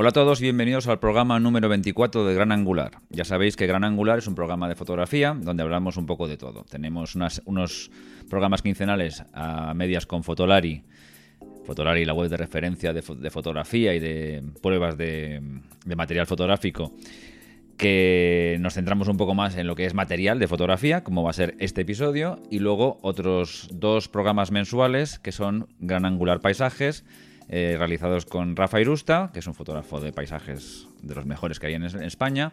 Hola 0.00 0.08
a 0.08 0.12
todos 0.12 0.40
y 0.40 0.44
bienvenidos 0.44 0.88
al 0.88 0.98
programa 0.98 1.38
número 1.40 1.68
24 1.68 2.24
de 2.24 2.32
Gran 2.32 2.52
Angular. 2.52 3.02
Ya 3.10 3.26
sabéis 3.26 3.54
que 3.54 3.66
Gran 3.66 3.84
Angular 3.84 4.18
es 4.18 4.26
un 4.26 4.34
programa 4.34 4.66
de 4.66 4.74
fotografía 4.74 5.36
donde 5.38 5.62
hablamos 5.62 5.98
un 5.98 6.06
poco 6.06 6.26
de 6.26 6.38
todo. 6.38 6.64
Tenemos 6.64 7.14
unos 7.44 7.90
programas 8.30 8.62
quincenales 8.62 9.22
a 9.34 9.74
medias 9.74 10.06
con 10.06 10.24
Fotolari, 10.24 10.84
Fotolari, 11.66 12.06
la 12.06 12.14
web 12.14 12.30
de 12.30 12.38
referencia 12.38 12.94
de, 12.94 13.02
fotografía 13.02 13.94
y 13.94 14.00
de 14.00 14.42
pruebas 14.62 14.96
de, 14.96 15.42
de 15.84 15.96
material 15.96 16.26
fotográfico 16.26 16.94
que 17.76 18.56
nos 18.58 18.72
centramos 18.72 19.06
un 19.08 19.18
poco 19.18 19.34
más 19.34 19.54
en 19.58 19.66
lo 19.66 19.74
que 19.74 19.84
es 19.84 19.92
material 19.92 20.38
de 20.38 20.48
fotografía, 20.48 21.04
como 21.04 21.24
va 21.24 21.28
a 21.28 21.34
ser 21.34 21.56
este 21.58 21.82
episodio, 21.82 22.38
y 22.50 22.60
luego 22.60 22.98
otros 23.02 23.68
dos 23.70 24.08
programas 24.08 24.50
mensuales 24.50 25.18
que 25.18 25.32
son 25.32 25.68
Gran 25.78 26.06
Angular 26.06 26.40
Paisajes 26.40 27.04
eh, 27.52 27.74
realizados 27.76 28.26
con 28.26 28.54
Rafa 28.54 28.80
Irusta, 28.80 29.30
que 29.32 29.40
es 29.40 29.46
un 29.48 29.54
fotógrafo 29.54 29.98
de 30.00 30.12
paisajes 30.12 30.86
de 31.02 31.16
los 31.16 31.26
mejores 31.26 31.58
que 31.58 31.66
hay 31.66 31.74
en, 31.74 31.82
España, 31.82 32.52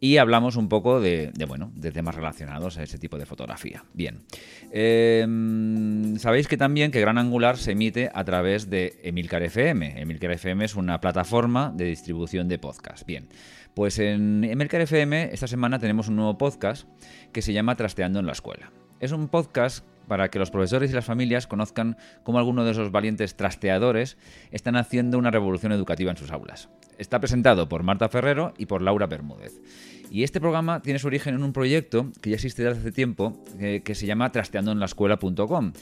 y 0.00 0.16
hablamos 0.16 0.56
un 0.56 0.68
poco 0.68 1.00
de, 1.00 1.30
bueno, 1.46 1.70
temas 1.80 2.16
relacionados 2.16 2.76
a 2.76 2.82
ese 2.82 2.98
tipo 2.98 3.18
de 3.18 3.24
fotografía. 3.24 3.84
Bien. 3.94 4.24
Em, 4.72 6.16
sabéis 6.18 6.48
que 6.48 6.56
también 6.56 6.90
que 6.90 7.00
Gran 7.00 7.18
Angular 7.18 7.56
se 7.56 7.70
emite 7.70 8.10
a 8.12 8.24
través 8.24 8.68
de 8.68 8.98
Emilcar 9.04 9.44
FM. 9.44 10.00
Emilcar 10.00 10.32
FM 10.32 10.64
es 10.64 10.74
una 10.74 11.00
plataforma 11.00 11.72
de 11.72 11.84
distribución 11.84 12.48
de 12.48 12.58
podcast. 12.58 13.06
Bien. 13.06 13.28
Pues 13.74 14.00
en 14.00 14.42
Emilcar 14.42 14.80
FM 14.80 15.32
esta 15.32 15.46
semana 15.46 15.78
tenemos 15.78 16.08
un 16.08 16.16
nuevo 16.16 16.36
podcast 16.36 16.88
que 17.32 17.42
se 17.42 17.52
llama 17.52 17.76
Trasteando 17.76 18.18
en 18.18 18.26
la 18.26 18.32
Escuela. 18.32 18.72
Es 19.02 19.10
un 19.10 19.26
podcast 19.26 19.84
para 20.06 20.28
que 20.28 20.38
los 20.38 20.52
profesores 20.52 20.92
y 20.92 20.94
las 20.94 21.04
familias 21.04 21.48
conozcan 21.48 21.96
cómo 22.22 22.38
algunos 22.38 22.64
de 22.64 22.70
esos 22.70 22.92
valientes 22.92 23.34
trasteadores 23.34 24.16
están 24.52 24.76
haciendo 24.76 25.18
una 25.18 25.32
revolución 25.32 25.72
educativa 25.72 26.12
en 26.12 26.16
sus 26.16 26.30
aulas. 26.30 26.68
Está 26.98 27.18
presentado 27.18 27.68
por 27.68 27.82
Marta 27.82 28.08
Ferrero 28.08 28.54
y 28.58 28.66
por 28.66 28.80
Laura 28.80 29.08
Bermúdez. 29.08 29.60
Y 30.08 30.22
este 30.22 30.40
programa 30.40 30.82
tiene 30.82 31.00
su 31.00 31.08
origen 31.08 31.34
en 31.34 31.42
un 31.42 31.52
proyecto 31.52 32.12
que 32.20 32.30
ya 32.30 32.36
existe 32.36 32.62
desde 32.62 32.78
hace 32.78 32.92
tiempo, 32.92 33.36
que, 33.58 33.94
se 33.96 34.06
llama 34.06 34.30
trasteandoenlaescuela.com, 34.30 35.72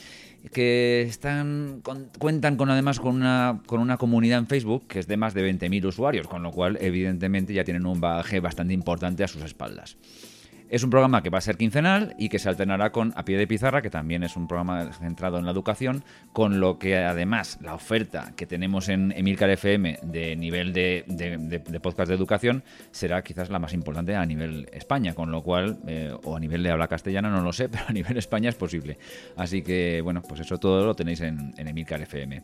que 0.51 1.03
están, 1.03 1.83
cuentan 2.17 2.55
con 2.55 2.71
además 2.71 2.99
con 2.99 3.15
una, 3.15 3.61
con 3.67 3.81
una 3.81 3.97
comunidad 3.97 4.39
en 4.39 4.47
Facebook 4.47 4.87
que 4.87 4.97
es 4.97 5.05
de 5.05 5.17
más 5.17 5.35
de 5.35 5.47
20.000 5.47 5.85
usuarios, 5.85 6.27
con 6.27 6.41
lo 6.41 6.49
cual 6.49 6.79
evidentemente 6.81 7.53
ya 7.53 7.63
tienen 7.63 7.85
un 7.85 8.01
bagaje 8.01 8.39
bastante 8.39 8.73
importante 8.73 9.23
a 9.23 9.27
sus 9.27 9.43
espaldas. 9.43 9.95
Es 10.71 10.85
un 10.85 10.89
programa 10.89 11.21
que 11.21 11.29
va 11.29 11.39
a 11.39 11.41
ser 11.41 11.57
quincenal 11.57 12.15
y 12.17 12.29
que 12.29 12.39
se 12.39 12.47
alternará 12.47 12.93
con 12.93 13.11
A 13.17 13.25
Pie 13.25 13.37
de 13.37 13.45
Pizarra, 13.45 13.81
que 13.81 13.89
también 13.89 14.23
es 14.23 14.37
un 14.37 14.47
programa 14.47 14.93
centrado 14.93 15.37
en 15.37 15.43
la 15.43 15.51
educación, 15.51 16.05
con 16.31 16.61
lo 16.61 16.79
que 16.79 16.95
además 16.95 17.59
la 17.61 17.73
oferta 17.73 18.31
que 18.37 18.45
tenemos 18.45 18.87
en 18.87 19.11
Emilcar 19.11 19.49
FM 19.49 19.99
de 20.01 20.37
nivel 20.37 20.71
de, 20.71 21.79
podcast 21.83 22.07
de 22.07 22.15
educación 22.15 22.63
será 22.91 23.21
quizás 23.21 23.49
la 23.49 23.59
más 23.59 23.73
importante 23.73 24.15
a 24.15 24.25
nivel 24.25 24.69
España, 24.71 25.13
con 25.13 25.29
lo 25.29 25.43
cual, 25.43 25.77
eh, 25.87 26.15
o 26.23 26.37
a 26.37 26.39
nivel 26.39 26.63
de 26.63 26.71
habla 26.71 26.87
castellana, 26.87 27.29
no 27.29 27.41
lo 27.41 27.51
sé, 27.51 27.67
pero 27.69 27.83
a 27.89 27.91
nivel 27.91 28.15
España 28.15 28.47
es 28.47 28.55
posible. 28.55 28.97
Así 29.35 29.63
que, 29.63 29.99
bueno, 29.99 30.21
pues 30.21 30.39
eso 30.39 30.57
todo 30.57 30.85
lo 30.85 30.95
tenéis 30.95 31.19
en, 31.19 31.53
en 31.57 31.67
Emilcar 31.67 32.01
FM. 32.01 32.43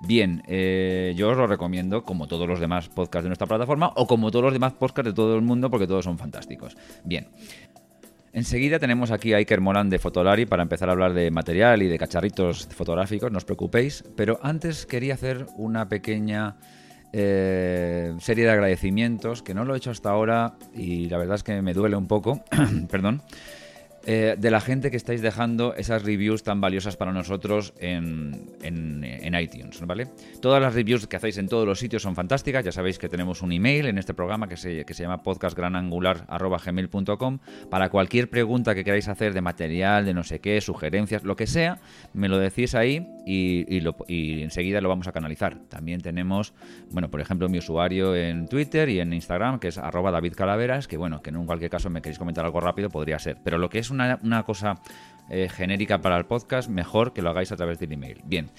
Bien, 0.00 0.42
eh, 0.46 1.14
yo 1.16 1.30
os 1.30 1.36
lo 1.36 1.46
recomiendo 1.46 2.02
como 2.04 2.26
todos 2.26 2.46
los 2.48 2.60
demás 2.60 2.88
podcasts 2.88 3.24
de 3.24 3.28
nuestra 3.28 3.46
plataforma 3.46 3.92
o 3.96 4.06
como 4.06 4.30
todos 4.30 4.44
los 4.44 4.52
demás 4.52 4.72
podcasts 4.74 5.10
de 5.10 5.14
todo 5.14 5.36
el 5.36 5.42
mundo 5.42 5.70
porque 5.70 5.86
todos 5.86 6.04
son 6.04 6.18
fantásticos. 6.18 6.76
Bien. 7.04 7.28
Enseguida 8.32 8.78
tenemos 8.78 9.10
aquí 9.10 9.32
a 9.32 9.38
Iker 9.38 9.62
Moran 9.62 9.88
de 9.88 9.98
Fotolari 9.98 10.44
para 10.44 10.62
empezar 10.62 10.90
a 10.90 10.92
hablar 10.92 11.14
de 11.14 11.30
material 11.30 11.82
y 11.82 11.88
de 11.88 11.98
cacharritos 11.98 12.68
fotográficos, 12.68 13.32
no 13.32 13.38
os 13.38 13.46
preocupéis. 13.46 14.04
Pero 14.14 14.38
antes 14.42 14.84
quería 14.84 15.14
hacer 15.14 15.46
una 15.56 15.88
pequeña 15.88 16.56
eh, 17.14 18.14
serie 18.18 18.44
de 18.44 18.50
agradecimientos 18.50 19.42
que 19.42 19.54
no 19.54 19.64
lo 19.64 19.74
he 19.74 19.78
hecho 19.78 19.90
hasta 19.90 20.10
ahora 20.10 20.52
y 20.74 21.08
la 21.08 21.16
verdad 21.16 21.36
es 21.36 21.42
que 21.42 21.62
me 21.62 21.72
duele 21.72 21.96
un 21.96 22.06
poco. 22.06 22.44
Perdón. 22.90 23.22
Eh, 24.08 24.36
de 24.38 24.52
la 24.52 24.60
gente 24.60 24.92
que 24.92 24.96
estáis 24.96 25.20
dejando 25.20 25.74
esas 25.74 26.04
reviews 26.04 26.44
tan 26.44 26.60
valiosas 26.60 26.96
para 26.96 27.12
nosotros 27.12 27.74
en, 27.80 28.54
iTunes, 29.38 29.78
¿vale? 29.84 30.06
Todas 30.40 30.62
las 30.62 30.72
reviews 30.74 31.08
que 31.08 31.16
hacéis 31.16 31.36
en 31.38 31.48
todos 31.48 31.66
los 31.66 31.80
sitios 31.80 32.02
son 32.02 32.14
fantásticas. 32.14 32.64
Ya 32.64 32.70
sabéis 32.72 32.98
que 32.98 33.08
tenemos 33.08 33.42
un 33.42 33.50
email 33.52 33.86
en 33.86 33.98
este 33.98 34.14
programa 34.14 34.48
que 34.48 34.56
se, 34.56 34.84
que 34.84 34.94
se 34.94 35.02
llama 35.02 35.24
podcastgranangular.gmail.com 35.24 37.38
para 37.68 37.88
cualquier 37.90 38.30
pregunta 38.30 38.76
que 38.76 38.84
queráis 38.84 39.08
hacer 39.08 39.34
de 39.34 39.40
material, 39.40 40.06
de 40.06 40.14
no 40.14 40.22
sé 40.22 40.38
qué, 40.38 40.60
sugerencias, 40.60 41.24
lo 41.24 41.34
que 41.34 41.48
sea, 41.48 41.80
me 42.14 42.28
lo 42.28 42.38
decís 42.38 42.76
ahí 42.76 43.08
y, 43.26 43.66
y 44.06 44.42
enseguida 44.42 44.80
lo 44.80 44.88
vamos 44.88 45.08
a 45.08 45.12
canalizar. 45.12 45.58
También 45.68 46.00
tenemos, 46.00 46.54
bueno, 46.90 47.10
por 47.10 47.20
ejemplo, 47.20 47.48
mi 47.48 47.58
usuario 47.58 48.14
en 48.14 48.46
Twitter 48.46 48.88
y 48.88 49.00
en 49.00 49.12
Instagram, 49.12 49.58
que 49.58 49.66
es 49.68 49.78
arroba 49.78 50.12
David 50.12 50.34
Calaveras, 50.34 50.86
que 50.86 50.96
bueno, 50.96 51.22
que 51.22 51.30
en 51.30 51.44
cualquier 51.44 51.70
caso 51.70 51.90
me 51.90 52.00
queréis 52.00 52.20
comentar 52.20 52.44
algo 52.44 52.60
rápido, 52.60 52.88
podría 52.88 53.18
ser. 53.18 53.38
Pero 53.42 53.58
lo 53.58 53.68
que 53.68 53.80
es 53.80 53.90
una, 54.22 54.42
cosa 54.44 54.76
eh, 55.30 55.48
genérica 55.48 56.00
para 56.00 56.16
el 56.16 56.26
podcast, 56.26 56.68
mejor 56.68 57.12
que 57.12 57.22
lo 57.22 57.30
hagáis 57.30 57.52
a 57.52 57.56
través 57.56 57.78
del 57.78 57.92
email. 57.92 58.20
Bien. 58.24 58.50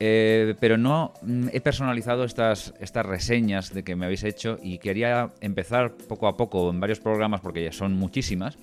Eh, 0.00 0.54
pero 0.60 0.76
no 0.76 1.12
mm, 1.22 1.48
he 1.52 1.60
personalizado 1.60 2.24
estas, 2.24 2.72
estas 2.80 3.04
reseñas 3.04 3.74
de 3.74 3.82
que 3.82 3.96
me 3.96 4.06
habéis 4.06 4.22
hecho 4.22 4.58
y 4.62 4.78
quería 4.78 5.30
empezar 5.40 5.92
poco 5.92 6.28
a 6.28 6.36
poco 6.36 6.70
en 6.70 6.78
varios 6.78 7.00
programas 7.00 7.40
porque 7.40 7.64
ya 7.64 7.72
son 7.72 7.94
muchísimas 7.94 8.58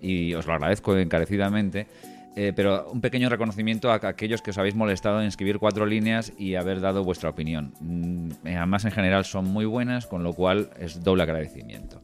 y 0.00 0.34
os 0.34 0.46
lo 0.46 0.54
agradezco 0.54 0.96
encarecidamente. 0.96 1.86
Eh, 2.38 2.52
pero 2.54 2.90
un 2.90 3.00
pequeño 3.00 3.30
reconocimiento 3.30 3.90
a 3.90 3.94
aquellos 3.94 4.42
que 4.42 4.50
os 4.50 4.58
habéis 4.58 4.74
molestado 4.74 5.22
en 5.22 5.26
escribir 5.26 5.58
cuatro 5.58 5.86
líneas 5.86 6.34
y 6.36 6.54
haber 6.54 6.82
dado 6.82 7.02
vuestra 7.02 7.30
opinión. 7.30 7.72
Mm, 7.80 8.28
además, 8.44 8.84
en 8.84 8.92
general 8.92 9.24
son 9.24 9.46
muy 9.46 9.64
buenas, 9.64 10.06
con 10.06 10.22
lo 10.22 10.34
cual 10.34 10.68
es 10.78 11.02
doble 11.02 11.22
agradecimiento. 11.22 12.02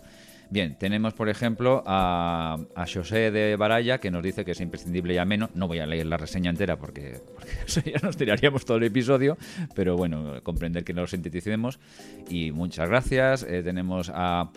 Bien, 0.52 0.76
tenemos 0.78 1.14
por 1.14 1.30
ejemplo 1.30 1.82
a, 1.86 2.58
José 2.92 3.30
de 3.30 3.56
Baraya 3.56 3.96
que 3.96 4.10
nos 4.10 4.22
dice 4.22 4.44
que 4.44 4.50
es 4.50 4.60
imprescindible 4.60 5.14
y 5.14 5.16
ameno. 5.16 5.48
No 5.54 5.66
voy 5.66 5.78
a 5.78 5.86
leer 5.86 6.04
la 6.04 6.18
reseña 6.18 6.50
entera 6.50 6.76
porque, 6.76 7.22
ya 7.86 7.98
nos 8.02 8.18
tiraríamos 8.18 8.66
todo 8.66 8.76
el 8.76 8.82
episodio, 8.82 9.38
pero 9.74 9.96
bueno, 9.96 10.42
comprender 10.42 10.84
que 10.84 10.92
lo 10.92 11.06
sinteticemos. 11.06 11.80
Y 12.28 12.52
muchas 12.52 12.86
gracias. 12.86 13.44
Eh, 13.48 13.62
tenemos 13.62 14.12
a 14.14 14.50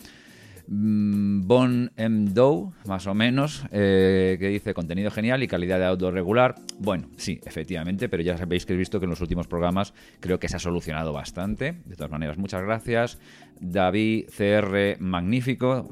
Bon 0.68 1.92
M. 1.96 2.30
Doe, 2.32 2.72
más 2.86 3.06
o 3.08 3.14
menos, 3.14 3.66
eh, 3.72 4.38
que 4.40 4.50
dice 4.50 4.74
contenido 4.74 5.12
genial 5.12 5.44
y 5.44 5.48
calidad 5.48 5.80
de 5.80 5.86
audio 5.86 6.10
regular. 6.12 6.56
Bueno, 6.80 7.10
sí, 7.18 7.40
efectivamente, 7.46 8.10
pero 8.10 8.24
ya 8.24 8.38
sabéis 8.38 8.66
que 8.66 8.74
he 8.74 8.78
visto 8.78 9.00
que 9.00 9.06
en 9.06 9.12
los 9.12 9.22
últimos 9.22 9.48
programas 9.48 9.94
creo 10.20 10.40
que 10.40 10.50
se 10.50 10.56
ha 10.56 10.60
solucionado 10.60 11.14
bastante. 11.14 11.76
De 11.86 11.96
todas 11.96 12.12
maneras, 12.12 12.38
muchas 12.38 12.64
gracias. 12.64 13.20
David 13.60 14.26
CR 14.36 15.00
Magnífico. 15.00 15.90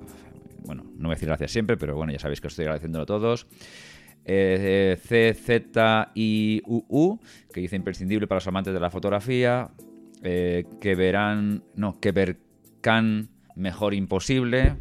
Bueno, 0.66 0.84
no 0.84 1.04
voy 1.04 1.12
a 1.12 1.16
decir 1.16 1.28
gracias 1.28 1.52
siempre, 1.52 1.78
pero 1.78 1.96
bueno, 1.96 2.12
ya 2.12 2.20
sabéis 2.20 2.42
que 2.42 2.48
os 2.48 2.54
estoy 2.54 2.64
agradeciéndolo 2.66 3.04
a 3.04 3.06
todos. 3.06 3.48
Eh, 4.26 4.98
CZIUU, 6.16 7.20
que 7.54 7.62
dice 7.62 7.76
imprescindible 7.76 8.28
para 8.28 8.38
los 8.38 8.48
amantes 8.48 8.74
de 8.74 8.80
la 8.80 8.90
fotografía. 8.90 9.70
Eh, 10.24 10.66
que 10.80 10.96
verán. 10.96 11.64
No, 11.76 12.00
que 12.00 12.14
vercan 12.14 13.33
mejor 13.56 13.94
imposible. 13.94 14.76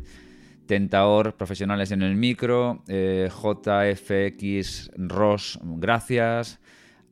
Tentaor, 0.67 1.37
profesionales 1.37 1.91
en 1.91 2.03
el 2.03 2.17
micro. 2.17 2.83
Eh, 2.89 3.29
JFX 3.31 4.91
Ross, 4.97 5.59
gracias. 5.63 6.61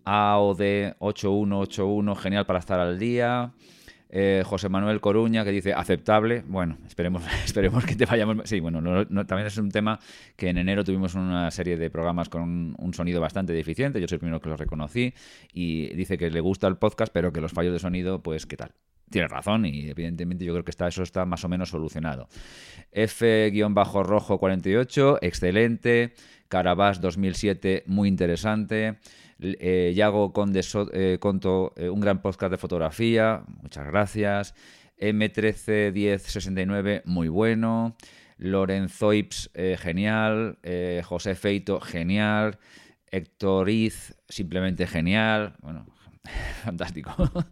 AOD 0.04 0.94
8181, 0.99 2.15
genial 2.16 2.47
para 2.47 2.59
estar 2.59 2.81
al 2.81 2.99
día. 2.99 3.53
Eh, 4.12 4.43
José 4.44 4.69
Manuel 4.69 5.00
Coruña 5.00 5.44
que 5.44 5.53
dice 5.53 5.72
aceptable. 5.72 6.43
Bueno, 6.47 6.78
esperemos, 6.87 7.22
esperemos 7.44 7.84
que 7.84 7.94
te 7.94 8.06
vayamos. 8.06 8.49
Sí, 8.49 8.60
bueno, 8.60 9.06
también 9.26 9.47
es 9.47 9.56
un 9.56 9.70
tema 9.70 10.00
que 10.37 10.49
en 10.49 10.59
enero 10.59 10.82
tuvimos 10.82 11.14
una 11.14 11.50
serie 11.50 11.76
de 11.76 11.90
programas 11.90 12.29
con 12.29 12.75
un, 12.76 12.94
sonido 12.94 13.20
bastante 13.20 13.52
deficiente. 13.52 14.00
Yo 14.00 14.08
soy 14.08 14.17
el 14.17 14.20
primero 14.20 14.40
que 14.40 14.49
lo 14.49 14.56
reconocí 14.56 15.14
y 15.52 15.94
dice 15.94 16.19
que 16.19 16.31
le 16.31 16.40
gusta 16.40 16.67
el 16.67 16.76
podcast, 16.76 17.12
pero 17.12 17.32
que 17.32 17.40
los 17.40 17.52
fallos 17.52 17.73
de 17.73 17.79
sonido, 17.79 18.20
pues, 18.20 18.46
¿qué 18.46 18.56
tal? 18.56 18.73
Tiene 19.10 19.28
razón 19.28 19.66
y 19.66 19.90
evidentemente 19.90 20.44
yo 20.44 20.52
creo 20.52 20.64
que 20.64 20.70
está, 20.70 20.86
eso 20.86 21.02
está 21.02 21.26
más 21.26 21.44
o 21.44 21.48
menos 21.48 21.70
solucionado. 21.70 22.28
F-rojo 22.92 24.38
48, 24.38 25.18
excelente. 25.20 26.14
Carabás 26.48 27.00
2007, 27.00 27.82
muy 27.86 28.08
interesante. 28.08 28.98
Eh, 29.40 29.92
Yago 29.96 30.32
Conde 30.32 30.60
eh, 30.92 31.18
Conto, 31.18 31.72
eh, 31.76 31.88
un 31.88 31.98
gran 32.00 32.22
podcast 32.22 32.52
de 32.52 32.58
fotografía, 32.58 33.42
muchas 33.62 33.86
gracias. 33.86 34.54
M131069, 34.98 37.02
muy 37.04 37.26
bueno. 37.28 37.96
Lorenzo 38.36 39.12
Ips, 39.12 39.50
genial. 39.78 40.58
José 41.04 41.34
Feito, 41.34 41.80
genial. 41.80 42.58
Héctor 43.10 43.68
Iz, 43.68 44.14
simplemente 44.28 44.86
genial. 44.86 45.56
Bueno, 45.60 45.84
fantástico. 46.64 47.12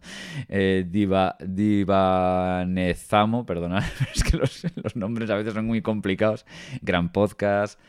Diva, 0.47 1.35
Divanezamo, 1.39 3.45
perdonad, 3.45 3.83
es 4.15 4.23
que 4.23 4.37
los, 4.37 4.95
nombres 4.95 5.29
a 5.29 5.35
veces 5.35 5.53
son 5.53 5.65
muy 5.65 5.81
complicados. 5.81 6.45
Gran 6.81 7.11
podcast. 7.11 7.79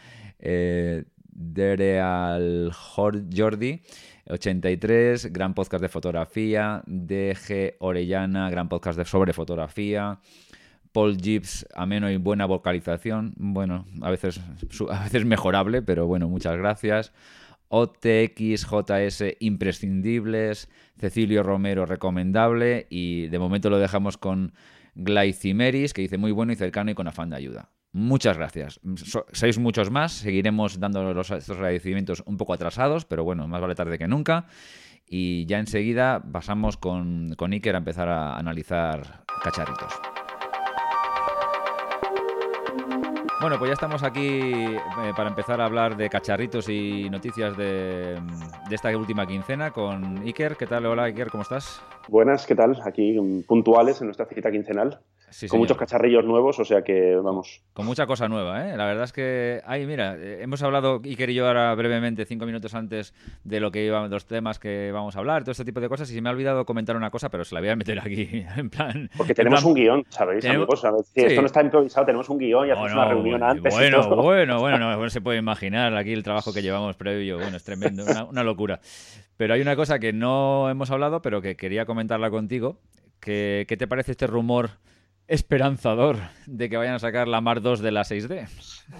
Dereal 1.32 2.72
Jordi. 2.72 3.82
83, 4.28 5.32
gran 5.32 5.54
podcast 5.54 5.82
de 5.82 5.88
fotografía. 5.88 6.82
DG 6.86 7.76
Orellana, 7.80 8.50
gran 8.50 8.68
podcast 8.68 8.98
de 8.98 9.04
sobre 9.04 9.32
fotografía. 9.32 10.18
Paul 10.92 11.16
Gibbs, 11.16 11.66
ameno 11.74 12.10
y 12.10 12.16
buena 12.16 12.46
vocalización. 12.46 13.34
Bueno, 13.36 13.86
a 14.02 14.10
veces, 14.10 14.40
a 14.90 15.04
veces 15.04 15.24
mejorable, 15.24 15.82
pero 15.82 16.06
bueno, 16.06 16.28
muchas 16.28 16.56
gracias. 16.56 17.12
OTXJS 17.70 19.36
imprescindibles. 19.38 20.68
Cecilio 20.98 21.42
Romero 21.42 21.86
recomendable. 21.86 22.86
Y 22.90 23.28
de 23.28 23.38
momento 23.38 23.70
lo 23.70 23.78
dejamos 23.78 24.18
con 24.18 24.52
Glycimeris, 24.94 25.94
que 25.94 26.02
dice 26.02 26.18
muy 26.18 26.32
bueno 26.32 26.52
y 26.52 26.56
cercano 26.56 26.90
y 26.90 26.94
con 26.94 27.06
afán 27.06 27.30
de 27.30 27.36
ayuda. 27.36 27.70
Muchas 27.92 28.36
gracias. 28.36 28.80
sois 29.32 29.58
muchos 29.58 29.90
más. 29.90 30.12
Seguiremos 30.12 30.78
dando 30.78 31.14
los, 31.14 31.30
estos 31.30 31.56
agradecimientos 31.56 32.22
un 32.26 32.36
poco 32.36 32.52
atrasados, 32.52 33.04
pero 33.04 33.24
bueno, 33.24 33.48
más 33.48 33.60
vale 33.60 33.74
tarde 33.74 33.98
que 33.98 34.08
nunca. 34.08 34.46
Y 35.06 35.46
ya 35.46 35.58
enseguida 35.58 36.22
pasamos 36.32 36.76
con, 36.76 37.34
con 37.36 37.52
Iker 37.52 37.74
a 37.74 37.78
empezar 37.78 38.08
a 38.08 38.36
analizar 38.36 39.24
cacharritos. 39.42 39.92
Bueno, 43.40 43.58
pues 43.58 43.70
ya 43.70 43.72
estamos 43.72 44.02
aquí 44.02 44.38
eh, 44.40 44.80
para 45.16 45.30
empezar 45.30 45.62
a 45.62 45.64
hablar 45.64 45.96
de 45.96 46.10
cacharritos 46.10 46.68
y 46.68 47.08
noticias 47.08 47.56
de, 47.56 48.20
de, 48.68 48.74
esta 48.74 48.94
última 48.94 49.26
quincena 49.26 49.70
con 49.70 50.18
Iker. 50.18 50.56
¿Qué 50.56 50.66
tal? 50.66 50.84
Hola 50.84 51.04
Iker, 51.04 51.30
¿cómo 51.30 51.42
estás? 51.42 51.82
Buenas, 52.08 52.46
¿qué 52.46 52.54
tal? 52.54 52.78
Aquí 52.84 53.18
mm, 53.18 53.44
puntuales 53.44 53.98
en 54.02 54.08
nuestra 54.08 54.26
cita 54.26 54.50
quincenal 54.50 55.00
con 55.48 55.58
muchos 55.58 55.76
cacharrillos 55.76 56.24
nuevos, 56.24 56.58
o 56.58 56.64
sea 56.64 56.82
que 56.82 57.14
vamos. 57.16 57.62
Con 57.72 57.86
mucha 57.86 58.06
cosa 58.06 58.28
nueva, 58.28 58.68
¿eh? 58.68 58.76
La 58.76 58.86
verdad 58.86 59.04
es 59.04 59.12
que, 59.12 59.60
ay, 59.64 59.86
mira, 59.86 60.16
eh, 60.16 60.42
hemos 60.42 60.62
hablado 60.62 61.00
Iker 61.04 61.30
y 61.30 61.34
yo 61.34 61.46
ahora 61.46 61.74
brevemente, 61.74 62.24
cinco 62.24 62.46
minutos 62.46 62.74
antes 62.74 63.14
de 63.44 63.60
lo 63.60 63.70
que 63.70 63.84
iba, 63.84 64.06
los 64.08 64.26
temas 64.26 64.58
que 64.58 64.90
vamos 64.92 65.16
a 65.16 65.20
hablar, 65.20 65.42
todo 65.42 65.52
este 65.52 65.64
tipo 65.64 65.80
de 65.80 65.88
cosas, 65.88 66.10
y 66.10 66.14
se 66.14 66.20
me 66.20 66.28
ha 66.28 66.32
olvidado 66.32 66.64
comentar 66.64 66.96
una 66.96 67.10
cosa, 67.10 67.28
pero 67.28 67.44
se 67.44 67.54
la 67.54 67.60
voy 67.60 67.70
a 67.70 67.76
meter 67.76 68.00
aquí, 68.00 68.44
en 68.56 68.70
plan. 68.70 69.08
Porque 69.16 69.34
tenemos 69.34 69.64
un 69.64 69.74
guion, 69.74 70.04
¿sabéis, 70.08 70.44
amigos? 70.46 70.82
Si 71.14 71.20
esto 71.20 71.40
no 71.40 71.46
está 71.46 71.62
improvisado, 71.62 72.06
tenemos 72.06 72.28
un 72.28 72.38
guion 72.38 72.66
y 72.66 72.70
hacemos 72.72 72.92
una 72.92 73.08
reunión 73.08 73.29
antes. 73.34 73.74
Bueno, 73.74 74.16
bueno, 74.16 74.60
bueno, 74.60 74.78
no, 74.78 75.10
se 75.10 75.20
puede 75.20 75.38
imaginar 75.38 75.96
aquí 75.96 76.12
el 76.12 76.22
trabajo 76.22 76.52
que 76.52 76.62
llevamos 76.62 76.96
previo, 76.96 77.38
bueno, 77.38 77.56
es 77.56 77.64
tremendo, 77.64 78.04
una, 78.28 78.44
locura. 78.44 78.80
Pero 79.36 79.54
hay 79.54 79.60
una 79.60 79.76
cosa 79.76 79.98
que 79.98 80.12
no 80.12 80.68
hemos 80.70 80.90
hablado, 80.90 81.22
pero 81.22 81.40
que 81.40 81.56
quería 81.56 81.86
comentarla 81.86 82.30
contigo. 82.30 82.78
¿Qué 83.20 83.66
te 83.78 83.86
parece 83.86 84.12
este 84.12 84.26
rumor 84.26 84.70
esperanzador 85.30 86.16
de 86.46 86.68
que 86.68 86.76
vayan 86.76 86.94
a 86.94 86.98
sacar 86.98 87.28
la 87.28 87.40
Mar 87.40 87.62
2 87.62 87.80
de 87.82 87.92
la 87.92 88.00
6D. 88.00 88.48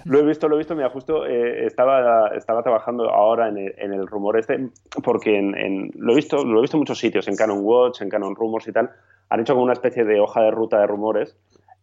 Lo 0.05 0.19
he 0.19 0.25
visto, 0.25 0.47
lo 0.47 0.55
he 0.55 0.59
visto. 0.59 0.75
Mira, 0.75 0.89
justo 0.89 1.25
eh, 1.25 1.65
estaba, 1.65 2.29
estaba 2.29 2.63
trabajando 2.63 3.09
ahora 3.09 3.49
en 3.49 3.57
el, 3.57 4.07
rumor 4.07 4.39
este, 4.39 4.69
porque 5.03 5.37
en, 5.37 5.91
lo, 5.95 6.13
he 6.13 6.15
visto, 6.15 6.45
lo 6.45 6.59
he 6.59 6.61
visto 6.61 6.77
en 6.77 6.81
muchos 6.81 6.99
sitios, 6.99 7.27
en 7.27 7.35
Canon 7.35 7.59
Watch, 7.61 8.01
en 8.01 8.07
Canon 8.07 8.33
Rumors 8.33 8.65
y 8.69 8.71
tal. 8.71 8.91
Han 9.29 9.41
hecho 9.41 9.53
como 9.53 9.65
una 9.65 9.73
especie 9.73 10.05
de 10.05 10.21
hoja 10.21 10.41
de 10.41 10.51
ruta 10.51 10.79
de 10.79 10.87
rumores. 10.87 11.35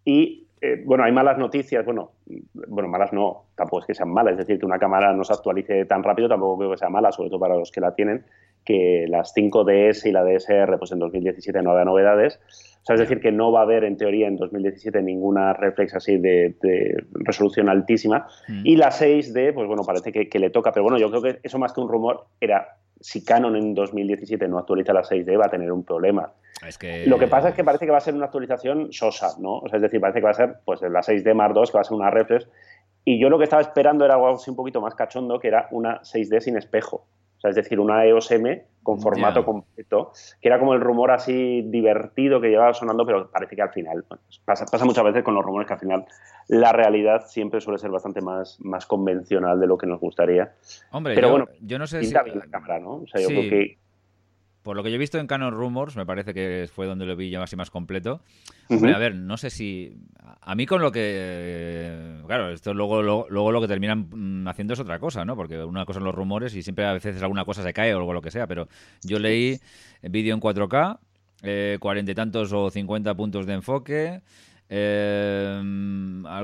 Y 0.07 0.48
eh, 0.61 0.83
bueno, 0.85 1.05
hay 1.05 1.13
malas 1.13 1.39
noticias. 1.39 1.85
Bueno, 1.85 2.13
bueno, 2.69 2.89
malas 2.89 3.13
no, 3.13 3.47
tampoco 3.55 3.81
es 3.81 3.87
que 3.87 3.95
sean 3.95 4.11
malas. 4.11 4.33
Es 4.33 4.39
decir, 4.39 4.59
que 4.59 4.67
una 4.67 4.79
cámara 4.79 5.13
no 5.13 5.25
se 5.25 5.33
actualice 5.33 5.85
tan 5.85 6.03
rápido 6.03 6.29
tampoco 6.29 6.59
creo 6.59 6.71
que 6.73 6.79
sea 6.79 6.89
mala, 6.89 7.13
sobre 7.13 7.31
todo 7.31 7.41
para 7.41 7.57
los 7.57 7.71
que 7.71 7.81
la 7.81 7.95
tienen. 7.95 8.25
Que 8.65 9.07
las 9.09 9.35
5DS 9.35 10.07
y 10.07 10.13
la 10.13 10.25
DSR, 10.25 10.79
pues 10.79 10.93
en 10.93 10.99
2017 10.99 11.63
no 11.63 11.71
habrá 11.71 11.85
novedades 11.85 12.41
es 12.95 13.01
decir, 13.01 13.21
que 13.21 13.33
no 13.33 13.53
va 13.53 13.61
a 13.61 13.63
haber 13.65 13.85
en 13.85 13.97
teoría 13.97 14.29
en 14.29 14.37
2017 14.37 15.03
ninguna 15.03 15.53
reflex 15.53 15.95
así 15.95 16.17
de, 16.17 16.55
resolución 17.13 17.69
altísima. 17.69 18.27
Mm. 18.49 18.63
Y 18.65 18.77
la 18.77 18.89
6D, 18.91 19.53
pues 19.53 19.67
bueno, 19.67 19.83
parece 19.85 20.13
que, 20.13 20.39
le 20.39 20.51
toca. 20.51 20.73
Pero 20.73 20.85
bueno, 20.85 20.99
yo 20.99 21.11
creo 21.11 21.23
que 21.23 21.41
eso 21.43 21.59
más 21.59 21.73
que 21.73 21.81
un 21.81 21.89
rumor 21.89 22.27
era 22.41 22.77
si 23.01 23.25
Canon 23.25 23.57
en 23.57 23.75
2017 23.75 24.49
no 24.49 24.59
actualiza 24.59 24.93
la 24.93 25.03
6D 25.03 25.39
va 25.39 25.47
a 25.47 25.51
tener 25.51 25.71
un 25.73 25.85
problema. 25.85 26.33
Lo 27.07 27.19
que 27.19 27.29
pasa 27.29 27.51
es 27.51 27.55
que 27.55 27.65
parece 27.65 27.87
que 27.87 27.93
va 27.93 27.99
a 27.99 28.03
ser 28.03 28.15
una 28.15 28.27
actualización 28.27 28.93
sosa, 28.93 29.37
¿no? 29.39 29.63
es 29.73 29.81
decir, 29.81 30.01
parece 30.01 30.19
que 30.19 30.25
va 30.25 30.31
a 30.31 30.35
ser 30.35 30.57
pues 30.65 30.83
la 30.83 31.01
6D 31.01 31.35
Mark 31.35 31.55
II, 31.57 31.63
que 31.67 31.73
va 31.73 31.81
a 31.81 31.85
ser 31.85 31.97
una 31.97 32.11
reflex. 32.11 32.49
Y 33.05 33.21
yo 33.21 33.31
lo 33.31 33.39
que 33.39 33.45
estaba 33.45 33.63
esperando 33.63 34.05
era 34.05 34.15
algo 34.15 34.35
así 34.35 34.51
un 34.51 34.57
poquito 34.57 34.81
más 34.81 34.95
cachondo, 34.95 35.39
que 35.39 35.49
era 35.49 35.69
una 35.71 36.01
6D 36.03 36.41
sin 36.41 36.57
espejo. 36.57 37.07
O 37.39 37.41
sea, 37.41 37.51
es 37.51 37.57
decir, 37.57 37.79
una 37.79 38.05
EOS 38.05 38.33
M 38.33 38.65
con 38.83 39.01
formato 39.01 39.45
completo, 39.45 40.13
que 40.41 40.49
era 40.49 40.59
como 40.59 40.75
el 40.75 40.81
rumor 40.81 41.11
así 41.11 41.63
divertido 41.63 42.41
que 42.41 42.49
llevaba 42.49 42.75
sonando, 42.75 43.05
pero 43.07 43.31
parece 43.31 43.55
que 43.55 43.63
al 43.63 43.71
final, 43.71 44.05
pasa, 44.45 44.65
pasa, 44.65 44.85
muchas 44.85 45.05
veces 45.05 45.23
con 45.23 45.35
los 45.35 45.45
rumores 45.45 45.69
que 45.69 45.75
al 45.75 45.79
final 45.79 46.05
la 46.49 46.73
realidad 46.73 47.27
siempre 47.27 47.61
suele 47.61 47.79
ser 47.79 47.91
bastante 47.91 48.21
más, 48.23 48.59
más 48.61 48.87
convencional 48.87 49.61
de 49.61 49.67
lo 49.67 49.79
que 49.79 49.87
nos 49.87 50.01
gustaría. 50.01 50.53
Hombre, 50.91 51.15
pero 51.15 51.31
bueno, 51.31 51.47
yo 51.61 51.79
no 51.79 51.87
sé 51.87 52.03
si... 52.03 52.13
la 52.13 52.25
cámara, 52.51 52.81
¿no? 52.81 53.03
O 53.03 53.07
sea, 53.07 53.21
yo 53.21 53.29
creo 53.29 53.51
que 53.51 53.79
por 54.69 54.77
lo 54.77 54.83
que 54.83 54.91
yo 54.91 54.97
he 54.97 54.99
visto 54.99 55.19
en 55.19 55.27
Canon 55.27 55.55
Rumors, 55.55 55.97
me 55.97 56.05
parece 56.05 56.35
que 56.35 56.69
fue 56.71 56.85
donde 56.85 57.07
lo 57.07 57.17
vi 57.17 57.31
ya 57.31 57.39
más 57.39 57.51
y 57.51 57.57
más 57.57 57.71
completo. 57.71 58.21
a 58.69 58.99
ver, 58.99 59.15
no 59.15 59.39
sé 59.39 59.49
si. 59.49 59.97
A 60.43 60.55
mí, 60.55 60.67
con 60.67 60.83
lo 60.83 60.93
que. 60.93 62.21
Claro, 62.27 62.51
esto 62.51 62.75
luego, 62.75 63.03
luego, 63.03 63.51
lo 63.51 63.63
que 63.63 63.67
terminan 63.67 64.11
mm, 64.11 64.47
haciendo 64.47 64.75
es 64.75 64.81
otra 64.81 64.99
cosa, 64.99 65.25
¿no? 65.25 65.37
Porque 65.37 65.57
una 65.65 65.87
cosa 65.87 66.01
son 66.01 66.05
los 66.05 66.15
rumores 66.15 66.55
y 66.55 66.63
siempre 66.63 66.85
a 66.85 66.93
veces 66.93 67.23
alguna 67.23 67.47
cosa 67.47 67.63
se 67.63 67.73
cae 67.73 67.95
o 67.95 67.99
algo 67.99 68.13
lo 68.13 68.21
que 68.21 68.31
sea. 68.31 68.47
Pero 68.47 68.69
yo 69.03 69.19
leí 69.19 69.59
vídeo 70.03 70.35
en 70.35 70.41
4K, 70.43 70.99
eh, 71.45 71.79
cuarenta 71.81 72.13
y 72.13 72.15
tantos 72.15 72.53
o 72.53 72.69
50 72.69 73.15
puntos 73.15 73.47
de 73.47 73.55
enfoque. 73.55 74.21
Eh, 74.71 75.61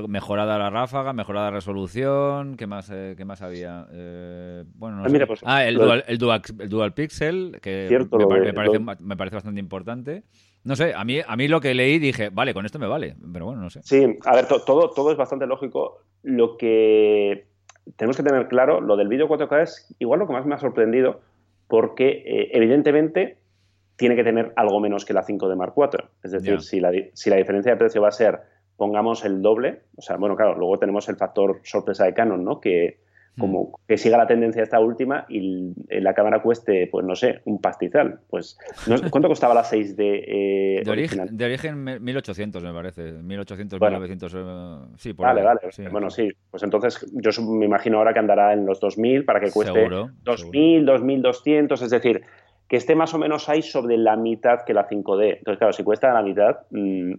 mejorada 0.07 0.57
la 0.57 0.69
ráfaga, 0.71 1.13
mejorada 1.13 1.51
la 1.51 1.57
resolución. 1.57 2.57
¿Qué 2.57 2.65
más, 2.65 2.89
eh, 2.91 3.15
más 3.23 3.41
había? 3.41 3.87
Eh, 3.91 4.63
bueno, 4.75 4.97
no 4.97 5.05
ah, 5.05 5.09
sé. 5.09 5.27
Pues, 5.27 5.41
ah, 5.45 5.63
el, 5.65 5.75
dual, 5.75 6.03
el, 6.07 6.17
dual, 6.17 6.93
Pixel, 6.93 7.59
que 7.61 7.87
me, 7.91 8.25
parece, 8.53 8.79
me, 8.79 9.15
parece, 9.15 9.35
bastante 9.35 9.59
importante. 9.59 10.23
No 10.63 10.75
sé, 10.75 10.95
a 10.95 11.03
mí, 11.03 11.19
a 11.25 11.35
mí 11.35 11.47
lo 11.47 11.61
que 11.61 11.75
leí 11.75 11.99
dije, 11.99 12.29
vale, 12.29 12.55
con 12.55 12.65
esto 12.65 12.79
me 12.79 12.87
vale, 12.87 13.15
pero 13.31 13.45
bueno, 13.45 13.61
no 13.61 13.69
sé. 13.69 13.81
Sí, 13.83 14.17
a 14.25 14.35
ver, 14.35 14.47
todo, 14.47 14.89
todo 14.89 15.11
es 15.11 15.17
bastante 15.17 15.45
lógico. 15.45 15.99
Lo 16.23 16.57
que 16.57 17.45
tenemos 17.95 18.17
que 18.17 18.23
tener 18.23 18.47
claro, 18.47 18.81
lo 18.81 18.97
del 18.97 19.07
vídeo 19.07 19.29
4K 19.29 19.61
es 19.61 19.95
igual 19.99 20.19
lo 20.19 20.25
que 20.25 20.33
más 20.33 20.47
me 20.47 20.55
ha 20.55 20.59
sorprendido, 20.59 21.21
porque 21.67 22.49
evidentemente 22.51 23.37
tiene 23.95 24.15
que 24.15 24.23
tener 24.23 24.53
algo 24.55 24.79
menos 24.79 25.05
que 25.05 25.13
la 25.13 25.23
5 25.23 25.49
de 25.49 25.55
Mark 25.55 25.73
IV. 25.75 26.09
Es 26.23 26.31
decir, 26.31 26.61
si, 26.61 26.79
la, 26.79 26.91
si 27.13 27.29
la 27.29 27.37
diferencia 27.37 27.71
de 27.71 27.77
precio 27.77 28.01
va 28.01 28.09
a 28.09 28.11
ser, 28.11 28.39
pongamos 28.77 29.23
el 29.25 29.41
doble, 29.41 29.83
o 29.95 30.01
sea, 30.01 30.17
bueno, 30.17 30.35
claro, 30.35 30.57
luego 30.57 30.77
tenemos 30.79 31.07
el 31.09 31.15
factor 31.15 31.61
sorpresa 31.63 32.05
de 32.05 32.13
Canon, 32.13 32.43
¿no? 32.43 32.59
Que 32.59 32.99
como 33.37 33.63
mm. 33.63 33.87
que 33.87 33.97
siga 33.97 34.17
la 34.17 34.27
tendencia 34.27 34.63
esta 34.63 34.79
última 34.79 35.25
y 35.27 35.73
la 35.89 36.13
cámara 36.13 36.41
cueste, 36.41 36.87
pues 36.91 37.05
no 37.05 37.15
sé, 37.15 37.41
un 37.45 37.59
pastizal. 37.59 38.19
Pues, 38.29 38.57
¿Cuánto 39.09 39.27
costaba 39.27 39.53
la 39.53 39.63
6 39.63 39.95
de, 39.95 40.17
eh, 40.17 40.81
de, 40.85 40.91
origen, 40.91 41.37
de 41.37 41.45
origen 41.45 41.83
1800, 42.01 42.63
me 42.63 42.73
parece. 42.73 43.11
1800, 43.11 43.79
1900. 43.79 44.33
Eh, 44.33 44.93
sí, 44.97 45.13
por 45.13 45.25
Vale, 45.25 45.43
vale. 45.43 45.59
Bueno, 45.91 46.09
sí. 46.09 46.29
Pues 46.49 46.63
entonces 46.63 47.05
yo 47.11 47.31
me 47.43 47.65
imagino 47.65 47.97
ahora 47.97 48.13
que 48.13 48.19
andará 48.19 48.53
en 48.53 48.65
los 48.65 48.79
2000 48.79 49.25
para 49.25 49.39
que 49.39 49.51
cueste 49.51 49.87
2000, 50.23 50.85
2200. 50.85 51.81
Es 51.81 51.89
decir, 51.89 52.21
que 52.67 52.77
esté 52.77 52.95
más 52.95 53.13
o 53.13 53.17
menos 53.17 53.47
ahí 53.49 53.61
sobre 53.61 53.97
la 53.97 54.15
mitad 54.15 54.63
que 54.65 54.73
la 54.73 54.87
5D. 54.87 55.37
Entonces, 55.37 55.59
claro, 55.59 55.73
si 55.73 55.83
cuesta 55.83 56.13
la 56.13 56.23
mitad, 56.23 56.57
mm, 56.71 57.13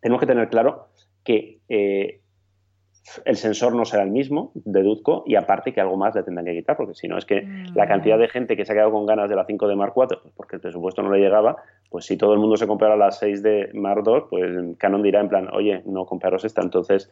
tenemos 0.00 0.20
que 0.20 0.26
tener 0.26 0.48
claro 0.48 0.88
que 1.24 1.60
eh, 1.68 2.20
el 3.24 3.36
sensor 3.36 3.74
no 3.74 3.84
será 3.84 4.02
el 4.02 4.10
mismo, 4.10 4.52
deduzco, 4.54 5.24
y 5.26 5.36
aparte 5.36 5.72
que 5.72 5.80
algo 5.80 5.96
más 5.96 6.14
le 6.14 6.22
tendrán 6.22 6.44
que 6.44 6.54
quitar, 6.54 6.76
porque 6.76 6.94
si 6.94 7.08
no 7.08 7.18
es 7.18 7.24
que 7.24 7.42
la 7.74 7.84
mm. 7.84 7.88
cantidad 7.88 8.18
de 8.18 8.28
gente 8.28 8.56
que 8.56 8.64
se 8.64 8.72
ha 8.72 8.74
quedado 8.74 8.92
con 8.92 9.06
ganas 9.06 9.30
de 9.30 9.36
la 9.36 9.46
5D 9.46 9.76
Mark 9.76 9.92
IV, 9.96 10.18
pues 10.22 10.34
porque 10.36 10.56
el 10.56 10.62
presupuesto 10.62 11.02
no 11.02 11.10
le 11.10 11.20
llegaba, 11.20 11.56
pues 11.90 12.04
si 12.04 12.16
todo 12.16 12.32
el 12.34 12.40
mundo 12.40 12.56
se 12.56 12.66
comprara 12.66 12.96
la 12.96 13.08
6D 13.08 13.74
Mark 13.74 14.02
II, 14.06 14.24
pues 14.28 14.76
Canon 14.78 15.02
dirá 15.02 15.20
en 15.20 15.28
plan, 15.28 15.48
oye, 15.52 15.82
no 15.86 16.04
compraros 16.04 16.44
esta, 16.44 16.62
entonces 16.62 17.08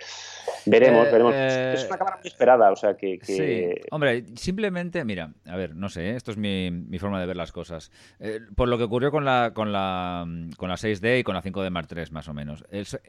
veremos, 0.67 1.07
eh, 1.07 1.11
veremos. 1.13 1.35
Eh, 1.35 1.73
es 1.75 1.87
una 1.87 1.99
cámara 1.99 2.17
muy 2.17 2.27
esperada, 2.27 2.73
o 2.73 2.77
sea 2.77 2.97
que... 2.97 3.19
Sí, 3.23 3.67
hombre, 3.91 4.25
simplemente, 4.35 5.05
mira, 5.05 5.33
a 5.47 5.57
ver, 5.57 5.75
no 5.75 5.89
sé, 5.89 6.17
esto 6.17 6.33
es 6.33 6.37
mi, 6.37 6.99
forma 6.99 7.21
de 7.21 7.27
ver 7.27 7.37
las 7.37 7.53
cosas. 7.53 7.91
Eh, 8.19 8.41
por 8.57 8.69
lo 8.69 8.79
que 8.79 8.85
ocurrió 8.85 9.11
con 9.11 9.25
la, 9.25 9.53
con, 9.55 9.73
la, 9.73 10.27
con 10.57 10.69
la 10.69 10.77
6D 10.77 11.21
y 11.21 11.23
con 11.23 11.35
la 11.35 11.43
5D 11.43 11.71
Mark 11.71 11.89
III, 11.95 12.05
más 12.11 12.29
o 12.29 12.35
menos. 12.35 12.65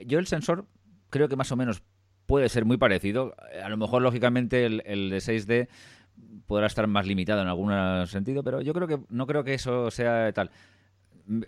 yo 0.06 0.20
el 0.20 0.28
sensor 0.28 0.66
creo 1.10 1.30
que 1.30 1.36
más 1.36 1.52
o 1.52 1.56
menos 1.56 1.84
puede 2.26 2.50
ser 2.50 2.66
muy 2.66 2.78
parecido. 2.78 3.36
A 3.64 3.70
lo 3.70 3.78
mejor, 3.78 4.02
lógicamente, 4.02 4.66
el, 4.66 5.10
de 5.10 5.18
6D 5.18 5.68
podrá 6.48 6.68
estar 6.68 6.88
más 6.88 7.08
limitado 7.08 7.42
en 7.42 7.48
algún 7.48 8.08
sentido, 8.08 8.44
pero 8.44 8.62
yo 8.62 8.74
creo 8.74 8.88
que 8.88 9.00
no 9.10 9.28
creo 9.28 9.44
que 9.44 9.54
eso 9.54 9.92
sea 9.92 10.32
tal. 10.34 10.52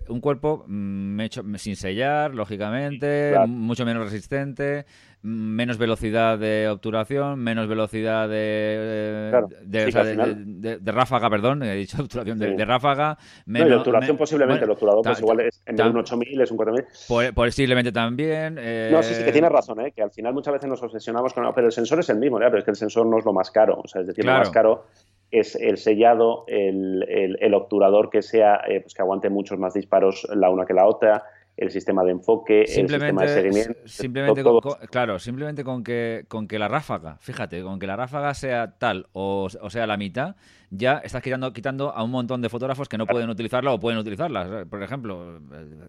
Un 0.09 0.21
cuerpo 0.21 0.65
mm, 0.67 1.19
hecho 1.21 1.43
sin 1.57 1.75
sellar, 1.75 2.33
lógicamente, 2.33 3.35
mucho 3.47 3.85
menos 3.85 4.05
resistente, 4.05 4.85
menos 5.27 5.77
velocidad 5.77 6.39
de 6.39 6.69
obturación, 6.69 7.39
menos 7.39 7.67
velocidad 7.67 8.29
de, 8.29 9.33
de, 9.65 10.91
ráfaga, 10.91 11.29
perdón, 11.29 11.63
he 11.63 11.75
dicho 11.75 11.97
obturación 12.01 12.39
de, 12.39 12.65
ráfaga. 12.65 13.17
Menos, 13.45 13.69
no, 13.69 13.77
obturación 13.79 14.15
posiblemente, 14.15 14.63
el 14.63 14.71
obturador 14.71 15.03
pues 15.03 15.19
igual 15.19 15.41
es 15.41 15.61
en 15.65 15.75
de 15.75 15.83
un 15.83 15.97
8000 15.97 16.41
es 16.41 16.51
un 16.51 16.57
4000. 16.57 17.33
Posiblemente 17.33 17.91
también. 17.91 18.57
Eh, 18.57 18.89
no, 18.91 19.03
sí, 19.03 19.13
sí, 19.13 19.23
que 19.23 19.33
tienes 19.33 19.51
razón, 19.51 19.81
¿eh? 19.81 19.91
que 19.91 20.01
al 20.01 20.11
final 20.11 20.33
muchas 20.33 20.53
veces 20.53 20.69
nos 20.69 20.81
obsesionamos 20.81 21.33
con. 21.33 21.45
Pero 21.53 21.67
el 21.67 21.73
sensor 21.73 21.99
es 21.99 22.09
el 22.09 22.17
mismo, 22.17 22.39
¿ya? 22.39 22.45
pero 22.45 22.59
es 22.59 22.63
que 22.65 22.71
el 22.71 22.77
sensor 22.77 23.05
no 23.05 23.17
es 23.17 23.25
lo 23.25 23.33
más 23.33 23.51
caro. 23.51 23.81
O 23.83 23.87
sea, 23.87 24.01
es 24.01 24.07
decir, 24.07 24.23
lo 24.23 24.31
más 24.31 24.49
caro 24.49 24.85
es 25.29 25.55
el 25.55 25.77
sellado, 25.77 26.45
el, 26.47 27.05
el, 27.09 27.53
obturador 27.53 28.09
que 28.09 28.21
sea, 28.21 28.61
eh, 28.67 28.79
pues 28.79 28.93
que 28.93 29.01
aguante 29.01 29.29
muchos 29.29 29.59
más 29.59 29.73
disparos 29.73 30.25
la 30.33 30.49
una 30.49 30.65
que 30.65 30.73
la 30.73 30.87
otra 30.87 31.23
el 31.57 31.71
sistema 31.71 32.03
de 32.03 32.11
enfoque, 32.11 32.61
el 32.61 32.67
sistema 32.67 33.23
de 33.23 33.27
seguimiento. 33.29 33.73
Simplemente 33.85 34.43
claro, 34.91 35.17
simplemente 35.17 35.63
con 35.63 35.83
que, 35.83 36.25
con 36.27 36.47
que 36.47 36.59
la 36.59 36.67
ráfaga, 36.67 37.17
fíjate, 37.19 37.63
con 37.63 37.79
que 37.79 37.87
la 37.87 37.95
ráfaga 37.95 38.33
sea 38.35 38.77
tal 38.77 39.07
o, 39.11 39.49
sea 39.49 39.87
la 39.87 39.97
mitad, 39.97 40.35
ya 40.69 40.97
estás 40.97 41.21
quitando, 41.21 41.53
quitando 41.53 41.91
a 41.93 42.03
un 42.03 42.11
montón 42.11 42.41
de 42.41 42.49
fotógrafos 42.49 42.89
que 42.89 42.97
no 42.97 43.05
pueden 43.05 43.29
utilizarla 43.29 43.71
o 43.71 43.79
pueden 43.79 43.99
utilizarla. 43.99 44.65
Por 44.69 44.83
ejemplo, 44.83 45.39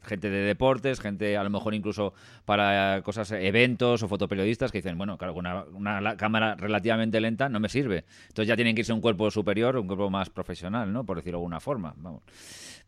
gente 0.04 0.30
de 0.30 0.40
deportes, 0.42 1.00
gente 1.00 1.36
a 1.36 1.42
lo 1.42 1.50
mejor 1.50 1.74
incluso 1.74 2.12
para 2.44 3.02
cosas, 3.02 3.32
eventos 3.32 4.02
o 4.02 4.08
fotoperiodistas 4.08 4.70
que 4.70 4.78
dicen, 4.78 4.96
bueno, 4.96 5.18
claro, 5.18 5.34
una, 5.34 5.64
una 5.64 6.16
cámara 6.16 6.54
relativamente 6.54 7.20
lenta 7.20 7.48
no 7.48 7.60
me 7.60 7.68
sirve. 7.68 8.04
Entonces 8.28 8.46
ya 8.46 8.56
tienen 8.56 8.74
que 8.74 8.82
irse 8.82 8.92
a 8.92 8.94
un 8.94 9.00
cuerpo 9.00 9.30
superior, 9.30 9.76
un 9.76 9.86
cuerpo 9.86 10.10
más 10.10 10.30
profesional, 10.30 10.92
¿no? 10.92 11.04
Por 11.04 11.16
decirlo 11.16 11.38
de 11.38 11.42
alguna 11.42 11.60
forma. 11.60 11.94
Vamos. 11.96 12.22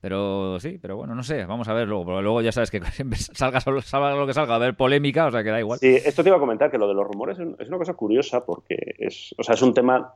Pero 0.00 0.58
sí, 0.60 0.78
pero 0.80 0.96
bueno, 0.96 1.14
no 1.14 1.22
sé, 1.22 1.44
vamos 1.44 1.68
a 1.68 1.74
ver 1.74 1.86
luego. 1.86 2.04
Porque 2.04 2.22
luego 2.22 2.40
ya 2.40 2.52
sabes 2.52 2.70
que 2.70 2.80
salga, 3.34 3.60
salga 3.60 4.14
lo 4.14 4.26
que 4.26 4.32
salga, 4.32 4.54
a 4.54 4.58
ver 4.58 4.74
polémica, 4.74 5.26
o 5.26 5.30
sea 5.30 5.42
que 5.42 5.50
da 5.50 5.60
igual. 5.60 5.78
Sí, 5.78 5.88
esto 6.04 6.22
te 6.22 6.30
iba 6.30 6.36
a 6.36 6.40
comentar 6.40 6.70
que 6.70 6.78
lo 6.78 6.88
de 6.88 6.94
los 6.94 7.06
rumores 7.06 7.38
es 7.38 7.68
una 7.68 7.78
cosa 7.78 7.94
curiosa 7.94 8.44
porque 8.44 8.94
es, 8.98 9.34
o 9.36 9.42
sea, 9.42 9.54
es 9.54 9.62
un 9.62 9.74
tema 9.74 10.14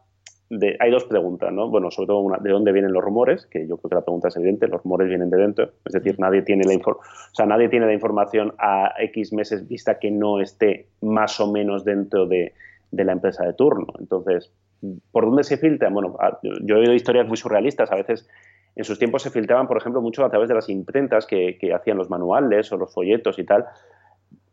de, 0.50 0.76
hay 0.78 0.90
dos 0.90 1.04
preguntas, 1.04 1.52
¿no? 1.52 1.68
Bueno, 1.68 1.90
sobre 1.90 2.08
todo 2.08 2.20
una, 2.20 2.38
de 2.38 2.50
dónde 2.50 2.72
vienen 2.72 2.92
los 2.92 3.02
rumores, 3.02 3.46
que 3.46 3.66
yo 3.66 3.76
creo 3.78 3.88
que 3.88 3.94
la 3.96 4.04
pregunta 4.04 4.28
es 4.28 4.36
evidente, 4.36 4.68
los 4.68 4.82
rumores 4.82 5.08
vienen 5.08 5.30
de 5.30 5.38
dentro, 5.38 5.70
es 5.84 5.92
decir, 5.92 6.18
nadie 6.18 6.42
tiene 6.42 6.64
la 6.64 6.74
o 6.74 7.00
sea, 7.32 7.46
nadie 7.46 7.68
tiene 7.68 7.86
la 7.86 7.94
información 7.94 8.54
a 8.58 8.92
X 8.98 9.32
meses 9.32 9.66
vista 9.66 9.98
que 9.98 10.10
no 10.10 10.40
esté 10.40 10.88
más 11.00 11.40
o 11.40 11.50
menos 11.50 11.84
dentro 11.84 12.26
de, 12.26 12.52
de 12.90 13.04
la 13.04 13.12
empresa 13.12 13.44
de 13.44 13.54
turno. 13.54 13.86
Entonces, 13.98 14.52
¿por 15.12 15.24
dónde 15.24 15.44
se 15.44 15.56
filtra? 15.56 15.88
Bueno, 15.90 16.16
yo 16.42 16.76
he 16.76 16.80
oído 16.80 16.94
historias 16.94 17.26
muy 17.26 17.36
surrealistas, 17.36 17.90
a 17.90 17.96
veces 17.96 18.28
en 18.76 18.84
sus 18.84 18.98
tiempos 18.98 19.22
se 19.22 19.30
filtraban, 19.30 19.68
por 19.68 19.76
ejemplo, 19.76 20.00
mucho 20.00 20.24
a 20.24 20.30
través 20.30 20.48
de 20.48 20.54
las 20.54 20.68
imprentas 20.68 21.26
que, 21.26 21.58
hacían 21.74 21.96
los 21.96 22.10
manuales 22.10 22.72
o 22.72 22.76
los 22.76 22.92
folletos 22.92 23.38
y 23.38 23.44
tal. 23.44 23.66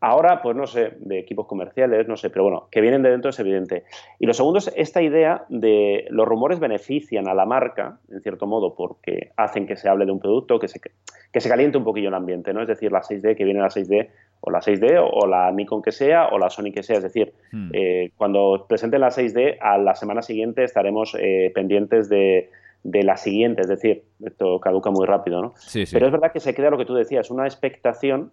Ahora, 0.04 0.42
pues 0.42 0.56
no 0.56 0.66
sé, 0.66 0.94
de 0.98 1.20
equipos 1.20 1.46
comerciales, 1.46 2.08
no 2.08 2.16
sé, 2.16 2.28
pero 2.28 2.42
bueno, 2.42 2.66
que 2.72 2.80
vienen 2.80 3.04
de 3.04 3.10
dentro 3.10 3.30
es 3.30 3.38
evidente. 3.38 3.84
Y 4.18 4.26
lo 4.26 4.34
segundo 4.34 4.58
es 4.58 4.72
esta 4.74 5.00
idea 5.00 5.44
de 5.48 6.06
los 6.10 6.26
rumores 6.26 6.58
benefician 6.58 7.28
a 7.28 7.34
la 7.34 7.46
marca, 7.46 8.00
en 8.10 8.20
cierto 8.20 8.48
modo, 8.48 8.74
porque 8.74 9.30
hacen 9.36 9.64
que 9.64 9.76
se 9.76 9.88
hable 9.88 10.04
de 10.04 10.10
un 10.10 10.18
producto, 10.18 10.58
que 10.58 10.66
se, 10.66 10.80
que 10.80 11.40
se 11.40 11.48
caliente 11.48 11.78
un 11.78 11.84
poquillo 11.84 12.08
el 12.08 12.14
ambiente, 12.14 12.52
¿no? 12.52 12.62
Es 12.62 12.66
decir, 12.66 12.90
la 12.90 13.02
6D, 13.02 13.36
que 13.36 13.44
viene 13.44 13.60
la 13.60 13.68
6D, 13.68 14.08
o 14.40 14.50
la 14.50 14.58
6D, 14.58 15.08
o, 15.08 15.24
la 15.28 15.52
Nikon 15.52 15.82
que 15.82 15.92
sea, 15.92 16.30
o 16.32 16.38
la 16.38 16.50
Sony 16.50 16.72
que 16.74 16.82
sea. 16.82 16.96
Es 16.96 17.04
decir, 17.04 17.32
hmm. 17.52 17.70
eh, 17.72 18.10
cuando 18.16 18.66
presenten 18.68 19.02
la 19.02 19.10
6D, 19.10 19.58
a 19.60 19.78
la 19.78 19.94
semana 19.94 20.22
siguiente 20.22 20.64
estaremos 20.64 21.16
eh, 21.16 21.52
pendientes 21.54 22.08
de, 22.08 22.50
de 22.82 23.04
la 23.04 23.16
siguiente, 23.16 23.62
es 23.62 23.68
decir, 23.68 24.02
esto 24.24 24.58
caduca 24.58 24.90
muy 24.90 25.06
rápido, 25.06 25.40
¿no? 25.40 25.52
Sí, 25.58 25.84
Pero 25.92 26.06
es 26.06 26.12
verdad 26.12 26.32
que 26.32 26.40
se 26.40 26.56
crea 26.56 26.70
lo 26.70 26.78
que 26.78 26.86
tú 26.86 26.94
decías, 26.94 27.30
una 27.30 27.44
expectación 27.44 28.32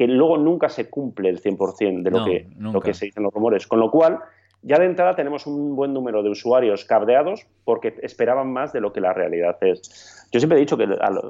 que 0.00 0.06
luego 0.06 0.38
nunca 0.38 0.70
se 0.70 0.88
cumple 0.88 1.28
el 1.28 1.42
100% 1.42 2.02
de 2.02 2.10
lo, 2.10 2.24
que, 2.24 2.46
lo 2.58 2.80
que 2.80 2.94
se 2.94 3.04
dicen 3.04 3.22
los 3.22 3.34
rumores, 3.34 3.66
con 3.66 3.80
lo 3.80 3.90
cual 3.90 4.18
ya 4.62 4.78
de 4.78 4.86
entrada 4.86 5.14
tenemos 5.14 5.46
un 5.46 5.74
buen 5.74 5.94
número 5.94 6.22
de 6.22 6.30
usuarios 6.30 6.84
cabreados 6.84 7.46
porque 7.64 7.94
esperaban 8.02 8.52
más 8.52 8.72
de 8.72 8.80
lo 8.80 8.92
que 8.92 9.00
la 9.00 9.12
realidad 9.12 9.56
es. 9.62 10.26
Yo 10.32 10.38
siempre 10.38 10.58
he 10.58 10.60
dicho 10.60 10.76
que, 10.76 10.86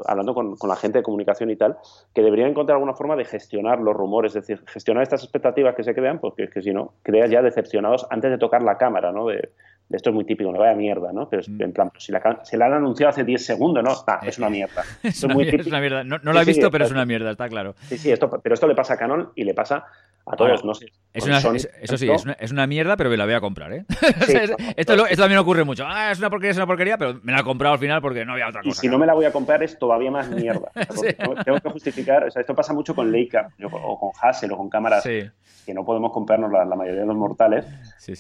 hablando 0.07 0.35
con, 0.35 0.57
la 0.69 0.77
gente 0.77 0.99
de 0.99 1.03
comunicación 1.03 1.51
y 1.51 1.57
tal, 1.57 1.79
que 2.15 2.23
deberían 2.23 2.51
encontrar 2.51 2.77
alguna 2.77 2.95
forma 2.95 3.17
de 3.17 3.25
gestionar 3.25 3.81
los 3.81 3.97
rumores, 3.97 4.37
es 4.37 4.47
decir, 4.47 4.63
gestionar 4.67 5.03
estas 5.03 5.23
expectativas 5.23 5.75
que 5.75 5.85
se 5.85 5.95
crean, 5.95 6.19
porque 6.19 6.45
es 6.45 6.51
que 6.51 6.61
si 6.61 6.73
no, 6.73 6.95
creas 7.03 7.31
ya 7.31 7.41
decepcionados 7.41 8.07
antes 8.11 8.31
de 8.31 8.39
tocar 8.39 8.63
la 8.63 8.77
cámara, 8.77 9.11
¿no? 9.11 9.27
De, 9.27 9.51
esto 9.91 10.11
es 10.11 10.15
muy 10.15 10.25
típico, 10.25 10.53
no 10.53 10.59
vaya 10.59 10.75
mierda, 10.75 11.13
¿no? 11.13 11.29
Pero 11.29 11.43
mm. 11.47 11.63
en 11.63 11.73
plan, 11.73 11.91
si 11.99 12.13
la, 12.13 12.41
se 12.45 12.57
la 12.57 12.67
han 12.67 12.75
anunciado 12.75 13.11
hace 13.11 13.25
10 13.25 13.45
segundos, 13.45 13.83
¿no? 13.83 13.91
Ah, 14.07 14.21
es 14.23 14.39
una 14.39 14.49
mierda. 14.49 14.85
es, 15.03 15.23
una, 15.25 15.35
mierda. 15.81 16.05
No, 16.05 16.19
lo 16.19 16.41
he 16.41 16.45
visto, 16.45 16.71
pero 16.71 16.85
es 16.85 16.91
una 16.91 17.05
mierda, 17.05 17.33
está 17.33 17.49
claro. 17.49 17.75
Sí, 17.89 17.99
sí, 17.99 18.13
esto, 18.13 18.31
pero 18.43 18.55
esto 18.55 18.69
le 18.69 18.75
pasa 18.75 18.95
a 18.95 18.97
Canon 18.97 19.31
y 19.35 19.45
le 19.45 19.55
pasa 19.55 19.87
a 20.31 20.37
todos, 20.37 20.65
no 20.65 20.75
sé. 20.75 20.87
Es 21.13 21.25
una, 21.25 21.39
eso 21.39 21.97
sí, 21.97 22.09
es 22.39 22.53
una, 22.53 22.67
mierda, 22.67 22.97
pero 22.97 23.11
me 23.11 23.17
la 23.17 23.25
voy 23.25 23.35
a 23.35 23.41
comprar, 23.41 23.73
¿eh? 23.73 23.85
esto, 24.77 24.97
también 25.17 25.39
ocurre 25.39 25.65
mucho. 25.65 25.85
Ah, 25.87 26.13
es 26.13 26.19
una 26.19 26.31
porquería, 26.31 26.53
es 26.53 26.57
una 26.57 26.67
porquería, 26.67 26.99
pero 26.99 27.19
me 27.23 27.33
la 27.33 27.41
he 27.41 27.43
comprado 27.43 27.75
al 27.75 27.81
final 27.81 28.01
porque 28.01 28.25
no 28.25 28.33
había 28.33 28.49
otra 28.49 28.63
cosa. 28.63 28.71
Y 28.71 28.81
si 28.81 28.89
no 28.89 28.99
me 28.99 29.07
la 29.07 29.15
voy 29.15 29.25
a 29.25 29.33
comprar 29.33 29.63
es 29.63 29.79
todavía 29.79 30.11
más 30.11 30.31
mierda. 30.31 30.71
Tengo 31.45 31.61
que 31.61 31.71
justificar, 31.71 32.25
o 32.25 32.31
sea, 32.31 32.41
esto 32.41 32.55
pasa 32.55 32.73
mucho 32.73 32.95
con 32.95 33.11
Leica 33.11 33.51
o 33.63 33.99
con 33.99 34.11
Hassel 34.21 34.53
o 34.53 34.57
con 34.57 34.71
cámaras 34.71 35.03
que 35.05 35.75
no 35.75 35.85
podemos 35.85 36.13
comprarnos 36.13 36.51
la, 36.51 36.65
mayoría 36.65 37.01
de 37.01 37.07
los 37.07 37.17
mortales, 37.17 37.67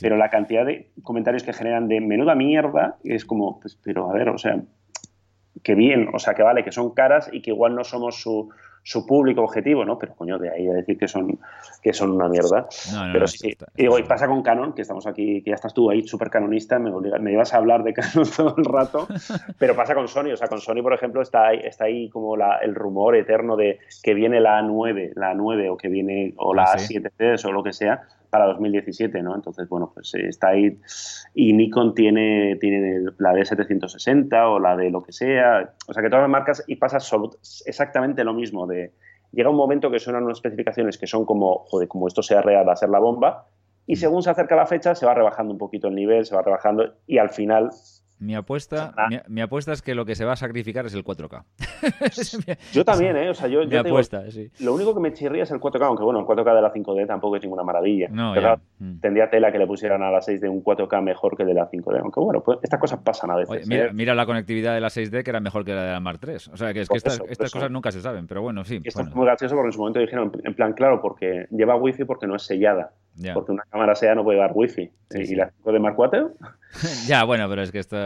pero 0.00 0.16
la 0.16 0.28
cantidad 0.28 0.66
de 0.66 0.90
comentarios 1.02 1.42
que 1.42 1.52
generan 1.52 1.88
de 1.88 2.00
menuda 2.00 2.34
mierda 2.34 2.96
es 3.04 3.24
como, 3.24 3.60
pues, 3.60 3.78
pero 3.82 4.10
a 4.10 4.12
ver, 4.12 4.28
o 4.28 4.38
sea, 4.38 4.60
que 5.62 5.74
bien, 5.74 6.08
o 6.12 6.18
sea, 6.18 6.34
que 6.34 6.42
vale, 6.42 6.64
que 6.64 6.72
son 6.72 6.90
caras 6.92 7.30
y 7.32 7.42
que 7.42 7.50
igual 7.50 7.74
no 7.74 7.84
somos 7.84 8.20
su 8.20 8.50
su 8.82 9.06
público 9.06 9.42
objetivo, 9.42 9.84
¿no? 9.84 9.98
Pero 9.98 10.14
coño, 10.14 10.38
de 10.38 10.50
ahí 10.50 10.68
a 10.68 10.72
decir 10.72 10.98
que 10.98 11.06
son, 11.06 11.38
que 11.82 11.92
son 11.92 12.12
una 12.12 12.28
mierda. 12.28 12.66
Pero 13.12 13.26
sí, 13.26 13.56
y 13.76 13.82
digo, 13.82 13.98
y 13.98 14.04
pasa 14.04 14.26
con 14.26 14.42
Canon, 14.42 14.72
que 14.72 14.82
estamos 14.82 15.06
aquí, 15.06 15.42
que 15.42 15.50
ya 15.50 15.54
estás 15.54 15.74
tú 15.74 15.90
ahí 15.90 16.06
súper 16.06 16.30
canonista, 16.30 16.78
me, 16.78 16.90
me 17.20 17.32
ibas 17.32 17.52
a 17.54 17.58
hablar 17.58 17.82
de 17.82 17.92
Canon 17.92 18.26
todo 18.36 18.54
el 18.56 18.64
rato, 18.64 19.08
pero 19.58 19.76
pasa 19.76 19.94
con 19.94 20.08
Sony, 20.08 20.32
o 20.32 20.36
sea, 20.36 20.48
con 20.48 20.60
Sony, 20.60 20.82
por 20.82 20.94
ejemplo, 20.94 21.22
está 21.22 21.48
ahí, 21.48 21.60
está 21.64 21.84
ahí 21.84 22.08
como 22.08 22.36
la, 22.36 22.56
el 22.58 22.74
rumor 22.74 23.16
eterno 23.16 23.56
de 23.56 23.78
que 24.02 24.14
viene 24.14 24.40
la 24.40 24.60
A9, 24.60 25.12
la 25.14 25.34
A9 25.34 25.70
o 25.70 25.76
que 25.76 25.88
viene, 25.88 26.34
o 26.36 26.54
la 26.54 26.64
A7 26.64 27.44
o 27.44 27.52
lo 27.52 27.62
que 27.62 27.72
sea, 27.72 28.02
para 28.30 28.46
2017, 28.46 29.22
¿no? 29.22 29.34
Entonces, 29.34 29.68
bueno, 29.68 29.90
pues 29.92 30.14
eh, 30.14 30.28
está 30.28 30.48
ahí. 30.48 30.78
Y 31.34 31.52
Nikon 31.52 31.94
tiene, 31.94 32.56
tiene 32.60 33.10
la 33.18 33.32
D760 33.32 34.32
o 34.46 34.58
la 34.58 34.76
de 34.76 34.90
lo 34.90 35.02
que 35.02 35.12
sea, 35.12 35.74
o 35.86 35.92
sea 35.92 36.02
que 36.02 36.08
todas 36.08 36.22
las 36.22 36.30
marcas 36.30 36.64
y 36.66 36.76
pasa 36.76 36.98
exactamente 37.66 38.24
lo 38.24 38.32
mismo 38.32 38.66
de 38.66 38.92
llega 39.32 39.50
un 39.50 39.56
momento 39.56 39.90
que 39.90 39.98
suenan 39.98 40.24
unas 40.24 40.38
especificaciones 40.38 40.98
que 40.98 41.06
son 41.06 41.24
como, 41.24 41.64
joder, 41.68 41.88
como 41.88 42.08
esto 42.08 42.22
sea 42.22 42.42
real, 42.42 42.66
va 42.66 42.72
a 42.72 42.76
ser 42.76 42.88
la 42.88 42.98
bomba 42.98 43.46
y 43.86 43.96
según 43.96 44.22
se 44.22 44.30
acerca 44.30 44.56
la 44.56 44.66
fecha 44.66 44.94
se 44.94 45.06
va 45.06 45.14
rebajando 45.14 45.52
un 45.52 45.58
poquito 45.58 45.88
el 45.88 45.94
nivel, 45.94 46.24
se 46.24 46.34
va 46.34 46.42
rebajando 46.42 46.94
y 47.06 47.18
al 47.18 47.30
final 47.30 47.70
mi 48.20 48.34
apuesta, 48.34 48.94
mi, 49.28 49.40
apuesta 49.40 49.72
es 49.72 49.80
que 49.80 49.94
lo 49.94 50.04
que 50.04 50.14
se 50.14 50.26
va 50.26 50.32
a 50.32 50.36
sacrificar 50.36 50.84
es 50.84 50.94
el 50.94 51.02
4K. 51.02 51.42
yo 52.72 52.84
también, 52.84 53.16
¿eh? 53.16 53.30
O 53.30 53.34
sea, 53.34 53.48
yo, 53.48 53.66
mi 53.66 53.76
apuesta, 53.76 54.30
sí. 54.30 54.50
Lo 54.60 54.74
único 54.74 54.94
que 54.94 55.00
me 55.00 55.12
chirría 55.14 55.44
es 55.44 55.50
el 55.50 55.58
4K, 55.58 55.82
aunque 55.86 56.04
bueno, 56.04 56.20
el 56.20 56.26
4K 56.26 56.54
de 56.54 56.62
la 56.62 56.72
5D 56.72 57.06
tampoco 57.06 57.36
es 57.36 57.42
ninguna 57.42 57.62
maravilla. 57.62 58.08
No, 58.10 58.34
mm. 58.78 59.00
Tendría 59.00 59.30
tela 59.30 59.50
que 59.50 59.58
le 59.58 59.66
pusieran 59.66 60.02
a 60.02 60.10
la 60.10 60.18
6D 60.18 60.50
un 60.50 60.62
4K 60.62 61.02
mejor 61.02 61.34
que 61.34 61.44
de 61.46 61.54
la 61.54 61.70
5D. 61.70 62.00
Aunque 62.02 62.20
bueno, 62.20 62.42
pues 62.42 62.58
estas 62.62 62.78
cosas 62.78 63.00
pasan 63.02 63.30
a 63.30 63.36
veces. 63.36 63.66
mira, 63.66 63.86
¿eh? 63.86 63.90
mira, 63.94 64.14
la 64.14 64.26
conectividad 64.26 64.74
de 64.74 64.80
la 64.80 64.88
6D 64.88 65.22
que 65.22 65.30
era 65.30 65.40
mejor 65.40 65.64
que 65.64 65.72
la 65.72 65.84
de 65.84 65.92
la 65.92 66.00
Mark 66.00 66.18
3. 66.20 66.48
O 66.48 66.56
sea, 66.58 66.74
que 66.74 66.82
es 66.82 66.88
que 66.90 66.98
estas, 66.98 67.22
estas 67.26 67.50
cosas 67.50 67.70
nunca 67.70 67.90
se 67.90 68.02
saben, 68.02 68.26
pero 68.26 68.42
bueno, 68.42 68.64
sí. 68.64 68.80
esto 68.84 69.00
es 69.00 69.14
muy 69.14 69.24
gracioso 69.24 69.54
porque 69.54 69.68
en 69.68 69.72
su 69.72 69.78
momento 69.78 70.00
dijeron, 70.00 70.30
en 70.44 70.54
plan, 70.54 70.74
claro, 70.74 71.00
porque 71.00 71.46
lleva 71.50 71.76
wifi 71.76 72.04
porque 72.04 72.26
no 72.26 72.36
es 72.36 72.42
sellada. 72.42 72.92
Porque 73.34 73.52
una 73.52 73.64
cámara 73.70 73.94
sea 73.94 74.14
no 74.14 74.24
puede 74.24 74.36
llevar 74.36 74.52
wifi. 74.54 74.90
¿Y 75.12 75.34
la 75.34 75.50
5 75.50 75.72
de 75.72 75.78
Mark 75.80 75.96
4? 75.96 76.32
ya, 77.06 77.24
bueno, 77.24 77.48
pero 77.48 77.62
es 77.62 77.72
que 77.72 77.80
esto... 77.80 77.96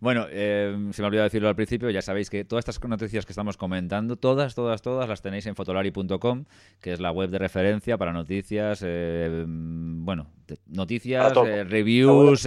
bueno, 0.00 0.26
eh, 0.28 0.76
se 0.90 1.02
me 1.02 1.06
ha 1.06 1.08
olvidado 1.08 1.24
decirlo 1.24 1.48
al 1.48 1.54
principio, 1.54 1.88
ya 1.90 2.02
sabéis 2.02 2.30
que 2.30 2.44
todas 2.44 2.66
estas 2.66 2.82
noticias 2.88 3.24
que 3.26 3.32
estamos 3.32 3.56
comentando, 3.56 4.16
todas, 4.16 4.54
todas, 4.54 4.82
todas 4.82 5.08
las 5.08 5.22
tenéis 5.22 5.46
en 5.46 5.54
fotolari.com, 5.54 6.44
que 6.80 6.92
es 6.92 7.00
la 7.00 7.12
web 7.12 7.30
de 7.30 7.38
referencia 7.38 7.96
para 7.96 8.12
noticias, 8.12 8.82
eh, 8.84 9.44
bueno, 9.46 10.26
noticias, 10.66 11.32
eh, 11.46 11.64
reviews, 11.64 12.46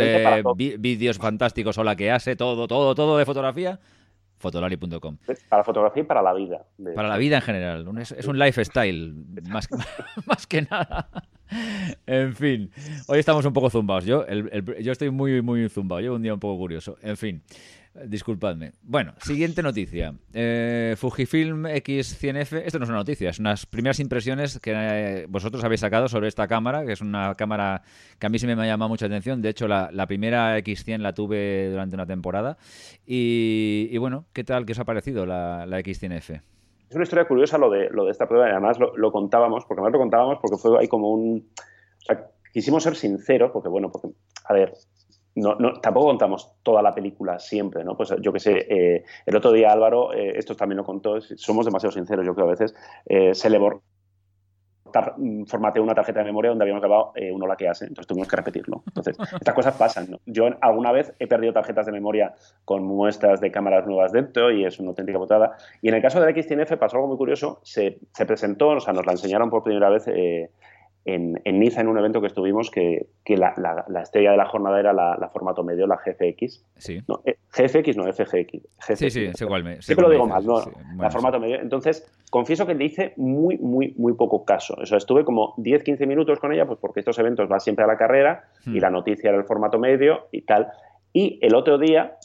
vídeos 0.77 1.17
fantásticos 1.17 1.77
o 1.77 1.83
la 1.85 1.95
que 1.95 2.11
hace, 2.11 2.35
todo, 2.35 2.67
todo, 2.67 2.95
todo 2.95 3.17
de 3.17 3.25
fotografía 3.25 3.79
fotolari.com. 4.43 5.17
Para 5.47 5.63
fotografía 5.63 6.03
y 6.03 6.05
para 6.05 6.21
la 6.21 6.33
vida. 6.33 6.65
Para 6.93 7.07
la 7.07 7.17
vida 7.17 7.37
en 7.37 7.41
general. 7.41 7.87
Es, 7.97 8.27
un 8.27 8.37
lifestyle, 8.37 9.15
más, 9.49 9.69
más 10.25 10.45
que 10.45 10.63
nada. 10.63 11.07
En 12.05 12.35
fin, 12.35 12.69
hoy 13.07 13.19
estamos 13.19 13.45
un 13.45 13.53
poco 13.53 13.69
zumbados. 13.69 14.05
Yo, 14.05 14.25
yo 14.27 14.91
estoy 14.91 15.09
muy, 15.11 15.41
muy 15.41 15.69
zumbado. 15.69 16.01
Llevo 16.01 16.15
un 16.17 16.21
día 16.21 16.33
un 16.33 16.39
poco 16.39 16.57
curioso. 16.57 16.97
En 17.01 17.15
fin. 17.15 17.41
Disculpadme. 18.05 18.73
Bueno, 18.81 19.13
siguiente 19.19 19.61
noticia. 19.61 20.15
Eh, 20.33 20.95
Fujifilm 20.97 21.65
X100F. 21.65 22.63
Esto 22.65 22.79
no 22.79 22.85
es 22.85 22.89
una 22.89 22.97
noticia, 22.97 23.29
es 23.29 23.39
unas 23.39 23.67
primeras 23.67 23.99
impresiones 23.99 24.59
que 24.59 24.71
eh, 24.73 25.25
vosotros 25.29 25.63
habéis 25.63 25.81
sacado 25.81 26.07
sobre 26.07 26.27
esta 26.27 26.47
cámara, 26.47 26.85
que 26.85 26.93
es 26.93 27.01
una 27.01 27.35
cámara 27.35 27.83
que 28.17 28.25
a 28.25 28.29
mí 28.29 28.39
sí 28.39 28.47
me 28.47 28.53
ha 28.53 28.65
llamado 28.65 28.89
mucha 28.89 29.05
atención. 29.05 29.41
De 29.41 29.49
hecho, 29.49 29.67
la, 29.67 30.07
primera 30.07 30.57
X100 30.57 30.99
la 30.99 31.13
tuve 31.13 31.69
durante 31.69 31.95
una 31.95 32.07
temporada. 32.07 32.57
Y, 33.05 33.95
bueno, 33.99 34.25
¿qué 34.33 34.43
tal? 34.43 34.65
¿Qué 34.65 34.71
os 34.71 34.79
ha 34.79 34.85
parecido 34.85 35.25
la, 35.25 35.65
la 35.67 35.79
X100F? 35.79 36.41
es 36.93 36.95
una 36.95 37.03
historia 37.05 37.27
curiosa 37.27 37.57
lo 37.57 37.71
de, 37.71 37.89
lo 37.89 38.05
de 38.05 38.11
esta 38.11 38.27
prueba 38.27 38.45
además 38.45 38.77
lo, 38.77 39.11
contábamos, 39.11 39.65
porque 39.65 39.81
además 39.81 39.93
lo 39.93 39.99
contábamos 39.99 40.37
porque 40.39 40.57
fue 40.57 40.79
ahí 40.79 40.87
como 40.87 41.09
un... 41.09 41.49
O 41.57 42.05
sea, 42.05 42.27
quisimos 42.51 42.83
ser 42.83 42.95
sinceros 42.95 43.49
porque, 43.51 43.67
bueno, 43.67 43.91
porque, 43.91 44.09
a 44.45 44.53
ver, 44.53 44.73
no, 45.35 45.55
no, 45.55 45.79
tampoco 45.79 46.07
contamos 46.07 46.51
toda 46.63 46.81
la 46.81 46.93
película 46.93 47.39
siempre, 47.39 47.83
¿no? 47.83 47.97
Pues 47.97 48.13
yo 48.21 48.31
que 48.31 48.39
sé, 48.39 48.67
eh, 48.69 49.03
el 49.25 49.35
otro 49.35 49.51
día 49.51 49.71
Álvaro, 49.71 50.13
eh, 50.13 50.33
esto 50.37 50.55
también 50.55 50.77
lo 50.77 50.83
contó, 50.83 51.19
somos 51.21 51.65
demasiado 51.65 51.91
sinceros, 51.91 52.25
yo 52.25 52.35
creo 52.35 52.47
a 52.47 52.51
veces, 52.51 52.75
eh, 53.05 53.33
se 53.33 53.49
le 53.49 53.59
formateó 55.47 55.81
una 55.81 55.95
tarjeta 55.95 56.19
de 56.19 56.25
memoria 56.25 56.49
donde 56.49 56.63
habíamos 56.63 56.81
grabado 56.81 57.11
eh, 57.15 57.31
un 57.31 57.41
hola 57.41 57.55
que 57.55 57.67
hace, 57.67 57.85
entonces 57.85 58.07
tuvimos 58.07 58.27
que 58.27 58.35
repetirlo. 58.35 58.83
Entonces, 58.87 59.17
estas 59.33 59.53
cosas 59.53 59.75
pasan, 59.75 60.11
¿no? 60.11 60.19
Yo 60.25 60.49
alguna 60.61 60.91
vez 60.91 61.13
he 61.19 61.27
perdido 61.27 61.53
tarjetas 61.53 61.85
de 61.85 61.91
memoria 61.91 62.35
con 62.65 62.83
muestras 62.83 63.41
de 63.41 63.51
cámaras 63.51 63.87
nuevas 63.87 64.11
dentro 64.11 64.51
y 64.51 64.65
es 64.65 64.79
una 64.79 64.89
auténtica 64.89 65.17
botada. 65.17 65.57
Y 65.81 65.89
en 65.89 65.95
el 65.95 66.01
caso 66.01 66.21
del 66.21 66.35
XTNF 66.35 66.77
pasó 66.77 66.97
algo 66.97 67.07
muy 67.07 67.17
curioso, 67.17 67.59
se, 67.63 67.99
se 68.13 68.25
presentó, 68.25 68.69
o 68.69 68.79
sea, 68.79 68.93
nos 68.93 69.05
la 69.05 69.13
enseñaron 69.13 69.49
por 69.49 69.63
primera 69.63 69.89
vez 69.89 70.07
eh, 70.07 70.51
en, 71.05 71.59
Niza 71.59 71.81
en 71.81 71.87
un 71.87 71.97
evento 71.97 72.21
que 72.21 72.27
estuvimos 72.27 72.71
que, 72.71 73.07
la, 73.27 73.85
estrella 74.01 74.31
de 74.31 74.37
la 74.37 74.45
jornada 74.45 74.79
era 74.79 74.93
la, 74.93 75.29
formato 75.33 75.63
medio, 75.63 75.85
la 75.85 75.97
GFX. 75.97 76.63
Sí. 76.77 77.01
No, 77.07 77.21
eh, 77.25 77.37
GFX, 77.51 77.97
no, 77.97 78.11
FGX. 78.11 78.61
sí, 78.95 79.09
sí, 79.09 79.31
sé 79.33 79.45
cuál 79.45 79.63
me. 79.63 79.81
Siempre 79.81 80.05
lo 80.05 80.11
digo 80.11 80.27
mal, 80.27 80.45
¿no? 80.45 80.61
la 80.97 81.11
formato 81.11 81.39
medio. 81.39 81.59
Entonces, 81.59 82.09
confieso 82.29 82.65
que 82.65 82.73
le 82.73 82.85
hice 82.85 83.13
muy, 83.17 83.57
muy, 83.57 83.93
muy 83.97 84.13
poco 84.13 84.45
caso. 84.45 84.75
O 84.81 84.85
sea, 84.85 84.97
estuve 84.97 85.25
como 85.25 85.55
10-15 85.57 86.07
minutos 86.07 86.39
con 86.39 86.53
ella, 86.53 86.65
pues 86.65 86.79
porque 86.79 87.01
estos 87.01 87.19
eventos 87.19 87.49
van 87.49 87.59
siempre 87.59 87.83
a 87.83 87.87
la 87.87 87.97
carrera 87.97 88.45
y 88.65 88.71
hmm. 88.71 88.81
la 88.81 88.89
noticia 88.89 89.29
era 89.29 89.37
el 89.37 89.45
formato 89.45 89.79
medio 89.79 90.27
y 90.31 90.43
tal. 90.43 90.69
Y 91.11 91.37
el 91.41 91.53
otro 91.53 91.77
día 91.77 92.17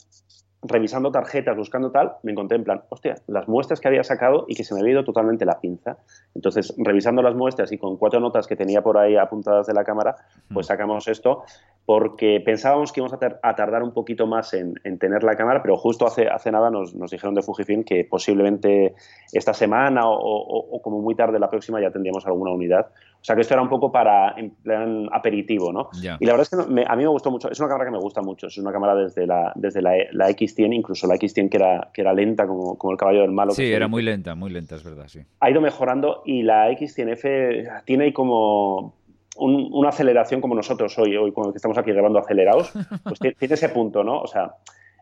revisando 0.61 1.11
tarjetas, 1.11 1.55
buscando 1.55 1.91
tal, 1.91 2.13
me 2.23 2.33
encontré 2.33 2.57
en 2.57 2.63
plan, 2.63 2.81
hostia, 2.89 3.15
las 3.27 3.47
muestras 3.47 3.79
que 3.79 3.87
había 3.87 4.03
sacado 4.03 4.45
y 4.47 4.55
que 4.55 4.63
se 4.63 4.73
me 4.73 4.81
había 4.81 4.93
ido 4.93 5.03
totalmente 5.05 5.45
la 5.45 5.59
pinza. 5.59 5.97
Entonces, 6.35 6.73
revisando 6.77 7.21
las 7.21 7.33
muestras 7.35 7.71
y 7.71 7.77
con 7.77 7.97
cuatro 7.97 8.19
notas 8.19 8.45
que 8.45 8.55
tenía 8.55 8.81
por 8.81 8.97
ahí 8.97 9.15
apuntadas 9.15 9.67
de 9.67 9.73
la 9.73 9.83
cámara, 9.83 10.15
pues 10.53 10.67
sacamos 10.67 11.07
esto 11.07 11.43
porque 11.85 12.39
pensábamos 12.45 12.91
que 12.91 12.99
íbamos 12.99 13.17
a, 13.19 13.55
tardar 13.55 13.81
un 13.81 13.93
poquito 13.93 14.27
más 14.27 14.53
en, 14.53 14.75
tener 14.99 15.23
la 15.23 15.35
cámara, 15.35 15.63
pero 15.63 15.75
justo 15.75 16.05
hace, 16.05 16.27
hace 16.27 16.51
nada 16.51 16.69
nos, 16.69 16.93
dijeron 17.09 17.33
de 17.33 17.41
Fujifilm 17.41 17.83
que 17.83 18.05
posiblemente 18.05 18.93
esta 19.33 19.55
semana 19.55 20.01
o, 20.05 20.79
como 20.83 21.01
muy 21.01 21.15
tarde 21.15 21.39
la 21.39 21.49
próxima 21.49 21.81
ya 21.81 21.89
tendríamos 21.89 22.27
alguna 22.27 22.51
unidad. 22.51 22.89
O 23.19 23.23
sea 23.23 23.35
que 23.35 23.41
esto 23.41 23.55
era 23.55 23.63
un 23.63 23.69
poco 23.69 23.91
para 23.91 24.37
en 24.37 24.51
plan 24.51 25.09
aperitivo, 25.11 25.73
¿no? 25.73 25.89
Y 26.01 26.25
la 26.25 26.33
verdad 26.33 26.41
es 26.41 26.49
que 26.49 26.85
a 26.85 26.95
mí 26.95 27.03
me 27.03 27.09
gustó 27.09 27.31
mucho, 27.31 27.49
es 27.49 27.59
una 27.59 27.69
cámara 27.69 27.85
que 27.85 27.91
me 27.91 27.99
gusta 27.99 28.21
mucho, 28.21 28.47
es 28.47 28.57
una 28.59 28.71
cámara 28.71 28.93
desde 28.93 29.25
la, 29.25 29.51
desde 29.55 29.81
la, 29.81 29.93
la 30.11 30.29
X100, 30.55 30.73
incluso 30.73 31.07
la 31.07 31.15
X100 31.15 31.49
que 31.49 31.57
era, 31.57 31.89
que 31.93 32.01
era 32.01 32.13
lenta 32.13 32.47
como, 32.47 32.77
como 32.77 32.91
el 32.91 32.97
caballo 32.97 33.21
del 33.21 33.31
malo. 33.31 33.51
Sí, 33.51 33.71
era 33.71 33.87
muy 33.87 34.03
lenta, 34.03 34.35
muy 34.35 34.49
lenta, 34.49 34.75
es 34.75 34.83
verdad, 34.83 35.07
sí. 35.07 35.21
Ha 35.39 35.49
ido 35.49 35.61
mejorando 35.61 36.23
y 36.25 36.43
la 36.43 36.69
X100F 36.71 37.83
tiene 37.85 38.05
ahí 38.05 38.13
como 38.13 38.95
una 39.37 39.89
aceleración 39.89 40.41
como 40.41 40.55
nosotros 40.55 40.97
hoy, 40.99 41.15
hoy 41.15 41.31
cuando 41.31 41.55
estamos 41.55 41.77
aquí 41.77 41.91
grabando 41.91 42.19
acelerados, 42.19 42.73
pues 43.03 43.19
tiene 43.19 43.35
ese 43.39 43.69
punto, 43.69 44.03
¿no? 44.03 44.19
O 44.19 44.27
sea, 44.27 44.55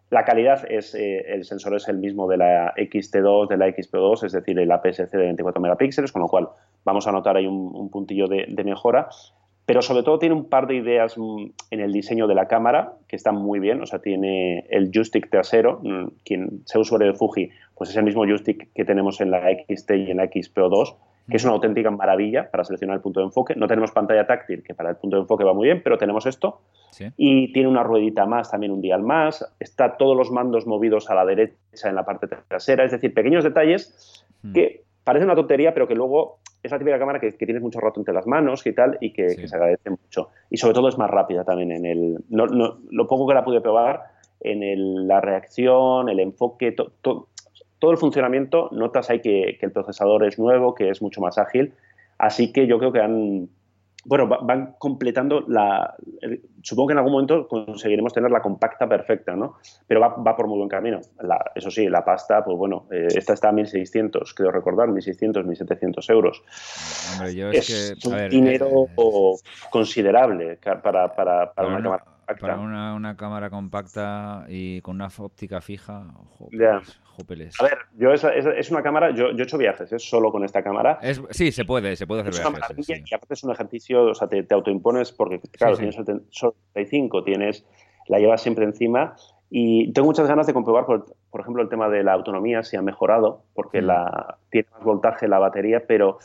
la 0.09 0.23
calidad 0.23 0.65
es, 0.69 0.95
eh, 0.95 1.25
el 1.27 1.43
sensor 1.43 1.75
es 1.75 1.87
el 1.89 1.97
mismo 1.97 2.27
de 2.29 2.37
la 2.37 2.73
XT2, 2.75 3.49
de 3.49 3.57
la 3.57 3.67
XP2, 3.67 4.25
es 4.25 4.31
decir, 4.31 4.57
el 4.57 4.71
APS-C 4.71 5.17
de 5.17 5.25
24 5.25 5.61
megapíxeles, 5.61 6.11
con 6.11 6.21
lo 6.21 6.29
cual 6.29 6.47
vamos 6.85 7.07
a 7.07 7.11
notar 7.11 7.35
ahí 7.35 7.45
un, 7.45 7.89
puntillo 7.89 8.27
de, 8.27 8.63
mejora. 8.63 9.09
Pero 9.67 9.81
sobre 9.81 10.01
todo 10.01 10.17
tiene 10.17 10.33
un 10.33 10.45
par 10.45 10.65
de 10.65 10.75
ideas 10.75 11.17
mm, 11.17 11.45
en 11.71 11.79
el 11.81 11.91
diseño 11.91 12.25
de 12.25 12.35
la 12.35 12.47
cámara 12.47 12.93
que 13.07 13.17
están 13.17 13.35
muy 13.35 13.59
bien. 13.59 13.81
O 13.81 13.85
sea, 13.85 13.99
tiene 13.99 14.65
el 14.69 14.91
joystick 14.91 15.29
trasero. 15.29 15.81
Mm, 15.83 16.07
quien 16.23 16.61
sea 16.65 16.81
usuario 16.81 17.07
de 17.11 17.13
Fuji, 17.13 17.49
pues 17.75 17.89
es 17.89 17.97
el 17.97 18.05
mismo 18.05 18.25
joystick 18.25 18.71
que 18.73 18.85
tenemos 18.85 19.19
en 19.19 19.29
la 19.29 19.41
XT 19.41 19.91
y 19.91 20.11
en 20.11 20.17
la 20.17 20.29
XPO2 20.29 20.95
que 21.29 21.35
es 21.35 21.43
una 21.43 21.53
auténtica 21.53 21.91
maravilla 21.91 22.49
para 22.49 22.63
seleccionar 22.63 22.95
el 22.95 23.01
punto 23.01 23.19
de 23.19 23.25
enfoque. 23.25 23.53
No 23.55 23.67
tenemos 23.67 23.91
pantalla 23.91 24.25
táctil, 24.25 24.63
que 24.63 24.73
para 24.73 24.91
el 24.91 24.95
punto 24.95 25.17
de 25.17 25.23
enfoque 25.23 25.43
va 25.43 25.53
muy 25.53 25.65
bien, 25.65 25.81
pero 25.83 25.97
tenemos 25.97 26.25
esto. 26.25 26.61
Y 27.17 27.51
tiene 27.51 27.67
una 27.67 27.83
ruedita 27.83 28.25
más, 28.25 28.49
también 28.49 28.71
un 28.71 28.81
dial 28.81 29.03
más. 29.03 29.45
Está 29.59 29.97
todos 29.97 30.15
los 30.15 30.31
mandos 30.31 30.65
movidos 30.65 31.09
a 31.09 31.15
la 31.15 31.25
derecha 31.25 31.89
en 31.89 31.95
la 31.95 32.05
parte 32.05 32.27
trasera. 32.47 32.85
Es 32.85 32.91
decir, 32.91 33.13
pequeños 33.13 33.43
detalles 33.43 34.25
hmm. 34.41 34.53
que 34.53 34.83
parecen 35.03 35.27
una 35.27 35.35
tontería, 35.35 35.73
pero 35.73 35.87
que 35.87 35.95
luego 35.95 36.39
es 36.67 36.71
la 36.71 36.79
típica 36.79 36.99
cámara 36.99 37.19
que, 37.19 37.31
tienes 37.31 37.61
mucho 37.61 37.79
rato 37.79 37.99
entre 37.99 38.13
las 38.13 38.27
manos 38.27 38.65
y 38.65 38.73
tal, 38.73 38.97
y 39.01 39.11
que, 39.11 39.29
se 39.29 39.55
agradece 39.55 39.89
mucho. 39.89 40.29
Y 40.49 40.57
sobre 40.57 40.73
todo 40.73 40.87
es 40.87 40.97
más 40.97 41.09
rápida 41.09 41.43
también 41.43 41.71
en 41.71 41.85
el... 41.85 42.17
lo 42.29 43.07
poco 43.07 43.27
que 43.27 43.33
la 43.33 43.43
pude 43.43 43.61
probar, 43.61 44.03
en 44.39 45.07
la 45.07 45.19
reacción, 45.19 46.09
el 46.09 46.19
enfoque, 46.19 46.71
todo 46.71 47.27
todo 47.79 47.91
el 47.91 47.97
funcionamiento, 47.97 48.69
notas 48.71 49.09
ahí 49.09 49.21
que, 49.21 49.57
el 49.59 49.71
procesador 49.71 50.25
es 50.25 50.39
nuevo, 50.39 50.73
que 50.73 50.89
es 50.89 51.01
mucho 51.01 51.21
más 51.21 51.37
ágil, 51.37 51.73
así 52.17 52.51
que 52.51 52.67
yo 52.67 52.79
creo 52.79 52.91
que 52.91 53.01
han, 53.01 53.49
bueno, 54.07 54.27
van 54.27 54.75
completando 54.79 55.43
la, 55.49 55.93
supongo 56.61 56.87
que 56.87 56.91
en 56.93 56.97
algún 56.99 57.11
momento 57.11 57.45
conseguiremos 57.45 58.13
tener 58.13 58.31
la 58.31 58.41
compacta 58.41 58.87
perfecta, 58.87 59.35
¿no? 59.35 59.57
Pero 59.85 59.99
va, 59.99 60.35
por 60.35 60.47
muy 60.47 60.57
buen 60.57 60.69
camino. 60.69 61.01
eso 61.53 61.69
sí, 61.69 61.89
la 61.89 62.05
pasta, 62.05 62.43
pues 62.43 62.57
bueno, 62.57 62.87
eh, 62.89 63.07
esta 63.13 63.33
está 63.33 63.49
a 63.49 63.51
1.600, 63.51 64.33
creo 64.33 64.51
recordar, 64.51 64.87
1.600, 64.87 65.43
1.700 65.43 66.09
euros. 66.09 66.41
Hombre, 67.13 67.35
yo 67.35 67.49
es, 67.51 67.97
que, 68.01 68.07
un 68.07 68.29
dinero 68.29 68.87
eh, 68.97 69.35
considerable 69.69 70.57
para, 70.81 71.13
para, 71.13 71.51
para 71.51 71.67
una 71.67 71.81
cámara 71.83 72.16
para 72.35 72.59
una, 72.59 73.15
cámara 73.15 73.49
compacta 73.49 74.45
y 74.49 74.81
con 74.81 74.95
una 74.95 75.09
óptica 75.17 75.61
fija, 75.61 76.05
A 77.59 77.63
ver, 77.63 77.77
yo 77.95 78.11
es, 78.11 78.23
es, 78.23 78.69
una 78.69 78.83
cámara, 78.83 79.11
yo, 79.11 79.31
yo, 79.31 79.39
he 79.39 79.43
hecho 79.43 79.57
viajes, 79.57 79.91
es 79.91 80.03
solo 80.03 80.31
con 80.31 80.43
esta 80.43 80.61
cámara. 80.61 80.99
sí, 81.31 81.51
se 81.51 81.65
puede, 81.65 81.95
se 81.95 82.05
puede 82.05 82.21
hacer 82.21 82.33
viajes. 82.33 83.03
Y 83.05 83.13
aparte 83.15 83.33
es 83.33 83.43
un 83.43 83.51
ejercicio, 83.51 84.03
o 84.05 84.13
sea, 84.13 84.27
te, 84.27 84.45
autoimpones 84.51 85.11
porque, 85.11 85.39
claro, 85.51 85.77
tienes 85.77 85.97
el 85.97 86.05
35, 86.05 87.23
tienes, 87.23 87.65
la 88.07 88.19
llevas 88.19 88.41
siempre 88.41 88.65
encima 88.65 89.15
y 89.49 89.93
tengo 89.93 90.07
muchas 90.07 90.27
ganas 90.27 90.45
de 90.45 90.53
comprobar, 90.53 90.85
por, 90.85 91.05
por 91.31 91.41
ejemplo, 91.41 91.63
el 91.63 91.69
tema 91.69 91.87
de 91.89 92.03
la 92.03 92.13
autonomía, 92.13 92.63
si 92.63 92.75
ha 92.75 92.81
mejorado, 92.81 93.43
porque 93.53 93.81
la, 93.81 94.37
tiene 94.49 94.67
más 94.73 94.83
voltaje 94.83 95.27
la 95.27 95.39
batería, 95.39 95.83
pero 95.87 96.19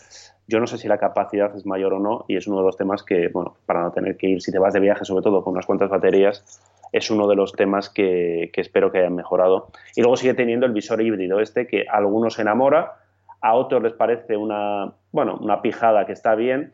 yo 0.49 0.61
no 0.61 0.67
sé 0.67 0.79
si 0.79 0.89
la 0.89 0.99
capacidad 0.99 1.55
es 1.57 1.67
mayor 1.67 1.95
o 1.95 2.01
no 2.01 2.25
y 2.29 2.37
es 2.37 2.47
uno 2.47 2.59
de 2.59 2.65
los 2.65 2.77
temas 2.77 3.03
que, 3.03 3.29
bueno, 3.29 3.55
para 3.67 3.83
no 3.83 3.93
tener 3.93 4.17
que 4.17 4.29
ir, 4.29 4.43
si 4.43 4.53
te 4.53 4.59
vas 4.59 4.75
de 4.75 4.81
viaje, 4.81 5.05
sobre 5.05 5.23
todo 5.23 5.43
con 5.45 5.53
unas 5.53 5.67
cuantas 5.67 5.89
baterías, 5.89 6.45
es 6.93 7.11
uno 7.11 7.27
de 7.27 7.37
los 7.37 7.53
temas 7.53 7.89
que, 7.89 8.51
espero 8.55 8.93
que 8.93 8.99
hayan 8.99 9.15
mejorado. 9.15 9.69
Y 9.97 10.03
luego 10.03 10.17
sigue 10.17 10.35
teniendo 10.35 10.67
el 10.67 10.73
visor 10.73 11.01
híbrido 11.01 11.41
este 11.41 11.67
que 11.67 11.87
a 11.89 11.97
algunos 11.97 12.39
enamora, 12.39 12.97
a 13.41 13.55
otros 13.55 13.83
les 13.83 13.93
parece 13.95 14.37
una, 14.37 14.93
bueno, 15.11 15.39
una 15.41 15.63
pijada 15.63 16.07
que 16.07 16.13
está 16.13 16.35
bien. 16.35 16.73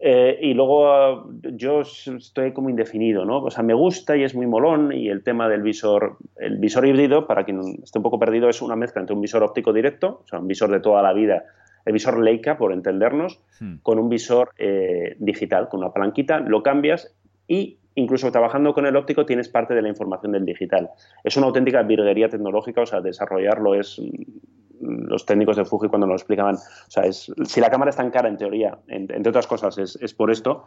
Eh, 0.00 0.38
y 0.42 0.54
luego 0.54 1.30
yo 1.42 1.82
estoy 1.82 2.52
como 2.52 2.68
indefinido, 2.68 3.24
¿no? 3.24 3.42
O 3.42 3.50
sea, 3.50 3.62
me 3.62 3.74
gusta 3.74 4.16
y 4.16 4.24
es 4.24 4.34
muy 4.34 4.46
molón 4.46 4.92
y 4.92 5.08
el 5.08 5.22
tema 5.22 5.48
del 5.48 5.62
visor, 5.62 6.16
el 6.36 6.58
visor 6.58 6.86
híbrido, 6.86 7.26
para 7.26 7.44
quien 7.44 7.60
esté 7.82 7.98
un 7.98 8.02
poco 8.02 8.18
perdido, 8.18 8.48
es 8.48 8.60
una 8.60 8.76
mezcla 8.76 9.00
entre 9.00 9.14
un 9.14 9.22
visor 9.22 9.42
óptico 9.42 9.72
directo, 9.72 10.20
o 10.24 10.26
sea, 10.26 10.40
un 10.40 10.48
visor 10.48 10.70
de 10.70 10.80
toda 10.80 11.00
la 11.00 11.12
vida 11.12 11.44
el 11.84 11.92
visor 11.92 12.18
Leica, 12.18 12.56
por 12.56 12.72
entendernos, 12.72 13.40
hmm. 13.60 13.76
con 13.82 13.98
un 13.98 14.08
visor 14.08 14.50
eh, 14.58 15.16
digital, 15.18 15.68
con 15.68 15.80
una 15.80 15.92
palanquita, 15.92 16.40
lo 16.40 16.62
cambias 16.62 17.14
y 17.46 17.78
incluso 17.94 18.30
trabajando 18.32 18.74
con 18.74 18.86
el 18.86 18.96
óptico 18.96 19.26
tienes 19.26 19.48
parte 19.48 19.74
de 19.74 19.82
la 19.82 19.88
información 19.88 20.32
del 20.32 20.44
digital. 20.44 20.90
Es 21.22 21.36
una 21.36 21.46
auténtica 21.46 21.82
virguería 21.82 22.28
tecnológica, 22.28 22.82
o 22.82 22.86
sea, 22.86 23.00
desarrollarlo 23.00 23.74
es 23.74 24.00
mm, 24.00 25.06
los 25.06 25.24
técnicos 25.26 25.56
de 25.56 25.64
Fuji 25.64 25.88
cuando 25.88 26.06
nos 26.06 26.12
lo 26.12 26.16
explicaban, 26.16 26.56
o 26.56 26.90
sea, 26.90 27.04
es, 27.04 27.32
si 27.44 27.60
la 27.60 27.70
cámara 27.70 27.90
es 27.90 27.96
tan 27.96 28.10
cara 28.10 28.28
en 28.28 28.36
teoría, 28.36 28.78
entre 28.88 29.28
otras 29.28 29.46
cosas, 29.46 29.78
es, 29.78 30.14
por 30.14 30.30
esto. 30.30 30.66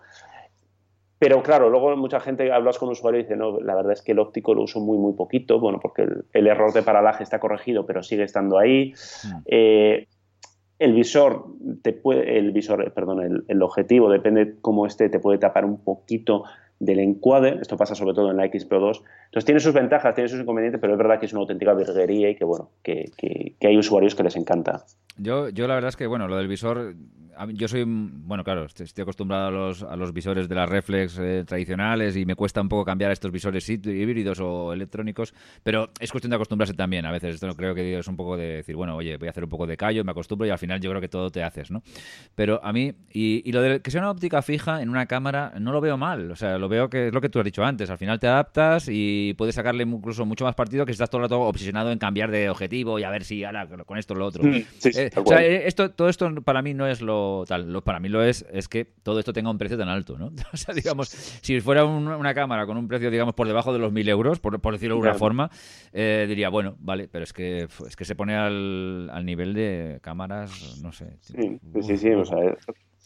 Pero 1.20 1.42
claro, 1.42 1.70
luego 1.72 1.96
mucha 1.98 2.20
gente 2.20 2.52
hablas 2.52 2.78
con 2.78 2.90
un 2.90 2.92
usuario 2.92 3.20
y 3.20 3.24
dice, 3.24 3.36
no, 3.36 3.60
la 3.60 3.76
verdad 3.76 3.94
es 3.94 4.04
que 4.04 4.12
el 4.12 4.20
óptico 4.20 4.54
lo 4.54 4.62
uso 4.62 4.80
muy, 4.80 5.00
muy 5.00 5.14
poquito, 5.14 5.60
bueno, 5.60 5.80
porque 5.82 6.08
el, 6.32 6.48
error 6.48 6.74
de 6.74 6.84
paralaje 6.84 7.24
está 7.24 7.40
corregido, 7.40 7.88
pero 7.88 8.04
sigue 8.04 8.24
estando 8.24 8.60
ahí. 8.60 8.94
Hmm. 9.24 9.42
Eh, 9.48 10.08
el 10.80 10.94
visor, 10.94 11.46
te 11.82 11.94
puede, 11.94 12.38
el 12.38 12.52
visor, 12.52 12.92
perdón, 12.94 13.44
el, 13.48 13.62
objetivo, 13.62 14.10
depende 14.10 14.56
cómo 14.62 14.86
esté, 14.86 15.10
te 15.10 15.20
puede 15.20 15.38
tapar 15.38 15.66
un 15.66 15.84
poquito 15.84 16.44
del 16.80 17.00
encuadre. 17.00 17.58
Esto 17.62 17.78
pasa 17.78 17.96
sobre 17.96 18.14
todo 18.14 18.30
en 18.30 18.38
la 18.38 18.46
XPO2. 18.46 19.02
Entonces 19.26 19.46
tiene 19.46 19.60
sus 19.60 19.74
ventajas, 19.74 20.14
tiene 20.14 20.30
sus 20.30 20.40
inconvenientes, 20.40 20.80
pero 20.80 20.94
es 20.94 21.00
verdad 21.00 21.20
que 21.20 21.26
es 21.26 21.34
una 21.34 21.42
auténtica 21.42 21.74
virguería 21.74 22.30
y 22.30 22.36
que 22.36 22.46
bueno, 22.46 22.70
que, 22.84 23.12
que 23.18 23.68
hay 23.68 23.78
usuarios 23.78 24.14
que 24.14 24.24
les 24.24 24.36
encanta. 24.36 24.84
Yo, 25.18 25.50
yo 25.50 25.68
la 25.68 25.76
verdad 25.76 25.90
es 25.90 25.96
que 25.96 26.06
bueno, 26.06 26.28
lo 26.28 26.38
del 26.38 26.48
visor 26.48 26.94
yo 27.54 27.68
soy, 27.68 27.84
bueno, 27.86 28.44
claro, 28.44 28.66
estoy 28.66 29.02
acostumbrado 29.02 29.48
a 29.48 29.52
los, 29.52 29.84
a 29.84 29.96
los 29.96 30.14
visores 30.14 30.48
de 30.48 30.56
las 30.56 30.70
reflex 30.70 31.18
eh, 31.20 31.44
tradicionales 31.46 32.16
y 32.16 32.26
me 32.26 32.36
cuesta 32.36 32.62
un 32.62 32.70
poco 32.70 32.86
cambiar 32.86 33.12
a 33.12 33.14
estos 33.14 33.32
visores 33.32 33.68
híbridos 33.70 34.40
o 34.40 34.74
electrónicos, 34.74 35.34
pero 35.64 35.90
es 36.00 36.12
cuestión 36.12 36.30
de 36.32 36.36
acostumbrarse 36.36 36.74
también. 36.74 37.06
A 37.06 37.12
veces 37.12 37.36
esto 37.36 37.54
creo 37.56 37.76
que 37.76 38.00
es 38.00 38.08
un 38.08 38.16
poco 38.16 38.38
de 38.38 38.58
decir, 38.58 38.76
bueno, 38.76 38.96
oye, 38.96 39.18
voy 39.18 39.28
a 39.28 39.32
hacer 39.32 39.44
un 39.44 39.50
poco 39.50 39.68
de 39.68 39.78
callo, 39.78 40.04
me 40.04 40.12
acostumbro 40.12 40.48
y 40.48 40.50
al 40.50 40.58
final 40.58 40.80
yo 40.80 40.90
creo 40.90 41.02
que 41.02 41.10
todo 41.10 41.30
te 41.30 41.44
haces, 41.44 41.72
¿no? 41.72 41.84
Pero 42.36 42.60
a 42.64 42.74
mí, 42.74 42.94
y, 43.12 43.52
lo 43.52 43.62
de 43.62 43.82
que 43.82 43.92
sea 43.92 44.02
una 44.02 44.12
óptica 44.12 44.42
fija 44.42 44.82
en 44.82 44.90
una 44.90 45.06
cámara, 45.06 45.54
no 45.60 45.72
lo 45.72 45.82
veo 45.82 45.98
mal. 45.98 46.32
O 46.32 46.36
sea, 46.36 46.58
lo 46.58 46.70
veo 46.70 46.90
que 46.90 47.08
es 47.08 47.14
lo 47.14 47.22
que 47.22 47.30
tú 47.30 47.40
has 47.40 47.46
dicho 47.46 47.64
antes. 47.64 47.90
Al 47.90 47.98
final 47.98 48.20
te 48.20 48.28
adaptas 48.28 48.88
y 48.90 49.34
puedes 49.38 49.56
sacarle 49.56 49.84
incluso 49.84 50.26
mucho 50.26 50.46
más 50.46 50.56
partido 50.56 50.86
que 50.86 50.92
si 50.92 50.96
estás 50.96 51.10
todo 51.10 51.20
el 51.20 51.26
rato 51.26 51.42
obsesionado 51.42 51.92
en 51.92 52.00
cambiar 52.00 52.32
de 52.32 52.50
objetivo 52.50 53.00
y 53.00 53.04
a 53.04 53.10
ver 53.10 53.24
si 53.24 53.44
ahora 53.44 53.68
con 53.86 53.98
esto 53.98 54.14
o 54.14 54.18
lo 54.18 54.26
otro. 54.26 54.44
Mm, 54.44 54.64
eh, 54.84 55.12
o 55.16 55.26
sea, 55.26 55.44
eh, 55.44 55.68
esto, 55.68 55.92
todo 55.92 56.10
esto 56.10 56.34
para 56.42 56.62
mí 56.62 56.74
no 56.74 56.88
es 56.88 57.02
lo 57.02 57.27
tal. 57.48 57.72
Lo, 57.72 57.84
para 57.84 58.00
mí 58.00 58.10
lo 58.10 58.24
es 58.24 58.46
es 58.52 58.68
que 58.68 58.86
todo 58.86 59.20
esto 59.20 59.34
tenga 59.34 59.50
un 59.50 59.58
precio 59.58 59.78
tan 59.78 59.90
alto, 59.90 60.18
¿no? 60.18 60.32
O 60.54 60.58
sea, 60.58 60.74
digamos, 60.74 61.10
si 61.10 61.60
fuera 61.62 61.86
una 61.86 62.34
cámara 62.34 62.66
con 62.66 62.78
un 62.78 62.88
precio, 62.88 63.12
digamos, 63.12 63.34
por 63.34 63.48
debajo 63.48 63.74
de 63.74 63.80
los 63.80 63.92
mil 63.92 64.08
euros, 64.10 64.40
por, 64.40 64.54
decirlo 64.54 64.96
de 64.96 65.02
alguna 65.02 65.14
forma, 65.14 65.52
eh, 65.94 66.26
diría, 66.28 66.50
bueno, 66.50 66.76
vale, 66.80 67.08
pero 67.08 67.24
es 67.24 67.34
que, 67.34 67.68
es 67.88 67.96
que 67.96 68.06
se 68.06 68.16
pone 68.16 68.36
al, 68.36 69.10
al 69.12 69.26
nivel 69.26 69.54
de 69.54 70.00
cámaras, 70.02 70.80
no 70.82 70.92
sé. 70.92 71.18
Sí, 71.22 71.60
sí, 71.82 71.98
sí, 71.98 72.12
o 72.12 72.26
sea, 72.26 72.38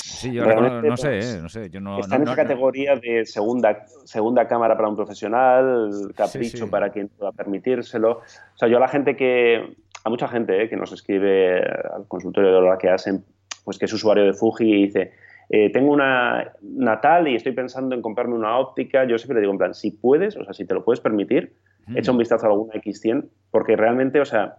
Sí, 0.03 0.31
yo 0.33 0.45
no, 0.45 0.97
sé, 0.97 1.19
eh, 1.19 1.39
no 1.41 1.49
sé. 1.49 1.69
Yo 1.69 1.79
no, 1.79 1.99
está 1.99 2.15
en 2.15 2.23
esa 2.23 2.35
categoría 2.35 2.95
de 2.95 3.25
segunda, 3.25 3.85
segunda 4.03 4.47
cámara 4.47 4.75
para 4.75 4.89
un 4.89 4.95
profesional, 4.95 6.11
capricho 6.15 6.69
para 6.69 6.89
quien 6.89 7.09
pueda 7.09 7.31
permitírselo. 7.31 8.17
O 8.17 8.57
sea, 8.57 8.67
yo 8.67 8.77
a 8.77 8.79
la 8.79 8.87
gente 8.87 9.15
que, 9.15 9.75
a 10.03 10.09
mucha 10.09 10.27
gente 10.27 10.63
eh, 10.63 10.69
que 10.69 10.75
nos 10.75 10.91
escribe 10.91 11.61
al 11.61 12.07
consultorio 12.07 12.51
de 12.53 12.61
la 12.61 12.77
que 12.77 12.89
hacen, 12.89 13.23
pues 13.63 13.77
que 13.77 13.85
es 13.85 13.93
usuario 13.93 14.25
de 14.25 14.33
Fuji 14.33 14.65
y 14.65 14.85
dice, 14.87 15.11
eh, 15.49 15.69
tengo 15.71 15.91
una 15.91 16.53
Natal 16.61 17.27
y 17.27 17.35
estoy 17.35 17.51
pensando 17.51 17.93
en 17.95 18.01
comprarme 18.01 18.35
una 18.35 18.57
óptica, 18.57 19.05
yo 19.05 19.17
siempre 19.17 19.35
le 19.35 19.41
digo 19.41 19.51
en 19.51 19.57
plan, 19.57 19.73
si 19.73 19.91
puedes, 19.91 20.37
o 20.37 20.43
sea, 20.43 20.53
si 20.53 20.65
te 20.65 20.73
lo 20.73 20.83
puedes 20.83 21.01
permitir, 21.01 21.53
echa 21.95 22.11
un 22.11 22.17
vistazo 22.17 22.45
a 22.45 22.49
alguna 22.49 22.73
X100, 22.73 23.25
porque 23.49 23.75
realmente, 23.75 24.21
o 24.21 24.25
sea, 24.25 24.57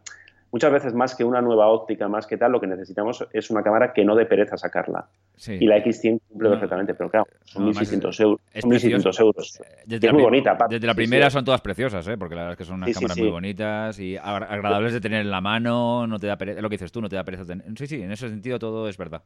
muchas 0.52 0.70
veces 0.70 0.94
más 0.94 1.16
que 1.16 1.24
una 1.24 1.40
nueva 1.40 1.68
óptica, 1.68 2.08
más 2.08 2.26
que 2.26 2.36
tal, 2.36 2.52
lo 2.52 2.60
que 2.60 2.66
necesitamos 2.66 3.26
es 3.32 3.50
una 3.50 3.62
cámara 3.62 3.92
que 3.92 4.04
no 4.04 4.14
dé 4.14 4.26
pereza 4.26 4.56
sacarla. 4.56 5.08
Y 5.48 5.66
la 5.66 5.78
X100 5.78 6.20
cumple 6.28 6.50
perfectamente, 6.50 6.94
pero 6.94 7.10
claro, 7.10 7.26
son 7.44 7.66
1.600 7.72 8.20
euros. 8.20 8.40
Son 8.54 8.70
1.600 8.70 9.20
euros. 9.20 9.62
Desde 9.86 10.06
es 10.06 10.12
muy 10.12 10.22
bonita. 10.22 10.56
Desde 10.68 10.86
la 10.86 10.94
primera 10.94 11.30
son 11.30 11.44
todas 11.44 11.60
preciosas, 11.60 12.06
¿eh? 12.06 12.16
porque 12.16 12.34
la 12.34 12.42
verdad 12.42 12.52
es 12.52 12.58
que 12.58 12.64
son 12.64 12.76
unas 12.76 12.94
cámaras 12.94 13.18
muy 13.18 13.30
bonitas 13.30 13.98
y 13.98 14.16
agradables 14.16 14.92
de 14.92 15.00
tener 15.00 15.22
en 15.22 15.30
la 15.30 15.40
mano, 15.40 16.06
no 16.06 16.18
te 16.18 16.26
da 16.26 16.36
pereza, 16.36 16.60
lo 16.60 16.68
que 16.68 16.74
dices 16.74 16.92
tú, 16.92 17.00
no 17.00 17.08
te 17.08 17.16
da 17.16 17.24
pereza 17.24 17.44
tener. 17.44 17.66
Sí, 17.76 17.86
sí, 17.86 18.02
en 18.02 18.12
ese 18.12 18.28
sentido 18.28 18.58
todo 18.58 18.88
es 18.88 18.96
verdad. 18.96 19.22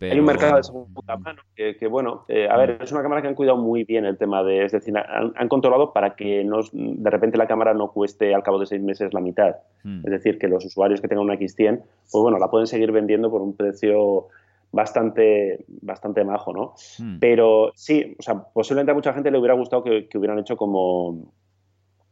Hay 0.00 0.18
un 0.18 0.26
mercado 0.26 0.56
de 0.56 0.62
segunda 0.64 1.16
mano 1.16 1.42
que, 1.54 1.86
bueno, 1.86 2.24
eh, 2.28 2.48
a 2.48 2.56
ver, 2.56 2.78
mm. 2.78 2.82
es 2.82 2.92
una 2.92 3.02
cámara 3.02 3.22
que 3.22 3.28
han 3.28 3.34
cuidado 3.34 3.58
muy 3.58 3.84
bien 3.84 4.04
el 4.04 4.18
tema 4.18 4.42
de, 4.42 4.64
es 4.64 4.72
decir, 4.72 4.94
han, 4.96 5.48
controlado 5.48 5.92
para 5.92 6.16
que 6.16 6.44
no, 6.44 6.60
de 6.72 7.10
repente 7.10 7.38
la 7.38 7.46
cámara 7.46 7.74
no 7.74 7.92
cueste 7.92 8.34
al 8.34 8.42
cabo 8.42 8.58
de 8.58 8.66
seis 8.66 8.82
meses 8.82 9.14
la 9.14 9.20
mitad. 9.20 9.56
Mm. 9.84 10.00
Es 10.04 10.10
decir, 10.10 10.38
que 10.38 10.48
los 10.54 10.64
usuarios 10.64 11.00
que 11.00 11.08
tengan 11.08 11.24
una 11.24 11.34
X100, 11.34 11.82
pues 12.10 12.22
bueno, 12.22 12.38
la 12.38 12.50
pueden 12.50 12.66
seguir 12.66 12.92
vendiendo 12.92 13.30
por 13.30 13.42
un 13.42 13.54
precio 13.54 14.28
bastante, 14.72 15.64
bastante 15.68 16.24
majo, 16.24 16.52
¿no? 16.52 16.74
Mm. 16.98 17.18
Pero 17.20 17.72
sí, 17.74 18.16
o 18.18 18.22
sea, 18.22 18.42
posiblemente 18.52 18.92
a 18.92 18.94
mucha 18.94 19.12
gente 19.12 19.30
le 19.30 19.38
hubiera 19.38 19.54
gustado 19.54 19.84
que, 19.84 20.08
hubieran 20.14 20.38
hecho 20.38 20.56
como, 20.56 21.32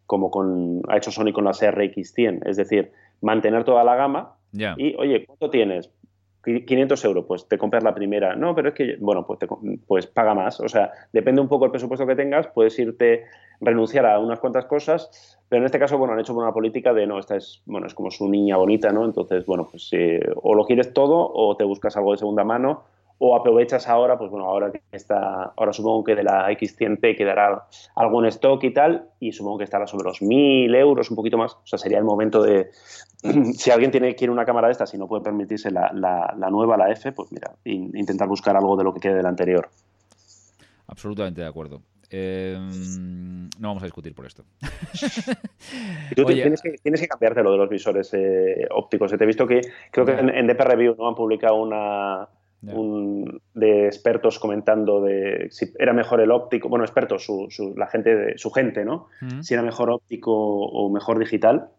como 0.06 0.30
con, 0.30 0.82
ha 0.88 0.96
hecho 0.96 1.10
Sony 1.10 1.32
con 1.32 1.44
la 1.44 1.52
CRX100, 1.52 2.46
es 2.46 2.56
decir, 2.56 2.92
mantener 3.20 3.64
toda 3.64 3.84
la 3.84 3.96
gama 3.96 4.36
y, 4.52 4.94
oye, 4.96 5.24
¿cuánto 5.26 5.50
tienes? 5.50 5.90
500 6.42 7.04
euros, 7.04 7.24
pues 7.26 7.46
te 7.46 7.58
compras 7.58 7.82
la 7.82 7.94
primera. 7.94 8.34
No, 8.34 8.54
pero 8.54 8.70
es 8.70 8.74
que, 8.74 8.96
bueno, 9.00 9.26
pues, 9.26 9.38
pues 9.86 10.06
paga 10.06 10.34
más. 10.34 10.60
O 10.60 10.68
sea, 10.68 10.90
depende 11.12 11.40
un 11.40 11.48
poco 11.48 11.64
del 11.64 11.70
presupuesto 11.70 12.06
que 12.06 12.16
tengas, 12.16 12.48
puedes 12.48 12.78
irte, 12.78 13.24
renunciar 13.60 14.06
a 14.06 14.18
unas 14.18 14.40
cuantas 14.40 14.64
cosas, 14.66 15.38
pero 15.48 15.60
en 15.60 15.66
este 15.66 15.78
caso, 15.78 15.98
bueno, 15.98 16.14
han 16.14 16.20
hecho 16.20 16.34
una 16.34 16.52
política 16.52 16.92
de, 16.92 17.06
no, 17.06 17.18
esta 17.18 17.36
es, 17.36 17.62
bueno, 17.66 17.86
es 17.86 17.94
como 17.94 18.10
su 18.10 18.28
niña 18.28 18.56
bonita, 18.56 18.90
¿no? 18.90 19.04
Entonces, 19.04 19.46
bueno, 19.46 19.68
pues 19.70 19.88
eh, 19.92 20.20
o 20.36 20.54
lo 20.54 20.64
quieres 20.64 20.92
todo 20.92 21.30
o 21.32 21.56
te 21.56 21.64
buscas 21.64 21.96
algo 21.96 22.12
de 22.12 22.18
segunda 22.18 22.44
mano 22.44 22.84
o 23.24 23.36
aprovechas 23.36 23.88
ahora, 23.88 24.18
pues 24.18 24.32
bueno, 24.32 24.46
ahora 24.46 24.72
que 24.72 24.80
está, 24.90 25.52
ahora 25.56 25.72
supongo 25.72 26.02
que 26.02 26.16
de 26.16 26.24
la 26.24 26.50
X100T 26.50 27.16
quedará 27.16 27.68
algo 27.94 28.20
en 28.20 28.26
stock 28.30 28.64
y 28.64 28.72
tal, 28.72 29.10
y 29.20 29.30
supongo 29.30 29.58
que 29.58 29.64
estará 29.64 29.86
sobre 29.86 30.08
los 30.08 30.20
1000 30.20 30.74
euros, 30.74 31.08
un 31.08 31.14
poquito 31.14 31.38
más, 31.38 31.52
o 31.52 31.62
sea, 31.64 31.78
sería 31.78 31.98
el 31.98 32.04
momento 32.04 32.42
de, 32.42 32.70
si 33.54 33.70
alguien 33.70 33.92
tiene, 33.92 34.16
quiere 34.16 34.32
una 34.32 34.44
cámara 34.44 34.66
de 34.66 34.72
estas 34.72 34.92
y 34.94 34.98
no 34.98 35.06
puede 35.06 35.22
permitirse 35.22 35.70
la, 35.70 35.92
la, 35.94 36.50
nueva, 36.50 36.76
la 36.76 36.90
F, 36.90 37.12
pues 37.12 37.30
mira, 37.30 37.54
intentar 37.64 38.26
buscar 38.26 38.56
algo 38.56 38.76
de 38.76 38.82
lo 38.82 38.92
que 38.92 38.98
quede 38.98 39.14
de 39.14 39.22
la 39.22 39.28
anterior. 39.28 39.68
Absolutamente 40.88 41.42
de 41.42 41.46
acuerdo. 41.46 41.80
Em, 42.10 43.48
no 43.60 43.68
vamos 43.68 43.84
a 43.84 43.86
discutir 43.86 44.16
por 44.16 44.26
esto. 44.26 44.42
tú 46.16 46.24
tienes, 46.26 46.60
que, 46.60 46.72
tienes, 46.82 47.00
que, 47.00 47.06
cambiarte 47.06 47.44
lo 47.44 47.52
de 47.52 47.56
los 47.56 47.70
visores 47.70 48.12
eh, 48.14 48.66
ópticos. 48.72 49.12
Te 49.12 49.22
he 49.22 49.26
visto 49.28 49.46
que 49.46 49.60
creo 49.92 50.04
que 50.04 50.12
en, 50.12 50.28
en 50.28 50.48
DP 50.48 50.60
Review 50.60 50.96
¿no? 50.98 51.08
han 51.08 51.14
publicado 51.14 51.54
una, 51.54 52.28
de 52.62 53.86
expertos 53.86 54.38
comentando 54.38 55.02
de 55.02 55.48
si 55.50 55.72
era 55.78 55.92
mejor 55.92 56.20
el 56.20 56.30
óptico, 56.30 56.68
bueno, 56.68 56.84
expertos, 56.84 57.24
su, 57.24 57.74
la 57.76 57.88
gente, 57.88 58.38
su 58.38 58.50
gente, 58.50 58.84
¿no? 58.84 59.08
Si 59.40 59.54
era 59.54 59.62
mejor 59.62 59.90
óptico 59.90 60.32
o 60.32 60.90
mejor 60.90 61.18
digital. 61.18 61.70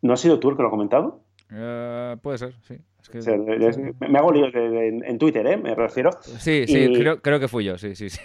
¿No 0.00 0.14
ha 0.14 0.16
sido 0.16 0.40
tú 0.40 0.50
el 0.50 0.56
que 0.56 0.62
lo 0.62 0.68
ha 0.68 0.70
comentado? 0.70 1.20
Eh, 1.54 2.16
puede 2.22 2.38
ser, 2.38 2.54
sí. 2.62 2.76
me, 4.08 4.18
hago 4.18 4.32
líos 4.32 4.50
en, 4.54 5.18
Twitter, 5.18 5.46
¿eh? 5.46 5.56
Me 5.58 5.74
refiero. 5.74 6.10
Sí, 6.22 6.64
sí, 6.66 6.90
creo, 6.94 7.20
creo, 7.20 7.38
que 7.38 7.46
fui 7.46 7.64
yo, 7.64 7.76
sí, 7.76 7.94
sí, 7.94 8.08
sí. 8.08 8.18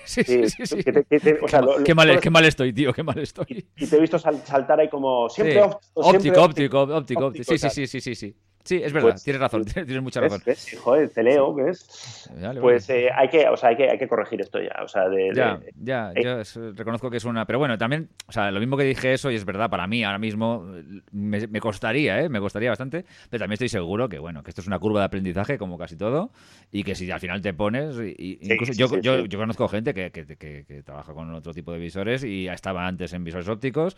qué, 1.84 1.94
mal, 1.94 2.46
estoy, 2.46 2.72
tío, 2.72 2.94
qué 2.94 3.04
mal 3.04 3.20
estoy. 3.20 3.68
Y, 3.76 3.86
te 3.86 3.98
he 3.98 4.00
visto 4.00 4.18
saltar 4.18 4.80
ahí 4.80 4.88
como 4.88 5.30
siempre 5.30 5.62
óptico, 5.62 6.42
óptico, 6.42 6.42
óptico, 6.42 6.82
óptico, 7.28 7.34
Sí, 7.34 7.58
sí, 7.58 7.70
sí, 7.70 7.88
sí, 7.88 8.00
sí, 8.00 8.16
sí. 8.16 8.36
Sí, 8.68 8.82
es 8.84 8.92
verdad, 8.92 9.12
pues 9.12 9.24
tienes 9.24 9.40
razón, 9.40 9.64
tienes 9.74 10.02
mucha 10.02 10.20
razón. 10.20 10.42
Joder, 10.84 11.10
te 11.10 11.24
leo, 11.24 11.54
¿ves? 11.54 12.30
pues 12.60 12.90
eh, 12.90 13.08
hay, 13.16 13.30
que, 13.30 13.48
o 13.48 13.56
sea, 13.56 13.70
hay, 13.70 13.78
que, 13.78 13.90
hay 13.90 13.98
que 13.98 14.10
corregir 14.10 14.42
esto 14.42 14.60
ya. 14.62 14.84
O 14.84 14.90
sea, 14.90 15.08
de, 15.08 15.32
ya, 15.34 15.58
ya, 15.82 16.12
eh, 16.14 16.22
yo 16.22 16.72
reconozco 16.74 17.10
que 17.10 17.16
es 17.16 17.24
una. 17.24 17.46
Pero 17.46 17.60
bueno, 17.60 17.78
también, 17.78 18.10
o 18.28 18.32
sea, 18.34 18.52
lo 18.52 18.60
mismo 18.60 18.76
que 18.76 18.84
dije 18.84 19.14
eso, 19.14 19.32
y 19.32 19.36
es 19.36 19.46
verdad, 19.46 19.70
para 19.70 19.88
mí 19.88 20.04
ahora 20.04 20.20
mismo 20.20 20.66
me, 21.14 21.48
me 21.48 21.62
costaría, 21.62 22.22
¿eh? 22.22 22.28
Me 22.28 22.42
costaría 22.42 22.70
bastante, 22.70 23.06
pero 23.30 23.40
también 23.40 23.54
estoy 23.54 23.70
seguro 23.70 24.10
que, 24.10 24.20
bueno, 24.20 24.44
que 24.44 24.52
esto 24.52 24.60
es 24.60 24.68
una 24.68 24.80
curva 24.80 25.00
de 25.00 25.06
aprendizaje, 25.06 25.58
como 25.58 25.78
casi 25.78 25.96
todo, 25.96 26.32
y 26.70 26.84
que 26.84 26.94
si 26.94 27.10
al 27.10 27.22
final 27.22 27.42
te 27.42 27.54
pones. 27.54 27.96
incluso 28.18 28.74
yo, 28.74 29.00
yo, 29.00 29.26
yo, 29.26 29.40
conozco 29.40 29.70
gente 29.70 29.94
que, 29.94 30.12
que, 30.12 30.26
que, 30.36 30.84
trabaja 30.84 31.14
con 31.14 31.34
otro 31.34 31.54
tipo 31.54 31.72
de 31.72 31.80
visores 31.80 32.26
y 32.26 32.50
estaba 32.50 32.86
antes 32.86 33.14
en 33.14 33.24
visores 33.24 33.48
ópticos 33.48 33.96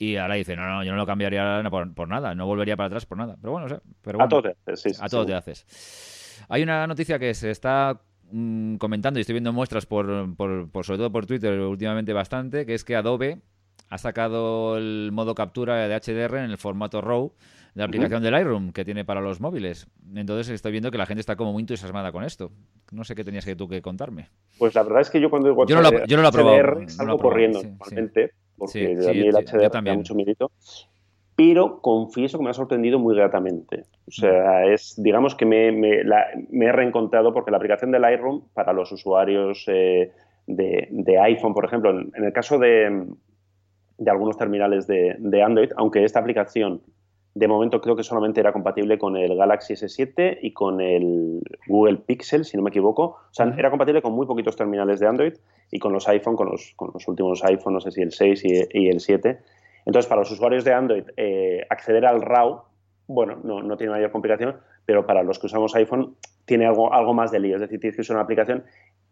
y 0.00 0.16
ahora 0.16 0.34
dice, 0.34 0.56
no, 0.56 0.66
no, 0.66 0.82
yo 0.82 0.92
no 0.92 0.96
lo 0.96 1.04
cambiaría 1.04 1.62
por, 1.70 1.92
por 1.92 2.08
nada, 2.08 2.34
no 2.34 2.46
volvería 2.46 2.74
para 2.74 2.86
atrás 2.86 3.04
por 3.04 3.18
nada. 3.18 3.36
Pero 3.38 3.52
bueno, 3.52 3.66
o 3.66 3.68
sea, 3.68 3.80
a 4.18 4.28
todo 4.28 4.42
te 4.42 4.72
haces, 4.72 5.02
A 5.02 5.08
todo 5.08 5.26
te 5.26 5.34
haces. 5.34 6.46
Hay 6.48 6.62
una 6.62 6.86
noticia 6.86 7.18
que 7.18 7.34
se 7.34 7.50
está 7.50 8.00
mm, 8.30 8.76
comentando 8.76 9.18
y 9.18 9.22
estoy 9.22 9.34
viendo 9.34 9.52
muestras 9.52 9.86
por, 9.86 10.34
por, 10.36 10.84
sobre 10.84 10.98
todo 10.98 11.12
por 11.12 11.26
Twitter 11.26 11.58
últimamente 11.60 12.12
bastante, 12.12 12.66
que 12.66 12.74
es 12.74 12.84
que 12.84 12.96
Adobe 12.96 13.40
ha 13.88 13.98
sacado 13.98 14.76
el 14.76 15.10
modo 15.12 15.34
captura 15.34 15.88
de 15.88 15.94
HDR 15.94 16.38
en 16.38 16.50
el 16.50 16.58
formato 16.58 17.00
RAW 17.00 17.32
de 17.74 17.80
la 17.80 17.84
aplicación 17.84 18.22
del 18.22 18.32
Lightroom 18.32 18.72
que 18.72 18.84
tiene 18.84 19.04
para 19.04 19.20
los 19.20 19.40
móviles. 19.40 19.86
Entonces 20.14 20.48
estoy 20.48 20.72
viendo 20.72 20.90
que 20.90 20.98
la 20.98 21.06
gente 21.06 21.20
está 21.20 21.36
como 21.36 21.52
muy 21.52 21.62
entusiasmada 21.62 22.12
con 22.12 22.24
esto. 22.24 22.50
No 22.92 23.04
sé 23.04 23.14
qué 23.14 23.24
tenías 23.24 23.44
que 23.44 23.56
tú 23.56 23.68
que 23.68 23.82
contarme. 23.82 24.28
Pues 24.58 24.74
la 24.74 24.82
verdad 24.82 25.02
es 25.02 25.10
que 25.10 25.20
yo 25.20 25.30
cuando 25.30 25.48
digo 25.48 25.66
yo 25.66 25.76
no 25.76 25.82
lo, 25.82 26.04
yo 26.06 26.16
no 26.16 26.22
lo 26.22 26.28
he 26.28 26.32
probado, 26.32 26.88
salgo 26.88 27.18
corriendo 27.18 27.62
normalmente, 27.62 28.32
porque 28.56 28.98
a 29.08 29.12
mí 29.12 29.20
el 29.20 29.34
HDR 29.34 29.70
también. 29.70 29.98
mucho 29.98 30.14
milito 30.14 30.50
pero 31.40 31.80
confieso 31.80 32.36
que 32.36 32.44
me 32.44 32.50
ha 32.50 32.52
sorprendido 32.52 32.98
muy 32.98 33.16
gratamente. 33.16 33.84
O 34.06 34.10
sea, 34.10 34.66
es, 34.66 35.02
digamos 35.02 35.34
que 35.34 35.46
me, 35.46 35.70
he 35.70 36.72
reencontrado 36.72 37.32
porque 37.32 37.50
la 37.50 37.56
aplicación 37.56 37.90
del 37.90 38.02
Lightroom 38.02 38.42
para 38.52 38.74
los 38.74 38.92
usuarios 38.92 39.64
eh, 39.68 40.12
de, 40.46 41.18
iPhone, 41.18 41.54
por 41.54 41.64
ejemplo, 41.64 41.98
en, 41.98 42.12
el 42.22 42.32
caso 42.34 42.58
de, 42.58 43.06
algunos 44.06 44.36
terminales 44.36 44.86
de, 44.86 45.42
Android, 45.42 45.70
aunque 45.78 46.04
esta 46.04 46.20
aplicación 46.20 46.82
de 47.34 47.48
momento 47.48 47.80
creo 47.80 47.96
que 47.96 48.02
solamente 48.02 48.40
era 48.40 48.52
compatible 48.52 48.98
con 48.98 49.16
el 49.16 49.34
Galaxy 49.34 49.72
S7 49.72 50.40
y 50.42 50.52
con 50.52 50.82
el 50.82 51.40
Google 51.68 52.02
Pixel, 52.04 52.44
si 52.44 52.58
no 52.58 52.62
me 52.62 52.68
equivoco. 52.68 53.02
O 53.02 53.32
sea, 53.32 53.46
era 53.56 53.70
compatible 53.70 54.02
con 54.02 54.12
muy 54.12 54.26
poquitos 54.26 54.56
terminales 54.56 55.00
de 55.00 55.06
Android 55.06 55.32
y 55.70 55.78
con 55.78 55.94
los 55.94 56.06
iPhone, 56.06 56.36
con 56.36 56.50
los, 56.50 56.74
con 56.76 56.90
los 56.92 57.08
últimos 57.08 57.42
iPhone, 57.44 57.72
no 57.72 57.80
sé 57.80 57.92
si 57.92 58.02
el 58.02 58.12
6 58.12 58.44
y, 58.44 58.78
y 58.78 58.88
el 58.90 59.00
7 59.00 59.38
entonces, 59.86 60.08
para 60.08 60.20
los 60.20 60.30
usuarios 60.30 60.64
de 60.64 60.72
Android, 60.72 61.04
eh, 61.16 61.66
acceder 61.68 62.06
al 62.06 62.22
RAW, 62.22 62.62
bueno, 63.06 63.38
no, 63.42 63.62
no, 63.62 63.76
tiene 63.76 63.92
mayor 63.92 64.10
complicación, 64.12 64.56
pero 64.86 65.06
para 65.06 65.22
los 65.22 65.38
que 65.38 65.46
usamos 65.46 65.74
iPhone 65.74 66.16
tiene 66.44 66.66
algo, 66.66 66.92
algo 66.92 67.14
más 67.14 67.30
de 67.30 67.40
lío. 67.40 67.56
Es 67.56 67.60
decir, 67.60 67.80
tienes 67.80 67.96
que 67.96 68.02
usar 68.02 68.16
una 68.16 68.24
aplicación 68.24 68.64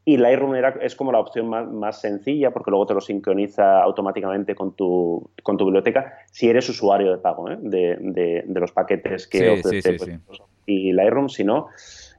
y 0.08 0.16
Lightroom 0.16 0.54
es 0.80 0.96
como 0.96 1.12
la 1.12 1.20
opción 1.20 1.48
más, 1.48 1.68
más, 1.68 2.00
sencilla 2.00 2.50
porque 2.50 2.70
luego 2.70 2.86
te 2.86 2.94
lo 2.94 3.00
sincroniza 3.02 3.82
automáticamente 3.82 4.54
con 4.54 4.74
tu, 4.74 5.30
con 5.42 5.58
tu 5.58 5.66
biblioteca 5.66 6.14
si 6.30 6.48
eres 6.48 6.66
usuario 6.68 7.10
de 7.10 7.18
pago 7.18 7.50
¿eh? 7.50 7.58
de, 7.60 8.44
de, 8.46 8.60
los 8.60 8.72
paquetes 8.72 9.26
que 9.26 9.50
ofrece. 9.50 9.98
Pues, 10.26 10.40
y 10.64 10.92
Lightroom, 10.92 11.28
si 11.28 11.44
no, 11.44 11.68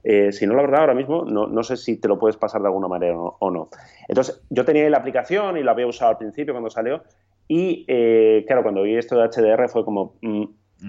eh, 0.04 0.30
si 0.32 0.46
no, 0.46 0.54
la 0.54 0.62
verdad, 0.62 0.80
ahora 0.80 0.94
mismo 0.94 1.24
no, 1.24 1.46
no, 1.46 1.62
sé 1.62 1.76
si 1.76 1.96
te 1.96 2.08
lo 2.08 2.18
puedes 2.18 2.36
pasar 2.36 2.60
de 2.60 2.68
alguna 2.68 2.88
manera 2.88 3.18
o, 3.18 3.50
no. 3.50 3.70
Entonces, 4.08 4.40
yo 4.50 4.64
tenía 4.64 4.88
la 4.88 4.98
aplicación 4.98 5.56
y 5.56 5.62
la 5.62 5.72
había 5.72 5.86
usado 5.86 6.12
al 6.12 6.18
principio 6.18 6.54
cuando 6.54 6.70
salió 6.70 7.02
y, 7.52 7.84
eh, 7.88 8.44
claro, 8.46 8.62
cuando 8.62 8.84
vi 8.84 8.94
esto 8.94 9.18
de 9.18 9.28
HDR 9.28 9.68
fue 9.68 9.84
como, 9.84 10.14
mm, 10.22 10.44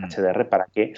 HDR, 0.08 0.48
¿para 0.48 0.68
qué? 0.72 0.94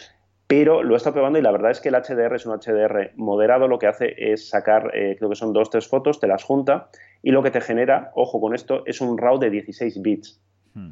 pero 0.46 0.84
lo 0.84 0.94
he 0.94 0.98
estado 0.98 1.14
probando 1.14 1.40
y 1.40 1.42
la 1.42 1.54
verdad 1.54 1.72
es 1.72 1.80
que 1.80 1.88
el 1.88 1.96
HDR 1.96 2.36
es 2.36 2.46
un 2.46 2.60
HDR 2.60 3.14
moderado, 3.16 3.70
lo 3.70 3.80
que 3.80 3.88
hace 3.88 4.14
es 4.18 4.50
sacar, 4.50 4.92
eh, 4.94 5.16
creo 5.18 5.30
que 5.30 5.38
son 5.38 5.54
dos, 5.54 5.70
tres 5.70 5.88
fotos, 5.88 6.20
te 6.20 6.28
las 6.28 6.44
junta 6.44 6.90
y 7.22 7.32
lo 7.32 7.42
que 7.44 7.50
te 7.50 7.62
genera, 7.62 8.12
ojo 8.14 8.42
con 8.42 8.54
esto, 8.54 8.84
es 8.86 9.00
un 9.00 9.18
RAW 9.18 9.40
de 9.40 9.50
16 9.50 10.02
bits. 10.02 10.42
Hmm. 10.74 10.90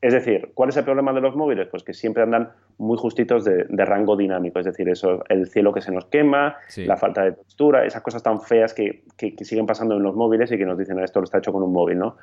Es 0.00 0.14
decir, 0.14 0.52
¿cuál 0.54 0.70
es 0.70 0.76
el 0.78 0.84
problema 0.84 1.12
de 1.12 1.20
los 1.20 1.36
móviles? 1.36 1.68
Pues 1.70 1.82
que 1.82 1.92
siempre 1.92 2.22
andan 2.22 2.50
muy 2.78 2.96
justitos 2.96 3.44
de, 3.44 3.66
rango 3.84 4.16
dinámico, 4.16 4.58
es 4.58 4.64
decir, 4.64 4.88
eso, 4.88 5.22
el 5.28 5.48
cielo 5.48 5.72
que 5.74 5.82
se 5.82 5.92
nos 5.92 6.06
quema, 6.06 6.56
la 6.76 6.96
falta 6.96 7.24
de 7.24 7.32
textura, 7.32 7.84
esas 7.84 8.02
cosas 8.02 8.22
tan 8.22 8.40
feas 8.40 8.72
que, 8.72 9.04
siguen 9.42 9.66
pasando 9.66 9.96
en 9.96 10.02
los 10.02 10.16
móviles 10.16 10.50
y 10.50 10.56
que 10.56 10.64
nos 10.64 10.78
dicen 10.78 10.98
esto 11.00 11.20
lo 11.20 11.24
está 11.24 11.38
hecho 11.38 11.52
con 11.52 11.62
un 11.62 11.72
móvil, 11.72 11.98
¿no? 11.98 12.16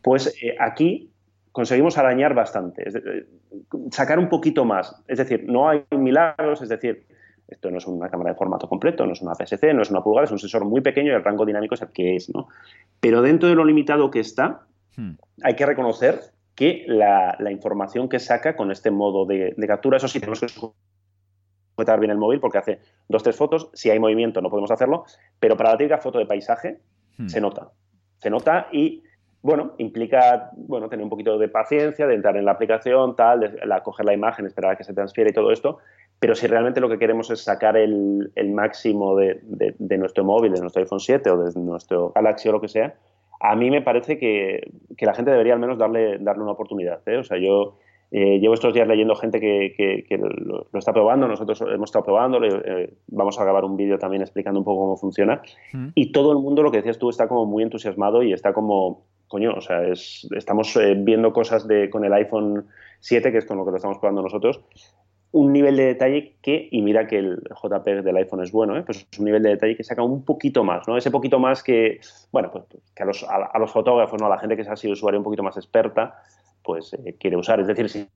Pues 0.00 0.34
eh, 0.42 0.54
aquí 0.58 1.10
conseguimos 1.52 1.98
arañar 1.98 2.34
bastante, 2.34 2.84
sacar 3.90 4.18
un 4.18 4.28
poquito 4.28 4.64
más. 4.64 5.02
Es 5.06 5.18
decir, 5.18 5.44
no 5.46 5.68
hay 5.68 5.84
milagros, 5.90 6.62
es 6.62 6.68
decir, 6.68 7.06
esto 7.46 7.70
no 7.70 7.78
es 7.78 7.86
una 7.86 8.08
cámara 8.08 8.30
de 8.30 8.36
formato 8.36 8.68
completo, 8.68 9.06
no 9.06 9.12
es 9.12 9.20
una 9.20 9.34
PSC, 9.34 9.74
no 9.74 9.82
es 9.82 9.90
una 9.90 10.02
pulgada, 10.02 10.24
es 10.24 10.32
un 10.32 10.38
sensor 10.38 10.64
muy 10.64 10.80
pequeño 10.80 11.12
y 11.12 11.14
el 11.14 11.22
rango 11.22 11.44
dinámico 11.44 11.74
es 11.74 11.82
el 11.82 11.88
que 11.88 12.16
es, 12.16 12.34
¿no? 12.34 12.48
Pero 13.00 13.20
dentro 13.20 13.48
de 13.48 13.54
lo 13.54 13.64
limitado 13.64 14.10
que 14.10 14.20
está, 14.20 14.62
hmm. 14.96 15.12
hay 15.42 15.54
que 15.54 15.66
reconocer 15.66 16.20
que 16.54 16.84
la, 16.86 17.36
información 17.50 18.08
que 18.08 18.18
saca 18.18 18.56
con 18.56 18.70
este 18.70 18.90
modo 18.90 19.26
de, 19.26 19.54
captura, 19.66 19.98
eso 19.98 20.08
sí, 20.08 20.20
tenemos 20.20 20.40
que 20.40 20.48
sujetar 20.48 22.00
bien 22.00 22.10
el 22.10 22.18
móvil 22.18 22.40
porque 22.40 22.58
hace 22.58 22.80
dos, 23.08 23.22
tres 23.22 23.36
fotos, 23.36 23.70
si 23.74 23.90
hay 23.90 23.98
movimiento 23.98 24.40
no 24.40 24.50
podemos 24.50 24.70
hacerlo, 24.70 25.04
pero 25.38 25.56
para 25.56 25.72
la 25.72 25.76
típica 25.76 25.98
foto 25.98 26.18
de 26.18 26.26
paisaje 26.26 26.80
hmm. 27.18 27.28
se 27.28 27.40
nota, 27.40 27.70
se 28.18 28.30
nota 28.30 28.68
y 28.72 29.02
bueno, 29.42 29.72
implica 29.78 30.50
bueno, 30.56 30.88
tener 30.88 31.02
un 31.02 31.10
poquito 31.10 31.36
de 31.36 31.48
paciencia, 31.48 32.06
de 32.06 32.14
entrar 32.14 32.36
en 32.36 32.44
la 32.44 32.52
aplicación, 32.52 33.16
tal, 33.16 33.40
de, 33.40 33.80
coger 33.82 34.06
la 34.06 34.14
imagen, 34.14 34.46
esperar 34.46 34.72
a 34.72 34.76
que 34.76 34.84
se 34.84 34.94
transfiera 34.94 35.30
y 35.30 35.32
todo 35.32 35.50
esto, 35.50 35.78
pero 36.20 36.36
si 36.36 36.46
realmente 36.46 36.80
lo 36.80 36.88
que 36.88 36.98
queremos 36.98 37.30
es 37.30 37.42
sacar 37.42 37.76
el, 37.76 38.30
máximo 38.52 39.16
de, 39.16 39.40
nuestro 39.98 40.22
móvil, 40.24 40.52
de 40.52 40.60
nuestro 40.60 40.80
iPhone 40.80 41.00
7 41.00 41.30
o 41.30 41.44
de 41.44 41.60
nuestro 41.60 42.12
Galaxy 42.14 42.48
o 42.48 42.52
lo 42.52 42.60
que 42.60 42.68
sea, 42.68 42.94
a 43.40 43.56
mí 43.56 43.70
me 43.70 43.82
parece 43.82 44.18
que, 44.18 44.70
la 45.00 45.14
gente 45.14 45.32
debería 45.32 45.54
al 45.54 45.58
menos 45.58 45.78
darle, 45.78 46.18
darle 46.18 46.44
una 46.44 46.52
oportunidad. 46.52 47.00
¿eh? 47.06 47.16
O 47.16 47.24
sea, 47.24 47.38
yo 47.38 47.74
eh, 48.12 48.38
llevo 48.38 48.54
estos 48.54 48.72
días 48.72 48.86
leyendo 48.86 49.16
gente 49.16 49.40
que, 49.40 50.04
lo, 50.18 50.66
está 50.78 50.92
probando, 50.92 51.26
nosotros 51.26 51.60
hemos 51.62 51.88
estado 51.88 52.04
probando, 52.04 52.44
eh, 52.44 52.94
vamos 53.08 53.40
a 53.40 53.42
grabar 53.42 53.64
un 53.64 53.76
vídeo 53.76 53.98
también 53.98 54.22
explicando 54.22 54.60
un 54.60 54.64
poco 54.64 54.82
cómo 54.82 54.96
funciona, 54.98 55.42
mm. 55.72 55.88
y 55.94 56.12
todo 56.12 56.30
el 56.30 56.38
mundo, 56.38 56.62
lo 56.62 56.70
que 56.70 56.76
decías 56.76 56.98
tú, 56.98 57.08
está 57.08 57.26
como 57.26 57.46
muy 57.46 57.62
entusiasmado 57.62 58.22
y 58.22 58.32
está 58.32 58.52
como, 58.52 59.06
coño, 59.32 59.54
o 59.54 59.62
sea, 59.62 59.82
es, 59.88 60.28
estamos 60.36 60.78
viendo 60.98 61.32
cosas 61.32 61.66
con 61.90 62.04
el 62.04 62.12
iPhone 62.12 62.66
7, 63.00 63.32
que 63.32 63.38
es 63.38 63.46
con 63.46 63.56
lo 63.56 63.64
que 63.64 63.70
lo 63.70 63.78
estamos 63.78 63.96
probando 63.96 64.20
nosotros, 64.20 64.60
un 65.30 65.54
nivel 65.54 65.74
de 65.76 65.86
detalle 65.86 66.36
que, 66.42 66.68
y 66.70 66.82
mira 66.82 67.06
que 67.06 67.16
el 67.16 67.42
JPEG 67.62 68.02
del 68.02 68.16
iPhone 68.18 68.42
es 68.42 68.52
bueno, 68.52 68.76
¿eh? 68.76 68.82
pues 68.82 69.08
es 69.10 69.18
un 69.18 69.24
nivel 69.24 69.42
de 69.42 69.48
detalle 69.48 69.74
que 69.74 69.84
saca 69.84 70.02
un 70.02 70.22
poquito 70.22 70.64
más, 70.64 70.86
¿no? 70.86 70.98
Ese 70.98 71.10
poquito 71.10 71.38
más 71.38 71.62
que, 71.62 72.00
bueno, 72.30 72.50
pues 72.50 72.64
que 72.94 73.02
a 73.02 73.06
los, 73.06 73.24
a, 73.24 73.58
los 73.58 73.72
fotógrafos, 73.72 74.20
¿no? 74.20 74.26
A 74.26 74.28
la 74.28 74.38
gente 74.38 74.54
que 74.54 74.64
se 74.64 74.70
ha 74.70 74.76
sido 74.76 74.92
usuario 74.92 75.18
un 75.18 75.24
poquito 75.24 75.42
más 75.42 75.56
experta, 75.56 76.16
pues 76.62 76.92
eh, 76.92 77.16
quiere 77.18 77.38
usar. 77.38 77.58
Es 77.60 77.66
decir, 77.66 77.88
si, 77.88 78.06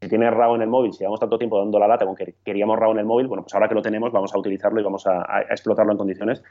si 0.00 0.08
tiene 0.08 0.28
RAW 0.28 0.56
en 0.56 0.62
el 0.62 0.68
móvil, 0.68 0.92
si 0.92 0.98
llevamos 0.98 1.20
tanto 1.20 1.38
tiempo 1.38 1.60
dando 1.60 1.78
la 1.78 1.86
lata 1.86 2.04
con 2.04 2.16
que 2.16 2.34
queríamos 2.44 2.76
RAW 2.76 2.90
en 2.90 2.98
el 2.98 3.06
móvil, 3.06 3.28
bueno, 3.28 3.44
pues 3.44 3.54
ahora 3.54 3.68
que 3.68 3.76
lo 3.76 3.82
tenemos 3.82 4.10
vamos 4.10 4.34
a 4.34 4.38
utilizarlo 4.38 4.80
y 4.80 4.82
vamos 4.82 5.06
a 5.06 5.42
explotarlo 5.48 5.92
en 5.92 5.98
condiciones 5.98 6.42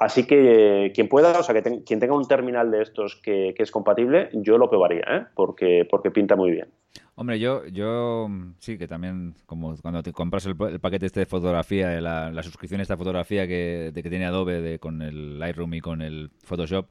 Así 0.00 0.26
que 0.26 0.92
quien 0.94 1.08
pueda, 1.10 1.38
o 1.38 1.42
sea, 1.42 1.54
que 1.54 1.82
quien 1.84 2.00
tenga 2.00 2.16
un 2.16 2.26
terminal 2.26 2.70
de 2.70 2.80
estos 2.80 3.16
que, 3.16 3.54
es 3.54 3.70
compatible, 3.70 4.30
yo 4.32 4.56
lo 4.56 4.70
probaría, 4.70 5.04
¿eh? 5.06 5.26
porque, 5.34 5.86
porque 5.90 6.10
pinta 6.10 6.36
muy 6.36 6.52
bien. 6.52 6.68
Hombre, 7.16 7.38
yo, 7.38 7.66
yo 7.66 8.26
sí 8.60 8.78
que 8.78 8.88
también, 8.88 9.34
como 9.44 9.76
cuando 9.76 10.02
te 10.02 10.14
compras 10.14 10.46
el, 10.46 10.56
paquete 10.56 11.04
este 11.04 11.20
de 11.20 11.26
fotografía, 11.26 12.00
la, 12.00 12.30
la 12.30 12.42
suscripción 12.42 12.80
a 12.80 12.82
esta 12.82 12.96
fotografía 12.96 13.46
que, 13.46 13.90
de, 13.92 14.02
que 14.02 14.08
tiene 14.08 14.24
Adobe 14.24 14.62
de, 14.62 14.78
con 14.78 15.02
el 15.02 15.38
Lightroom 15.38 15.74
y 15.74 15.80
con 15.82 16.00
el 16.00 16.30
Photoshop, 16.44 16.86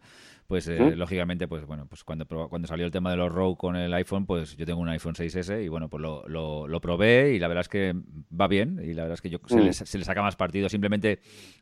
pues 0.50 0.68
eh, 0.68 0.96
lógicamente, 0.96 1.48
pues 1.48 1.64
bueno, 1.68 1.86
pues 1.86 2.04
cuando, 2.04 2.26
cuando 2.26 2.68
salió 2.68 2.84
el 2.84 2.92
tema 2.92 3.12
de 3.12 3.18
los 3.18 3.32
RAW 3.32 3.56
con 3.56 3.76
el 3.76 3.94
iPhone, 3.94 4.26
pues 4.26 4.58
yo 4.58 4.66
tengo 4.66 4.82
un 4.82 4.90
iPhone 4.90 5.14
6S 5.14 5.64
y 5.64 5.68
bueno, 5.68 5.90
pues 5.90 6.02
lo, 6.02 6.28
lo, 6.28 6.82
probé 6.82 7.36
y 7.36 7.40
la 7.40 7.48
verdad 7.48 7.62
es 7.62 7.70
que 7.70 7.94
va 8.34 8.48
bien 8.48 8.82
y 8.84 8.96
la 8.96 9.04
verdad 9.04 9.14
es 9.14 9.22
que 9.22 9.30
yo, 9.30 9.38
se, 9.46 9.60
le, 10.00 10.04
saca 10.04 10.24
más 10.24 10.36
partido. 10.36 10.68
Simplemente 10.68 11.20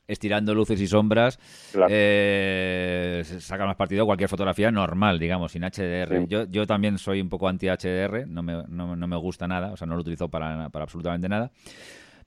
estirando 0.08 0.56
luces 0.56 0.80
y 0.80 0.88
sombras 0.88 1.38
eh, 1.90 3.24
se 3.26 3.42
saca 3.42 3.66
más 3.66 3.76
partido 3.76 4.06
cualquier 4.06 4.30
fotografía 4.30 4.72
normal, 4.72 5.20
digamos, 5.20 5.52
sin 5.52 5.64
HDR. 5.64 6.26
Yo, 6.30 6.46
yo 6.46 6.66
también 6.66 6.98
soy 6.98 7.20
un 7.20 7.28
poco 7.28 7.50
anti-HDR, 7.50 8.26
no 8.26 8.42
me, 8.42 8.64
no, 8.70 8.96
no 8.96 9.06
me 9.06 9.18
gusta 9.18 9.50
nada, 9.50 9.74
o 9.74 9.76
sea, 9.76 9.86
no 9.86 9.96
lo 9.96 10.02
utilizo 10.02 10.30
para, 10.30 10.70
para 10.70 10.84
absolutamente 10.84 11.28
nada. 11.28 11.52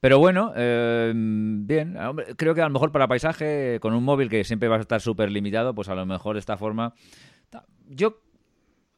Pero 0.01 0.19
bueno, 0.19 0.53
eh, 0.57 1.13
bien, 1.15 1.97
creo 2.37 2.55
que 2.55 2.63
a 2.63 2.65
lo 2.65 2.71
mejor 2.71 2.91
para 2.91 3.07
paisaje, 3.07 3.79
con 3.81 3.93
un 3.93 4.03
móvil 4.03 4.31
que 4.31 4.45
siempre 4.45 4.69
va 4.69 4.77
a 4.77 4.81
estar 4.81 5.01
súper 5.03 5.31
limitado, 5.31 5.75
pues 5.75 5.89
a 5.91 5.95
lo 5.95 6.07
mejor 6.07 6.37
de 6.37 6.41
esta 6.41 6.57
forma... 6.57 6.95
Yo, 7.87 8.21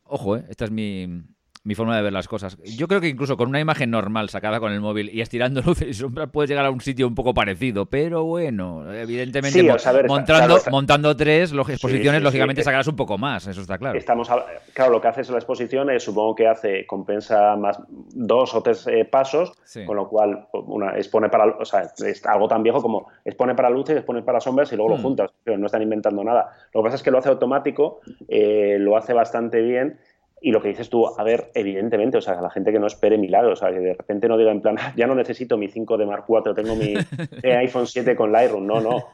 ojo, 0.04 0.36
eh, 0.36 0.44
esta 0.48 0.66
es 0.66 0.70
mi, 0.70 1.24
mi 1.64 1.74
forma 1.74 1.96
de 1.96 2.02
ver 2.02 2.12
las 2.12 2.26
cosas. 2.26 2.58
Yo 2.64 2.88
creo 2.88 3.00
que 3.00 3.08
incluso 3.08 3.36
con 3.36 3.48
una 3.48 3.60
imagen 3.60 3.90
normal 3.90 4.28
sacada 4.28 4.58
con 4.58 4.72
el 4.72 4.80
móvil 4.80 5.10
y 5.12 5.20
estirando 5.20 5.62
luces 5.66 5.88
y 5.88 5.94
sombras 5.94 6.28
puedes 6.32 6.50
llegar 6.50 6.66
a 6.66 6.70
un 6.70 6.80
sitio 6.80 7.06
un 7.06 7.14
poco 7.14 7.34
parecido, 7.34 7.86
pero 7.86 8.24
bueno, 8.24 8.92
evidentemente 8.92 9.62
montando, 10.08 10.58
montando 10.70 11.16
tres 11.16 11.52
exposiciones, 11.52 12.22
lógicamente 12.22 12.62
sacarás 12.62 12.88
un 12.88 12.96
poco 12.96 13.16
más, 13.16 13.46
eso 13.46 13.60
está 13.60 13.78
claro. 13.78 13.98
Estamos 13.98 14.28
claro, 14.74 14.92
lo 14.92 15.00
que 15.00 15.08
hace 15.08 15.22
la 15.30 15.38
exposición 15.38 15.90
es, 15.90 16.02
supongo 16.02 16.34
que 16.34 16.48
hace, 16.48 16.86
compensa 16.86 17.54
más 17.56 17.78
dos 17.88 18.54
o 18.54 18.62
tres 18.62 18.86
eh, 18.88 19.04
pasos, 19.04 19.52
con 19.86 19.96
lo 19.96 20.08
cual 20.08 20.48
una 20.52 20.96
expone 20.96 21.28
para, 21.28 21.46
o 21.46 21.64
sea, 21.64 21.82
es 22.04 22.26
algo 22.26 22.48
tan 22.48 22.62
viejo 22.62 22.82
como 22.82 23.08
expone 23.24 23.54
para 23.54 23.70
luces, 23.70 23.96
expone 23.96 24.22
para 24.22 24.40
sombras 24.40 24.72
y 24.72 24.76
luego 24.76 24.90
lo 24.90 24.98
hmm. 24.98 25.02
juntas, 25.02 25.30
pero 25.44 25.56
no 25.58 25.66
están 25.66 25.82
inventando 25.82 26.24
nada. 26.24 26.50
Lo 26.74 26.80
que 26.80 26.84
pasa 26.84 26.96
es 26.96 27.02
que 27.02 27.10
lo 27.10 27.18
hace 27.18 27.28
automático, 27.28 28.00
eh, 28.28 28.76
lo 28.80 28.96
hace 28.96 29.12
bastante 29.12 29.60
bien 29.60 29.98
y 30.42 30.50
lo 30.50 30.60
que 30.60 30.68
dices 30.68 30.90
tú, 30.90 31.06
a 31.06 31.22
ver, 31.22 31.50
evidentemente, 31.54 32.18
o 32.18 32.20
sea, 32.20 32.40
la 32.40 32.50
gente 32.50 32.72
que 32.72 32.80
no 32.80 32.88
espere 32.88 33.16
milagros, 33.16 33.60
o 33.60 33.64
sea, 33.64 33.72
que 33.72 33.80
de 33.80 33.94
repente 33.94 34.28
no 34.28 34.36
diga 34.36 34.50
en 34.50 34.60
plan, 34.60 34.76
ya 34.96 35.06
no 35.06 35.14
necesito 35.14 35.56
mi 35.56 35.68
5 35.68 35.96
de 35.96 36.06
Mark 36.06 36.24
4, 36.26 36.54
tengo 36.54 36.74
mi 36.74 36.94
iPhone 37.44 37.86
7 37.86 38.16
con 38.16 38.32
Lightroom, 38.32 38.66
no, 38.66 38.80
no. 38.80 39.04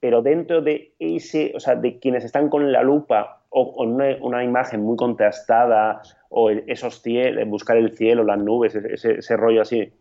pero 0.00 0.20
dentro 0.20 0.60
de 0.60 0.94
ese, 0.98 1.52
o 1.54 1.60
sea, 1.60 1.76
de 1.76 1.98
quienes 1.98 2.24
están 2.24 2.48
con 2.48 2.72
la 2.72 2.82
lupa 2.82 3.42
o 3.50 3.72
con 3.72 3.92
una, 3.92 4.44
imagen 4.44 4.82
muy 4.82 4.96
contrastada 4.96 6.02
o 6.28 6.50
esos 6.50 7.00
cielos, 7.02 7.48
buscar 7.48 7.76
el 7.76 7.96
cielo, 7.96 8.24
las 8.24 8.38
nubes, 8.38 8.74
ese, 8.74 9.18
ese, 9.18 9.36
rollo 9.36 9.62
así, 9.62 9.92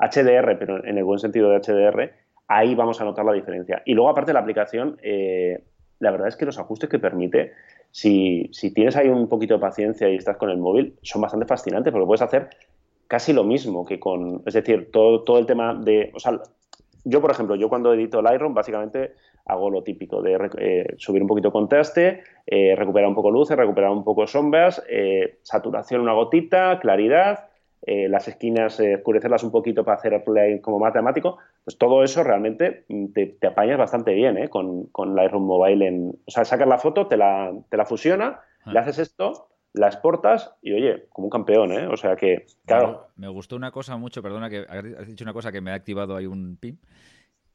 HDR, 0.00 0.58
pero 0.58 0.84
en 0.84 0.98
el 0.98 1.04
buen 1.04 1.20
sentido 1.20 1.50
de 1.50 1.60
HDR, 1.60 2.12
ahí 2.48 2.74
vamos 2.74 3.00
a 3.00 3.04
notar 3.04 3.24
la 3.24 3.32
diferencia. 3.32 3.82
Y 3.84 3.94
luego, 3.94 4.10
aparte, 4.10 4.32
la 4.32 4.40
aplicación, 4.40 4.98
eh, 5.02 5.62
la 5.98 6.10
verdad 6.10 6.28
es 6.28 6.36
que 6.36 6.46
los 6.46 6.58
ajustes 6.58 6.90
que 6.90 6.98
permite 6.98 7.52
si, 7.96 8.50
tienes 8.74 8.94
ahí 8.94 9.08
un 9.08 9.26
poquito 9.26 9.54
de 9.54 9.60
paciencia 9.60 10.10
y 10.10 10.16
estás 10.16 10.36
con 10.36 10.50
el 10.50 10.58
móvil, 10.58 10.94
son 11.00 11.22
bastante 11.22 11.46
fascinantes 11.46 11.90
porque 11.90 12.06
puedes 12.06 12.20
hacer 12.20 12.50
casi 13.06 13.32
lo 13.32 13.42
mismo 13.42 13.86
que 13.86 13.98
con, 13.98 14.42
es 14.44 14.52
decir, 14.52 14.90
todo, 14.92 15.22
todo 15.22 15.38
el 15.38 15.46
tema 15.46 15.72
de, 15.72 16.12
o 16.14 16.20
sea, 16.20 16.38
yo 17.04 17.22
por 17.22 17.30
ejemplo, 17.30 17.56
yo 17.56 17.70
cuando 17.70 17.94
edito 17.94 18.20
Lightroom 18.20 18.52
básicamente 18.52 19.14
hago 19.46 19.70
lo 19.70 19.82
típico 19.82 20.20
de 20.20 20.50
eh, 20.58 20.94
subir 20.98 21.22
un 21.22 21.28
poquito 21.28 21.50
contraste, 21.50 22.22
eh, 22.46 22.74
recuperar 22.76 23.08
un 23.08 23.14
poco 23.14 23.30
luces, 23.30 23.56
recuperar 23.56 23.90
un 23.90 24.04
poco 24.04 24.26
sombras, 24.26 24.82
eh, 24.90 25.38
saturación 25.40 26.02
una 26.02 26.12
gotita, 26.12 26.78
claridad, 26.80 27.48
eh, 27.82 28.08
las 28.08 28.26
esquinas 28.26 28.80
eh, 28.80 28.96
oscurecerlas 28.96 29.44
un 29.44 29.50
poquito 29.50 29.84
para 29.84 29.98
hacer 29.98 30.24
play 30.24 30.60
como 30.60 30.78
matemático, 30.78 31.38
pues 31.64 31.78
todo 31.78 32.02
eso 32.02 32.24
realmente 32.24 32.84
mm, 32.88 33.06
te, 33.12 33.46
apañas 33.46 33.78
bastante 33.78 34.12
bien 34.12 34.38
¿eh? 34.38 34.48
con, 34.48 34.86
con 34.86 35.14
Lightroom 35.14 35.44
Mobile. 35.44 35.86
En, 35.86 36.18
o 36.24 36.30
sea, 36.30 36.44
sacas 36.44 36.66
la 36.66 36.78
foto, 36.78 37.06
te 37.06 37.16
la, 37.16 37.52
te 37.68 37.76
la 37.76 37.84
fusiona, 37.84 38.40
ah. 38.64 38.72
le 38.72 38.78
haces 38.78 38.98
esto, 38.98 39.48
la 39.72 39.86
exportas 39.86 40.54
y 40.62 40.72
oye, 40.72 41.06
como 41.10 41.26
un 41.26 41.30
campeón, 41.30 41.72
¿eh? 41.72 41.86
O 41.86 41.96
sea 41.96 42.16
que, 42.16 42.46
claro. 42.64 43.08
Me 43.16 43.28
gustó 43.28 43.56
una 43.56 43.70
cosa 43.70 43.96
mucho, 43.96 44.22
perdona 44.22 44.48
que 44.48 44.64
has 44.68 45.06
dicho 45.06 45.24
una 45.24 45.34
cosa 45.34 45.52
que 45.52 45.60
me 45.60 45.70
ha 45.70 45.74
activado 45.74 46.16
ahí 46.16 46.26
un 46.26 46.56
pin. 46.56 46.80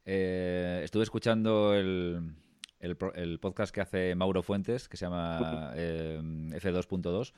estuve 0.06 1.04
escuchando 1.04 1.74
el, 1.74 2.36
el, 2.82 3.40
podcast 3.40 3.74
que 3.74 3.82
hace 3.82 4.16
Mauro 4.16 4.44
Fuentes, 4.44 4.90
que 4.90 4.98
se 4.98 5.06
llama 5.06 5.74
F2.2, 5.76 7.34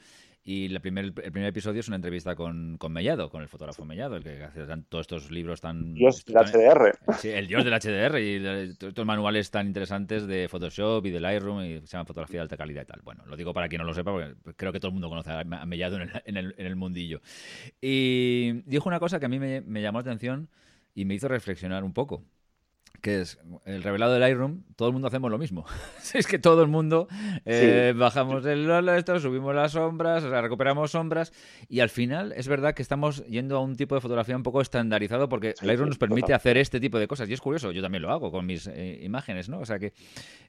y 0.45 0.65
el 0.65 0.81
primer, 0.81 1.05
el 1.05 1.13
primer 1.13 1.45
episodio 1.45 1.79
es 1.79 1.87
una 1.87 1.95
entrevista 1.95 2.35
con, 2.35 2.77
con 2.77 2.91
Mellado, 2.91 3.29
con 3.29 3.41
el 3.41 3.47
fotógrafo 3.47 3.85
Mellado, 3.85 4.17
el 4.17 4.23
que 4.23 4.43
hace 4.43 4.65
todos 4.89 5.03
estos 5.03 5.31
libros 5.31 5.61
tan... 5.61 5.93
Dios 5.93 6.25
del 6.25 6.35
HDR. 6.35 6.97
Sí, 7.17 7.29
el 7.29 7.47
dios 7.47 7.63
del 7.63 7.73
HDR 7.73 8.19
y 8.19 8.45
estos 8.85 9.05
manuales 9.05 9.51
tan 9.51 9.67
interesantes 9.67 10.27
de 10.27 10.49
Photoshop 10.49 11.05
y 11.05 11.11
de 11.11 11.21
Lightroom 11.21 11.63
y 11.63 11.79
se 11.79 11.87
llama 11.87 12.03
fotografía 12.03 12.39
de 12.39 12.43
alta 12.43 12.57
calidad 12.57 12.81
y 12.81 12.85
tal. 12.85 13.01
Bueno, 13.03 13.25
lo 13.25 13.37
digo 13.37 13.53
para 13.53 13.69
quien 13.69 13.79
no 13.79 13.85
lo 13.85 13.93
sepa 13.93 14.11
porque 14.11 14.35
creo 14.57 14.73
que 14.73 14.81
todo 14.81 14.89
el 14.89 14.93
mundo 14.93 15.07
conoce 15.07 15.31
a 15.31 15.43
Mellado 15.65 15.95
en 15.95 16.01
el, 16.01 16.11
en 16.25 16.37
el, 16.37 16.55
en 16.57 16.65
el 16.65 16.75
mundillo. 16.75 17.21
Y 17.79 18.63
dijo 18.65 18.89
una 18.89 18.99
cosa 18.99 19.21
que 19.21 19.27
a 19.27 19.29
mí 19.29 19.39
me, 19.39 19.61
me 19.61 19.81
llamó 19.81 19.99
la 19.99 20.01
atención 20.01 20.49
y 20.93 21.05
me 21.05 21.13
hizo 21.13 21.29
reflexionar 21.29 21.85
un 21.85 21.93
poco. 21.93 22.25
Que 23.01 23.21
es 23.21 23.39
el 23.65 23.83
revelado 23.83 24.13
del 24.13 24.21
Lightroom, 24.21 24.63
todo 24.75 24.87
el 24.87 24.93
mundo 24.93 25.07
hacemos 25.07 25.29
lo 25.29 25.37
mismo. 25.37 25.65
es 26.13 26.27
que 26.27 26.39
todo 26.39 26.61
el 26.61 26.69
mundo 26.69 27.07
eh, 27.45 27.93
bajamos 27.95 28.45
el 28.45 28.69
esto, 28.89 29.19
subimos 29.19 29.53
las 29.53 29.73
sombras, 29.73 30.23
o 30.23 30.29
sea, 30.29 30.41
recuperamos 30.41 30.91
sombras 30.91 31.33
y 31.69 31.81
al 31.81 31.89
final 31.89 32.33
es 32.33 32.47
verdad 32.47 32.73
que 32.73 32.81
estamos 32.81 33.25
yendo 33.25 33.57
a 33.57 33.59
un 33.61 33.75
tipo 33.75 33.95
de 33.95 34.01
fotografía 34.01 34.35
un 34.35 34.43
poco 34.43 34.61
estandarizado 34.61 35.29
porque 35.29 35.53
Lightroom 35.61 35.89
nos 35.89 35.97
permite 35.97 36.33
hacer 36.33 36.57
este 36.57 36.79
tipo 36.79 36.97
de 36.97 37.07
cosas 37.07 37.29
y 37.29 37.33
es 37.33 37.41
curioso, 37.41 37.71
yo 37.71 37.81
también 37.81 38.01
lo 38.01 38.11
hago 38.11 38.31
con 38.31 38.45
mis 38.45 38.67
eh, 38.67 38.99
imágenes, 39.03 39.49
¿no? 39.49 39.59
O 39.59 39.65
sea 39.65 39.79
que 39.79 39.93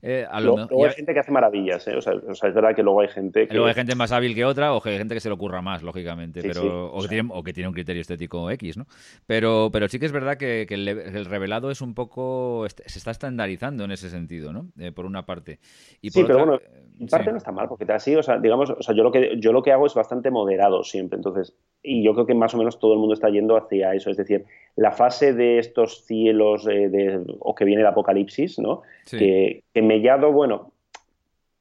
eh, 0.03 0.27
luego, 0.41 0.85
hay 0.85 0.93
gente 0.93 1.13
que 1.13 1.21
hace 1.21 1.33
maravillas, 1.33 1.87
¿eh? 1.89 1.97
O 1.97 2.01
sea, 2.01 2.15
es 2.15 2.55
verdad 2.55 2.75
que 2.75 2.83
luego 2.83 3.01
hay 3.01 3.09
gente 3.09 3.49
que... 3.49 3.55
Luego 3.55 3.69
hay 3.69 3.75
gente 3.75 3.95
más 3.95 4.13
hábil 4.13 4.35
que 4.35 4.45
otra 4.45 4.75
o 4.75 4.83
hay 4.85 4.99
gente 4.99 5.15
que 5.15 5.21
se 5.21 5.29
le 5.29 5.35
ocurra 5.35 5.63
más, 5.63 5.83
lógicamente, 5.83 6.43
pero 6.43 6.87
o, 6.93 7.03
que 7.03 7.09
tiene, 7.09 7.29
o, 7.33 7.43
que 7.43 7.53
tiene, 7.53 7.69
un 7.69 7.75
criterio 7.75 8.01
estético 8.01 8.51
X, 8.51 8.77
¿no? 8.77 8.87
Pero, 9.27 9.71
pero 9.73 9.89
sí 9.89 9.99
que 9.99 10.07
es 10.07 10.13
verdad 10.13 10.37
que, 10.37 10.67
el 10.69 11.25
revelado 11.25 11.71
es 11.71 11.81
un 11.81 11.95
poco 11.95 12.34
se 12.69 12.99
está 12.99 13.11
estandarizando 13.11 13.85
en 13.85 13.91
ese 13.91 14.11
sentido, 14.11 14.53
¿no? 14.53 14.67
Eh, 14.79 14.93
por 14.93 15.07
una 15.07 15.27
parte. 15.27 15.59
Y 16.01 16.11
sí, 16.11 16.25
pero 16.25 16.39
bueno, 16.39 16.61
en 16.99 17.07
parte 17.09 17.31
no 17.31 17.39
está 17.39 17.53
mal, 17.53 17.69
porque 17.69 17.91
así, 17.93 18.15
o 18.15 18.23
sea, 18.23 18.39
digamos, 18.39 18.71
o 18.71 18.83
sea, 18.83 18.95
yo 18.95 19.03
lo 19.03 19.13
que 19.13 19.37
yo 19.39 19.53
lo 19.53 19.63
que 19.63 19.73
hago 19.73 19.87
es 19.87 19.95
bastante 19.95 20.31
moderado 20.31 20.85
siempre, 20.85 21.17
entonces, 21.17 21.55
y 21.83 22.05
yo 22.05 22.15
creo 22.15 22.27
que 22.27 22.35
más 22.35 22.55
o 22.55 22.59
menos 22.59 22.79
todo 22.79 22.93
el 22.95 22.99
mundo 22.99 23.15
está 23.15 23.29
yendo 23.31 23.57
hacia 23.57 23.95
eso, 23.95 24.11
es 24.11 24.17
decir, 24.17 24.45
la 24.77 24.93
fase 24.93 25.33
de 25.33 25.59
estos 25.59 26.05
cielos 26.05 26.65
de, 26.65 27.25
o 27.41 27.55
que 27.55 27.65
viene 27.65 27.83
el 27.83 27.89
apocalipsis, 27.89 28.59
¿no? 28.59 28.83
Que, 29.11 29.65
que 29.73 29.83
Mellado, 29.83 30.33
bueno, 30.33 30.73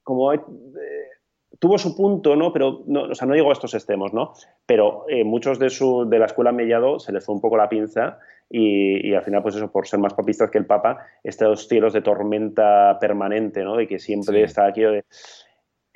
como 0.04 0.34
eh, 0.34 0.42
tuvo 1.60 1.78
su 1.78 1.96
punto, 1.96 2.36
¿no? 2.36 2.52
Pero, 2.52 2.84
no, 2.88 3.04
o 3.04 3.16
sea, 3.16 3.28
no 3.28 3.36
llegó 3.36 3.50
a 3.50 3.54
estos 3.54 3.74
extremos, 3.74 4.14
¿no? 4.14 4.34
Pero 4.66 5.06
eh, 5.08 5.24
muchos 5.24 5.60
de, 5.60 5.70
su, 5.70 6.08
de 6.10 6.20
la 6.20 6.26
escuela 6.26 6.52
Mellado 6.52 7.00
se 7.00 7.14
les 7.14 7.26
fue 7.26 7.36
un 7.36 7.42
poco 7.42 7.56
la 7.58 7.70
pinza 7.70 8.20
y, 8.56 9.16
al 9.16 9.24
final, 9.24 9.42
pues 9.42 9.56
eso, 9.56 9.72
por 9.72 9.88
ser 9.88 10.00
más 10.00 10.14
papistas 10.14 10.52
que 10.52 10.60
el 10.60 10.68
Papa, 10.68 11.08
estos 11.24 11.68
cielos 11.68 11.92
de 11.92 12.02
tormenta 12.02 13.00
permanente, 13.02 13.64
¿no? 13.64 13.78
De 13.78 13.88
que 13.88 13.98
siempre 13.98 14.44
está 14.44 14.68
aquí 14.68 14.82
de 14.82 15.04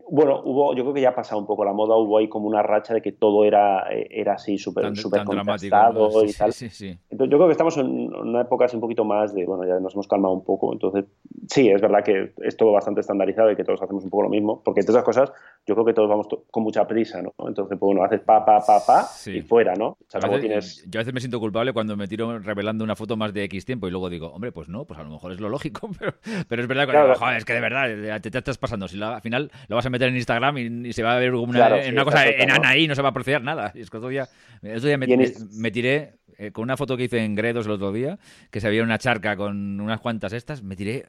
bueno, 0.09 0.41
hubo, 0.43 0.75
yo 0.75 0.83
creo 0.83 0.93
que 0.93 1.01
ya 1.01 1.09
ha 1.09 1.15
pasado 1.15 1.39
un 1.39 1.47
poco 1.47 1.65
la 1.65 1.73
moda, 1.73 1.95
hubo 1.95 2.17
ahí 2.17 2.29
como 2.29 2.47
una 2.47 2.63
racha 2.63 2.93
de 2.93 3.01
que 3.01 3.11
todo 3.11 3.43
era, 3.45 3.91
eh, 3.91 4.07
era 4.09 4.33
así, 4.33 4.57
súper 4.57 4.95
súper 4.95 5.23
contrastado 5.23 6.23
y 6.23 6.33
tal. 6.33 6.51
Entonces 6.51 6.97
yo 7.09 7.37
creo 7.37 7.47
que 7.47 7.51
estamos 7.51 7.77
en 7.77 8.15
una 8.15 8.41
época 8.41 8.65
así 8.65 8.75
un 8.75 8.81
poquito 8.81 9.03
más 9.03 9.33
de, 9.33 9.45
bueno, 9.45 9.65
ya 9.65 9.79
nos 9.79 9.93
hemos 9.93 10.07
calmado 10.07 10.33
un 10.33 10.43
poco, 10.43 10.71
entonces 10.71 11.05
sí, 11.47 11.69
es 11.69 11.81
verdad 11.81 12.03
que 12.03 12.33
es 12.41 12.57
todo 12.57 12.71
bastante 12.71 13.01
estandarizado 13.01 13.51
y 13.51 13.55
que 13.55 13.63
todos 13.63 13.81
hacemos 13.81 14.03
un 14.03 14.09
poco 14.09 14.23
lo 14.23 14.29
mismo, 14.29 14.61
porque 14.63 14.81
entre 14.81 14.93
esas 14.93 15.03
cosas 15.03 15.31
yo 15.65 15.75
creo 15.75 15.85
que 15.85 15.93
todos 15.93 16.09
vamos 16.09 16.27
con 16.49 16.63
mucha 16.63 16.87
prisa, 16.87 17.21
¿no? 17.21 17.33
Entonces, 17.39 17.77
pues 17.77 17.79
bueno, 17.79 18.03
haces 18.03 18.21
pa, 18.21 18.45
pa, 18.45 18.59
pa, 18.65 18.79
pa 18.85 19.09
y 19.25 19.41
fuera, 19.41 19.73
¿no? 19.75 19.87
O 19.89 19.97
sea, 20.07 20.21
a 20.23 20.39
tienes... 20.39 20.85
Yo 20.89 20.99
a 20.99 21.01
veces 21.01 21.13
me 21.13 21.19
siento 21.19 21.39
culpable 21.39 21.73
cuando 21.73 21.97
me 21.97 22.07
tiro 22.07 22.39
revelando 22.39 22.83
una 22.83 22.95
foto 22.95 23.17
más 23.17 23.33
de 23.33 23.43
X 23.43 23.65
tiempo 23.65 23.87
y 23.87 23.91
luego 23.91 24.09
digo, 24.09 24.31
hombre, 24.31 24.51
pues 24.51 24.69
no, 24.69 24.85
pues 24.85 24.99
a 24.99 25.03
lo 25.03 25.09
mejor 25.09 25.33
es 25.33 25.41
lo 25.41 25.49
lógico, 25.49 25.89
pero, 25.99 26.13
pero 26.47 26.61
es 26.61 26.67
verdad 26.67 26.87
que, 26.87 27.37
es 27.37 27.45
que 27.45 27.53
de 27.53 27.61
verdad 27.61 28.21
te, 28.21 28.37
estás 28.37 28.57
pasando, 28.57 28.87
si 28.87 29.01
al 29.01 29.21
final 29.21 29.51
lo 29.67 29.75
vas 29.75 29.85
a 29.85 29.89
meter 29.89 29.96
en 30.05 30.15
Instagram 30.15 30.57
y 30.57 30.87
y 30.87 30.93
se 30.93 31.03
va 31.03 31.15
a 31.15 31.19
ver 31.19 31.33
una, 31.33 31.69
una 31.89 32.03
cosa 32.03 32.27
enana 32.27 32.69
ahí, 32.69 32.87
no 32.87 32.95
se 32.95 33.01
va 33.01 33.09
a 33.09 33.11
apreciar 33.11 33.41
nada. 33.41 33.71
Y 33.75 33.81
es 33.81 33.89
que 33.89 33.97
otro 33.97 34.09
día, 34.09 34.27
día 34.61 34.97
me, 34.97 35.71
tiré 35.71 36.13
eh, 36.37 36.51
con 36.51 36.63
una 36.63 36.77
foto 36.77 36.97
que 36.97 37.03
hice 37.03 37.23
en 37.23 37.35
Gredos 37.35 37.65
el 37.65 37.73
otro 37.73 37.91
día, 37.91 38.17
que 38.51 38.61
se 38.61 38.67
había 38.67 38.83
una 38.83 38.97
charca 38.97 39.35
con 39.35 39.79
unas 39.79 39.99
cuantas 39.99 40.33
estas, 40.33 40.63
me 40.63 40.75
tiré 40.75 41.05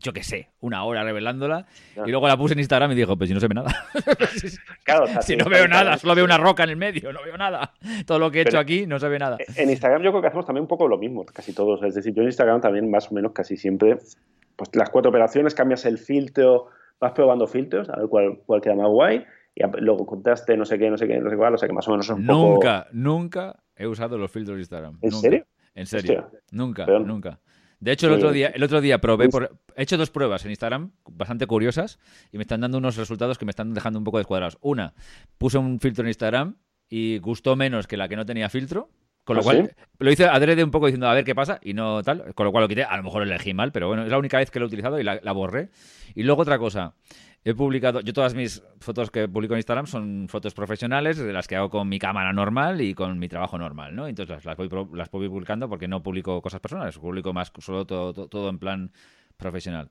yo 0.00 0.12
qué 0.12 0.22
sé, 0.22 0.50
una 0.60 0.84
hora 0.84 1.02
revelándola 1.02 1.66
y 2.04 2.10
luego 2.10 2.28
la 2.28 2.36
puse 2.36 2.52
en 2.52 2.60
Instagram 2.60 2.92
y 2.92 2.94
dijo, 2.94 3.16
pues 3.16 3.28
si 3.28 3.34
no 3.34 3.40
se 3.40 3.48
ve 3.48 3.54
nada. 3.54 3.86
claro, 4.84 5.06
si 5.22 5.34
no 5.34 5.46
veo 5.46 5.66
nada, 5.66 5.96
solo 5.96 6.14
veo 6.14 6.24
una 6.26 6.36
roca 6.36 6.64
en 6.64 6.70
el 6.70 6.76
medio, 6.76 7.12
no 7.12 7.22
veo 7.24 7.36
nada. 7.36 7.72
Todo 8.06 8.18
lo 8.18 8.30
que 8.30 8.40
he 8.40 8.42
hecho 8.42 8.58
aquí 8.58 8.86
no 8.86 8.98
se 8.98 9.08
ve 9.08 9.18
nada. 9.18 9.38
En 9.56 9.70
Instagram 9.70 10.02
yo 10.02 10.10
creo 10.10 10.20
que 10.20 10.28
hacemos 10.28 10.46
también 10.46 10.62
un 10.62 10.68
poco 10.68 10.86
lo 10.86 10.98
mismo, 10.98 11.24
casi 11.24 11.52
todos. 11.54 11.82
Es 11.82 11.94
decir, 11.94 12.12
yo 12.14 12.22
en 12.22 12.28
Instagram 12.28 12.60
también 12.60 12.90
más 12.90 13.10
o 13.10 13.14
menos 13.14 13.32
casi 13.32 13.56
siempre, 13.56 13.96
pues 14.56 14.70
las 14.74 14.90
cuatro 14.90 15.08
operaciones, 15.08 15.54
cambias 15.54 15.86
el 15.86 15.98
filtro, 15.98 16.68
vas 17.00 17.12
probando 17.12 17.46
filtros, 17.46 17.88
a 17.90 17.96
ver 17.96 18.08
cuál, 18.08 18.40
cuál 18.46 18.60
queda 18.60 18.74
más 18.74 18.88
guay, 18.88 19.24
y 19.54 19.62
luego 19.80 20.06
contaste 20.06 20.56
no 20.56 20.64
sé 20.64 20.78
qué, 20.78 20.90
no 20.90 20.96
sé 20.96 21.06
qué, 21.06 21.18
no 21.18 21.30
sé 21.30 21.36
cuál, 21.36 21.54
o 21.54 21.58
sea 21.58 21.68
que 21.68 21.74
más 21.74 21.86
o 21.88 21.90
menos 21.90 22.06
son 22.06 22.20
un 22.20 22.26
Nunca, 22.26 22.86
nunca 22.92 23.62
he 23.76 23.86
usado 23.86 24.18
los 24.18 24.30
filtros 24.30 24.56
de 24.56 24.62
Instagram. 24.62 24.98
¿En 25.02 25.12
serio? 25.12 25.46
En 25.74 25.86
serio. 25.86 26.30
Nunca, 26.50 26.86
nunca. 26.86 27.40
De 27.80 27.92
hecho, 27.92 28.08
el 28.08 28.14
otro 28.14 28.32
día, 28.32 28.48
el 28.48 28.62
otro 28.62 28.80
día 28.80 29.00
probé 29.00 29.28
por, 29.28 29.56
he 29.76 29.82
hecho 29.82 29.96
dos 29.96 30.10
pruebas 30.10 30.44
en 30.44 30.50
Instagram 30.50 30.90
bastante 31.10 31.46
curiosas 31.46 32.00
y 32.32 32.36
me 32.36 32.42
están 32.42 32.60
dando 32.60 32.78
unos 32.78 32.96
resultados 32.96 33.38
que 33.38 33.44
me 33.44 33.50
están 33.50 33.72
dejando 33.72 34.00
un 34.00 34.04
poco 34.04 34.18
descuadrados. 34.18 34.58
Una, 34.60 34.94
puse 35.38 35.58
un 35.58 35.78
filtro 35.78 36.02
en 36.02 36.08
Instagram 36.08 36.56
y 36.88 37.18
gustó 37.18 37.54
menos 37.54 37.86
que 37.86 37.96
la 37.96 38.08
que 38.08 38.16
no 38.16 38.26
tenía 38.26 38.48
filtro. 38.48 38.88
Con 39.28 39.36
lo 39.36 39.42
¿Ah, 39.42 39.44
cual, 39.44 39.76
lo 39.98 40.10
hice 40.10 40.24
adrede 40.24 40.64
un 40.64 40.70
poco 40.70 40.86
diciendo 40.86 41.06
a 41.06 41.12
ver 41.12 41.22
qué 41.22 41.34
pasa 41.34 41.60
y 41.62 41.74
no 41.74 42.02
tal. 42.02 42.32
Con 42.34 42.46
lo 42.46 42.50
cual 42.50 42.62
lo 42.62 42.68
quité. 42.68 42.84
A 42.84 42.96
lo 42.96 43.02
mejor 43.02 43.26
lo 43.26 43.30
elegí 43.30 43.52
mal, 43.52 43.72
pero 43.72 43.86
bueno, 43.86 44.04
es 44.04 44.10
la 44.10 44.16
única 44.16 44.38
vez 44.38 44.50
que 44.50 44.58
lo 44.58 44.64
he 44.64 44.68
utilizado 44.68 44.98
y 44.98 45.04
la, 45.04 45.32
borré. 45.32 45.68
Y 46.14 46.22
luego 46.22 46.40
otra 46.40 46.58
cosa. 46.58 46.94
He 47.44 47.54
publicado, 47.54 48.00
yo 48.00 48.14
todas 48.14 48.34
mis 48.34 48.62
fotos 48.80 49.10
que 49.10 49.28
publico 49.28 49.52
en 49.52 49.58
Instagram 49.58 49.86
son 49.86 50.28
fotos 50.30 50.54
profesionales, 50.54 51.18
de 51.18 51.30
las 51.30 51.46
que 51.46 51.56
hago 51.56 51.68
con 51.68 51.90
mi 51.90 51.98
cámara 51.98 52.32
normal 52.32 52.80
y 52.80 52.94
con 52.94 53.18
mi 53.18 53.28
trabajo 53.28 53.58
normal, 53.58 53.94
¿no? 53.94 54.08
Entonces 54.08 54.46
las 54.46 54.56
voy, 54.56 54.70
las 54.94 55.10
voy 55.10 55.28
publicando 55.28 55.68
porque 55.68 55.88
no 55.88 56.02
publico 56.02 56.40
cosas 56.40 56.60
personales, 56.60 56.98
publico 56.98 57.34
más 57.34 57.52
solo 57.58 57.86
todo, 57.86 58.28
todo, 58.28 58.48
en 58.48 58.58
plan 58.58 58.92
profesional. 59.36 59.90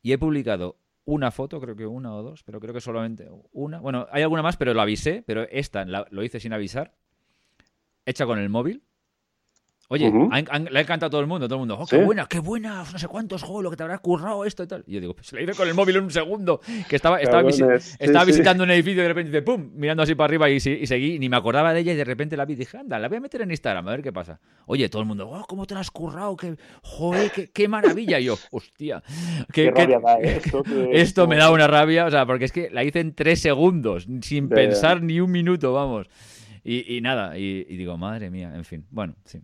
Y 0.00 0.12
he 0.12 0.18
publicado 0.18 0.78
una 1.04 1.30
foto, 1.30 1.60
creo 1.60 1.76
que 1.76 1.86
una 1.86 2.14
o 2.14 2.22
dos, 2.22 2.42
pero 2.44 2.60
creo 2.60 2.72
que 2.72 2.80
solamente 2.80 3.28
una. 3.52 3.78
Bueno, 3.80 4.06
hay 4.10 4.22
alguna 4.22 4.42
más, 4.42 4.56
pero 4.56 4.72
lo 4.72 4.80
avisé, 4.80 5.22
pero 5.26 5.42
esta 5.50 5.84
lo 5.84 6.22
hice 6.22 6.40
sin 6.40 6.54
avisar 6.54 6.94
hecha 8.06 8.26
con 8.26 8.38
el 8.38 8.48
móvil. 8.48 8.82
Oye, 9.88 10.10
le 10.10 10.78
ha 10.78 10.82
encantado 10.82 11.08
a 11.08 11.10
todo 11.10 11.20
el 11.20 11.26
mundo, 11.26 11.46
todo 11.46 11.56
el 11.56 11.60
mundo, 11.60 11.78
oh, 11.78 11.86
qué 11.86 11.98
buena, 11.98 12.26
qué 12.26 12.38
buena, 12.38 12.84
no 12.90 12.98
sé 12.98 13.06
cuántos, 13.06 13.42
juegos, 13.42 13.64
lo 13.64 13.70
que 13.70 13.76
te 13.76 13.82
habrá 13.82 13.98
currado 13.98 14.46
esto 14.46 14.62
y 14.62 14.66
tal. 14.66 14.82
Y 14.86 14.94
yo 14.94 15.00
digo, 15.00 15.14
pues 15.14 15.30
le 15.34 15.42
hice 15.42 15.52
con 15.52 15.68
el 15.68 15.74
móvil 15.74 15.96
en 15.96 16.04
un 16.04 16.10
segundo, 16.10 16.60
que 16.88 16.96
estaba, 16.96 17.20
estaba, 17.20 17.42
visitando 18.24 18.64
un 18.64 18.70
edificio 18.70 19.00
y 19.00 19.02
de 19.02 19.08
repente 19.08 19.30
dice, 19.30 19.42
pum, 19.42 19.72
mirando 19.74 20.02
así 20.02 20.14
para 20.14 20.24
arriba 20.24 20.48
y, 20.48 20.54
y, 20.54 20.86
seguí, 20.86 21.18
ni 21.18 21.28
me 21.28 21.36
acordaba 21.36 21.74
de 21.74 21.80
ella 21.80 21.92
y 21.92 21.96
de 21.96 22.04
repente 22.04 22.34
la 22.34 22.46
vi 22.46 22.54
y 22.54 22.56
dije, 22.56 22.78
anda, 22.78 22.98
la 22.98 23.08
voy 23.08 23.18
a 23.18 23.20
meter 23.20 23.42
en 23.42 23.50
Instagram, 23.50 23.86
a 23.86 23.90
ver 23.90 24.02
qué 24.02 24.12
pasa. 24.12 24.40
Oye, 24.64 24.88
todo 24.88 25.02
el 25.02 25.08
mundo, 25.08 25.28
oh, 25.28 25.44
cómo 25.46 25.66
te 25.66 25.74
la 25.74 25.80
has 25.80 25.90
currado, 25.90 26.34
qué, 26.34 26.56
joder, 26.82 27.50
qué, 27.52 27.68
maravilla. 27.68 28.18
Y 28.18 28.24
yo, 28.24 28.38
hostia, 28.52 29.02
qué, 29.52 29.66
¿eh? 29.66 30.40
esto, 30.92 31.28
me 31.28 31.36
da 31.36 31.50
una 31.50 31.66
rabia, 31.66 32.06
o 32.06 32.10
sea, 32.10 32.24
porque 32.24 32.46
es 32.46 32.52
que 32.52 32.70
la 32.70 32.84
hice 32.84 33.00
en 33.00 33.14
tres 33.14 33.40
segundos, 33.40 34.06
sin 34.22 34.48
pensar 34.48 35.02
ni 35.02 35.20
un 35.20 35.30
minuto, 35.30 35.74
vamos. 35.74 36.08
Y, 36.64 37.00
nada, 37.02 37.36
y, 37.36 37.64
digo, 37.64 37.98
madre 37.98 38.30
mía, 38.30 38.52
en 38.54 38.64
fin, 38.64 38.86
bueno, 38.90 39.14
sí. 39.24 39.42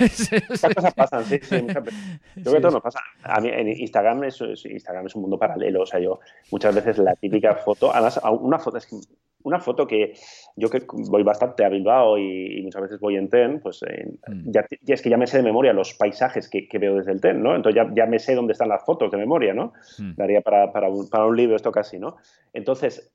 Estas 0.00 0.74
cosas 0.74 0.94
pasan, 0.94 1.24
sí, 1.24 1.38
sí. 1.42 1.60
Muchas 1.62 1.84
veces. 1.84 2.00
Yo 2.36 2.42
creo 2.42 2.54
que 2.54 2.60
todo 2.60 2.70
nos 2.70 2.82
pasa. 2.82 3.00
A 3.24 3.40
mí 3.40 3.48
en 3.48 3.68
Instagram 3.68 4.22
es, 4.24 4.40
Instagram 4.40 5.06
es 5.06 5.14
un 5.16 5.22
mundo 5.22 5.36
paralelo. 5.36 5.82
O 5.82 5.86
sea, 5.86 5.98
yo 5.98 6.20
muchas 6.52 6.72
veces 6.72 6.98
la 6.98 7.16
típica 7.16 7.56
foto, 7.56 7.92
además, 7.92 8.20
una 8.40 8.60
foto, 8.60 8.78
es 8.78 8.86
que, 8.86 8.96
una 9.42 9.58
foto 9.58 9.86
que 9.86 10.14
yo 10.54 10.70
que 10.70 10.84
voy 10.86 11.24
bastante 11.24 11.64
a 11.64 11.68
Bilbao 11.68 12.18
y, 12.18 12.62
muchas 12.62 12.82
veces 12.82 13.00
voy 13.00 13.16
en 13.16 13.28
tren, 13.28 13.60
pues 13.60 13.80
mm. 13.82 14.50
ya, 14.50 14.64
es 14.86 15.02
que 15.02 15.10
ya 15.10 15.16
me 15.16 15.26
sé 15.26 15.38
de 15.38 15.42
memoria 15.42 15.72
los 15.72 15.94
paisajes 15.94 16.48
que, 16.48 16.68
veo 16.78 16.94
desde 16.94 17.12
el 17.12 17.20
tren, 17.20 17.42
¿no? 17.42 17.56
Entonces 17.56 17.82
ya, 17.82 17.90
ya, 17.94 18.06
me 18.06 18.20
sé 18.20 18.36
dónde 18.36 18.52
están 18.52 18.68
las 18.68 18.84
fotos 18.84 19.10
de 19.10 19.18
memoria, 19.18 19.54
¿no? 19.54 19.72
Mm. 19.98 20.14
Daría 20.14 20.40
para, 20.40 20.72
para, 20.72 20.88
un, 20.88 21.08
para 21.08 21.26
un 21.26 21.36
libro 21.36 21.56
esto 21.56 21.72
casi, 21.72 21.98
¿no? 21.98 22.16
Entonces, 22.52 23.12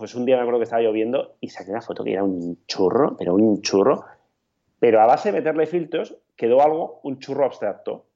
pues 0.00 0.14
un 0.14 0.24
día 0.24 0.36
me 0.36 0.42
acuerdo 0.42 0.58
que 0.58 0.64
estaba 0.64 0.80
lloviendo 0.80 1.36
y 1.40 1.50
saqué 1.50 1.70
una 1.70 1.82
foto 1.82 2.02
que 2.02 2.14
era 2.14 2.24
un 2.24 2.64
churro, 2.66 3.16
pero 3.18 3.34
un 3.34 3.60
churro. 3.60 4.06
Pero 4.78 5.02
a 5.02 5.06
base 5.06 5.30
de 5.30 5.38
meterle 5.38 5.66
filtros 5.66 6.16
quedó 6.36 6.62
algo, 6.62 7.00
un 7.02 7.18
churro 7.18 7.44
abstracto. 7.44 8.06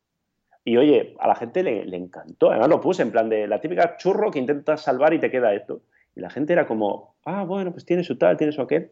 Y 0.65 0.79
oye, 0.79 1.15
a 1.21 1.29
la 1.29 1.35
gente 1.35 1.63
le, 1.63 1.95
encantó. 1.95 2.51
Además 2.51 2.71
lo 2.71 2.81
puse 2.81 3.03
en 3.03 3.11
plan 3.11 3.29
de 3.29 3.47
la 3.47 3.61
típica 3.61 3.99
churro 3.99 4.31
que 4.31 4.39
intentas 4.39 4.81
salvar 4.81 5.13
y 5.13 5.21
te 5.21 5.31
queda 5.31 5.53
esto. 5.53 5.83
Y 6.17 6.21
la 6.21 6.31
gente 6.31 6.55
era 6.55 6.67
como, 6.67 7.17
ah, 7.27 7.45
bueno, 7.45 7.71
pues 7.71 7.85
tiene 7.85 8.03
su 8.03 8.17
tal, 8.17 8.39
tiene 8.39 8.55
su 8.55 8.63
aquel. 8.63 8.91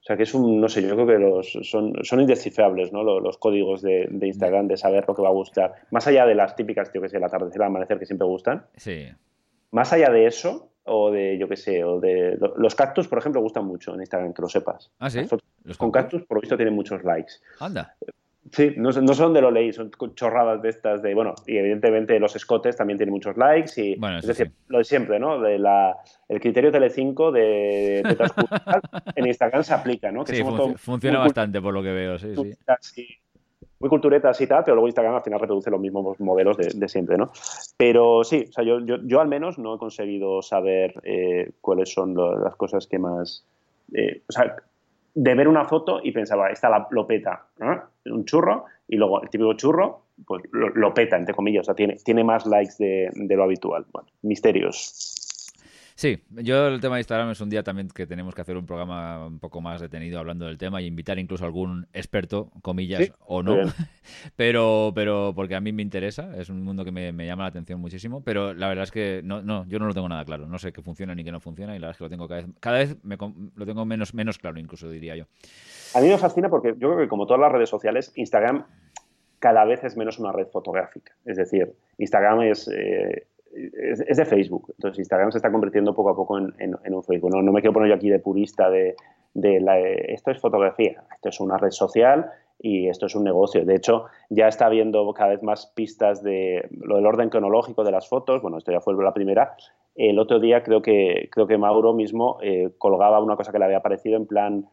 O 0.00 0.04
sea 0.06 0.16
que 0.16 0.22
es 0.22 0.32
un, 0.32 0.58
no 0.58 0.70
sé, 0.70 0.80
yo 0.80 0.94
creo 0.94 1.06
que 1.06 1.18
los, 1.18 1.52
son, 1.64 2.02
son 2.02 2.20
indescifrables, 2.22 2.94
¿no? 2.94 3.02
Los, 3.02 3.36
códigos 3.36 3.82
de, 3.82 4.08
Instagram, 4.22 4.68
de 4.68 4.78
saber 4.78 5.04
lo 5.06 5.14
que 5.14 5.20
va 5.20 5.28
a 5.28 5.32
gustar. 5.32 5.74
Más 5.90 6.06
allá 6.06 6.24
de 6.24 6.34
las 6.34 6.56
típicas, 6.56 6.90
yo 6.94 7.02
que 7.02 7.10
sé, 7.10 7.18
el 7.18 7.24
atardecer, 7.24 7.60
el 7.60 7.66
amanecer, 7.66 7.98
que 7.98 8.06
siempre 8.06 8.26
gustan. 8.26 8.64
Sí. 8.76 9.06
Más 9.70 9.92
allá 9.92 10.08
de 10.08 10.26
eso, 10.26 10.70
o 10.86 11.10
de, 11.10 11.38
yo 11.38 11.48
qué 11.48 11.56
sé, 11.56 11.84
o 11.84 12.00
de... 12.00 12.38
Los 12.56 12.74
cactus, 12.74 13.08
por 13.08 13.18
ejemplo, 13.18 13.40
gustan 13.40 13.64
mucho 13.66 13.94
en 13.94 14.00
Instagram, 14.00 14.32
que 14.32 14.42
lo 14.42 14.48
sepas. 14.48 14.90
¿Ah, 14.98 15.10
sí? 15.10 15.20
Los 15.64 15.76
con 15.76 15.90
cactus, 15.90 16.24
por 16.24 16.36
lo 16.36 16.40
visto, 16.40 16.56
tienen 16.56 16.74
muchos 16.74 17.04
likes. 17.04 17.34
Anda. 17.60 17.94
Sí, 18.52 18.74
no, 18.76 18.90
no 18.90 19.14
son 19.14 19.34
de 19.34 19.40
lo 19.40 19.50
leí, 19.50 19.72
son 19.72 19.90
chorradas 20.14 20.62
de 20.62 20.68
estas 20.68 21.02
de, 21.02 21.14
bueno, 21.14 21.34
y 21.46 21.56
evidentemente 21.56 22.18
los 22.20 22.36
escotes 22.36 22.76
también 22.76 22.96
tienen 22.96 23.12
muchos 23.12 23.36
likes 23.36 23.72
y, 23.76 23.96
bueno, 23.96 24.18
es 24.18 24.26
decir, 24.26 24.52
lo 24.68 24.78
de 24.78 24.84
siempre, 24.84 25.18
¿no? 25.18 25.40
De 25.40 25.58
la, 25.58 25.96
el 26.28 26.40
criterio 26.40 26.70
Tele5 26.70 27.32
de, 27.32 28.02
de 28.04 28.30
en 29.16 29.26
Instagram 29.26 29.64
se 29.64 29.74
aplica, 29.74 30.12
¿no? 30.12 30.24
Que 30.24 30.36
sí, 30.36 30.44
funciona 30.76 31.18
bastante 31.18 31.60
por 31.60 31.74
lo 31.74 31.82
que 31.82 31.90
veo, 31.90 32.18
sí, 32.20 32.34
sí 32.80 33.18
muy 33.78 33.90
culturetas 33.90 34.40
y 34.40 34.46
tal, 34.46 34.64
pero 34.64 34.74
luego 34.74 34.88
Instagram 34.88 35.16
al 35.16 35.22
final 35.22 35.40
reproduce 35.40 35.70
los 35.70 35.80
mismos 35.80 36.18
modelos 36.20 36.56
de, 36.56 36.88
siempre, 36.88 37.16
¿no? 37.16 37.30
Pero 37.76 38.24
sí, 38.24 38.46
o 38.48 38.52
sea, 38.52 38.64
yo, 38.64 38.78
yo, 38.80 39.20
al 39.20 39.28
menos 39.28 39.58
no 39.58 39.74
he 39.74 39.78
conseguido 39.78 40.42
saber 40.42 40.94
eh, 41.02 41.50
cuáles 41.60 41.92
son 41.92 42.14
las 42.14 42.56
cosas 42.56 42.86
que 42.86 42.98
más... 42.98 43.44
Eh, 43.92 44.22
o 44.28 44.32
sea, 44.32 44.56
de 45.14 45.34
ver 45.34 45.48
una 45.48 45.64
foto 45.64 46.00
y 46.02 46.12
pensaba, 46.12 46.50
esta 46.50 46.68
la, 46.68 46.86
lo 46.90 47.06
peta, 47.06 47.46
un 48.04 48.24
churro, 48.26 48.66
y 48.86 48.96
luego 48.96 49.22
el 49.22 49.30
típico 49.30 49.54
churro, 49.54 50.02
pues 50.26 50.42
lo, 50.52 50.92
peta, 50.94 51.16
entre 51.16 51.34
comillas, 51.34 51.62
o 51.62 51.64
sea, 51.64 51.74
tiene, 51.74 51.96
tiene 52.04 52.22
más 52.22 52.46
likes 52.46 52.74
de, 52.78 53.10
de 53.14 53.36
lo 53.36 53.44
habitual. 53.44 53.86
Bueno, 53.92 54.08
misterios. 54.22 55.15
Sí, 55.96 56.22
yo 56.28 56.66
el 56.68 56.78
tema 56.82 56.96
de 56.96 57.00
Instagram 57.00 57.30
es 57.30 57.40
un 57.40 57.48
día 57.48 57.62
también 57.62 57.88
que 57.88 58.06
tenemos 58.06 58.34
que 58.34 58.42
hacer 58.42 58.58
un 58.58 58.66
programa 58.66 59.28
un 59.28 59.38
poco 59.38 59.62
más 59.62 59.80
detenido 59.80 60.18
hablando 60.18 60.44
del 60.44 60.58
tema 60.58 60.82
y 60.82 60.86
invitar 60.86 61.18
incluso 61.18 61.44
a 61.44 61.46
algún 61.46 61.86
experto, 61.94 62.50
comillas, 62.60 63.12
o 63.20 63.42
no, 63.42 63.56
pero, 64.36 64.92
pero 64.94 65.32
porque 65.34 65.54
a 65.54 65.60
mí 65.62 65.72
me 65.72 65.80
interesa, 65.80 66.36
es 66.36 66.50
un 66.50 66.62
mundo 66.62 66.84
que 66.84 66.92
me, 66.92 67.26
llama 67.26 67.44
la 67.44 67.48
atención 67.48 67.80
muchísimo, 67.80 68.22
pero 68.22 68.52
la 68.52 68.68
verdad 68.68 68.84
es 68.84 68.90
que 68.90 69.22
no, 69.24 69.40
no, 69.40 69.64
yo 69.68 69.78
no 69.78 69.86
lo 69.86 69.94
tengo 69.94 70.06
nada 70.06 70.22
claro, 70.26 70.46
no 70.46 70.58
sé 70.58 70.70
qué 70.70 70.82
funciona 70.82 71.14
ni 71.14 71.24
qué 71.24 71.32
no 71.32 71.40
funciona 71.40 71.74
y 71.74 71.78
la 71.78 71.86
verdad 71.86 71.92
es 71.92 71.96
que 71.96 72.04
lo 72.04 72.10
tengo 72.10 72.28
cada 72.28 72.42
vez, 72.42 72.50
cada 72.60 72.76
vez 72.76 72.96
me, 73.02 73.16
lo 73.54 73.64
tengo 73.64 73.86
menos, 73.86 74.12
menos 74.12 74.36
claro 74.36 74.60
incluso, 74.60 74.90
diría 74.90 75.16
yo. 75.16 75.24
A 75.94 76.00
mí 76.02 76.08
me 76.08 76.18
fascina 76.18 76.50
porque 76.50 76.74
yo 76.76 76.88
creo 76.90 76.98
que 76.98 77.08
como 77.08 77.26
todas 77.26 77.40
las 77.40 77.52
redes 77.52 77.70
sociales, 77.70 78.12
Instagram 78.16 78.66
cada 79.38 79.64
vez 79.64 79.82
es 79.82 79.96
menos 79.96 80.18
una 80.18 80.30
red 80.30 80.48
fotográfica, 80.48 81.14
es 81.24 81.38
decir, 81.38 81.72
Instagram 81.96 82.42
es... 82.42 82.68
Eh, 82.68 83.28
es, 83.56 84.16
de 84.16 84.24
Facebook. 84.24 84.72
Entonces 84.76 84.98
Instagram 84.98 85.32
se 85.32 85.38
está 85.38 85.50
convirtiendo 85.50 85.94
poco 85.94 86.10
a 86.10 86.16
poco 86.16 86.38
en, 86.38 86.76
un 86.88 87.02
Facebook. 87.02 87.30
No, 87.30 87.52
me 87.52 87.60
quiero 87.60 87.72
poner 87.72 87.88
yo 87.88 87.94
aquí 87.94 88.10
de 88.10 88.18
purista 88.18 88.70
de, 88.70 88.94
la, 89.34 89.78
esto 89.78 90.30
es 90.30 90.40
fotografía, 90.40 91.04
esto 91.14 91.28
es 91.28 91.40
una 91.40 91.56
red 91.56 91.70
social 91.70 92.30
y 92.58 92.88
esto 92.88 93.06
es 93.06 93.14
un 93.14 93.24
negocio. 93.24 93.64
De 93.64 93.74
hecho, 93.74 94.06
ya 94.30 94.48
está 94.48 94.66
habiendo 94.66 95.12
cada 95.12 95.30
vez 95.30 95.42
más 95.42 95.66
pistas 95.74 96.22
de 96.22 96.68
lo 96.70 96.96
del 96.96 97.06
orden 97.06 97.28
cronológico 97.28 97.84
de 97.84 97.92
las 97.92 98.08
fotos. 98.08 98.42
Bueno, 98.42 98.58
esto 98.58 98.72
ya 98.72 98.80
fue 98.80 98.94
la 99.02 99.14
primera. 99.14 99.54
El 99.94 100.18
otro 100.18 100.40
día 100.40 100.62
creo 100.62 100.82
que, 100.82 101.28
creo 101.30 101.46
que 101.46 101.58
Mauro 101.58 101.92
mismo 101.94 102.38
eh, 102.42 102.70
colgaba 102.78 103.20
una 103.20 103.36
cosa 103.36 103.52
que 103.52 103.58
le 103.58 103.64
había 103.64 103.80
parecido 103.80 104.16
en 104.16 104.26
plan 104.26 104.66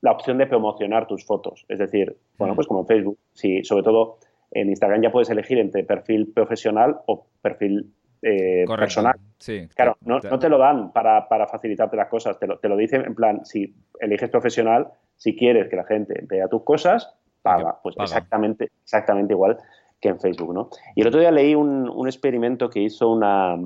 la 0.00 0.12
opción 0.12 0.38
de 0.38 0.46
promocionar 0.46 1.06
tus 1.06 1.24
fotos. 1.24 1.66
Es 1.68 1.78
decir, 1.78 2.16
bueno, 2.38 2.54
pues 2.54 2.66
como 2.66 2.80
en 2.80 2.86
Facebook, 2.86 3.18
si 3.34 3.62
sobre 3.64 3.82
todo 3.82 4.16
en 4.50 4.68
Instagram 4.68 5.02
ya 5.02 5.12
puedes 5.12 5.30
elegir 5.30 5.58
entre 5.58 5.84
perfil 5.84 6.32
profesional 6.32 7.00
o 7.06 7.26
perfil 7.42 7.92
eh, 8.22 8.64
personal. 8.66 9.14
Sí, 9.38 9.66
claro, 9.74 9.96
no, 10.02 10.20
te 10.20 10.48
lo 10.48 10.58
dan 10.58 10.92
para, 10.92 11.26
facilitarte 11.46 11.96
las 11.96 12.08
cosas, 12.08 12.38
te 12.38 12.46
lo, 12.46 12.58
te 12.58 12.68
lo, 12.68 12.76
dicen 12.76 13.04
en 13.04 13.14
plan, 13.14 13.44
si 13.44 13.74
eliges 13.98 14.28
profesional, 14.28 14.88
si 15.16 15.34
quieres 15.34 15.68
que 15.68 15.76
la 15.76 15.84
gente 15.84 16.22
vea 16.28 16.48
tus 16.48 16.62
cosas, 16.62 17.14
paga. 17.42 17.78
Pues 17.82 17.96
exactamente, 17.98 18.70
exactamente 18.82 19.32
igual 19.32 19.58
que 20.00 20.08
en 20.08 20.20
Facebook, 20.20 20.52
¿no? 20.52 20.70
Y 20.94 21.02
el 21.02 21.08
otro 21.08 21.20
día 21.20 21.30
leí 21.30 21.54
un, 21.54 22.06
experimento 22.06 22.70
que 22.70 22.80
hizo 22.80 23.10
una, 23.10 23.56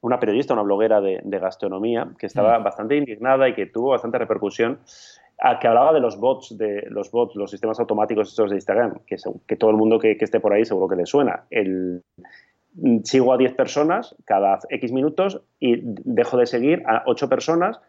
una 0.00 0.18
periodista, 0.18 0.52
una 0.54 0.62
bloguera 0.62 1.00
de, 1.00 1.20
gastronomía, 1.24 2.08
que 2.18 2.26
estaba 2.26 2.58
mm. 2.58 2.64
bastante 2.64 2.96
indignada 2.96 3.48
y 3.48 3.54
que 3.54 3.66
tuvo 3.66 3.90
bastante 3.90 4.18
repercusión, 4.18 4.80
que 5.60 5.68
hablaba 5.68 5.92
de 5.92 6.00
los 6.00 6.18
bots, 6.18 6.56
de 6.58 6.84
los 6.90 7.10
bots, 7.10 7.34
los 7.34 7.50
sistemas 7.50 7.80
automáticos 7.80 8.28
estos 8.28 8.50
de 8.50 8.56
Instagram, 8.56 9.00
que, 9.06 9.16
que 9.46 9.56
todo 9.56 9.70
el 9.70 9.76
mundo 9.76 9.98
que, 9.98 10.16
que, 10.16 10.24
esté 10.24 10.38
por 10.38 10.52
ahí 10.52 10.64
seguro 10.64 10.88
que 10.88 10.96
le 10.96 11.06
suena. 11.06 11.44
El, 11.50 12.02
sigo 13.04 13.32
a 13.32 13.36
10 13.36 13.54
personas 13.54 14.14
cada 14.24 14.58
X 14.68 14.92
minutos 14.92 15.40
y 15.58 15.80
dejo 15.82 16.36
de 16.36 16.46
seguir 16.46 16.82
a 16.86 17.02
8 17.06 17.28
personas. 17.28 17.80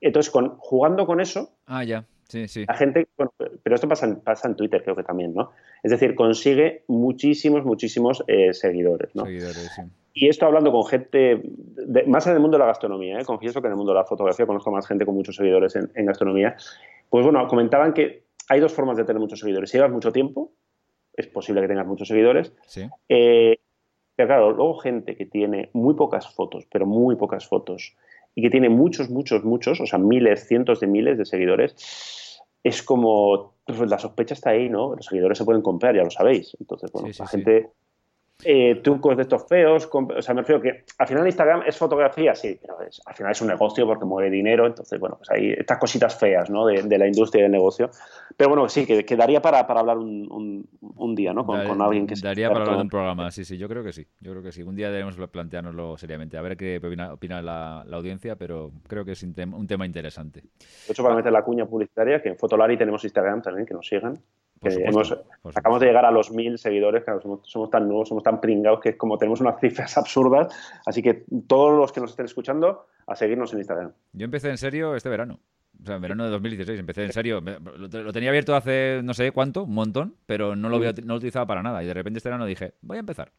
Entonces, 0.00 0.30
con, 0.30 0.56
jugando 0.58 1.06
con 1.06 1.20
eso, 1.20 1.50
ah, 1.66 1.84
ya. 1.84 2.04
Sí, 2.28 2.48
sí. 2.48 2.64
la 2.66 2.74
gente, 2.74 3.06
pero 3.62 3.76
esto 3.76 3.88
pasa 3.88 4.06
en, 4.06 4.16
pasa 4.16 4.48
en 4.48 4.56
Twitter 4.56 4.82
creo 4.82 4.96
que 4.96 5.04
también, 5.04 5.32
¿no? 5.32 5.52
Es 5.82 5.92
decir, 5.92 6.16
consigue 6.16 6.82
muchísimos, 6.88 7.64
muchísimos 7.64 8.24
eh, 8.26 8.52
seguidores, 8.52 9.14
¿no? 9.14 9.24
Seguidores, 9.24 9.70
sí. 9.76 9.82
Y 10.18 10.28
esto 10.28 10.46
hablando 10.46 10.72
con 10.72 10.86
gente, 10.86 11.42
más 12.06 12.26
en 12.26 12.32
el 12.32 12.40
mundo 12.40 12.56
de 12.56 12.60
la 12.60 12.68
gastronomía, 12.68 13.20
¿eh? 13.20 13.24
confieso 13.26 13.60
que 13.60 13.66
en 13.66 13.72
el 13.72 13.76
mundo 13.76 13.92
de 13.92 13.98
la 13.98 14.06
fotografía 14.06 14.46
conozco 14.46 14.70
más 14.70 14.86
gente 14.86 15.04
con 15.04 15.14
muchos 15.14 15.36
seguidores 15.36 15.76
en, 15.76 16.06
gastronomía, 16.06 16.56
pues 17.10 17.22
bueno, 17.22 17.46
comentaban 17.48 17.92
que 17.92 18.22
hay 18.48 18.58
dos 18.58 18.72
formas 18.72 18.96
de 18.96 19.04
tener 19.04 19.20
muchos 19.20 19.40
seguidores. 19.40 19.68
Si 19.68 19.76
llevas 19.76 19.92
mucho 19.92 20.12
tiempo, 20.12 20.52
es 21.12 21.26
posible 21.26 21.60
que 21.60 21.68
tengas 21.68 21.86
muchos 21.86 22.08
seguidores. 22.08 22.54
Sí. 22.64 22.88
Eh, 23.10 23.58
pero 24.16 24.28
claro, 24.28 24.52
luego 24.52 24.78
gente 24.78 25.14
que 25.14 25.26
tiene 25.26 25.70
muy 25.72 25.94
pocas 25.94 26.34
fotos, 26.34 26.66
pero 26.72 26.86
muy 26.86 27.16
pocas 27.16 27.46
fotos, 27.46 27.94
y 28.34 28.42
que 28.42 28.50
tiene 28.50 28.68
muchos, 28.68 29.10
muchos, 29.10 29.44
muchos, 29.44 29.80
o 29.80 29.86
sea, 29.86 29.98
miles, 29.98 30.46
cientos 30.48 30.80
de 30.80 30.86
miles 30.86 31.18
de 31.18 31.24
seguidores, 31.24 32.42
es 32.62 32.82
como, 32.82 33.54
pues 33.64 33.88
la 33.88 33.98
sospecha 33.98 34.34
está 34.34 34.50
ahí, 34.50 34.68
¿no? 34.68 34.96
Los 34.96 35.06
seguidores 35.06 35.38
se 35.38 35.44
pueden 35.44 35.62
comprar, 35.62 35.94
ya 35.94 36.02
lo 36.02 36.10
sabéis. 36.10 36.56
Entonces, 36.58 36.90
bueno, 36.90 37.08
la 37.16 37.26
gente 37.28 37.70
eh, 38.44 38.80
trucos 38.82 39.16
de 39.16 39.22
estos 39.22 39.46
feos. 39.48 39.88
o 39.90 40.22
sea, 40.22 40.34
me 40.34 40.42
refiero 40.42 40.60
que 40.60 40.84
al 40.98 41.06
final 41.06 41.26
Instagram 41.26 41.62
es 41.66 41.76
fotografía, 41.76 42.34
sí, 42.34 42.58
pero 42.60 42.76
al 42.78 43.14
final 43.14 43.32
es 43.32 43.40
un 43.40 43.48
negocio 43.48 43.86
porque 43.86 44.04
mueve 44.04 44.30
dinero. 44.30 44.66
Entonces, 44.66 45.00
bueno, 45.00 45.16
pues 45.16 45.30
hay 45.30 45.52
estas 45.52 45.78
cositas 45.78 46.18
feas 46.18 46.50
¿no? 46.50 46.66
de, 46.66 46.98
la 46.98 47.06
industria 47.06 47.44
del 47.44 47.52
negocio. 47.52 47.90
Pero 48.36 48.50
bueno, 48.50 48.68
sí, 48.68 48.84
que, 48.84 49.16
daría 49.16 49.40
para, 49.40 49.66
para 49.66 49.80
hablar 49.80 49.96
un, 49.96 50.68
un, 50.80 51.14
día 51.14 51.32
¿no? 51.32 51.46
con, 51.46 51.80
alguien 51.80 52.06
que 52.06 52.14
Daría 52.22 52.48
para 52.48 52.60
hablar 52.60 52.76
de 52.76 52.82
un 52.82 52.90
programa, 52.90 53.30
sí, 53.30 53.44
sí, 53.44 53.56
yo 53.56 53.68
creo 53.68 53.82
que 53.82 53.92
sí. 53.92 54.06
Yo 54.20 54.32
creo 54.32 54.42
que 54.42 54.52
sí. 54.52 54.62
Un 54.62 54.76
día 54.76 54.90
debemos 54.90 55.16
planteárnoslo 55.16 55.96
seriamente. 55.96 56.36
A 56.36 56.42
ver 56.42 56.56
qué 56.58 56.78
opina, 57.10 57.40
la, 57.40 57.84
audiencia, 57.92 58.36
pero 58.36 58.70
creo 58.86 59.04
que 59.04 59.12
es 59.12 59.22
un, 59.22 59.34
tema 59.66 59.86
interesante. 59.86 60.42
De 60.42 60.92
hecho, 60.92 61.02
para 61.02 61.14
meter 61.14 61.32
la 61.32 61.42
cuña 61.42 61.64
publicitaria, 61.64 62.20
que 62.20 62.28
en 62.28 62.36
Fotolari 62.36 62.76
tenemos 62.76 63.02
Instagram 63.02 63.40
también, 63.40 63.66
que 63.66 63.72
nos 63.72 63.86
sigan 63.86 64.18
acabamos 65.54 65.80
de 65.80 65.86
llegar 65.86 66.04
a 66.04 66.10
los 66.10 66.30
mil 66.30 66.58
seguidores, 66.58 67.04
claro, 67.04 67.20
somos, 67.42 67.70
tan 67.70 67.88
nuevos, 67.88 68.08
somos 68.08 68.22
tan 68.22 68.40
pringados 68.40 68.80
que 68.80 68.96
como 68.96 69.18
tenemos 69.18 69.40
unas 69.40 69.60
cifras 69.60 69.96
absurdas, 69.98 70.54
así 70.84 71.02
que 71.02 71.24
todos 71.46 71.78
los 71.78 71.92
que 71.92 72.00
nos 72.00 72.10
estén 72.10 72.26
escuchando, 72.26 72.86
a 73.06 73.14
seguirnos 73.14 73.52
en 73.52 73.60
Instagram. 73.60 73.92
Yo 74.12 74.24
empecé 74.24 74.50
en 74.50 74.58
serio 74.58 74.96
este 74.96 75.08
verano. 75.08 75.38
O 75.80 75.86
sea, 75.86 75.96
en 75.96 76.02
verano 76.02 76.24
de 76.24 76.30
2016 76.30 76.80
empecé 76.80 77.04
en 77.04 77.12
serio. 77.12 77.40
Lo, 77.40 78.12
tenía 78.12 78.30
abierto 78.30 78.56
hace 78.56 79.00
no 79.04 79.14
sé 79.14 79.30
cuánto, 79.30 79.64
un 79.64 79.74
montón, 79.74 80.14
pero 80.26 80.56
no 80.56 80.68
lo, 80.68 80.78
no 80.78 80.92
lo 81.04 81.14
utilizaba 81.14 81.46
para 81.46 81.62
nada. 81.62 81.82
Y 81.82 81.86
de 81.86 81.94
repente 81.94 82.18
este 82.18 82.28
verano 82.28 82.46
dije, 82.46 82.72
voy 82.80 82.96
a 82.96 83.00
empezar. 83.00 83.30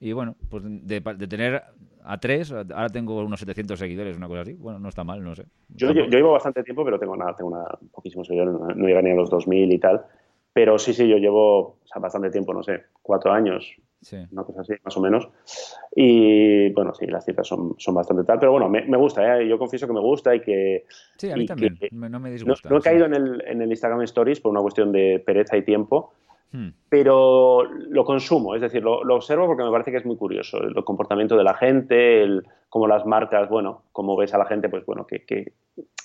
Y 0.00 0.12
bueno, 0.12 0.34
pues 0.50 0.64
de, 0.64 1.00
tener 1.28 1.62
a 2.02 2.18
tres, 2.18 2.52
ahora 2.52 2.88
tengo 2.88 3.18
unos 3.22 3.40
700 3.40 3.78
seguidores, 3.78 4.16
una 4.16 4.28
cosa 4.28 4.42
así. 4.42 4.54
Bueno, 4.54 4.78
no 4.78 4.88
está 4.88 5.04
mal, 5.04 5.22
no 5.22 5.34
sé. 5.34 5.44
Yo, 5.68 5.92
yo, 5.92 6.06
llevo 6.06 6.32
bastante 6.32 6.62
tiempo, 6.62 6.84
pero 6.84 6.98
tengo 6.98 7.16
nada, 7.16 7.34
tengo 7.36 7.50
una, 7.50 7.64
poquísimos 7.92 8.26
seguidores, 8.26 8.54
no, 8.54 8.66
no 8.66 8.86
llega 8.86 9.02
ni 9.02 9.10
a 9.10 9.14
los 9.14 9.30
2000 9.30 9.72
y 9.72 9.78
tal. 9.78 10.04
Pero 10.54 10.78
sí, 10.78 10.94
sí, 10.94 11.06
yo 11.08 11.18
llevo 11.18 11.76
bastante 11.96 12.30
tiempo, 12.30 12.54
no 12.54 12.62
sé, 12.62 12.84
cuatro 13.02 13.32
años, 13.32 13.74
una 14.30 14.44
cosa 14.44 14.60
así, 14.60 14.74
más 14.84 14.96
o 14.96 15.00
menos. 15.00 15.28
Y 15.94 16.70
bueno, 16.72 16.94
sí, 16.94 17.06
las 17.06 17.24
cifras 17.24 17.46
son, 17.46 17.74
son 17.76 17.94
bastante 17.94 18.24
tal, 18.24 18.38
pero 18.38 18.52
bueno, 18.52 18.68
me, 18.68 18.84
me 18.86 18.96
gusta, 18.96 19.38
¿eh? 19.38 19.48
yo 19.48 19.58
confieso 19.58 19.86
que 19.86 19.92
me 19.92 20.00
gusta 20.00 20.34
y 20.34 20.40
que... 20.40 20.84
Sí, 21.16 21.30
a 21.30 21.36
mí 21.36 21.44
también, 21.44 21.76
no 21.90 22.20
me 22.20 22.30
disgusta. 22.30 22.68
No, 22.68 22.78
he 22.78 22.80
caído 22.80 23.04
en 23.04 23.14
el, 23.14 23.42
en 23.46 23.62
el 23.62 23.70
Instagram 23.70 24.02
Stories 24.02 24.40
por 24.40 24.52
una 24.52 24.60
cuestión 24.60 24.92
de 24.92 25.22
pereza 25.24 25.56
y 25.56 25.62
tiempo, 25.62 26.12
Hmm. 26.54 26.68
pero 26.88 27.64
lo 27.64 28.04
consumo, 28.04 28.54
es 28.54 28.60
decir, 28.60 28.80
lo, 28.80 29.00
observo 29.00 29.46
porque 29.46 29.64
me 29.64 29.72
parece 29.72 29.90
que 29.90 29.96
es 29.96 30.06
muy 30.06 30.16
curioso 30.16 30.58
el, 30.62 30.72
comportamiento 30.84 31.36
de 31.36 31.42
la 31.42 31.54
gente, 31.54 32.22
el, 32.22 32.44
cómo 32.68 32.86
las 32.86 33.04
marcas, 33.04 33.48
bueno, 33.48 33.82
cómo 33.90 34.16
ves 34.16 34.34
a 34.34 34.38
la 34.38 34.46
gente, 34.46 34.68
pues 34.68 34.86
bueno, 34.86 35.04
que, 35.04 35.24
que, 35.24 35.52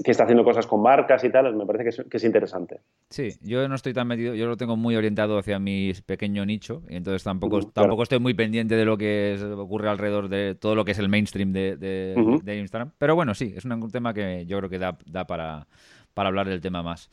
está 0.04 0.24
haciendo 0.24 0.44
cosas 0.44 0.66
con 0.66 0.82
marcas 0.82 1.24
y 1.24 1.30
tal, 1.30 1.56
me 1.56 1.68
parece 1.68 2.04
que 2.10 2.18
es, 2.18 2.24
interesante. 2.24 2.80
Sí, 3.12 3.30
yo 3.44 3.68
no 3.68 3.76
estoy 3.76 3.94
tan 3.94 4.08
metido, 4.08 4.34
yo 4.34 4.48
lo 4.48 4.58
tengo 4.58 4.76
muy 4.76 4.96
orientado 4.96 5.38
hacia 5.38 5.60
mi 5.60 5.94
pequeño 6.08 6.44
nicho, 6.48 6.82
y 6.90 6.96
entonces 6.96 7.24
tampoco, 7.24 7.62
tampoco 7.72 8.02
estoy 8.02 8.18
muy 8.18 8.34
pendiente 8.34 8.76
de 8.76 8.86
lo 8.86 8.98
que 8.98 9.38
ocurre 9.56 9.88
alrededor 9.88 10.30
de 10.30 10.56
todo 10.56 10.74
lo 10.74 10.84
que 10.84 10.94
es 10.94 11.00
el 11.00 11.10
mainstream 11.10 11.54
de, 11.54 11.78
de, 11.78 12.58
Instagram, 12.58 12.92
pero 12.98 13.14
bueno, 13.14 13.36
sí, 13.36 13.54
es 13.56 13.66
un, 13.66 13.92
tema 13.92 14.16
que 14.16 14.48
yo 14.48 14.58
creo 14.58 14.70
que 14.72 14.80
da, 14.80 14.98
da 15.06 15.28
para, 15.28 15.68
para 16.16 16.30
hablar 16.30 16.50
del 16.50 16.60
tema 16.60 16.82
más. 16.82 17.12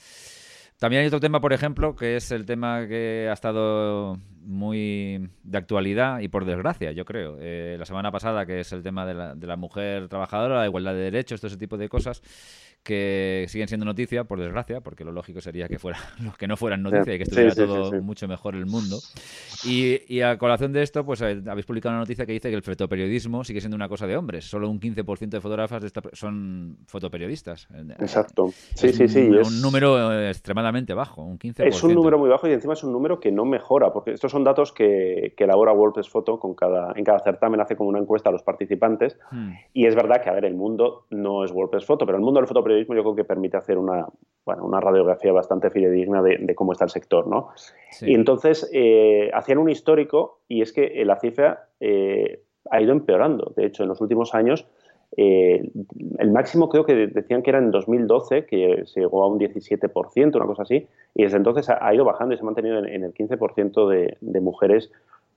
También 0.79 1.01
hay 1.01 1.07
otro 1.07 1.21
tema, 1.21 1.41
por 1.41 1.53
ejemplo, 1.53 1.97
que 1.97 2.17
es 2.17 2.31
el 2.33 2.45
tema 2.45 2.87
que 2.87 3.29
ha 3.31 3.33
estado 3.33 4.19
muy 4.47 5.29
de 5.43 5.59
actualidad 5.59 6.21
y 6.21 6.29
por 6.29 6.45
desgracia, 6.45 6.93
yo 6.93 7.05
creo. 7.05 7.37
Eh, 7.41 7.77
la 7.79 7.85
semana 7.85 8.11
pasada, 8.13 8.47
que 8.47 8.61
es 8.61 8.73
el 8.73 8.83
tema 8.83 9.05
de 9.05 9.15
la, 9.15 9.35
de 9.35 9.47
la 9.47 9.57
mujer 9.57 10.09
trabajadora, 10.09 10.61
la 10.61 10.67
igualdad 10.67 10.95
de 10.95 11.01
derechos, 11.01 11.41
todo 11.41 11.49
ese 11.49 11.59
tipo 11.59 11.77
de 11.77 11.89
cosas 11.89 12.23
que 12.87 13.47
siguen 13.49 13.67
siendo 13.67 13.85
noticia, 13.85 14.25
por 14.25 14.39
desgracia, 14.39 14.81
porque 14.81 15.05
lo 15.05 15.11
lógico 15.11 15.41
sería 15.41 15.67
que 15.67 15.79
fuera 15.79 15.99
que 16.39 16.47
no 16.47 16.57
fueran 16.57 16.83
noticia 16.85 17.15
y 17.15 17.17
que 17.19 17.25
estuviera 17.25 17.53
todo 17.53 18.01
mucho 18.01 18.29
mejor 18.29 18.55
el 18.55 18.67
mundo. 18.67 18.99
Y, 19.65 20.21
a 20.21 20.39
colación 20.39 20.73
de 20.73 20.83
esto, 20.83 21.05
pues 21.05 21.21
eh, 21.21 21.43
habéis 21.49 21.67
publicado 21.67 21.95
una 21.95 22.01
noticia 22.01 22.25
que 22.25 22.33
dice 22.33 22.49
que 22.49 22.55
el 22.55 22.63
fotoperiodismo 22.63 23.43
sigue 23.43 23.61
siendo 23.61 23.75
una 23.75 23.89
cosa 23.89 24.07
de 24.07 24.17
hombres. 24.17 24.45
Solo 24.49 24.71
un 24.71 24.81
15% 24.81 25.29
de 25.29 25.41
fotógrafas 25.41 25.83
son 26.13 26.79
fotoperiodistas. 26.87 27.67
Exacto. 27.99 28.51
Sí, 28.75 28.93
sí, 28.93 29.09
sí. 29.09 29.21
Un, 29.21 29.47
un 29.47 29.61
número 29.61 30.13
eh, 30.13 30.31
extremadamente 30.31 30.95
bajo, 30.95 31.23
un 31.25 31.39
15%. 31.39 31.67
Es 31.67 31.83
un 31.83 31.93
número 31.93 32.19
muy 32.19 32.29
bajo 32.29 32.47
y 32.47 32.53
encima 32.53 32.75
es 32.75 32.85
un 32.85 32.93
número 32.93 33.19
que 33.19 33.33
no 33.33 33.45
mejora, 33.45 33.93
porque 33.93 34.13
estos 34.13 34.33
son 34.37 34.45
datos 34.45 34.71
que, 34.71 35.33
que 35.35 35.45
elabora 35.45 35.73
WordPress 35.73 36.11
Photo 36.11 36.39
con 36.39 36.55
cada, 36.55 36.93
en 36.95 37.05
cada 37.05 37.21
certamen, 37.21 37.59
hace 37.59 37.75
como 37.75 37.89
una 37.89 37.99
encuesta 37.99 38.29
a 38.29 38.33
los 38.33 38.43
participantes. 38.43 39.19
Hmm. 39.31 39.53
Y 39.73 39.87
es 39.87 39.95
verdad 39.95 40.21
que, 40.23 40.29
a 40.29 40.35
ver, 40.35 40.45
el 40.45 40.55
mundo 40.55 41.07
no 41.09 41.43
es 41.43 41.53
WordPress 41.53 41.87
Photo, 41.87 42.05
pero 42.05 42.19
el 42.19 42.23
mundo 42.23 42.39
del 42.39 42.47
fotoperiodismo 42.47 42.95
yo 42.95 43.03
creo 43.03 43.15
que 43.15 43.25
permite 43.25 43.57
hacer 43.57 43.79
una, 43.79 44.07
bueno, 44.45 44.67
una 44.67 44.79
radiografía 44.79 45.33
bastante 45.33 45.71
fidedigna 45.71 46.21
de, 46.21 46.55
cómo 46.55 46.73
está 46.73 46.85
el 46.85 46.91
sector. 46.91 47.27
¿no? 47.27 47.49
Y 48.03 48.15
entonces 48.15 48.69
eh, 48.75 49.31
hacían 49.33 49.57
un 49.57 49.71
histórico 49.71 50.41
y 50.49 50.61
es 50.61 50.75
que 50.75 51.03
la 51.07 51.17
cifra 51.19 51.69
eh, 51.81 52.43
ha 52.71 52.83
ido 52.83 52.93
empeorando. 52.93 53.55
De 53.57 53.65
hecho, 53.65 53.85
en 53.85 53.89
los 53.89 54.03
últimos 54.03 54.35
años 54.35 54.67
Eh, 55.17 55.71
el 56.19 56.31
máximo 56.31 56.69
creo 56.69 56.85
que 56.85 57.07
decían 57.07 57.43
que 57.43 57.51
era 57.51 57.59
en 57.59 57.71
2012, 57.71 58.47
que 58.47 58.83
se 58.87 59.01
llegó 59.01 59.23
a 59.23 59.29
un 59.29 59.39
17%, 59.39 60.37
una 60.37 60.47
cosa 60.47 60.63
así, 60.63 60.87
y 61.15 61.23
desde 61.23 61.37
entonces 61.37 61.69
ha, 61.69 61.95
ido 61.95 62.05
bajando 62.05 62.35
y 62.35 62.37
se 62.37 62.43
ha 62.43 62.47
mantenido 62.47 62.79
en, 62.79 63.05
el 63.05 63.15
15% 63.15 64.17
de, 64.21 64.41
mujeres 64.41 64.91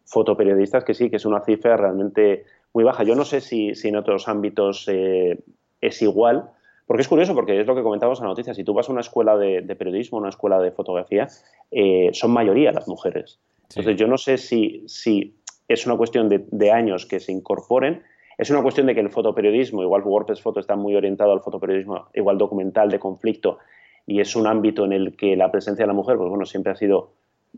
fotoperiodistas, 0.06 0.84
que 0.84 0.94
sí, 0.94 1.10
que 1.10 1.18
es 1.18 1.26
una 1.26 1.42
cifra 1.42 1.78
realmente 1.78 2.46
muy 2.74 2.84
baja. 2.84 3.04
Yo 3.04 3.16
no 3.16 3.26
sé 3.26 3.42
si, 3.42 3.72
en 3.84 3.96
otros 3.96 4.28
ámbitos 4.28 4.88
eh, 4.90 5.40
es 5.82 6.02
igual, 6.02 6.50
porque 6.86 7.02
es 7.02 7.08
curioso, 7.08 7.36
porque 7.36 7.62
es 7.62 7.68
lo 7.68 7.76
que 7.76 7.84
comentábamos 7.84 8.20
en 8.20 8.26
la 8.26 8.30
noticia, 8.30 8.54
si 8.54 8.64
tú 8.64 8.74
vas 8.74 8.90
a 8.90 8.92
una 8.92 9.02
escuela 9.02 9.38
de, 9.38 9.62
periodismo, 9.76 10.18
una 10.18 10.30
escuela 10.30 10.60
de 10.60 10.72
fotografía, 10.72 11.28
eh, 11.72 12.10
son 12.14 12.32
mayoría 12.32 12.72
las 12.72 12.88
mujeres. 12.88 13.40
Entonces 13.70 13.96
yo 13.98 14.08
no 14.08 14.18
sé 14.18 14.38
si, 14.38 14.84
si 14.88 15.36
es 15.68 15.86
una 15.86 15.96
cuestión 15.96 16.28
de 16.28 16.72
años 16.72 17.06
que 17.06 17.20
se 17.20 17.32
incorporen, 17.32 18.02
es 18.40 18.50
una 18.50 18.62
cuestión 18.62 18.88
de 18.88 18.96
que 18.96 19.02
el 19.02 19.10
fotoperiodismo, 19.10 19.84
igual 19.84 20.02
WordPress 20.02 20.42
Photo 20.42 20.62
está 20.62 20.78
muy 20.78 20.96
orientado 20.96 21.34
al 21.34 21.42
fotoperiodismo, 21.42 22.08
igual 22.14 22.38
documental 22.38 22.90
de 22.90 22.98
conflicto, 22.98 23.60
y 24.08 24.22
es 24.22 24.34
un 24.38 24.48
ámbito 24.48 24.86
en 24.86 24.94
el 24.94 25.18
que 25.18 25.36
la 25.36 25.52
presencia 25.52 25.84
de 25.84 25.88
la 25.88 25.94
mujer, 25.94 26.16
pues 26.16 26.30
bueno, 26.30 26.46
siempre 26.46 26.72
ha 26.72 26.76
sido 26.76 27.12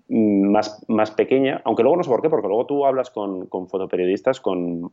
mm, 0.07 0.49
más, 0.49 0.83
más 0.87 1.11
pequeña, 1.11 1.61
aunque 1.65 1.83
luego 1.83 1.97
no 1.97 2.03
sé 2.03 2.09
por 2.09 2.23
qué, 2.23 2.29
porque 2.29 2.47
luego 2.47 2.65
tú 2.65 2.83
hablas 2.87 3.11
con, 3.11 3.47
fotoperiodistas, 3.47 4.41
con, 4.41 4.91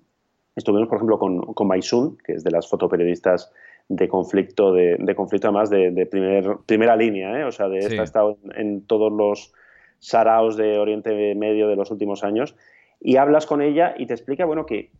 estuvimos 0.54 0.88
por 0.88 0.98
ejemplo 0.98 1.18
con, 1.18 1.54
con 1.54 1.66
Maisun, 1.66 2.18
que 2.22 2.34
es 2.34 2.44
de 2.44 2.50
las 2.50 2.68
fotoperiodistas 2.68 3.50
de 3.88 4.08
conflicto, 4.08 4.74
de, 4.74 5.14
conflicto 5.16 5.48
además 5.48 5.70
de, 5.70 6.04
primer, 6.04 6.58
primera 6.66 6.96
línea, 6.96 7.40
¿eh? 7.40 7.44
o 7.44 7.50
sea, 7.50 7.70
de 7.70 7.78
esta 7.78 8.02
ha 8.02 8.04
estado 8.04 8.36
en, 8.54 8.82
todos 8.82 9.10
los 9.10 9.54
saraos 10.00 10.58
de 10.58 10.78
Oriente 10.78 11.34
Medio 11.34 11.66
de 11.66 11.76
los 11.76 11.90
últimos 11.90 12.24
años, 12.24 12.54
y 13.00 13.16
hablas 13.16 13.46
con 13.46 13.62
ella 13.62 13.94
y 13.96 14.04
te 14.04 14.12
explica, 14.12 14.44
bueno, 14.44 14.66
que 14.66 14.90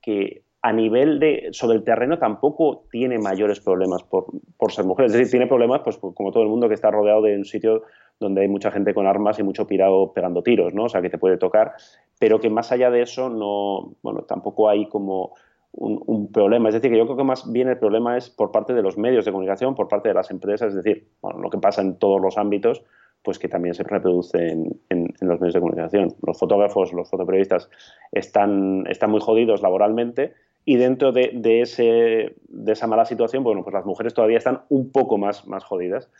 que 0.00 0.42
a 0.60 0.72
nivel 0.72 1.20
de 1.20 1.48
sobre 1.52 1.76
el 1.76 1.84
terreno 1.84 2.18
tampoco 2.18 2.84
tiene 2.90 3.18
mayores 3.18 3.60
problemas 3.60 4.02
por, 4.02 4.26
ser 4.72 4.84
mujer. 4.84 5.06
Es 5.06 5.12
decir, 5.12 5.30
tiene 5.30 5.46
problemas, 5.46 5.82
pues 5.84 5.98
como 5.98 6.32
todo 6.32 6.42
el 6.42 6.48
mundo 6.48 6.68
que 6.68 6.74
está 6.74 6.90
rodeado 6.90 7.22
de 7.22 7.36
un 7.36 7.44
sitio 7.44 7.84
donde 8.18 8.42
hay 8.42 8.48
mucha 8.48 8.72
gente 8.72 8.92
con 8.92 9.06
armas 9.06 9.38
y 9.38 9.44
mucho 9.44 9.66
pirado 9.66 10.12
pegando 10.12 10.42
tiros, 10.42 10.74
¿no? 10.74 10.84
O 10.84 10.88
sea, 10.88 11.00
que 11.00 11.10
te 11.10 11.18
puede 11.18 11.36
tocar, 11.36 11.74
pero 12.18 12.40
que 12.40 12.50
más 12.50 12.72
allá 12.72 12.90
de 12.90 13.02
eso 13.02 13.30
no, 13.30 13.94
bueno, 14.02 14.22
tampoco 14.22 14.68
hay 14.68 14.88
como 14.88 15.34
un, 15.72 16.32
problema. 16.32 16.68
Es 16.68 16.74
decir, 16.74 16.90
que 16.90 16.98
yo 16.98 17.04
creo 17.04 17.16
que 17.16 17.24
más 17.24 17.50
bien 17.50 17.68
el 17.68 17.78
problema 17.78 18.16
es 18.16 18.28
por 18.28 18.50
parte 18.50 18.74
de 18.74 18.82
los 18.82 18.98
medios 18.98 19.24
de 19.24 19.30
comunicación, 19.30 19.76
por 19.76 19.86
parte 19.86 20.08
de 20.08 20.14
las 20.14 20.30
empresas, 20.30 20.70
es 20.70 20.82
decir, 20.82 21.08
lo 21.22 21.50
que 21.50 21.58
pasa 21.58 21.82
en 21.82 21.98
todos 21.98 22.20
los 22.20 22.36
ámbitos, 22.36 22.82
pues 23.22 23.38
que 23.38 23.48
también 23.48 23.74
se 23.74 23.82
reproduce 23.82 24.48
en, 24.48 24.80
los 25.20 25.40
medios 25.40 25.54
de 25.54 25.60
comunicación. 25.60 26.14
Los 26.26 26.38
fotógrafos, 26.38 26.92
los 26.92 27.10
fotoperiodistas 27.10 27.68
están, 28.12 28.84
están 28.88 29.10
muy 29.10 29.20
jodidos 29.20 29.62
laboralmente 29.62 30.32
y 30.64 30.76
dentro 30.76 31.12
de, 31.12 31.30
ese, 31.62 32.34
de 32.48 32.72
esa 32.72 32.86
mala 32.86 33.04
situación, 33.04 33.42
bueno, 33.42 33.62
pues 33.62 33.74
las 33.74 33.86
mujeres 33.86 34.14
todavía 34.14 34.38
están 34.38 34.62
un 34.68 34.92
poco 34.92 35.16
más, 35.16 35.46
más 35.46 35.64
jodidas. 35.64 36.10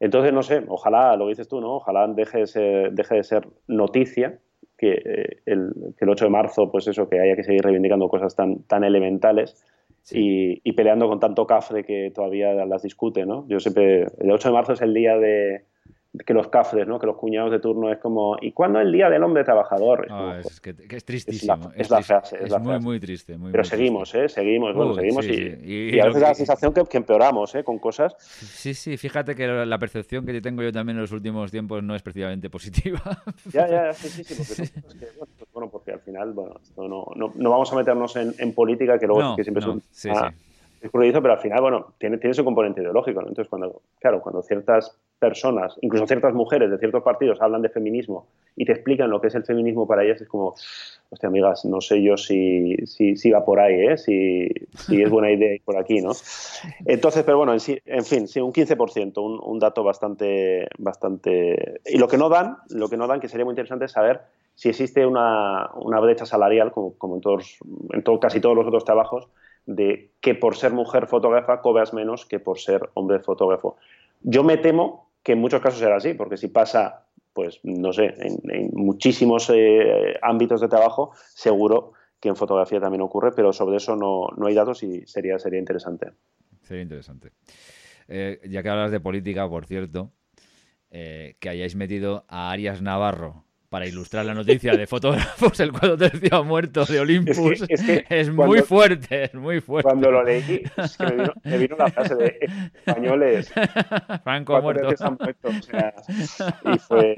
Entonces, 0.00 0.32
no 0.32 0.42
sé, 0.42 0.64
ojalá, 0.68 1.16
lo 1.16 1.28
dices 1.28 1.48
tú, 1.48 1.60
¿no? 1.60 1.76
Ojalá 1.76 2.06
deje 2.08 2.38
de 2.38 2.46
ser, 2.46 2.92
deje 2.92 3.16
de 3.16 3.24
ser 3.24 3.48
noticia 3.66 4.38
que, 4.76 4.92
eh, 5.04 5.36
el, 5.46 5.72
que 5.96 6.04
el 6.04 6.10
8 6.10 6.24
de 6.24 6.30
marzo, 6.30 6.70
pues 6.70 6.86
eso, 6.88 7.08
que 7.08 7.20
haya 7.20 7.36
que 7.36 7.44
seguir 7.44 7.62
reivindicando 7.62 8.08
cosas 8.08 8.34
tan, 8.34 8.62
tan 8.64 8.84
elementales 8.84 9.64
y, 10.10 10.60
y, 10.68 10.72
peleando 10.72 11.08
con 11.08 11.20
tanto 11.20 11.46
cafre 11.46 11.84
que 11.84 12.10
todavía 12.14 12.54
las 12.64 12.82
discute, 12.82 13.26
¿no? 13.26 13.46
Yo 13.48 13.60
siempre, 13.60 14.06
el 14.18 14.30
8 14.30 14.48
de 14.48 14.54
marzo 14.54 14.72
es 14.72 14.80
el 14.80 14.94
día 14.94 15.18
de, 15.18 15.64
que 16.24 16.32
los 16.32 16.48
cafres, 16.48 16.86
¿no? 16.86 16.98
que 16.98 17.06
los 17.06 17.16
cuñados 17.16 17.50
de 17.50 17.60
turno 17.60 17.92
es 17.92 17.98
como, 17.98 18.36
¿y 18.40 18.52
cuándo 18.52 18.80
es 18.80 18.86
el 18.86 18.92
Día 18.92 19.10
del 19.10 19.22
Hombre 19.22 19.44
Trabajador? 19.44 20.06
Es, 20.06 20.10
ah, 20.12 20.40
que, 20.62 20.96
es 20.96 21.04
tristísimo. 21.04 21.70
Es 21.76 21.90
la, 21.90 22.02
frase. 22.02 22.38
Es, 22.40 22.58
muy, 22.58 22.78
muy 22.80 22.98
triste. 22.98 23.36
Pero 23.52 23.64
seguimos, 23.64 24.14
¿eh? 24.14 24.28
Seguimos, 24.28 24.74
bueno, 24.74 24.94
seguimos 24.94 25.26
y, 25.26 26.00
a 26.00 26.06
veces 26.06 26.20
da 26.20 26.28
la 26.28 26.34
sensación 26.34 26.72
que, 26.72 26.96
empeoramos 26.96 27.54
¿eh? 27.54 27.62
con 27.62 27.78
cosas. 27.78 28.14
Sí, 28.18 28.74
sí, 28.74 28.96
fíjate 28.96 29.34
que 29.34 29.46
la 29.46 29.78
percepción 29.78 30.24
que 30.24 30.40
tengo 30.40 30.62
yo 30.62 30.72
también 30.72 30.96
en 30.96 31.02
los 31.02 31.12
últimos 31.12 31.50
tiempos 31.50 31.82
no 31.82 31.94
es 31.94 32.02
precisamente 32.02 32.50
positiva. 32.50 33.00
Ya, 33.52 33.66
ya, 33.68 33.92
sí, 33.92 34.08
sí, 34.08 34.24
sí, 34.24 34.72
porque, 34.82 35.06
bueno, 35.16 35.32
pues, 35.38 35.52
bueno, 35.52 35.70
porque 35.70 35.92
al 35.92 36.00
final, 36.00 36.32
bueno, 36.32 36.56
esto 36.62 36.86
no, 36.86 37.06
no, 37.14 37.32
no 37.34 37.50
vamos 37.50 37.72
a 37.72 37.76
meternos 37.76 38.14
en, 38.16 38.34
en 38.38 38.52
política, 38.52 38.98
que 38.98 39.06
luego 39.06 39.36
que 39.36 39.42
siempre 39.42 39.60
es 39.60 39.66
un... 39.66 39.80
Sí, 39.90 40.10
sí 40.10 40.16
pero 40.80 41.32
al 41.32 41.38
final, 41.38 41.60
bueno, 41.60 41.94
tiene, 41.98 42.18
tiene 42.18 42.34
su 42.34 42.44
componente 42.44 42.80
ideológico, 42.80 43.20
¿no? 43.20 43.28
Entonces, 43.28 43.48
cuando, 43.48 43.82
claro, 43.98 44.20
cuando 44.20 44.42
ciertas 44.42 44.96
personas, 45.18 45.74
incluso 45.80 46.06
ciertas 46.06 46.34
mujeres 46.34 46.70
de 46.70 46.78
ciertos 46.78 47.02
partidos 47.02 47.40
hablan 47.40 47.62
de 47.62 47.68
feminismo 47.68 48.26
y 48.56 48.64
te 48.64 48.72
explican 48.72 49.10
lo 49.10 49.20
que 49.20 49.28
es 49.28 49.34
el 49.34 49.44
feminismo 49.44 49.86
para 49.86 50.04
ellas, 50.04 50.20
es 50.20 50.28
como, 50.28 50.54
hostia, 51.10 51.28
amigas, 51.28 51.64
no 51.64 51.80
sé 51.80 52.02
yo 52.02 52.16
si, 52.16 52.76
si, 52.86 53.30
va 53.30 53.44
por 53.44 53.60
ahí, 53.60 53.74
¿eh? 53.86 53.98
Si, 53.98 54.48
si, 54.76 55.02
es 55.02 55.10
buena 55.10 55.30
idea 55.30 55.54
ir 55.54 55.62
por 55.64 55.76
aquí, 55.76 56.00
¿no? 56.00 56.12
Entonces, 56.86 57.22
pero 57.24 57.38
bueno, 57.38 57.54
en, 57.54 57.60
en 57.86 58.04
fin, 58.04 58.26
sí, 58.28 58.40
un 58.40 58.52
15%, 58.52 59.18
un, 59.18 59.40
un 59.42 59.58
dato 59.58 59.84
bastante, 59.84 60.68
bastante... 60.78 61.80
Y 61.86 61.98
lo 61.98 62.08
que 62.08 62.18
no 62.18 62.28
dan, 62.28 62.58
lo 62.70 62.88
que 62.88 62.96
no 62.96 63.06
dan, 63.06 63.20
que 63.20 63.28
sería 63.28 63.44
muy 63.44 63.52
interesante 63.52 63.88
saber 63.88 64.20
si 64.54 64.68
existe 64.68 65.06
una, 65.06 65.70
una 65.74 66.00
brecha 66.00 66.26
salarial, 66.26 66.72
como, 66.72 66.94
como 66.94 67.14
en, 67.14 67.20
todos, 67.20 67.58
en 67.92 68.02
todo, 68.02 68.18
casi 68.18 68.40
todos 68.40 68.56
los 68.56 68.66
otros 68.66 68.84
trabajos, 68.84 69.28
de 69.66 70.10
que 70.20 70.34
por 70.34 70.56
ser 70.56 70.72
mujer 70.72 71.06
fotógrafa 71.06 71.60
cobras 71.60 71.94
menos 71.94 72.26
que 72.26 72.40
por 72.40 72.58
ser 72.58 72.88
hombre 72.94 73.20
fotógrafo. 73.20 73.76
Yo 74.22 74.42
me 74.42 74.56
temo 74.56 75.07
que 75.28 75.32
en 75.32 75.40
muchos 75.40 75.60
casos 75.60 75.78
será 75.78 75.96
así, 75.96 76.14
porque 76.14 76.38
si 76.38 76.48
pasa, 76.48 77.04
pues 77.34 77.60
no 77.62 77.92
sé, 77.92 78.14
en, 78.16 78.70
muchísimos 78.72 79.50
eh, 79.52 80.14
ámbitos 80.22 80.62
de 80.62 80.68
trabajo, 80.68 81.12
seguro 81.34 81.92
que 82.18 82.30
en 82.30 82.34
fotografía 82.34 82.80
también 82.80 83.02
ocurre, 83.02 83.32
pero 83.36 83.52
sobre 83.52 83.76
eso 83.76 83.94
no, 83.94 84.30
hay 84.46 84.54
datos 84.54 84.82
y 84.82 85.06
sería, 85.06 85.38
sería 85.38 85.58
interesante. 85.58 86.12
Sería 86.62 86.82
interesante. 86.82 87.32
Eh, 88.08 88.40
ya 88.48 88.62
que 88.62 88.70
hablas 88.70 88.90
de 88.90 89.00
política, 89.00 89.46
por 89.46 89.66
cierto, 89.66 90.12
eh, 90.90 91.36
que 91.40 91.50
hayáis 91.50 91.76
metido 91.76 92.24
a 92.26 92.50
Arias 92.50 92.80
Navarro 92.80 93.44
para 93.68 93.86
ilustrar 93.86 94.24
la 94.24 94.34
noticia 94.34 94.76
de 94.76 94.86
fotógrafos, 94.86 95.60
el 95.60 95.72
cuadro 95.72 95.96
tercio 95.96 96.36
ha 96.36 96.42
muerto 96.42 96.84
de 96.84 97.00
Olympus. 97.00 97.64
Es, 98.08 98.30
muy 98.30 98.60
fuerte, 98.62 99.24
es 99.24 99.34
muy 99.34 99.60
fuerte. 99.60 99.88
Cuando 99.88 100.10
lo 100.10 100.22
leí, 100.22 100.62
es 100.76 100.96
que 100.96 101.04
me, 101.44 101.58
vino, 101.58 101.76
la 101.76 101.90
frase 101.90 102.14
de 102.14 102.38
españoles. 102.74 103.52
Franco 104.22 104.56
ha 104.56 104.60
muerto. 104.60 104.88
y 106.64 106.78
fue, 106.78 107.14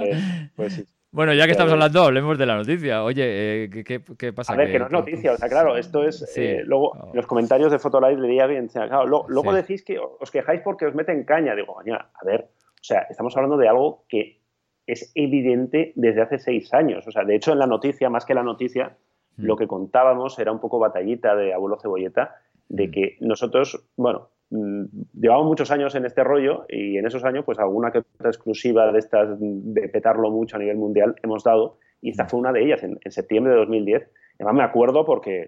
pues 0.56 0.84
Bueno, 1.12 1.32
ya 1.34 1.46
que 1.46 1.52
estamos 1.52 1.72
hablando, 1.72 2.02
hablemos 2.02 2.36
de 2.38 2.46
la 2.46 2.56
noticia. 2.56 3.04
Oye, 3.04 3.64
eh, 3.64 3.70
¿qué, 3.70 4.02
qué, 4.18 4.32
pasa? 4.32 4.52
A 4.52 4.56
ver, 4.56 4.72
que, 4.72 4.78
no 4.78 4.86
es 4.86 4.92
noticia, 4.92 5.32
o 5.32 5.36
sea, 5.36 5.48
claro, 5.48 5.76
esto 5.76 6.04
es. 6.04 6.36
Eh, 6.36 6.62
luego, 6.64 6.90
oh. 6.90 7.10
los 7.14 7.26
comentarios 7.26 7.70
de 7.70 7.78
Fotolive 7.78 8.20
leía 8.20 8.46
bien. 8.46 8.68
Claro, 8.68 9.06
luego 9.06 9.52
decís 9.52 9.84
que 9.84 9.98
os 9.98 10.30
quejáis 10.30 10.60
porque 10.62 10.86
os 10.86 10.94
meten 10.94 11.24
caña. 11.24 11.54
Digo, 11.54 11.78
a 11.78 12.24
ver, 12.24 12.48
o 12.58 12.82
sea, 12.84 13.06
estamos 13.08 13.36
hablando 13.36 13.56
de 13.56 13.68
algo 13.68 14.04
que 14.08 14.39
es 14.90 15.12
evidente 15.14 15.92
desde 15.94 16.22
hace 16.22 16.38
seis 16.38 16.74
años. 16.74 17.06
O 17.06 17.12
sea, 17.12 17.24
de 17.24 17.36
hecho, 17.36 17.52
en 17.52 17.58
la 17.58 17.66
noticia, 17.66 18.10
más 18.10 18.24
que 18.24 18.34
la 18.34 18.42
noticia, 18.42 18.96
mm. 19.36 19.44
lo 19.44 19.56
que 19.56 19.68
contábamos 19.68 20.38
era 20.38 20.50
un 20.50 20.60
poco 20.60 20.78
batallita 20.78 21.36
de 21.36 21.54
abuelo 21.54 21.78
cebolleta, 21.80 22.34
de 22.68 22.88
mm. 22.88 22.90
que 22.90 23.16
nosotros, 23.20 23.84
bueno, 23.96 24.30
mm, 24.50 24.84
llevamos 25.14 25.46
muchos 25.46 25.70
años 25.70 25.94
en 25.94 26.06
este 26.06 26.24
rollo 26.24 26.66
y 26.68 26.98
en 26.98 27.06
esos 27.06 27.24
años, 27.24 27.44
pues 27.44 27.58
alguna 27.60 27.92
que 27.92 27.98
otra 27.98 28.30
exclusiva 28.30 28.90
de 28.90 28.98
estas, 28.98 29.36
de 29.38 29.88
petarlo 29.88 30.30
mucho 30.30 30.56
a 30.56 30.58
nivel 30.58 30.76
mundial, 30.76 31.14
hemos 31.22 31.44
dado, 31.44 31.78
y 32.00 32.10
esta 32.10 32.26
fue 32.26 32.40
una 32.40 32.52
de 32.52 32.64
ellas, 32.64 32.82
en, 32.82 32.98
septiembre 33.10 33.52
de 33.52 33.60
2010. 33.60 34.10
Además 34.40 34.54
me 34.54 34.64
acuerdo 34.64 35.04
porque, 35.04 35.46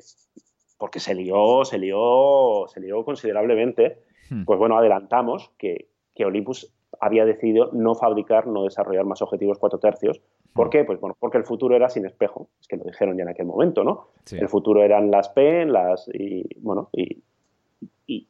porque 0.79 1.01
se 1.01 1.15
lió, 1.15 1.65
se 1.65 1.79
lió, 1.79 2.67
se 2.69 2.81
lió 2.81 3.05
considerablemente. 3.05 3.99
Pues 4.47 4.59
bueno, 4.59 4.79
adelantamos 4.79 5.51
que, 5.59 5.89
que 6.15 6.25
Olympus 6.25 6.73
había 7.01 7.25
decidido 7.25 7.71
no 7.73 7.95
fabricar, 7.95 8.47
no 8.47 8.65
desarrollar 8.65 9.05
más 9.05 9.23
objetivos 9.23 9.59
cuatro 9.59 9.79
tercios. 9.79 10.21
¿Por 10.53 10.71
qué? 10.71 10.85
Pues 10.85 11.01
bueno, 11.01 11.17
porque 11.19 11.39
el 11.39 11.45
futuro 11.45 11.75
era 11.75 11.89
sin 11.89 12.05
espejo, 12.07 12.49
es 12.61 12.69
que 12.69 12.77
lo 12.77 12.85
dijeron 12.85 13.17
ya 13.17 13.23
en 13.23 13.31
aquel 13.31 13.47
momento, 13.47 13.85
¿no? 13.85 14.09
El 14.31 14.49
futuro 14.49 14.83
eran 14.83 15.11
las 15.11 15.31
P, 15.31 15.65
las 15.67 16.09
y 16.13 16.45
bueno, 16.61 16.91
y, 16.93 17.23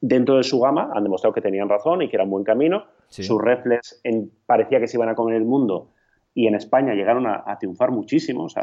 dentro 0.01 0.37
de 0.37 0.45
su 0.45 0.61
gama 0.61 0.91
han 0.95 1.03
demostrado 1.03 1.35
que 1.35 1.41
tenían 1.41 1.69
razón 1.69 2.03
y 2.03 2.09
que 2.09 2.17
era 2.17 2.25
un 2.25 2.31
buen 2.31 2.45
camino. 2.45 2.85
Sus 3.09 3.43
reflex 3.43 4.01
en, 4.05 4.31
parecía 4.47 4.79
que 4.79 4.87
se 4.87 4.97
iban 4.97 5.09
a 5.09 5.15
comer 5.15 5.35
el 5.37 5.45
mundo 5.45 5.89
y 6.35 6.47
en 6.47 6.55
España 6.55 6.95
llegaron 6.95 7.27
a, 7.27 7.59
triunfar 7.59 7.91
muchísimo, 7.91 8.45
o 8.45 8.49
sea, 8.49 8.63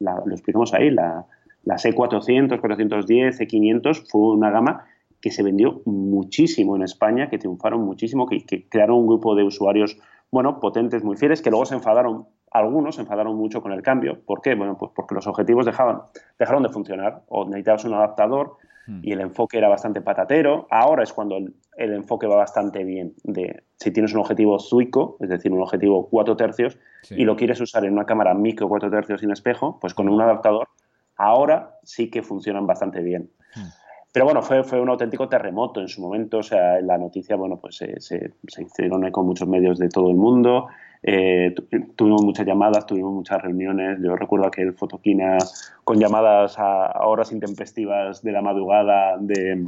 lo 0.00 0.32
explicamos 0.32 0.72
ahí, 0.72 0.90
la, 0.90 1.26
la 1.64 1.76
C400, 1.76 2.60
410, 2.60 3.40
C500 3.40 4.08
fue 4.08 4.34
una 4.34 4.50
gama 4.50 4.86
que 5.24 5.30
se 5.30 5.42
vendió 5.42 5.80
muchísimo 5.86 6.76
en 6.76 6.82
España, 6.82 7.30
que 7.30 7.38
triunfaron 7.38 7.80
muchísimo, 7.80 8.26
que, 8.26 8.44
crearon 8.68 8.98
un 8.98 9.06
grupo 9.06 9.34
de 9.34 9.42
usuarios, 9.42 9.96
bueno, 10.30 10.60
potentes, 10.60 11.02
muy 11.02 11.16
fieles, 11.16 11.40
que 11.40 11.48
luego 11.48 11.64
se 11.64 11.74
enfadaron, 11.74 12.26
algunos 12.50 12.96
se 12.96 13.00
enfadaron 13.00 13.34
mucho 13.34 13.62
con 13.62 13.72
el 13.72 13.80
cambio. 13.80 14.20
¿Por 14.26 14.42
qué? 14.42 14.54
Bueno, 14.54 14.76
pues 14.76 14.92
porque 14.94 15.14
los 15.14 15.26
objetivos 15.26 15.64
dejaban, 15.64 16.02
dejaron 16.38 16.62
de 16.62 16.68
funcionar, 16.68 17.22
o 17.28 17.46
necesitabas 17.46 17.86
un 17.86 17.94
adaptador 17.94 18.58
hmm. 18.86 19.00
y 19.02 19.12
el 19.12 19.22
enfoque 19.22 19.56
era 19.56 19.70
bastante 19.70 20.02
patatero. 20.02 20.66
Ahora 20.70 21.02
es 21.02 21.14
cuando 21.14 21.38
el, 21.38 21.54
enfoque 21.94 22.26
va 22.26 22.36
bastante 22.36 22.84
bien. 22.84 23.14
De, 23.22 23.62
si 23.76 23.92
tienes 23.92 24.12
un 24.12 24.20
objetivo 24.20 24.58
zuico, 24.58 25.16
es 25.20 25.30
decir, 25.30 25.52
un 25.52 25.62
objetivo 25.62 26.06
4 26.10 26.36
tercios, 26.36 26.78
y 27.08 27.24
lo 27.24 27.34
quieres 27.34 27.62
usar 27.62 27.86
en 27.86 27.94
una 27.94 28.04
cámara 28.04 28.34
micro 28.34 28.68
4 28.68 28.90
tercios 28.90 29.22
sin 29.22 29.30
espejo, 29.30 29.78
pues 29.80 29.94
con 29.94 30.10
un 30.10 30.20
adaptador, 30.20 30.68
ahora 31.16 31.78
sí 31.82 32.10
que 32.10 32.22
funcionan 32.22 32.66
bastante 32.66 33.00
bien. 33.00 33.30
Hmm. 33.56 33.83
Pero 34.14 34.26
bueno, 34.26 34.42
fue, 34.42 34.62
fue 34.62 34.80
un 34.80 34.88
auténtico 34.88 35.28
terremoto 35.28 35.80
en 35.80 35.88
su 35.88 36.00
momento. 36.00 36.38
O 36.38 36.42
sea, 36.44 36.80
la 36.80 36.96
noticia, 36.96 37.34
bueno, 37.34 37.56
pues 37.56 37.74
se, 37.74 38.00
se, 38.00 38.30
se 38.46 38.62
hicieron 38.62 39.10
con 39.10 39.26
muchos 39.26 39.48
medios 39.48 39.76
de 39.76 39.88
todo 39.88 40.08
el 40.08 40.16
mundo. 40.16 40.68
Eh, 41.02 41.52
tuvimos 41.96 42.22
muchas 42.22 42.46
llamadas, 42.46 42.86
tuvimos 42.86 43.12
muchas 43.12 43.42
reuniones. 43.42 43.98
Yo 44.00 44.14
recuerdo 44.14 44.46
aquel 44.46 44.72
fotoquina 44.74 45.36
con 45.82 45.98
llamadas 45.98 46.56
a, 46.60 46.92
horas 47.04 47.32
intempestivas 47.32 48.22
de 48.22 48.30
la 48.30 48.40
madrugada 48.40 49.16
de, 49.18 49.66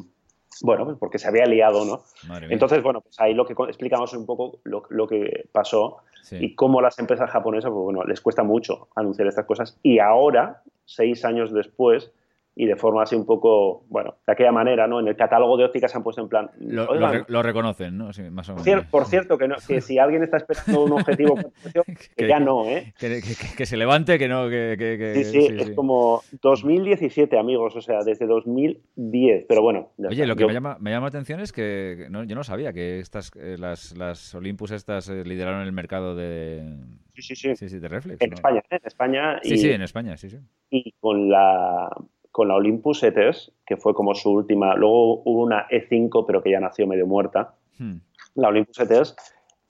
bueno, 0.62 0.84
pues 0.84 0.96
porque 0.96 1.18
se 1.18 1.26
había 1.26 1.46
liado, 1.46 1.84
¿no? 1.84 2.02
Entonces, 2.48 2.84
bueno, 2.84 3.00
pues 3.00 3.18
ahí 3.18 3.34
lo 3.34 3.46
que 3.46 3.54
explicamos 3.64 4.12
un 4.12 4.26
poco 4.26 4.60
lo, 4.62 4.84
lo 4.90 5.08
que 5.08 5.48
pasó 5.50 5.96
y 6.30 6.54
cómo 6.54 6.80
las 6.80 7.00
empresas 7.00 7.30
japonesas, 7.30 7.72
pues 7.72 7.82
bueno, 7.82 8.04
les 8.04 8.20
cuesta 8.20 8.44
mucho 8.44 8.86
anunciar 8.94 9.26
estas 9.26 9.44
cosas. 9.44 9.76
Y 9.82 9.98
ahora, 9.98 10.62
seis 10.84 11.24
años 11.24 11.52
después, 11.52 12.12
y 12.58 12.64
de 12.64 12.74
forma 12.74 13.02
así 13.02 13.14
un 13.14 13.26
poco, 13.26 13.84
bueno, 13.90 14.16
de 14.26 14.32
aquella 14.32 14.50
manera, 14.50 14.86
¿no? 14.86 14.98
En 14.98 15.06
el 15.06 15.14
catálogo 15.14 15.58
de 15.58 15.66
ópticas 15.66 15.90
se 15.90 15.98
han 15.98 16.02
puesto 16.02 16.22
en 16.22 16.28
plan... 16.28 16.50
Lo, 16.58 17.42
reconocen, 17.42 17.98
¿no? 17.98 18.14
Sí, 18.14 18.22
más 18.30 18.48
o 18.48 18.54
menos. 18.54 18.86
Por, 18.86 19.04
cierto, 19.04 19.36
que, 19.36 19.46
que, 19.68 19.82
si 19.82 19.98
alguien 19.98 20.22
está 20.22 20.38
esperando 20.38 20.84
un 20.84 20.92
objetivo, 20.92 21.34
que, 22.16 22.26
ya 22.26 22.40
no, 22.40 22.64
¿eh? 22.64 22.94
Que, 22.98 23.66
se 23.66 23.76
levante, 23.76 24.18
que 24.18 24.26
no... 24.26 24.48
Que, 24.48 25.12
sí, 25.16 25.24
sí, 25.24 25.54
es 25.58 25.70
como 25.72 26.22
2017, 26.40 27.38
amigos, 27.38 27.76
o 27.76 27.82
sea, 27.82 28.02
desde 28.02 28.26
2010, 28.26 29.44
pero 29.46 29.60
bueno. 29.60 29.90
Oye, 30.08 30.26
lo 30.26 30.34
que 30.34 30.46
me, 30.46 30.54
llama, 30.54 30.78
me 30.80 30.92
llama 30.92 31.04
la 31.04 31.08
atención 31.08 31.40
es 31.40 31.52
que 31.52 32.08
yo 32.10 32.34
no 32.34 32.42
sabía 32.42 32.72
que 32.72 33.00
estas 33.00 33.32
eh, 33.36 33.56
las, 33.58 33.94
las 33.98 34.34
Olympus 34.34 34.70
estas 34.70 35.10
eh, 35.10 35.24
lideraron 35.24 35.60
el 35.60 35.72
mercado 35.72 36.16
de... 36.16 36.74
Sí, 37.14 37.34
sí, 37.34 37.54
sí. 37.54 37.68
sí, 37.68 37.78
de 37.78 37.88
reflex. 37.88 38.20
En 38.20 38.32
España, 38.32 38.62
¿eh? 38.70 38.76
En 38.76 38.86
España. 38.86 39.40
Sí, 39.42 39.58
sí, 39.58 39.70
en 39.70 39.82
España, 39.82 40.16
sí, 40.16 40.30
sí. 40.30 40.38
Y 40.70 40.92
con 41.00 41.30
la 41.30 41.88
con 42.36 42.48
la 42.48 42.54
Olympus 42.54 43.02
ETS, 43.02 43.50
que 43.64 43.78
fue 43.78 43.94
como 43.94 44.14
su 44.14 44.30
última. 44.30 44.74
Luego 44.74 45.22
hubo 45.24 45.42
una 45.42 45.66
E5, 45.70 46.24
pero 46.26 46.42
que 46.42 46.50
ya 46.50 46.60
nació 46.60 46.86
medio 46.86 47.06
muerta. 47.06 47.54
Hmm. 47.78 47.94
La 48.34 48.48
Olympus 48.48 48.78
ETS. 48.78 49.16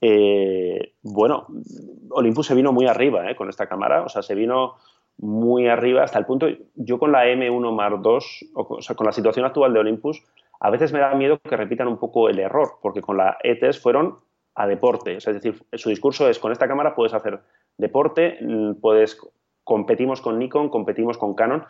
Eh, 0.01 0.95
bueno, 1.01 1.47
Olympus 2.09 2.47
se 2.47 2.55
vino 2.55 2.73
muy 2.73 2.85
arriba 2.85 3.31
eh, 3.31 3.37
con 3.37 3.47
esta 3.47 3.67
cámara, 3.67 4.03
o 4.03 4.09
sea, 4.09 4.21
se 4.21 4.35
vino 4.35 4.73
muy 5.17 5.69
arriba 5.69 6.03
hasta 6.03 6.19
el 6.19 6.25
punto. 6.25 6.45
Yo 6.75 6.99
con 6.99 7.13
la 7.13 7.25
M1 7.27 7.73
Mark 7.73 8.01
II, 8.03 8.49
o, 8.53 8.81
sea, 8.81 8.97
con 8.97 9.05
la 9.05 9.13
situación 9.13 9.45
actual 9.45 9.71
de 9.71 9.79
Olympus, 9.79 10.21
a 10.59 10.69
veces 10.69 10.91
me 10.91 10.99
da 10.99 11.15
miedo 11.15 11.39
que 11.39 11.55
repitan 11.55 11.87
un 11.87 11.97
poco 11.97 12.27
el 12.27 12.37
error, 12.37 12.79
porque 12.81 12.99
con 12.99 13.15
la 13.15 13.37
ETS 13.45 13.79
fueron 13.79 14.17
a 14.55 14.67
deporte. 14.67 15.15
es 15.15 15.23
decir, 15.23 15.63
su 15.71 15.87
discurso 15.87 16.27
es: 16.27 16.37
con 16.37 16.51
esta 16.51 16.67
cámara 16.67 16.95
puedes 16.95 17.13
hacer 17.13 17.39
deporte, 17.77 18.37
mm, 18.41 18.81
puedes 18.81 19.17
competimos 19.63 20.19
con 20.21 20.37
Nikon, 20.37 20.67
competimos 20.67 21.17
con 21.17 21.33
Canon. 21.33 21.63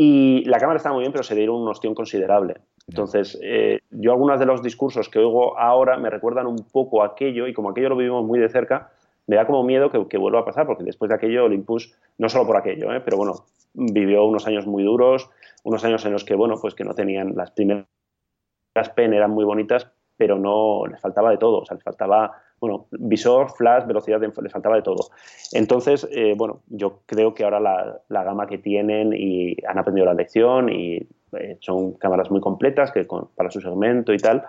Y 0.00 0.44
la 0.44 0.60
cámara 0.60 0.76
está 0.76 0.92
muy 0.92 1.00
bien, 1.00 1.10
pero 1.10 1.24
se 1.24 1.34
dieron 1.34 1.56
un 1.56 1.66
ostión 1.66 1.92
considerable. 1.92 2.60
Entonces, 2.86 3.36
eh, 3.42 3.80
yo 3.90 4.12
algunos 4.12 4.38
de 4.38 4.46
los 4.46 4.62
discursos 4.62 5.08
que 5.08 5.18
oigo 5.18 5.58
ahora 5.58 5.96
me 5.96 6.08
recuerdan 6.08 6.46
un 6.46 6.64
poco 6.70 7.02
aquello, 7.02 7.48
y 7.48 7.52
como 7.52 7.70
aquello 7.70 7.88
lo 7.88 7.96
vivimos 7.96 8.24
muy 8.24 8.38
de 8.38 8.48
cerca, 8.48 8.92
me 9.26 9.34
da 9.34 9.44
como 9.44 9.64
miedo 9.64 9.90
que, 9.90 10.16
vuelva 10.16 10.38
a 10.38 10.44
pasar, 10.44 10.68
porque 10.68 10.84
después 10.84 11.08
de 11.08 11.16
aquello 11.16 11.46
Olympus, 11.46 11.96
no 12.16 12.28
solo 12.28 12.46
por 12.46 12.56
aquello, 12.56 12.94
eh, 12.94 13.00
pero 13.00 13.16
bueno, 13.16 13.46
vivió 13.74 14.24
unos 14.24 14.46
años 14.46 14.68
muy 14.68 14.84
duros, 14.84 15.30
unos 15.64 15.84
años 15.84 16.06
en 16.06 16.12
los 16.12 16.24
que, 16.24 16.36
bueno, 16.36 16.54
pues 16.60 16.76
que 16.76 16.84
no 16.84 16.94
tenían 16.94 17.34
las 17.34 17.50
primeras 17.50 17.88
pen 18.94 19.14
eran 19.14 19.32
muy 19.32 19.44
bonitas, 19.44 19.90
pero 20.16 20.38
no 20.38 20.86
les 20.86 21.00
faltaba 21.00 21.32
de 21.32 21.38
todo, 21.38 21.62
o 21.62 21.64
sea, 21.64 21.74
les 21.74 21.82
faltaba 21.82 22.40
bueno, 22.60 22.86
visor, 22.90 23.50
flash, 23.50 23.86
velocidad, 23.86 24.20
de, 24.20 24.32
les 24.42 24.52
faltaba 24.52 24.76
de 24.76 24.82
todo. 24.82 25.08
Entonces, 25.52 26.08
eh, 26.10 26.34
bueno, 26.36 26.60
yo 26.68 27.00
creo 27.06 27.34
que 27.34 27.44
ahora 27.44 27.60
la, 27.60 28.24
gama 28.24 28.46
que 28.46 28.58
tienen 28.58 29.12
y 29.12 29.56
han 29.66 29.78
aprendido 29.78 30.06
la 30.06 30.14
lección 30.14 30.68
y 30.68 31.06
eh, 31.32 31.58
son 31.60 31.92
cámaras 31.92 32.30
muy 32.30 32.40
completas 32.40 32.90
que 32.90 33.06
para 33.36 33.50
su 33.50 33.60
segmento 33.60 34.12
y 34.12 34.18
tal 34.18 34.44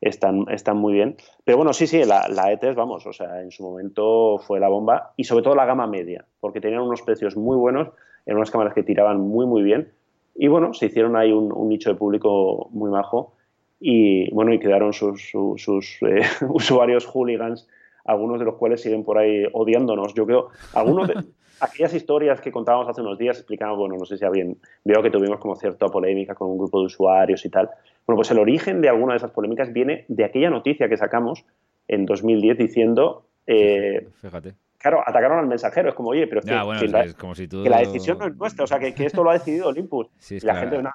están, 0.00 0.46
están 0.50 0.76
muy 0.76 0.92
bien. 0.92 1.16
Pero 1.44 1.58
bueno, 1.58 1.72
sí, 1.72 1.86
sí, 1.86 2.04
la, 2.04 2.28
la 2.28 2.52
ETS, 2.52 2.74
vamos, 2.74 3.06
o 3.06 3.12
sea, 3.12 3.42
en 3.42 3.50
su 3.50 3.62
momento 3.62 4.38
fue 4.38 4.58
la 4.58 4.68
bomba 4.68 5.12
y 5.16 5.24
sobre 5.24 5.44
todo 5.44 5.54
la 5.54 5.66
gama 5.66 5.86
media, 5.86 6.24
porque 6.40 6.60
tenían 6.60 6.82
unos 6.82 7.02
precios 7.02 7.36
muy 7.36 7.56
buenos, 7.56 7.88
eran 8.26 8.38
unas 8.38 8.50
cámaras 8.50 8.74
que 8.74 8.82
tiraban 8.82 9.20
muy, 9.20 9.46
muy 9.46 9.62
bien 9.62 9.92
y 10.34 10.48
bueno, 10.48 10.72
se 10.72 10.86
hicieron 10.86 11.16
ahí 11.16 11.30
un 11.30 11.68
nicho 11.68 11.90
de 11.90 11.96
público 11.96 12.68
muy 12.72 12.90
majo 12.90 13.34
y 13.82 14.32
bueno, 14.32 14.52
y 14.52 14.60
quedaron 14.60 14.92
sus, 14.92 15.32
sus, 15.56 15.98
eh, 16.02 16.22
usuarios 16.48 17.04
hooligans, 17.06 17.68
algunos 18.04 18.38
de 18.38 18.44
los 18.44 18.54
cuales 18.54 18.80
siguen 18.80 19.04
por 19.04 19.18
ahí 19.18 19.44
odiándonos. 19.52 20.14
Yo 20.14 20.24
creo, 20.24 20.48
algunos 20.72 21.08
de 21.08 21.14
aquellas 21.60 21.92
historias 21.92 22.40
que 22.40 22.52
contábamos 22.52 22.88
hace 22.88 23.00
unos 23.00 23.18
días 23.18 23.38
explicamos, 23.38 23.76
bueno, 23.76 23.96
no 23.98 24.04
sé 24.04 24.16
si 24.16 24.24
bien, 24.30 24.56
veo 24.84 25.02
que 25.02 25.10
tuvimos 25.10 25.40
como 25.40 25.56
cierta 25.56 25.88
polémica 25.88 26.34
con 26.34 26.48
un 26.48 26.58
grupo 26.58 26.78
de 26.78 26.86
usuarios 26.86 27.44
y 27.44 27.48
tal. 27.48 27.70
Bueno, 28.06 28.16
pues 28.16 28.30
el 28.30 28.38
origen 28.38 28.80
de 28.80 28.88
alguna 28.88 29.14
de 29.14 29.18
esas 29.18 29.32
polémicas 29.32 29.72
viene 29.72 30.04
de 30.08 30.24
aquella 30.24 30.50
noticia 30.50 30.88
que 30.88 30.96
sacamos 30.96 31.44
en 31.88 32.06
2010 32.06 32.58
diciendo... 32.58 33.24
Eh, 33.46 34.06
Fíjate 34.20 34.54
Claro, 34.82 35.00
atacaron 35.06 35.38
al 35.38 35.46
mensajero. 35.46 35.90
Es 35.90 35.94
como, 35.94 36.08
oye, 36.10 36.26
pero 36.26 36.40
es 36.40 36.46
que, 36.46 36.52
la, 36.52 37.78
decisión 37.78 38.18
no 38.18 38.26
es 38.26 38.36
nuestra. 38.36 38.64
O 38.64 38.66
sea, 38.66 38.80
que, 38.80 38.92
esto 39.04 39.22
lo 39.22 39.30
ha 39.30 39.34
decidido 39.34 39.68
Olympus. 39.68 40.08
y 40.30 40.40
la 40.40 40.56
gente, 40.56 40.82
no, 40.82 40.90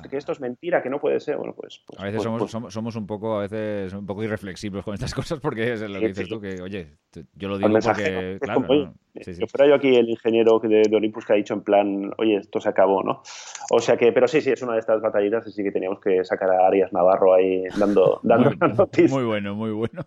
que 0.00 0.16
esto 0.16 0.32
es 0.32 0.40
mentira, 0.40 0.82
que 0.82 0.90
no 0.90 1.00
puede 1.00 1.18
ser. 1.20 1.36
Bueno, 1.36 1.54
pues. 1.54 1.82
pues 1.86 1.98
a 1.98 2.04
veces 2.04 2.16
pues, 2.16 2.24
somos, 2.24 2.62
pues 2.62 2.74
somos, 2.74 2.96
un 2.96 3.06
poco, 3.06 3.38
a 3.38 3.40
veces, 3.40 3.92
un 3.94 4.06
poco 4.06 4.22
irreflexivos 4.22 4.84
con 4.84 4.94
estas 4.94 5.14
cosas 5.14 5.40
porque 5.40 5.72
es 5.72 5.80
lo 5.80 5.98
que 5.98 6.08
dices 6.08 6.28
tú, 6.28 6.40
que, 6.40 6.60
oye, 6.60 6.98
yo 7.34 7.48
lo 7.48 7.58
digo 7.58 7.70
porque. 7.70 8.38
Claro, 8.40 8.94
yo 9.14 9.46
fuera 9.46 9.68
yo 9.68 9.74
aquí 9.74 9.94
el 9.94 10.08
ingeniero 10.08 10.58
de, 10.58 10.96
Olympus 10.96 11.26
que 11.26 11.34
ha 11.34 11.36
dicho 11.36 11.52
en 11.52 11.60
plan, 11.60 12.12
oye, 12.16 12.36
esto 12.36 12.60
se 12.60 12.70
acabó, 12.70 13.02
¿no? 13.02 13.22
O 13.70 13.78
sea 13.78 13.96
que, 13.96 14.10
pero 14.10 14.26
sí, 14.26 14.40
sí, 14.40 14.50
es 14.50 14.62
una 14.62 14.72
de 14.72 14.78
estas 14.78 15.02
batallitas 15.02 15.46
y 15.46 15.52
sí 15.52 15.62
que 15.62 15.70
teníamos 15.70 16.00
que 16.00 16.24
sacar 16.24 16.50
a 16.50 16.66
Arias 16.66 16.92
Navarro 16.94 17.34
ahí 17.34 17.64
dando, 17.78 18.20
dando 18.22 18.50
muy, 18.50 18.72
noticias. 18.74 19.12
Muy 19.12 19.24
bueno, 19.24 19.54
muy 19.54 19.70
bueno. 19.72 20.06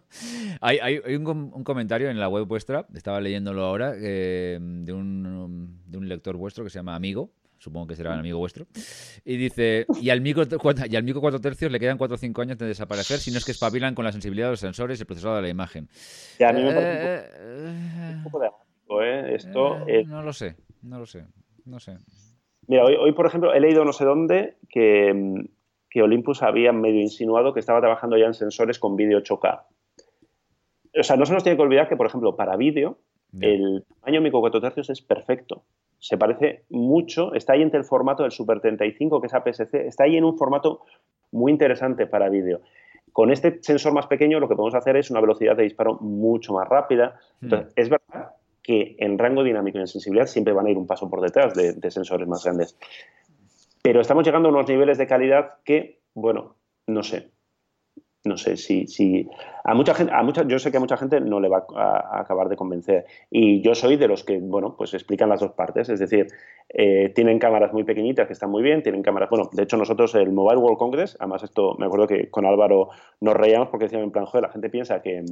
Hay, 0.59 0.79
hay, 0.79 1.15
un, 1.15 1.51
un, 1.53 1.63
comentario 1.63 2.09
en 2.09 2.19
la 2.19 2.29
web 2.29 2.47
vuestra, 2.47 2.87
estaba 2.95 3.14
leyéndolo 3.19 3.63
ahora, 3.63 3.93
eh, 3.97 4.57
de, 4.59 4.93
un, 4.93 5.81
de 5.85 5.97
un 5.97 6.07
lector 6.07 6.37
vuestro 6.37 6.63
que 6.63 6.69
se 6.69 6.79
llama 6.79 6.95
Amigo, 6.95 7.31
supongo 7.57 7.87
que 7.87 7.95
será 7.95 8.13
un 8.13 8.19
amigo 8.19 8.37
vuestro, 8.37 8.67
y 9.23 9.37
dice, 9.37 9.85
y 10.01 10.09
al 10.09 10.21
micro, 10.21 10.43
y 10.87 10.95
al 10.95 11.03
micro 11.03 11.21
4 11.21 11.41
tercios 11.41 11.71
le 11.71 11.79
quedan 11.79 11.97
4 11.97 12.15
o 12.15 12.17
5 12.17 12.41
años 12.41 12.57
de 12.57 12.67
desaparecer, 12.67 13.17
si 13.17 13.31
no 13.31 13.37
es 13.37 13.45
que 13.45 13.51
espabilan 13.51 13.95
con 13.95 14.05
la 14.05 14.11
sensibilidad 14.11 14.47
de 14.47 14.51
los 14.51 14.59
sensores 14.59 14.99
y 14.99 15.03
el 15.03 15.07
procesador 15.07 15.37
de 15.37 15.41
la 15.43 15.49
imagen. 15.49 15.87
a 16.45 16.53
mí 16.53 16.61
me 16.61 16.73
parece 16.73 17.29
un, 18.15 18.23
poco, 18.23 19.01
¿eh? 19.01 19.35
Esto, 19.35 19.87
eh, 19.87 20.03
no 20.05 20.21
lo 20.21 20.33
sé, 20.33 20.55
no 20.83 20.99
lo 20.99 21.05
sé, 21.05 21.25
no 21.65 21.79
sé. 21.79 21.97
Mira, 22.67 22.83
hoy, 22.83 22.95
hoy, 22.99 23.13
por 23.13 23.25
ejemplo, 23.25 23.53
he 23.53 23.59
leído 23.59 23.83
no 23.83 23.93
sé 23.93 24.05
dónde 24.05 24.57
que, 24.69 25.33
que 25.89 26.01
Olympus 26.01 26.43
había 26.43 26.71
medio 26.71 27.01
insinuado 27.01 27.53
que 27.53 27.59
estaba 27.59 27.79
trabajando 27.79 28.17
ya 28.17 28.25
en 28.25 28.33
sensores 28.33 28.79
con 28.79 28.95
vídeo 28.95 29.19
8K. 29.19 29.63
O 30.97 31.03
sea, 31.03 31.17
no 31.17 31.25
se 31.25 31.33
nos 31.33 31.43
tiene 31.43 31.57
que 31.57 31.63
olvidar 31.63 31.89
que, 31.89 31.97
por 31.97 32.07
ejemplo, 32.07 32.35
para 32.35 32.55
vídeo, 32.55 32.97
el 33.41 33.83
tamaño 34.01 34.21
micro 34.21 34.39
4 34.39 34.61
tercios 34.61 34.89
es 34.89 35.01
perfecto. 35.01 35.63
Se 35.99 36.17
parece 36.17 36.63
mucho, 36.69 37.33
está 37.33 37.53
ahí 37.53 37.61
entre 37.61 37.79
el 37.79 37.85
formato 37.85 38.23
del 38.23 38.31
Super 38.31 38.61
35, 38.61 39.19
que 39.19 39.27
es 39.27 39.33
APS-C, 39.33 39.87
está 39.87 40.05
ahí 40.05 40.15
en 40.15 40.23
un 40.23 40.37
formato 40.37 40.81
muy 41.31 41.51
interesante 41.51 42.07
para 42.07 42.29
vídeo. 42.29 42.61
Con 43.11 43.31
este 43.31 43.59
sensor 43.61 43.93
más 43.93 44.07
pequeño 44.07 44.39
lo 44.39 44.47
que 44.47 44.55
podemos 44.55 44.75
hacer 44.75 44.97
es 44.97 45.09
una 45.09 45.21
velocidad 45.21 45.55
de 45.55 45.63
disparo 45.63 45.97
mucho 46.01 46.53
más 46.53 46.67
rápida. 46.67 47.19
Hmm. 47.39 47.45
Entonces, 47.45 47.73
es 47.75 47.89
verdad 47.89 48.31
que 48.61 48.95
en 48.99 49.17
rango 49.17 49.43
dinámico 49.43 49.77
y 49.77 49.81
en 49.81 49.87
sensibilidad 49.87 50.25
siempre 50.25 50.53
van 50.53 50.65
a 50.65 50.71
ir 50.71 50.77
un 50.77 50.87
paso 50.87 51.09
por 51.09 51.21
detrás 51.21 51.53
de, 51.53 51.91
sensores 51.91 52.27
más 52.27 52.43
grandes. 52.43 52.77
Pero 53.83 54.01
estamos 54.01 54.25
llegando 54.25 54.49
a 54.49 54.51
unos 54.51 54.67
niveles 54.67 54.97
de 54.97 55.05
calidad 55.05 55.53
que, 55.63 56.01
bueno, 56.15 56.55
no 56.87 57.03
sé, 57.03 57.29
no 58.25 58.37
sé 58.37 58.57
si, 58.57 59.29
a 59.63 59.73
mucha 59.73 59.93
gente, 59.93 60.11
a 60.13 60.23
mucha, 60.23 60.47
yo 60.47 60.59
sé 60.59 60.71
que 60.71 60.77
a 60.77 60.79
mucha 60.79 60.97
gente 60.97 61.21
no 61.21 61.39
le 61.39 61.47
va 61.47 61.65
a, 61.75 62.19
acabar 62.19 62.49
de 62.49 62.55
convencer. 62.55 63.05
Y 63.29 63.61
yo 63.61 63.75
soy 63.75 63.97
de 63.97 64.07
los 64.07 64.23
que, 64.23 64.39
bueno, 64.39 64.75
pues 64.77 64.93
explican 64.93 65.29
las 65.29 65.39
dos 65.39 65.51
partes. 65.51 65.89
Es 65.89 65.99
decir, 65.99 66.27
eh, 66.69 67.11
tienen 67.13 67.39
cámaras 67.39 67.71
muy 67.73 67.83
pequeñitas 67.83 68.27
que 68.27 68.33
están 68.33 68.49
muy 68.49 68.63
bien, 68.63 68.83
tienen 68.83 69.03
cámaras, 69.03 69.29
bueno, 69.29 69.49
de 69.51 69.63
hecho 69.63 69.77
nosotros 69.77 70.15
el 70.15 70.31
Mobile 70.31 70.57
World 70.57 70.77
Congress, 70.77 71.17
además 71.19 71.43
esto, 71.43 71.75
me 71.77 71.85
acuerdo 71.85 72.07
que 72.07 72.29
con 72.29 72.45
Álvaro 72.45 72.89
nos 73.21 73.35
reíamos 73.35 73.69
porque 73.69 73.85
decíamos 73.85 74.05
en 74.05 74.11
plan, 74.11 74.25
joder, 74.25 74.43
la 74.43 74.51
gente 74.51 74.69
piensa 74.69 75.01
que, 75.01 75.23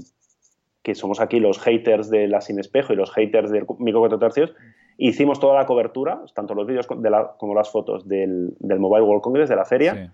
que 0.84 0.96
somos 0.96 1.20
aquí 1.22 1.39
los 1.39 1.60
haters 1.60 2.10
de 2.10 2.28
la 2.28 2.41
sin 2.41 2.60
espejo 2.60 2.94
y 2.94 2.96
los 2.96 3.12
haters 3.12 3.50
del 3.50 3.66
micro 3.80 4.02
4 4.02 4.20
tercios, 4.20 4.54
hicimos 4.98 5.39
toda 5.39 5.56
la 5.56 5.66
cobertura, 5.66 6.22
tanto 6.36 6.54
los 6.54 6.68
vídeos 6.68 6.88
como 6.88 7.56
las 7.56 7.72
fotos 7.72 8.08
del, 8.08 8.56
Mobile 8.60 9.04
World 9.04 9.22
Congress, 9.22 9.50
de 9.50 9.56
la 9.56 9.66
feria, 9.66 10.14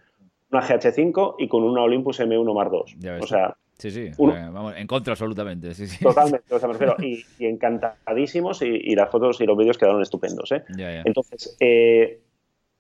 una 0.52 0.62
GH5 0.62 1.36
y 1.40 1.48
con 1.48 1.64
una 1.64 1.82
Olympus 1.82 2.20
M1 2.20 2.54
Mark 2.54 2.72
II. 2.74 3.10
O 3.22 3.28
sea, 3.28 3.56
Sí, 3.80 3.92
sí, 3.92 4.12
vamos, 4.18 4.74
en 4.76 4.86
contra 4.88 5.14
absolutamente. 5.14 5.74
Sí, 5.74 5.88
sí. 5.88 6.04
Totalmente, 6.04 6.54
o 6.54 6.60
sea, 6.60 6.70
y, 7.00 7.24
encantadísimos 7.40 8.62
y, 8.62 8.94
las 8.94 9.10
fotos 9.10 9.40
y 9.40 9.46
los 9.46 9.58
vídeos 9.58 9.78
quedaron 9.78 10.02
estupendos. 10.02 10.52
¿eh? 10.52 10.64
Entonces, 11.06 11.56
eh, 11.62 12.20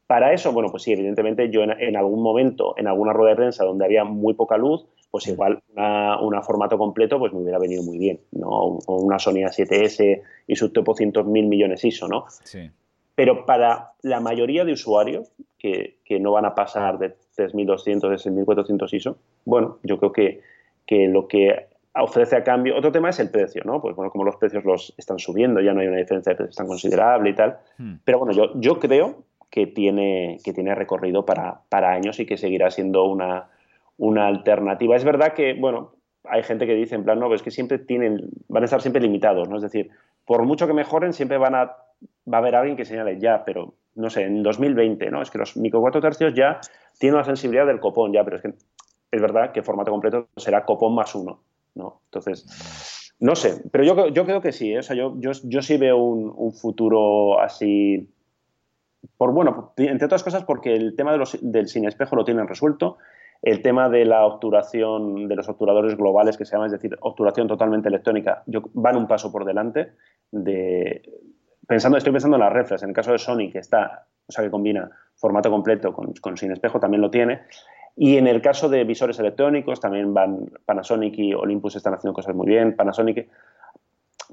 para 0.07 0.33
eso, 0.33 0.51
bueno, 0.51 0.69
pues 0.69 0.83
sí, 0.83 0.91
evidentemente 0.91 1.49
yo 1.49 1.63
en, 1.63 1.95
algún 1.95 2.21
momento, 2.21 2.73
en 2.77 2.87
alguna 2.87 3.13
rueda 3.13 3.29
de 3.29 3.35
prensa 3.37 3.63
donde 3.63 3.85
había 3.85 4.03
muy 4.03 4.33
poca 4.33 4.57
luz, 4.57 4.85
pues 5.09 5.25
igual 5.27 5.63
una, 5.73 6.41
formato 6.41 6.77
completo 6.77 7.17
pues 7.17 7.31
me 7.31 7.39
hubiera 7.39 7.59
venido 7.59 7.81
muy 7.81 7.97
bien, 7.97 8.19
¿no? 8.31 8.49
O 8.49 9.01
una 9.01 9.19
Sony 9.19 9.45
A7S 9.45 10.21
y 10.47 10.55
su 10.57 10.73
topo 10.73 10.95
mil 11.23 11.47
millones 11.47 11.85
ISO, 11.85 12.09
¿no? 12.09 12.25
Sí. 12.43 12.69
Pero 13.15 13.45
para 13.45 13.93
la 14.01 14.19
mayoría 14.19 14.65
de 14.65 14.73
usuarios 14.73 15.31
que, 15.57 15.99
que 16.03 16.19
no 16.19 16.33
van 16.33 16.45
a 16.45 16.55
pasar 16.55 16.99
de 16.99 17.15
3200, 17.47 18.11
de 18.11 18.17
6400 18.17 18.93
ISO. 18.93 19.17
Bueno, 19.45 19.79
yo 19.83 19.97
creo 19.97 20.11
que, 20.11 20.41
que 20.85 21.07
lo 21.07 21.27
que 21.27 21.67
ofrece 21.93 22.35
a 22.35 22.43
cambio. 22.43 22.77
Otro 22.77 22.91
tema 22.91 23.09
es 23.09 23.19
el 23.19 23.29
precio, 23.29 23.63
¿no? 23.65 23.81
Pues 23.81 23.95
bueno, 23.95 24.11
como 24.11 24.23
los 24.23 24.35
precios 24.35 24.63
los 24.65 24.93
están 24.97 25.19
subiendo, 25.19 25.61
ya 25.61 25.73
no 25.73 25.81
hay 25.81 25.87
una 25.87 25.97
diferencia 25.97 26.31
de 26.31 26.37
precios 26.37 26.55
tan 26.55 26.67
considerable 26.67 27.29
y 27.29 27.35
tal. 27.35 27.57
Hmm. 27.77 27.95
Pero 28.03 28.19
bueno, 28.19 28.33
yo, 28.33 28.51
yo 28.59 28.79
creo 28.79 29.23
que 29.49 29.67
tiene, 29.67 30.37
que 30.43 30.53
tiene 30.53 30.75
recorrido 30.75 31.25
para, 31.25 31.61
para 31.69 31.91
años 31.91 32.19
y 32.19 32.25
que 32.25 32.37
seguirá 32.37 32.69
siendo 32.69 33.05
una, 33.05 33.49
una 33.97 34.27
alternativa. 34.27 34.95
Es 34.95 35.03
verdad 35.03 35.33
que, 35.33 35.53
bueno, 35.53 35.93
hay 36.23 36.43
gente 36.43 36.67
que 36.67 36.75
dice 36.75 36.95
en 36.95 37.03
plan, 37.03 37.19
no, 37.19 37.27
pues 37.27 37.41
es 37.41 37.43
que 37.43 37.51
siempre 37.51 37.79
tienen, 37.79 38.29
van 38.47 38.63
a 38.63 38.65
estar 38.65 38.81
siempre 38.81 39.01
limitados, 39.01 39.49
¿no? 39.49 39.57
Es 39.57 39.63
decir, 39.63 39.89
por 40.25 40.43
mucho 40.45 40.67
que 40.67 40.73
mejoren, 40.73 41.13
siempre 41.13 41.37
van 41.37 41.55
a, 41.55 41.75
va 42.31 42.37
a 42.37 42.41
haber 42.41 42.55
alguien 42.55 42.77
que 42.77 42.85
señale 42.85 43.19
ya, 43.19 43.43
pero 43.45 43.75
no 43.95 44.09
sé, 44.09 44.23
en 44.23 44.43
2020, 44.43 45.09
¿no? 45.11 45.21
Es 45.21 45.29
que 45.29 45.37
los 45.37 45.57
micro 45.57 45.81
4 45.81 46.01
tercios 46.01 46.33
ya 46.33 46.59
tienen 46.99 47.17
la 47.17 47.25
sensibilidad 47.25 47.65
del 47.65 47.79
copón, 47.79 48.13
ya, 48.13 48.23
pero 48.23 48.37
es 48.37 48.41
que 48.41 48.53
es 49.11 49.21
verdad 49.21 49.51
que 49.51 49.63
formato 49.63 49.91
completo 49.91 50.27
será 50.37 50.65
copón 50.65 50.95
más 50.95 51.15
uno. 51.15 51.41
¿no? 51.75 52.01
Entonces, 52.05 53.15
no 53.19 53.35
sé, 53.35 53.61
pero 53.71 53.83
yo, 53.83 54.07
yo 54.09 54.25
creo 54.25 54.41
que 54.41 54.51
sí, 54.51 54.73
¿eh? 54.73 54.79
o 54.79 54.83
sea, 54.83 54.95
yo, 54.95 55.15
yo, 55.17 55.31
yo, 55.43 55.61
sí 55.61 55.77
veo 55.77 55.97
un, 55.97 56.53
futuro 56.53 57.39
así, 57.39 58.09
por 59.17 59.33
bueno, 59.33 59.73
entre 59.77 60.05
otras 60.05 60.23
cosas 60.23 60.43
porque 60.43 60.75
el 60.75 60.95
tema 60.95 61.11
de 61.11 61.17
los, 61.17 61.37
del 61.41 61.67
sin 61.67 61.85
espejo 61.85 62.15
lo 62.15 62.25
tienen 62.25 62.47
resuelto, 62.47 62.97
el 63.41 63.61
tema 63.61 63.89
de 63.89 64.05
la 64.05 64.25
obturación, 64.25 65.27
de 65.27 65.35
los 65.35 65.47
obturadores 65.47 65.95
globales 65.95 66.37
que 66.37 66.45
se 66.45 66.53
llama, 66.53 66.65
es 66.65 66.73
decir, 66.73 66.97
obturación 67.01 67.47
totalmente 67.47 67.87
electrónica, 67.87 68.43
yo, 68.45 68.61
van 68.73 68.97
un 68.97 69.07
paso 69.07 69.31
por 69.31 69.45
delante 69.45 69.91
de... 70.31 71.01
Pensando, 71.69 71.99
estoy 71.99 72.11
pensando 72.11 72.35
en 72.35 72.41
las 72.41 72.51
reflex, 72.51 72.81
en 72.81 72.89
el 72.89 72.95
caso 72.95 73.11
de 73.11 73.19
Sony, 73.19 73.51
que 73.51 73.59
está, 73.59 74.07
o 74.25 74.31
sea, 74.31 74.43
que 74.43 74.49
combina 74.49 74.89
formato 75.15 75.51
completo 75.51 75.93
con, 75.93 76.13
con 76.13 76.35
sin 76.35 76.51
espejo, 76.51 76.79
también 76.79 76.99
lo 76.99 77.11
tiene. 77.11 77.41
Y 77.95 78.17
en 78.17 78.25
el 78.25 78.41
caso 78.41 78.69
de 78.69 78.83
visores 78.85 79.19
electrónicos, 79.19 79.79
también 79.79 80.11
van 80.11 80.49
Panasonic 80.65 81.13
y 81.19 81.31
Olympus 81.35 81.75
están 81.75 81.93
haciendo 81.93 82.15
cosas 82.15 82.33
muy 82.33 82.47
bien. 82.47 82.75
Panasonic, 82.75 83.29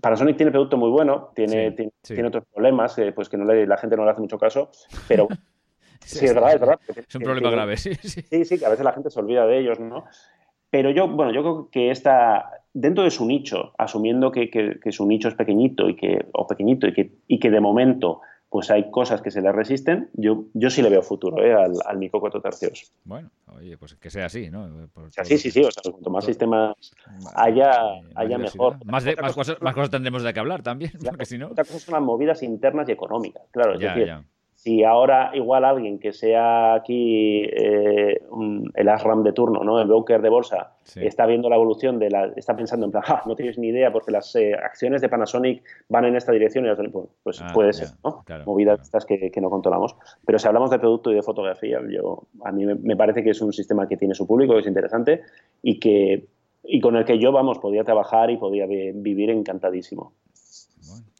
Panasonic 0.00 0.38
tiene 0.38 0.50
producto 0.50 0.78
muy 0.78 0.88
bueno, 0.88 1.30
tiene, 1.34 1.72
tiene, 1.72 2.28
otros 2.28 2.44
problemas, 2.50 2.96
eh, 2.96 3.12
pues 3.12 3.28
que 3.28 3.36
no 3.36 3.44
le, 3.44 3.66
la 3.66 3.76
gente 3.76 3.98
no 3.98 4.06
le 4.06 4.12
hace 4.12 4.22
mucho 4.22 4.38
caso, 4.38 4.70
pero 5.06 5.28
sí, 6.00 6.24
es 6.24 6.32
verdad, 6.32 6.54
es 6.54 6.60
verdad. 6.60 6.80
Es 6.88 7.14
un 7.16 7.22
problema 7.22 7.50
grave, 7.50 7.76
sí, 7.76 7.94
sí. 7.96 8.44
Sí, 8.46 8.58
que 8.58 8.64
a 8.64 8.70
veces 8.70 8.82
la 8.82 8.94
gente 8.94 9.10
se 9.10 9.20
olvida 9.20 9.46
de 9.46 9.58
ellos, 9.58 9.78
¿no? 9.78 10.06
Pero 10.70 10.90
yo, 10.90 11.08
bueno, 11.08 11.32
yo 11.32 11.42
creo 11.42 11.68
que 11.70 11.90
está 11.90 12.50
dentro 12.72 13.04
de 13.04 13.10
su 13.10 13.24
nicho, 13.24 13.72
asumiendo 13.78 14.30
que, 14.30 14.50
que, 14.50 14.92
su 14.92 15.06
nicho 15.06 15.28
es 15.28 15.34
pequeñito 15.34 15.88
y 15.88 15.96
que, 15.96 16.26
o 16.32 16.46
pequeñito 16.46 16.86
y 16.86 16.92
que, 16.92 17.12
y 17.26 17.38
que 17.38 17.50
de 17.50 17.60
momento 17.60 18.20
pues 18.48 18.70
hay 18.70 18.90
cosas 18.90 19.20
que 19.22 19.30
se 19.30 19.42
le 19.42 19.50
resisten. 19.50 20.08
Yo, 20.14 20.44
yo 20.54 20.70
sí 20.70 20.80
le 20.80 20.88
veo 20.88 21.02
futuro 21.02 21.42
¿eh? 21.44 21.52
al, 21.52 21.72
al 21.84 21.98
Mico 21.98 22.20
4 22.20 22.40
tercios. 22.40 22.92
Bueno, 23.04 23.30
oye, 23.48 23.76
pues 23.76 23.94
que 23.96 24.08
sea 24.08 24.26
así, 24.26 24.50
¿no? 24.50 24.88
sí, 25.24 25.36
sí, 25.36 25.50
sí. 25.50 25.62
O 25.62 25.70
sea, 25.70 25.82
cuanto 25.90 26.10
más 26.10 26.24
sistemas 26.24 26.74
haya, 27.34 27.72
haya 28.14 28.38
mejor. 28.38 28.76
Más, 28.84 29.04
de, 29.04 29.16
más, 29.16 29.34
cosas, 29.34 29.60
más 29.60 29.74
cosas 29.74 29.90
tendremos 29.90 30.22
de 30.22 30.32
que 30.32 30.40
hablar 30.40 30.62
también, 30.62 30.92
porque 31.04 31.26
si 31.26 31.38
no... 31.38 31.48
Otra 31.48 31.64
cosa 31.64 31.80
son 31.80 31.94
las 31.94 32.02
movidas 32.02 32.42
internas 32.42 32.88
y 32.88 32.92
económicas, 32.92 33.42
claro. 33.50 33.74
Es 33.74 33.80
decir, 33.80 34.14
si 34.56 34.82
ahora 34.82 35.30
igual 35.34 35.64
alguien 35.64 35.98
que 35.98 36.12
sea 36.12 36.74
aquí 36.74 37.44
eh, 37.44 38.20
el 38.74 38.88
ASRAM 38.88 39.22
de 39.22 39.32
turno, 39.32 39.62
¿no? 39.62 39.80
el 39.80 39.86
broker 39.86 40.22
de 40.22 40.30
bolsa, 40.30 40.72
está 40.96 41.26
viendo 41.26 41.50
la 41.50 41.56
evolución 41.56 41.98
de 41.98 42.10
la, 42.10 42.32
está 42.36 42.56
pensando 42.56 42.86
en 42.86 42.92
plan, 42.92 43.04
ah, 43.06 43.22
no 43.26 43.36
tienes 43.36 43.58
ni 43.58 43.68
idea 43.68 43.92
porque 43.92 44.10
las 44.10 44.34
eh, 44.34 44.54
acciones 44.54 45.02
de 45.02 45.10
Panasonic 45.10 45.62
van 45.88 46.06
en 46.06 46.16
esta 46.16 46.32
dirección 46.32 46.64
y 46.64 46.68
las, 46.68 46.78
pues, 46.90 47.06
pues 47.22 47.42
ah, 47.42 47.50
puede 47.52 47.74
ser, 47.74 47.88
¿no? 48.02 48.24
Movidas 48.46 48.80
estas 48.80 49.04
que, 49.04 49.30
no 49.40 49.50
controlamos. 49.50 49.94
Pero 50.24 50.38
si 50.38 50.48
hablamos 50.48 50.70
de 50.70 50.78
producto 50.78 51.12
y 51.12 51.14
de 51.14 51.22
fotografía, 51.22 51.78
yo 51.88 52.22
a 52.42 52.50
mí 52.50 52.64
me, 52.64 52.96
parece 52.96 53.22
que 53.22 53.30
es 53.30 53.40
un 53.42 53.52
sistema 53.52 53.86
que 53.86 53.98
tiene 53.98 54.14
su 54.14 54.26
público, 54.26 54.54
que 54.54 54.60
es 54.60 54.66
interesante 54.66 55.22
y 55.62 55.78
que 55.78 56.26
y 56.64 56.80
con 56.80 56.96
el 56.96 57.04
que 57.04 57.20
yo, 57.20 57.30
vamos, 57.30 57.60
podía 57.60 57.84
trabajar 57.84 58.30
y 58.30 58.38
podía 58.38 58.66
vivir 58.66 59.30
encantadísimo. 59.30 60.12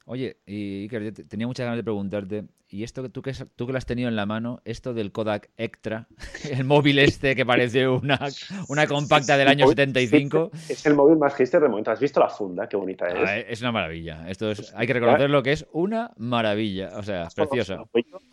Oye, 0.08 0.36
Iker, 0.46 1.12
tenía 1.28 1.48
muchas 1.48 1.64
ganas 1.64 1.78
de 1.78 1.82
preguntarte, 1.82 2.44
y 2.68 2.84
esto 2.84 3.02
que 3.02 3.08
tú 3.08 3.22
que, 3.22 3.32
tú 3.56 3.66
que 3.66 3.72
lo 3.72 3.78
has 3.78 3.86
tenido 3.86 4.08
en 4.08 4.14
la 4.14 4.24
mano, 4.24 4.60
esto 4.64 4.94
del 4.94 5.10
Kodak 5.10 5.50
Extra, 5.56 6.06
el 6.50 6.62
móvil 6.62 7.00
este 7.00 7.34
que 7.34 7.44
parece 7.44 7.88
una, 7.88 8.20
una 8.68 8.86
compacta 8.86 9.36
del 9.36 9.48
año 9.48 9.66
75. 9.66 10.52
Es 10.68 10.86
el 10.86 10.94
móvil 10.94 11.18
más 11.18 11.34
hipster 11.34 11.60
de 11.60 11.68
momento. 11.68 11.90
¿Has 11.90 11.98
visto 11.98 12.20
la 12.20 12.28
funda? 12.28 12.68
Qué 12.68 12.76
bonita 12.76 13.08
es. 13.08 13.14
Ah, 13.16 13.38
es 13.38 13.60
una 13.62 13.72
maravilla. 13.72 14.28
Esto 14.28 14.48
es, 14.52 14.72
hay 14.76 14.86
que 14.86 14.92
reconocer 14.92 15.28
lo 15.28 15.42
que 15.42 15.50
es 15.50 15.66
una 15.72 16.12
maravilla. 16.18 16.90
O 16.96 17.02
sea, 17.02 17.26
preciosa. 17.34 17.84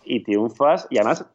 Y 0.05 0.21
triunfas, 0.21 0.86
y 0.91 0.97
además, 0.97 1.26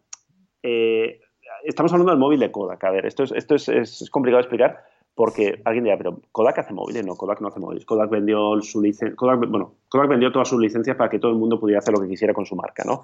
eh, 0.62 1.20
estamos 1.64 1.92
hablando 1.92 2.12
del 2.12 2.20
móvil 2.20 2.38
de 2.38 2.52
Kodak. 2.52 2.84
A 2.84 2.90
ver, 2.92 3.06
esto 3.06 3.24
es, 3.24 3.32
esto 3.32 3.56
es, 3.56 3.68
es 3.68 4.08
complicado 4.08 4.38
de 4.38 4.42
explicar 4.42 4.84
porque 5.18 5.60
alguien 5.64 5.82
dirá, 5.82 5.98
pero 5.98 6.20
Kodak 6.30 6.60
hace 6.60 6.72
móviles, 6.72 7.04
no, 7.04 7.16
Kodak 7.16 7.40
no 7.40 7.48
hace 7.48 7.58
móviles. 7.58 7.84
Kodak 7.84 8.08
vendió 8.08 8.62
su 8.62 8.80
licencia, 8.80 9.16
bueno, 9.48 9.74
Kodak 9.88 10.10
vendió 10.10 10.30
todas 10.30 10.46
sus 10.46 10.60
licencias 10.60 10.96
para 10.96 11.10
que 11.10 11.18
todo 11.18 11.32
el 11.32 11.38
mundo 11.38 11.58
pudiera 11.58 11.80
hacer 11.80 11.92
lo 11.92 12.00
que 12.00 12.06
quisiera 12.06 12.32
con 12.32 12.46
su 12.46 12.54
marca, 12.54 12.84
¿no? 12.86 13.02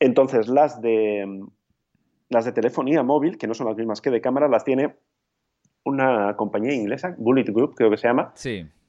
Entonces, 0.00 0.48
las 0.48 0.82
de 0.82 1.46
las 2.28 2.44
de 2.44 2.52
telefonía 2.52 3.02
móvil, 3.02 3.38
que 3.38 3.46
no 3.46 3.54
son 3.54 3.68
las 3.68 3.76
mismas 3.78 4.02
que 4.02 4.10
de 4.10 4.20
cámara, 4.20 4.48
las 4.48 4.64
tiene 4.64 4.96
una 5.82 6.36
compañía 6.36 6.74
inglesa, 6.74 7.14
Bullet 7.16 7.46
Group, 7.46 7.74
creo 7.74 7.88
que 7.88 7.96
se 7.96 8.08
llama, 8.08 8.34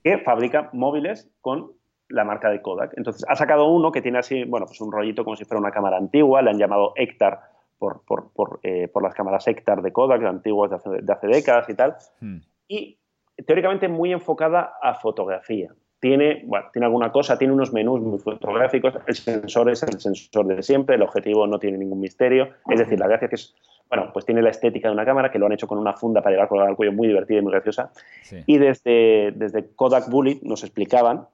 que 0.04 0.18
fabrica 0.26 0.72
móviles 0.74 1.32
con 1.40 1.72
la 2.10 2.26
marca 2.26 2.50
de 2.50 2.62
Kodak. 2.62 2.98
Entonces, 2.98 3.24
ha 3.30 3.38
sacado 3.38 3.70
uno 3.70 3.94
que 3.94 4.02
tiene 4.02 4.18
así, 4.18 4.44
bueno, 4.44 4.66
pues 4.66 4.82
un 4.82 4.92
rollito 4.92 5.24
como 5.24 5.38
si 5.38 5.46
fuera 5.46 5.62
una 5.62 5.72
cámara 5.72 5.96
antigua, 5.96 6.42
le 6.42 6.50
han 6.50 6.58
llamado 6.58 6.92
Eh, 8.64 8.88
por, 8.88 9.04
las 9.04 9.14
cámaras 9.14 9.48
Hector 9.48 9.82
de 9.82 9.92
Kodak, 9.92 10.24
antiguas 10.24 10.70
de 10.70 10.76
hace, 10.78 10.90
de 11.02 11.14
hace 11.14 11.28
décadas 11.28 11.70
y 11.70 11.74
tal. 11.76 11.96
Hmm. 12.20 12.38
Y 12.68 13.00
teóricamente 13.46 13.88
muy 13.88 14.12
enfocada 14.12 14.74
a 14.82 14.96
fotografía. 14.96 15.74
Tiene, 16.00 16.44
bueno, 16.46 16.68
tiene 16.74 16.86
alguna 16.86 17.12
cosa, 17.12 17.38
tiene 17.38 17.54
unos 17.54 17.72
menús 17.72 18.02
muy 18.02 18.20
fotográficos, 18.20 18.94
el 19.08 19.16
sensor 19.16 19.70
es 19.70 19.84
el 19.84 20.02
sensor 20.02 20.48
de 20.48 20.62
siempre, 20.62 20.96
el 20.96 21.02
objetivo 21.02 21.48
no 21.48 21.60
tiene 21.60 21.78
ningún 21.78 22.02
misterio, 22.02 22.50
es 22.70 22.80
decir, 22.80 23.00
la 23.00 23.08
gracia 23.08 23.30
que 23.30 23.36
es, 23.36 23.56
bueno, 23.88 24.10
pues 24.12 24.26
tiene 24.26 24.42
la 24.42 24.50
estética 24.50 24.90
de 24.90 24.94
una 24.94 25.06
cámara 25.06 25.32
que 25.32 25.40
lo 25.40 25.46
han 25.46 25.54
hecho 25.54 25.66
con 25.66 25.78
una 25.78 25.94
funda 25.94 26.22
para 26.22 26.34
llevar 26.34 26.50
colgada 26.50 26.70
al 26.70 26.76
cuello 26.76 26.92
muy 26.92 27.08
divertida 27.08 27.40
y 27.40 27.42
muy 27.42 27.54
graciosa. 27.54 27.94
Y 28.46 28.58
desde, 28.58 29.32
desde 29.34 29.74
Kodak 29.76 30.10
Bullet 30.10 30.40
nos 30.44 30.64
explicaban 30.64 31.28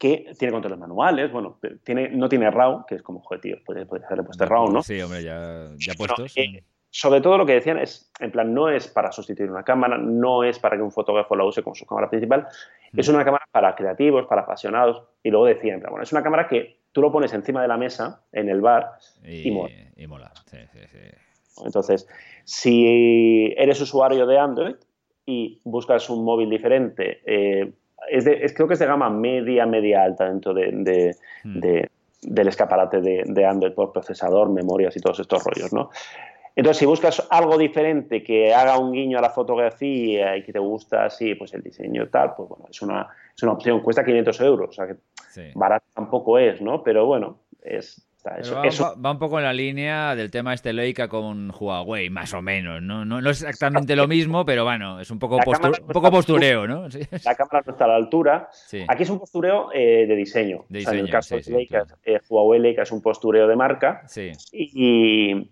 que 0.00 0.32
tiene 0.38 0.50
controles 0.50 0.78
manuales, 0.78 1.30
bueno, 1.30 1.58
tiene, 1.84 2.08
no 2.08 2.26
tiene 2.26 2.50
RAW, 2.50 2.86
que 2.86 2.94
es 2.94 3.02
como, 3.02 3.20
joder, 3.20 3.42
tío, 3.42 3.56
puede, 3.66 3.84
puede 3.84 4.06
haberle 4.06 4.24
puesto 4.24 4.46
RAW, 4.46 4.72
¿no? 4.72 4.82
Sí, 4.82 4.98
hombre, 5.02 5.22
ya, 5.22 5.68
ya 5.76 5.92
puestos. 5.92 6.32
Eh, 6.38 6.64
sobre 6.88 7.20
todo 7.20 7.36
lo 7.36 7.44
que 7.44 7.52
decían 7.52 7.78
es, 7.78 8.10
en 8.18 8.32
plan, 8.32 8.54
no 8.54 8.70
es 8.70 8.88
para 8.88 9.12
sustituir 9.12 9.50
una 9.50 9.62
cámara, 9.62 9.98
no 9.98 10.42
es 10.42 10.58
para 10.58 10.78
que 10.78 10.82
un 10.82 10.90
fotógrafo 10.90 11.36
la 11.36 11.44
use 11.44 11.62
como 11.62 11.76
su 11.76 11.84
cámara 11.84 12.08
principal, 12.08 12.46
es 12.96 13.08
una 13.08 13.26
cámara 13.26 13.44
para 13.52 13.74
creativos, 13.74 14.26
para 14.26 14.40
apasionados, 14.40 15.02
y 15.22 15.28
luego 15.28 15.44
decían, 15.44 15.82
bueno, 15.82 16.02
es 16.02 16.12
una 16.12 16.22
cámara 16.22 16.48
que 16.48 16.78
tú 16.92 17.02
lo 17.02 17.12
pones 17.12 17.34
encima 17.34 17.60
de 17.60 17.68
la 17.68 17.76
mesa, 17.76 18.24
en 18.32 18.48
el 18.48 18.62
bar, 18.62 18.92
y, 19.22 19.50
mola. 19.50 19.70
Y 19.96 20.06
mola, 20.06 20.32
sí, 20.46 20.56
sí, 20.72 20.78
sí. 20.90 21.62
Entonces, 21.62 22.08
si 22.44 23.52
eres 23.54 23.78
usuario 23.82 24.26
de 24.26 24.38
Android 24.38 24.76
y 25.26 25.60
buscas 25.64 26.08
un 26.08 26.24
móvil 26.24 26.48
diferente, 26.48 27.20
eh, 27.26 27.74
es, 28.08 28.54
creo 28.54 28.66
que 28.66 28.74
es 28.74 28.80
de 28.80 28.86
gama 28.86 29.10
media, 29.10 29.66
media 29.66 30.02
alta 30.02 30.28
dentro 30.28 30.54
de, 30.54 31.16
hmm. 31.44 31.60
del 32.22 32.48
escaparate 32.48 33.00
de, 33.00 33.44
Android 33.46 33.72
por 33.72 33.92
procesador, 33.92 34.50
memorias 34.50 34.96
y 34.96 35.00
todos 35.00 35.20
estos 35.20 35.44
rollos, 35.44 35.72
¿no? 35.72 35.90
Entonces, 36.56 36.78
si 36.78 36.86
buscas 36.86 37.26
algo 37.30 37.56
diferente 37.56 38.22
que 38.22 38.52
haga 38.52 38.76
un 38.78 38.92
guiño 38.92 39.18
a 39.18 39.22
la 39.22 39.30
fotografía 39.30 40.36
y 40.36 40.42
que 40.42 40.52
te 40.52 40.58
gusta 40.58 41.04
así, 41.04 41.34
pues 41.34 41.54
el 41.54 41.62
diseño 41.62 42.08
tal, 42.08 42.34
pues 42.36 42.48
bueno, 42.48 42.66
es 42.68 42.82
una, 42.82 43.08
es 43.34 43.42
una 43.42 43.52
opción. 43.52 43.80
Cuesta 43.80 44.04
500 44.04 44.40
euros, 44.40 44.68
o 44.70 44.72
sea 44.72 44.86
que 44.88 44.96
barato 45.54 45.86
tampoco 45.94 46.38
es, 46.38 46.60
¿no? 46.60 46.82
Pero 46.82 47.06
bueno, 47.06 47.38
es, 47.62 48.09
va, 48.24 49.10
un 49.10 49.18
poco 49.18 49.38
en 49.38 49.44
la 49.44 49.52
línea 49.52 50.14
del 50.14 50.30
tema 50.30 50.54
este 50.54 50.72
Leica 50.72 51.08
con 51.08 51.52
Huawei, 51.58 52.10
más 52.10 52.34
o 52.34 52.42
menos. 52.42 52.82
No, 52.82 53.04
no, 53.04 53.20
no 53.20 53.30
es 53.30 53.42
exactamente 53.42 53.96
lo 53.96 54.08
mismo, 54.08 54.44
pero 54.44 54.64
bueno, 54.64 55.00
es 55.00 55.10
un 55.10 55.18
poco, 55.18 55.36
un 55.36 55.92
poco 55.92 56.10
postureo, 56.10 56.66
¿no? 56.66 56.88
La 57.24 57.34
cámara 57.34 57.62
no 57.64 57.72
está 57.72 57.84
a 57.84 57.88
la 57.88 57.96
altura. 57.96 58.48
Aquí 58.88 59.02
es 59.02 59.10
un 59.10 59.18
postureo 59.18 59.70
eh, 59.72 60.06
de 60.06 60.16
diseño. 60.16 60.64
en 60.70 60.98
el 60.98 61.10
caso 61.10 61.36
de 61.36 61.42
Leica, 61.50 61.86
eh, 62.04 62.20
Huawei 62.28 62.60
Leica 62.60 62.82
es 62.82 62.92
un 62.92 63.02
postureo 63.02 63.46
de 63.46 63.56
marca. 63.56 64.02
y 64.52 64.90
y 64.90 65.50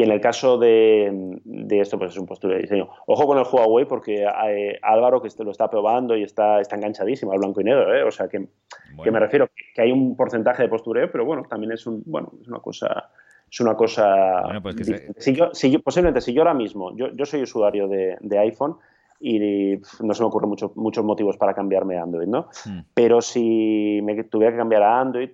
en 0.00 0.10
el 0.10 0.22
caso 0.22 0.56
de, 0.56 1.38
esto, 1.68 1.98
pues 1.98 2.12
es 2.12 2.18
un 2.18 2.24
postura 2.24 2.54
de 2.54 2.62
diseño. 2.62 2.88
Ojo 3.06 3.26
con 3.26 3.36
el 3.36 3.44
Huawei 3.44 3.84
porque 3.84 4.24
eh, 4.24 4.78
Álvaro, 4.80 5.20
que 5.20 5.28
lo 5.44 5.50
está 5.50 5.68
probando 5.68 6.16
y 6.16 6.22
está, 6.22 6.62
está 6.62 6.76
enganchadísimo 6.76 7.32
al 7.32 7.40
blanco 7.40 7.60
y 7.60 7.64
negro, 7.64 7.94
¿eh? 7.94 8.02
o 8.02 8.10
sea 8.10 8.26
que, 8.26 8.38
me 8.38 9.20
refiero 9.20 9.50
que 9.74 9.82
hay 9.82 9.92
un 9.92 10.16
porcentaje 10.16 10.62
de 10.62 10.70
postureo, 10.70 11.12
pero 11.12 11.26
bueno, 11.26 11.42
también 11.42 11.72
es, 11.72 11.86
un, 11.86 12.02
bueno, 12.06 12.32
es 12.40 12.48
una 12.48 12.60
cosa... 12.60 13.10
Es 13.50 13.60
una 13.60 13.74
cosa... 13.74 14.60
Pues 14.62 14.76
si, 15.18 15.34
yo, 15.34 15.50
si 15.52 15.70
yo, 15.70 15.82
posiblemente, 15.82 16.22
si 16.22 16.32
yo 16.32 16.40
ahora 16.40 16.54
mismo, 16.54 16.96
yo, 16.96 17.12
yo 17.12 17.26
soy 17.26 17.42
usuario 17.42 17.86
de, 17.86 18.38
iPhone 18.38 18.78
y 19.20 19.76
no 20.00 20.14
se 20.14 20.22
me 20.22 20.26
ocurren 20.28 20.48
mucho, 20.48 20.72
muchos 20.74 21.04
motivos 21.04 21.36
para 21.36 21.52
cambiarme 21.52 21.98
a 21.98 22.02
Android, 22.04 22.28
¿no? 22.28 22.48
Hmm. 22.64 22.80
Pero 22.94 23.20
si 23.20 24.00
me 24.02 24.24
tuviera 24.24 24.52
que 24.52 24.58
cambiar 24.58 24.84
a 24.84 24.98
Android 24.98 25.32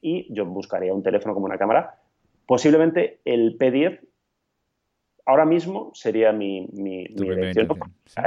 y 0.00 0.32
yo 0.32 0.46
buscaría 0.46 0.94
un 0.94 1.02
teléfono 1.02 1.34
como 1.34 1.46
una 1.46 1.58
cámara, 1.58 1.98
Posiblemente 2.46 3.20
el 3.24 3.58
P10 3.58 4.00
ahora 5.26 5.44
mismo 5.44 5.90
sería 5.94 6.32
mi, 6.32 6.68
mi, 6.72 7.04
elección. 7.04 7.68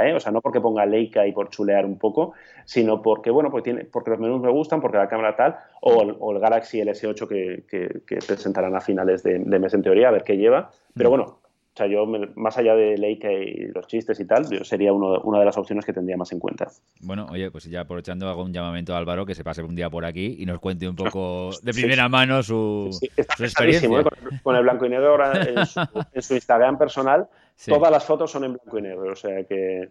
¿eh? 0.02 0.14
O 0.14 0.20
sea, 0.20 0.32
no 0.32 0.40
porque 0.40 0.60
ponga 0.60 0.84
Leica 0.86 1.26
y 1.26 1.32
por 1.32 1.50
chulear 1.50 1.84
un 1.86 1.98
poco, 1.98 2.32
sino 2.64 3.02
porque, 3.02 3.30
bueno, 3.30 3.50
pues 3.50 3.64
tiene, 3.64 3.84
porque 3.84 4.10
los 4.10 4.18
menús 4.18 4.40
me 4.40 4.50
gustan, 4.50 4.80
porque 4.80 4.98
la 4.98 5.08
cámara 5.08 5.36
tal, 5.36 5.56
o 5.80 6.32
el, 6.32 6.40
Galaxy 6.40 6.80
LS8 6.80 7.28
que, 7.28 8.02
que, 8.06 8.18
presentarán 8.26 8.74
a 8.74 8.80
finales 8.80 9.22
de, 9.22 9.38
de, 9.38 9.58
mes 9.58 9.74
en 9.74 9.82
teoría, 9.82 10.08
a 10.08 10.12
ver 10.12 10.24
qué 10.24 10.36
lleva. 10.36 10.70
Pero 10.94 11.08
mm. 11.08 11.12
bueno, 11.12 11.24
o 11.24 11.47
sea, 11.78 11.86
yo, 11.86 12.06
más 12.34 12.58
allá 12.58 12.74
de 12.74 12.98
Leica 12.98 13.32
y 13.32 13.68
los 13.68 13.86
chistes 13.86 14.18
y 14.20 14.26
tal, 14.26 14.48
yo 14.50 14.64
sería 14.64 14.92
uno, 14.92 15.20
una 15.20 15.38
de 15.38 15.44
las 15.44 15.56
opciones 15.56 15.84
que 15.84 15.92
tendría 15.92 16.16
más 16.16 16.32
en 16.32 16.40
cuenta. 16.40 16.68
Bueno, 17.00 17.26
oye, 17.30 17.50
pues 17.50 17.64
ya 17.64 17.82
aprovechando, 17.82 18.28
hago 18.28 18.42
un 18.42 18.52
llamamiento 18.52 18.94
a 18.94 18.98
Álvaro 18.98 19.24
que 19.24 19.34
se 19.34 19.44
pase 19.44 19.62
un 19.62 19.74
día 19.74 19.88
por 19.88 20.04
aquí 20.04 20.36
y 20.38 20.46
nos 20.46 20.58
cuente 20.60 20.88
un 20.88 20.96
poco 20.96 21.50
de 21.62 21.72
primera 21.72 22.08
mano 22.08 22.42
su, 22.42 22.90
experiencia. 23.16 23.88
¿eh? 23.88 24.04
Con, 24.42 24.56
el 24.56 24.62
blanco 24.62 24.86
y 24.86 24.88
negro 24.88 25.16
en 25.34 25.66
su, 25.66 25.80
en 26.12 26.22
su 26.22 26.34
Instagram 26.34 26.78
personal, 26.78 27.28
todas 27.66 27.90
las 27.90 28.04
fotos 28.04 28.30
son 28.30 28.44
en 28.44 28.52
blanco 28.54 28.78
y 28.78 28.82
negro, 28.82 29.12
o 29.12 29.16
sea 29.16 29.44
que 29.44 29.88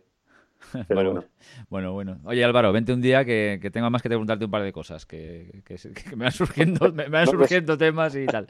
bueno, 0.90 1.28
bueno. 1.70 1.94
bueno, 1.94 2.20
Oye, 2.26 2.44
Álvaro, 2.44 2.72
vente 2.72 2.94
un 2.94 3.02
día 3.02 3.26
que, 3.26 3.60
tengo 3.72 3.90
más 3.90 4.02
que 4.02 4.10
preguntarte 4.10 4.46
un 4.46 4.52
par 4.52 4.64
de 4.64 4.72
cosas, 4.72 5.06
que, 5.06 5.64
me 6.16 6.26
van 6.26 6.32
surgiendo, 6.32 6.92
me, 6.94 7.08
van 7.10 7.28
surgiendo 7.28 7.78
temas 7.78 8.16
y 8.16 8.26
tal. 8.26 8.48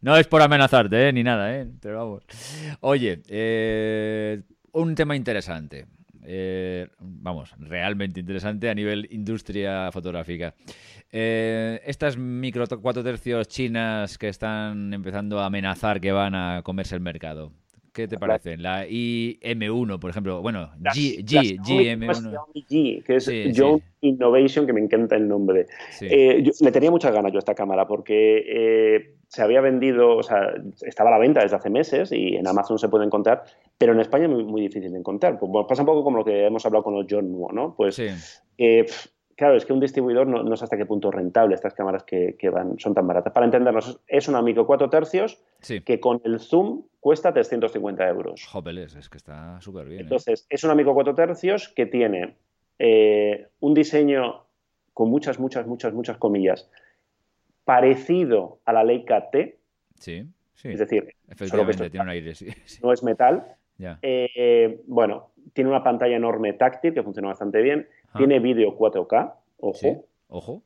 No 0.00 0.16
es 0.16 0.26
por 0.26 0.42
amenazarte, 0.42 1.08
¿eh? 1.08 1.12
ni 1.12 1.22
nada, 1.22 1.54
¿eh? 1.56 1.66
pero 1.80 1.98
vamos. 1.98 2.24
Oye, 2.80 3.22
eh, 3.28 4.42
un 4.72 4.94
tema 4.94 5.16
interesante. 5.16 5.86
Eh, 6.22 6.88
vamos, 7.00 7.54
realmente 7.58 8.20
interesante 8.20 8.68
a 8.68 8.74
nivel 8.74 9.08
industria 9.10 9.90
fotográfica. 9.90 10.54
estas 11.10 12.16
micro 12.16 12.66
4 12.66 13.02
tercios 13.02 13.48
chinas 13.48 14.18
que 14.18 14.28
están 14.28 14.92
empezando 14.92 15.40
a 15.40 15.46
amenazar 15.46 16.00
que 16.00 16.12
van 16.12 16.34
a 16.34 16.62
comerse 16.62 16.94
el 16.94 17.00
mercado. 17.00 17.52
¿Qué 17.92 18.06
te 18.06 18.18
parece? 18.18 18.56
La 18.56 18.86
IM1, 18.86 19.98
por 19.98 20.10
ejemplo. 20.10 20.42
Bueno, 20.42 20.70
G, 20.80 21.24
G, 21.24 21.58
GM1. 21.58 22.38
G, 22.54 23.04
que 23.04 23.16
es 23.16 23.30
John 23.56 23.82
Innovation, 24.00 24.66
que 24.66 24.72
me 24.72 24.80
encanta 24.80 25.16
el 25.16 25.26
nombre. 25.28 25.66
Eh, 26.00 26.42
le 26.60 26.72
tenía 26.72 26.90
muchas 26.90 27.12
ganas 27.12 27.32
yo 27.32 27.38
a 27.38 27.40
esta 27.40 27.54
cámara 27.54 27.86
porque 27.86 28.44
eh, 28.46 29.14
se 29.28 29.42
había 29.42 29.60
vendido, 29.60 30.16
o 30.16 30.22
sea, 30.22 30.54
estaba 30.82 31.10
a 31.10 31.12
la 31.12 31.18
venta 31.18 31.40
desde 31.40 31.56
hace 31.56 31.70
meses 31.70 32.12
y 32.12 32.36
en 32.36 32.46
Amazon 32.46 32.78
se 32.78 32.88
puede 32.88 33.04
encontrar, 33.04 33.44
pero 33.76 33.92
en 33.92 34.00
España 34.00 34.24
es 34.24 34.30
muy, 34.30 34.62
difícil 34.62 34.92
de 34.92 34.98
encontrar. 34.98 35.38
Pues, 35.38 35.50
pasa 35.68 35.82
un 35.82 35.86
poco 35.86 36.04
como 36.04 36.18
lo 36.18 36.24
que 36.24 36.46
hemos 36.46 36.64
hablado 36.66 36.84
con 36.84 36.94
los 36.94 37.06
John 37.08 37.32
Nuo, 37.32 37.50
¿no? 37.52 37.74
Pues 37.76 37.98
eh, 38.58 38.86
claro, 39.40 39.56
es 39.56 39.64
que 39.64 39.72
un 39.72 39.80
distribuidor 39.80 40.26
no, 40.26 40.42
no, 40.42 40.54
sé 40.54 40.64
hasta 40.64 40.76
qué 40.76 40.84
punto 40.84 41.10
rentable 41.10 41.54
estas 41.54 41.72
cámaras 41.72 42.04
que, 42.04 42.36
van, 42.52 42.78
son 42.78 42.92
tan 42.92 43.06
baratas. 43.06 43.32
Para 43.32 43.46
entendernos, 43.46 43.98
es 44.06 44.28
una 44.28 44.42
micro 44.42 44.66
4 44.66 44.90
tercios 44.90 45.42
que 45.62 45.98
con 45.98 46.20
el 46.24 46.40
zoom 46.40 46.82
cuesta 47.00 47.32
350 47.32 48.06
euros. 48.06 48.46
Jopeles, 48.46 48.94
es 48.96 49.08
que 49.08 49.16
está 49.16 49.58
súper 49.62 49.86
bien. 49.86 50.00
¿eh? 50.00 50.02
Entonces, 50.02 50.46
es 50.50 50.62
una 50.62 50.74
micro 50.74 50.92
4 50.92 51.14
tercios 51.14 51.70
que 51.70 51.86
tiene 51.86 52.36
eh, 52.78 53.48
un 53.60 53.72
diseño 53.72 54.44
con 54.92 55.08
muchas, 55.08 55.38
muchas, 55.38 55.66
muchas, 55.66 55.94
muchas 55.94 56.18
comillas, 56.18 56.70
parecido 57.64 58.58
a 58.66 58.74
la 58.74 58.84
Leica 58.84 59.30
T. 59.30 59.58
Sí, 59.94 60.26
sí. 60.52 60.68
Es 60.68 60.80
decir, 60.80 61.14
Efectivamente, 61.30 61.88
tiene 61.88 62.04
un 62.04 62.10
aire, 62.10 62.34
sí, 62.34 62.48
no 62.82 62.92
es 62.92 63.02
metal. 63.02 63.56
Eh, 64.02 64.82
bueno, 64.86 65.30
tiene 65.54 65.70
una 65.70 65.82
pantalla 65.82 66.14
enorme 66.14 66.52
táctil 66.52 66.92
que 66.92 67.02
funciona 67.02 67.28
bastante 67.28 67.62
bien 67.62 67.88
Ah. 68.12 68.18
Tiene 68.18 68.40
vídeo 68.40 68.76
4K, 68.76 69.34
ojo. 69.58 70.04
Ojo. 70.28 70.62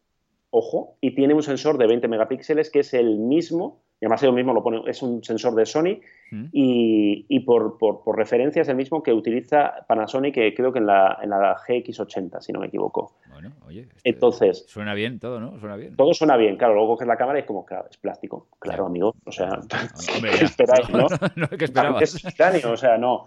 Ojo. 0.50 0.96
Y 1.00 1.14
tiene 1.14 1.34
un 1.34 1.42
sensor 1.42 1.78
de 1.78 1.86
20 1.86 2.06
megapíxeles 2.06 2.70
que 2.70 2.80
es 2.80 2.94
el 2.94 3.18
mismo, 3.18 3.82
y 4.00 4.04
además 4.04 4.22
ellos 4.22 4.36
mismo 4.36 4.52
lo 4.52 4.62
pone, 4.62 4.82
es 4.86 5.02
un 5.02 5.24
sensor 5.24 5.54
de 5.54 5.66
Sony 5.66 6.00
mm. 6.30 6.46
y, 6.52 7.40
por, 7.40 7.76
referencia 8.16 8.62
es 8.62 8.68
el 8.68 8.76
mismo 8.76 9.02
que 9.02 9.12
utiliza 9.12 9.84
Panasonic, 9.88 10.34
que 10.34 10.54
creo 10.54 10.72
que 10.72 10.78
en 10.78 10.86
la, 10.86 11.18
en 11.22 11.30
la 11.30 11.56
GX80, 11.56 12.40
si 12.40 12.52
no 12.52 12.60
me 12.60 12.68
equivoco. 12.68 13.16
Bueno, 13.32 13.52
oye. 13.66 13.88
Este 13.96 14.10
Entonces. 14.10 14.64
Suena 14.68 14.94
bien 14.94 15.18
todo, 15.18 15.40
¿no? 15.40 15.58
Suena 15.58 15.74
bien. 15.74 15.96
Todo 15.96 16.14
suena 16.14 16.36
bien, 16.36 16.56
claro. 16.56 16.74
Luego 16.74 16.96
que 16.96 17.04
es 17.04 17.08
la 17.08 17.16
cámara 17.16 17.38
y 17.38 17.42
es 17.42 17.46
como, 17.46 17.64
claro, 17.64 17.88
es 17.90 17.96
plástico. 17.96 18.46
Claro, 18.60 18.86
amigo. 18.86 19.14
O 19.24 19.32
sea, 19.32 19.48
¿qué 19.68 20.44
esperáis, 20.44 20.88
no? 20.90 21.06
no, 21.34 21.48
¿qué 21.48 21.64
esperabas? 21.64 22.02
Es 22.14 22.64
o 22.64 22.76
sea, 22.76 22.96
no. 22.96 23.26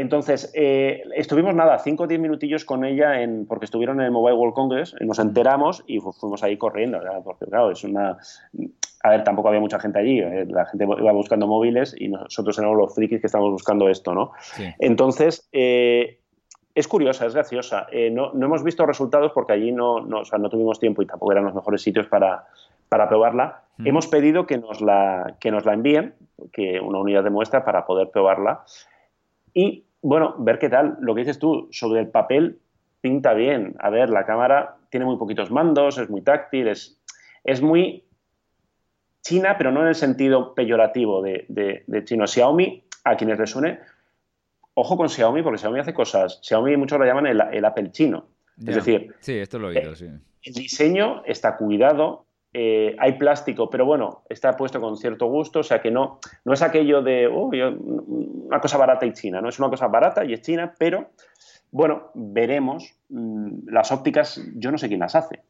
Entonces, 0.00 0.50
eh, 0.54 1.02
estuvimos 1.14 1.54
nada, 1.54 1.78
5 1.78 2.04
o 2.04 2.06
10 2.06 2.20
minutillos 2.20 2.64
con 2.64 2.86
ella 2.86 3.20
en, 3.20 3.46
porque 3.46 3.66
estuvieron 3.66 4.00
en 4.00 4.06
el 4.06 4.10
Mobile 4.10 4.34
World 4.34 4.54
Congress, 4.54 4.94
nos 5.00 5.18
enteramos 5.18 5.84
y 5.86 6.00
fuimos 6.00 6.42
ahí 6.42 6.56
corriendo, 6.56 7.00
porque 7.22 7.44
claro, 7.44 7.70
es 7.70 7.84
una... 7.84 8.16
A 9.02 9.10
ver, 9.10 9.24
tampoco 9.24 9.48
había 9.48 9.60
mucha 9.60 9.78
gente 9.78 9.98
allí, 9.98 10.20
eh, 10.20 10.46
la 10.48 10.64
gente 10.66 10.84
iba 10.84 11.12
buscando 11.12 11.46
móviles 11.46 11.94
y 11.98 12.08
nosotros 12.08 12.58
éramos 12.58 12.78
los 12.78 12.94
frikis 12.94 13.20
que 13.20 13.26
estábamos 13.26 13.52
buscando 13.52 13.90
esto, 13.90 14.14
¿no? 14.14 14.32
Entonces, 14.78 15.48
eh, 15.52 16.18
es 16.74 16.88
curiosa, 16.88 17.26
es 17.26 17.34
graciosa. 17.34 17.86
no, 18.12 18.32
hemos 18.32 18.64
visto 18.64 18.86
resultados 18.86 19.32
porque 19.32 19.52
allí 19.52 19.70
no, 19.70 20.00
no, 20.00 20.22
tuvimos 20.50 20.80
tiempo 20.80 21.02
y 21.02 21.06
tampoco 21.06 21.32
eran 21.32 21.44
los 21.44 21.54
mejores 21.54 21.82
sitios 21.82 22.06
para, 22.06 22.46
para 22.88 23.06
probarla. 23.06 23.64
Hemos 23.84 24.06
pedido 24.06 24.46
que 24.46 24.56
nos, 24.56 24.80
la, 24.80 25.36
que 25.40 25.50
nos 25.50 25.66
la 25.66 25.74
envíen, 25.74 26.14
que 26.52 26.80
una 26.80 26.98
unidad 26.98 27.24
de 27.24 27.30
muestra 27.30 27.64
para 27.64 27.84
poder 27.84 28.10
probarla. 28.10 28.64
Y 29.54 29.84
bueno, 30.02 30.34
ver 30.38 30.58
qué 30.58 30.68
tal. 30.68 30.96
Lo 31.00 31.14
que 31.14 31.20
dices 31.20 31.38
tú 31.38 31.68
sobre 31.70 32.00
el 32.00 32.08
papel 32.08 32.58
pinta 33.00 33.34
bien. 33.34 33.76
A 33.78 33.90
ver, 33.90 34.10
la 34.10 34.24
cámara 34.24 34.76
tiene 34.90 35.06
muy 35.06 35.16
poquitos 35.16 35.50
mandos, 35.50 35.98
es 35.98 36.10
muy 36.10 36.22
táctil, 36.22 36.68
es, 36.68 36.98
es 37.44 37.62
muy 37.62 38.04
china, 39.22 39.56
pero 39.56 39.70
no 39.70 39.82
en 39.82 39.88
el 39.88 39.94
sentido 39.94 40.54
peyorativo 40.54 41.22
de, 41.22 41.44
de, 41.48 42.04
chino. 42.04 42.26
Xiaomi, 42.26 42.84
a 43.04 43.16
quienes 43.16 43.38
les 43.38 43.50
suene, 43.50 43.80
ojo 44.74 44.96
con 44.96 45.08
Xiaomi, 45.08 45.42
porque 45.42 45.58
Xiaomi 45.58 45.80
hace 45.80 45.94
cosas. 45.94 46.40
Xiaomi 46.42 46.76
muchos 46.76 46.98
lo 46.98 47.04
llaman 47.04 47.26
el, 47.26 47.64
Apple 47.64 47.90
chino. 47.92 48.28
Es 48.58 48.74
decir, 48.74 49.14
sí, 49.20 49.38
esto 49.38 49.58
lo 49.58 49.72
he 49.72 49.78
oído, 49.78 49.94
sí. 49.96 50.06
el 50.42 50.52
diseño 50.52 51.22
está 51.24 51.56
cuidado, 51.56 52.26
eh, 52.52 52.96
hay 52.98 53.12
plástico, 53.12 53.70
pero 53.70 53.84
bueno, 53.84 54.22
está 54.28 54.56
puesto 54.56 54.80
con 54.80 54.96
cierto 54.96 55.26
gusto, 55.26 55.60
o 55.60 55.62
sea 55.62 55.80
que 55.80 55.90
no, 55.90 56.18
no 56.44 56.52
es 56.52 56.62
aquello 56.62 57.02
de 57.02 57.28
una 57.28 58.60
cosa 58.60 58.76
barata 58.76 59.06
y 59.06 59.12
china, 59.12 59.40
no 59.40 59.48
es 59.48 59.58
una 59.58 59.68
cosa 59.68 59.86
barata 59.86 60.24
y 60.24 60.32
es 60.32 60.42
china, 60.42 60.74
pero 60.78 61.10
bueno, 61.70 62.10
veremos. 62.14 62.96
Mm, 63.08 63.68
las 63.68 63.92
ópticas, 63.92 64.40
yo 64.56 64.70
no 64.70 64.78
sé 64.78 64.88
quién 64.88 65.00
las 65.00 65.14
hace. 65.14 65.42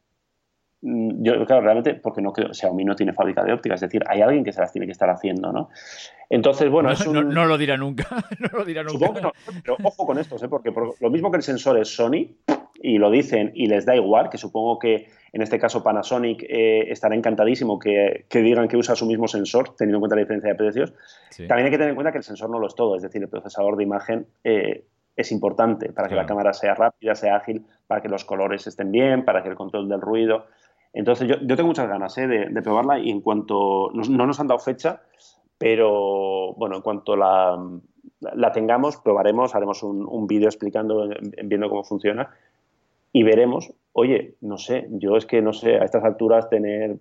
Mm, 0.81 1.23
yo, 1.23 1.45
claro, 1.45 1.61
realmente, 1.61 1.95
porque 1.95 2.21
no 2.21 2.33
creo, 2.33 2.53
Xiaomi 2.53 2.83
no 2.83 2.95
tiene 2.95 3.13
fábrica 3.13 3.43
de 3.43 3.53
ópticas, 3.53 3.81
es 3.81 3.89
decir, 3.89 4.03
hay 4.07 4.21
alguien 4.21 4.43
que 4.43 4.51
se 4.51 4.61
las 4.61 4.71
tiene 4.71 4.85
que 4.85 4.91
estar 4.91 5.09
haciendo, 5.09 5.51
¿no? 5.51 5.69
Entonces, 6.29 6.69
bueno, 6.69 6.89
no, 6.89 6.93
es 6.93 7.07
no, 7.07 7.45
lo 7.45 7.57
dirá 7.57 7.77
nunca, 7.77 8.07
no 8.39 8.49
lo 8.59 8.65
dirá 8.65 8.83
nunca. 8.83 9.11
pero 9.63 9.77
ojo 9.83 10.05
con 10.05 10.17
esto, 10.17 10.37
¿eh? 10.43 10.49
porque 10.49 10.73
lo 10.99 11.09
mismo 11.09 11.29
que 11.29 11.37
el 11.37 11.43
sensor 11.43 11.77
es 11.77 11.89
Sony, 11.89 12.35
y 12.81 12.97
lo 12.97 13.11
dicen 13.11 13.51
y 13.53 13.67
les 13.67 13.85
da 13.85 13.95
igual, 13.95 14.29
que 14.29 14.37
supongo 14.37 14.79
que 14.79 15.07
en 15.33 15.41
este 15.41 15.59
caso 15.59 15.83
Panasonic 15.83 16.43
eh, 16.43 16.91
estará 16.91 17.15
encantadísimo 17.15 17.79
que, 17.79 18.25
digan 18.29 18.67
que 18.67 18.75
usa 18.75 18.95
su 18.95 19.05
mismo 19.05 19.27
sensor, 19.27 19.75
teniendo 19.77 19.97
en 19.97 20.01
cuenta 20.01 20.15
la 20.15 20.21
diferencia 20.21 20.49
de 20.49 20.55
precios. 20.55 20.93
También 21.47 21.65
hay 21.65 21.71
que 21.71 21.77
tener 21.77 21.89
en 21.89 21.95
cuenta 21.95 22.11
que 22.11 22.17
el 22.17 22.23
sensor 22.23 22.49
no 22.49 22.59
lo 22.59 22.67
es 22.67 22.75
todo, 22.75 22.95
es 22.95 23.01
decir, 23.01 23.21
el 23.21 23.29
procesador 23.29 23.77
de 23.77 23.83
imagen 23.83 24.27
eh, 24.43 24.85
es 25.15 25.31
importante 25.31 25.93
para 25.93 26.09
que 26.09 26.15
la 26.15 26.25
cámara 26.25 26.53
sea 26.53 26.73
rápida, 26.73 27.15
sea 27.15 27.35
ágil, 27.35 27.65
para 27.87 28.01
que 28.01 28.09
los 28.09 28.25
colores 28.25 28.65
estén 28.67 28.91
bien, 28.91 29.23
para 29.23 29.43
que 29.43 29.49
el 29.49 29.55
control 29.55 29.87
del 29.87 30.01
ruido. 30.01 30.47
Entonces, 30.93 31.27
yo, 31.27 31.55
tengo 31.55 31.67
muchas 31.67 31.87
ganas 31.87 32.17
eh, 32.17 32.27
de, 32.27 32.61
probarla 32.61 32.99
y 32.99 33.09
en 33.09 33.21
cuanto. 33.21 33.91
No, 33.93 34.25
nos 34.25 34.39
han 34.39 34.47
dado 34.47 34.59
fecha, 34.59 35.01
pero 35.57 36.53
bueno, 36.53 36.77
en 36.77 36.81
cuanto 36.81 37.15
la, 37.15 37.57
la 38.19 38.51
tengamos, 38.51 38.97
probaremos, 38.97 39.55
haremos 39.55 39.83
un, 39.83 40.05
un 40.07 40.27
vídeo 40.27 40.47
explicando, 40.47 41.09
viendo 41.43 41.69
cómo 41.69 41.83
funciona 41.83 42.29
y 43.13 43.23
veremos, 43.23 43.73
oye, 43.93 44.35
no 44.41 44.57
sé, 44.57 44.87
yo 44.91 45.17
es 45.17 45.25
que 45.25 45.41
no 45.41 45.53
sé, 45.53 45.75
a 45.75 45.83
estas 45.83 46.03
alturas 46.03 46.49
tener, 46.49 46.97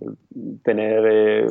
tener 0.65 1.05
eh, 1.09 1.47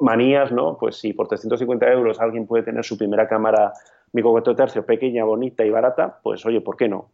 manías, 0.00 0.50
¿no? 0.50 0.76
Pues 0.78 0.96
si 0.96 1.12
por 1.12 1.28
350 1.28 1.92
euros 1.92 2.20
alguien 2.20 2.46
puede 2.46 2.64
tener 2.64 2.84
su 2.84 2.98
primera 2.98 3.28
cámara 3.28 3.72
micro 4.12 4.32
4 4.32 4.56
tercio 4.56 4.84
pequeña, 4.84 5.24
bonita 5.24 5.64
y 5.64 5.70
barata, 5.70 6.18
pues 6.22 6.44
oye, 6.46 6.60
¿por 6.60 6.76
qué 6.76 6.88
no? 6.88 7.10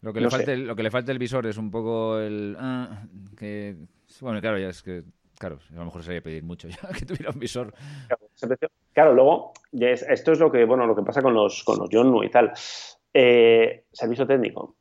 Lo 0.00 0.12
que, 0.12 0.20
le 0.20 0.30
falta 0.30 0.52
el, 0.52 0.66
lo 0.66 0.76
que 0.76 0.82
le 0.82 0.90
falta 0.90 1.10
el 1.10 1.18
visor 1.18 1.46
es 1.46 1.56
un 1.56 1.70
poco 1.70 2.18
el... 2.18 2.56
Ah, 2.58 3.02
que, 3.36 3.76
bueno, 4.20 4.40
claro, 4.40 4.58
ya 4.58 4.68
es 4.68 4.82
que... 4.82 5.02
Claro, 5.38 5.58
a 5.70 5.74
lo 5.74 5.84
mejor 5.84 6.02
sería 6.02 6.20
pedir 6.20 6.42
mucho 6.42 6.68
ya 6.68 6.88
que 6.96 7.04
tuviera 7.04 7.30
un 7.30 7.38
visor. 7.38 7.72
Claro, 8.92 9.14
luego, 9.14 9.52
esto 9.72 10.32
es 10.32 10.40
lo 10.40 10.50
que, 10.50 10.64
bueno, 10.64 10.86
lo 10.86 10.96
que 10.96 11.02
pasa 11.02 11.22
con 11.22 11.34
los, 11.34 11.62
con 11.62 11.78
los 11.78 11.88
John 11.92 12.12
y 12.24 12.30
tal. 12.30 12.52
Eh, 13.14 13.84
servicio 13.92 14.26
técnico. 14.26 14.76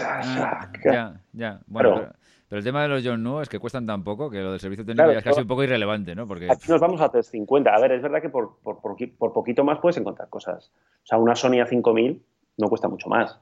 Ah, 0.00 0.70
ya, 0.84 1.20
ya. 1.32 1.60
Bueno, 1.66 2.12
pero, 2.48 2.58
el 2.58 2.64
tema 2.64 2.82
de 2.82 2.88
los 2.88 3.04
John 3.04 3.22
Nu 3.22 3.40
es 3.40 3.48
que 3.48 3.58
cuestan 3.58 3.86
tan 3.86 4.04
poco 4.04 4.30
que 4.30 4.40
lo 4.40 4.52
del 4.52 4.60
servicio 4.60 4.84
técnico 4.84 5.10
es 5.10 5.24
casi 5.24 5.40
un 5.40 5.48
poco 5.48 5.64
irrelevante, 5.64 6.14
¿no? 6.14 6.26
Porque... 6.26 6.50
Aquí 6.50 6.70
nos 6.70 6.80
vamos 6.80 7.00
a 7.00 7.10
350. 7.10 7.70
A 7.70 7.80
ver, 7.80 7.92
es 7.92 8.02
verdad 8.02 8.22
que 8.22 8.30
por, 8.30 8.58
por, 8.62 8.80
por, 8.80 9.32
poquito 9.32 9.64
más 9.64 9.80
puedes 9.80 9.98
encontrar 9.98 10.28
cosas. 10.28 10.72
O 11.02 11.06
sea, 11.06 11.18
una 11.18 11.34
Sony 11.34 11.58
A5000 11.58 12.22
no 12.58 12.68
cuesta 12.68 12.88
mucho 12.88 13.08
más. 13.08 13.38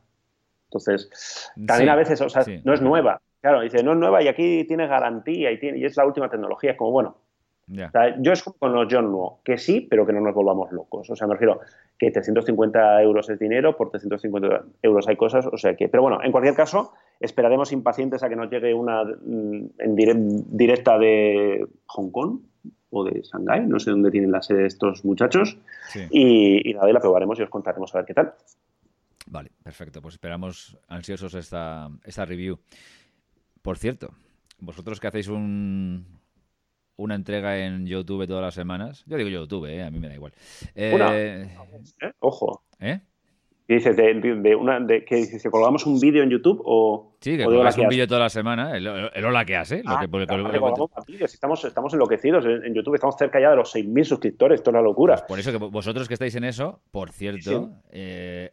Entonces, 0.66 1.50
también 1.66 1.90
a 1.90 1.96
veces, 1.96 2.20
o 2.20 2.28
sea, 2.28 2.44
no 2.64 2.74
es 2.74 2.82
nueva. 2.82 3.20
Claro, 3.40 3.60
dice, 3.60 3.82
no 3.82 3.92
es 3.92 3.98
nueva 3.98 4.22
y 4.22 4.28
aquí 4.28 4.64
tiene 4.64 4.86
garantía 4.86 5.52
y, 5.52 5.60
tiene, 5.60 5.78
y 5.78 5.84
es 5.84 5.96
la 5.96 6.04
última 6.04 6.28
tecnología. 6.28 6.72
Es 6.72 6.76
como, 6.76 6.90
bueno, 6.90 7.16
yo 7.68 8.32
es 8.32 8.42
como 8.44 8.56
con 8.58 8.72
los 8.72 8.86
John 8.90 9.12
que 9.44 9.58
sí, 9.58 9.80
pero 9.80 10.06
que 10.06 10.12
no 10.12 10.20
nos 10.20 10.34
volvamos 10.34 10.70
locos. 10.70 11.10
O 11.10 11.16
sea, 11.16 11.26
me 11.26 11.34
refiero 11.34 11.60
que 11.98 12.10
350 12.10 13.02
euros 13.02 13.28
es 13.28 13.38
dinero, 13.38 13.76
por 13.76 13.90
350 13.90 14.64
euros 14.82 15.08
hay 15.08 15.16
cosas, 15.16 15.46
o 15.46 15.56
sea 15.56 15.74
que, 15.74 15.88
pero 15.88 16.02
bueno, 16.02 16.20
en 16.22 16.30
cualquier 16.30 16.54
caso, 16.54 16.92
esperaremos 17.18 17.72
impacientes 17.72 18.22
a 18.22 18.28
que 18.28 18.36
nos 18.36 18.50
llegue 18.50 18.72
una 18.72 19.04
mm, 19.04 19.66
en 19.78 19.96
directa 20.56 20.98
de 20.98 21.66
Hong 21.86 22.10
Kong 22.10 22.38
o 22.90 23.04
de 23.04 23.22
Shanghái, 23.22 23.66
no 23.66 23.80
sé 23.80 23.90
dónde 23.90 24.12
tienen 24.12 24.30
la 24.30 24.42
sede 24.42 24.66
estos 24.66 25.04
muchachos, 25.04 25.58
y, 26.10 26.70
y 26.70 26.74
nada, 26.74 26.88
y 26.88 26.92
la 26.92 27.00
probaremos 27.00 27.38
y 27.40 27.42
os 27.42 27.50
contaremos 27.50 27.92
a 27.94 27.98
ver 27.98 28.06
qué 28.06 28.14
tal. 28.14 28.32
Vale, 29.26 29.50
perfecto, 29.62 30.00
pues 30.00 30.14
esperamos 30.14 30.78
ansiosos 30.88 31.34
esta, 31.34 31.88
esta 32.04 32.24
review. 32.24 32.60
Por 33.60 33.76
cierto, 33.78 34.14
vosotros 34.58 35.00
que 35.00 35.08
hacéis 35.08 35.28
un, 35.28 36.20
una 36.96 37.14
entrega 37.14 37.58
en 37.58 37.86
YouTube 37.86 38.26
todas 38.26 38.42
las 38.42 38.54
semanas. 38.54 39.04
Yo 39.06 39.16
digo 39.16 39.28
YouTube, 39.28 39.66
¿eh? 39.66 39.82
a 39.82 39.90
mí 39.90 39.98
me 39.98 40.08
da 40.08 40.14
igual. 40.14 40.32
Eh, 40.74 41.48
¿Eh? 42.00 42.12
Ojo. 42.20 42.62
¿Eh? 42.78 43.00
¿Qué 43.66 43.74
dices? 43.74 43.96
De, 43.96 44.54
una, 44.54 44.78
de, 44.78 45.04
que 45.04 45.16
dices, 45.16 45.42
colgamos 45.50 45.86
un 45.86 45.98
vídeo 45.98 46.22
en 46.22 46.30
YouTube 46.30 46.62
o.? 46.64 47.16
Sí, 47.20 47.36
que 47.36 47.44
colgamos 47.44 47.76
un 47.78 47.88
vídeo 47.88 48.06
toda 48.06 48.20
la 48.20 48.28
semana. 48.28 48.76
El, 48.76 48.86
hola 48.86 49.44
que 49.44 49.56
hace. 49.56 49.82
lo 49.82 49.90
ah, 49.90 50.00
que, 50.00 50.26
claro, 50.26 50.88
Estamos, 51.20 51.64
estamos 51.64 51.92
enloquecidos 51.92 52.44
en, 52.46 52.72
YouTube. 52.74 52.94
Estamos 52.94 53.16
cerca 53.18 53.40
ya 53.40 53.50
de 53.50 53.56
los 53.56 53.74
6.000 53.74 54.04
suscriptores. 54.04 54.60
Esto 54.60 54.70
es 54.70 54.74
una 54.74 54.82
locura. 54.82 55.14
Pues 55.14 55.24
por 55.28 55.38
eso 55.40 55.50
que 55.50 55.58
vosotros 55.58 56.06
que 56.06 56.14
estáis 56.14 56.36
en 56.36 56.44
eso, 56.44 56.80
por 56.92 57.10
cierto, 57.10 57.70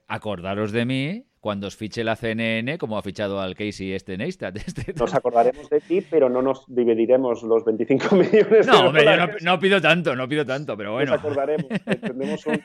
acordaros 0.07 0.72
de 0.72 0.86
mí 0.86 1.26
cuando 1.43 1.67
os 1.67 1.75
fiche 1.75 2.05
la 2.05 2.15
CNN, 2.15 2.77
como 2.77 2.97
ha 2.97 3.01
fichado 3.01 3.41
al 3.41 3.53
Casey 3.53 3.91
este 3.91 4.17
Neistat. 4.17 4.55
Este... 4.65 4.93
Nos 4.93 5.13
acordaremos 5.13 5.69
de 5.69 5.81
ti, 5.81 5.99
pero 5.99 6.29
no 6.29 6.41
nos 6.41 6.63
dividiremos 6.73 7.43
los 7.43 7.65
25 7.65 8.15
millones. 8.15 8.65
No, 8.65 8.87
hombre, 8.87 9.03
yo 9.03 9.27
no, 9.41 9.59
pido 9.59 9.81
tanto, 9.81 10.15
no 10.15 10.25
pido 10.29 10.45
tanto, 10.45 10.77
pero 10.77 10.93
bueno. 10.93 11.11
Nos 11.11 11.19
acordaremos, 11.19 11.67
tendremos 12.01 12.45
un, 12.45 12.61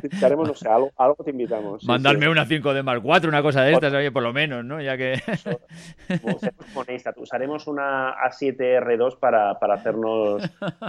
ficharemos, 0.00 0.48
no 0.48 0.54
sé, 0.54 0.66
algo, 0.66 0.90
algo 0.96 1.22
te 1.22 1.30
invitamos. 1.32 1.84
Mandarme 1.84 2.26
una 2.26 2.46
5 2.46 2.72
de 2.72 2.82
Mark 2.82 3.02
4, 3.04 3.28
una 3.28 3.42
cosa 3.42 3.64
de 3.64 3.74
estas, 3.74 3.92
oye, 3.92 4.10
por 4.10 4.22
lo 4.22 4.32
menos, 4.32 4.64
¿no? 4.64 4.80
Ya 4.80 4.96
que... 4.96 5.20
Neistat, 6.88 7.18
usaremos 7.18 7.66
una 7.66 8.14
A7R2 8.16 9.18
para, 9.18 9.58
para 9.58 9.74
hacernos, 9.74 10.42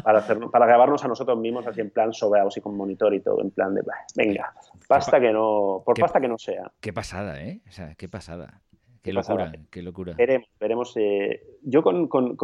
para 0.03 0.19
hacernos, 0.19 0.49
para 0.49 0.65
grabarnos 0.65 1.03
a 1.03 1.09
nosotros 1.09 1.37
mismos 1.37 1.67
así 1.67 1.81
en 1.81 1.89
plan 1.89 2.13
sobeados 2.13 2.55
y 2.55 2.61
con 2.61 2.77
monitor 2.77 3.13
y 3.13 3.19
todo, 3.19 3.41
en 3.41 3.51
plan 3.51 3.75
de, 3.75 3.81
venga, 4.15 4.53
pasta 4.87 5.19
que 5.19 5.31
no, 5.33 5.83
por 5.85 5.99
pasta 5.99 6.21
que 6.21 6.27
no 6.29 6.37
sea. 6.37 6.71
Qué 6.79 6.93
pasada, 6.93 7.32
¿eh? 7.41 7.61
O 7.67 7.71
sea, 7.71 7.95
qué 7.95 8.07
pasada. 8.07 8.61
Qué, 9.01 9.11
locura, 9.11 9.51
qué 9.69 9.81
locura. 9.81 10.13
Veremos, 10.17 10.47
veremos. 10.59 10.93
Eh, 10.95 11.43
yo 11.61 11.84
con, 11.84 12.07
con, 12.07 12.38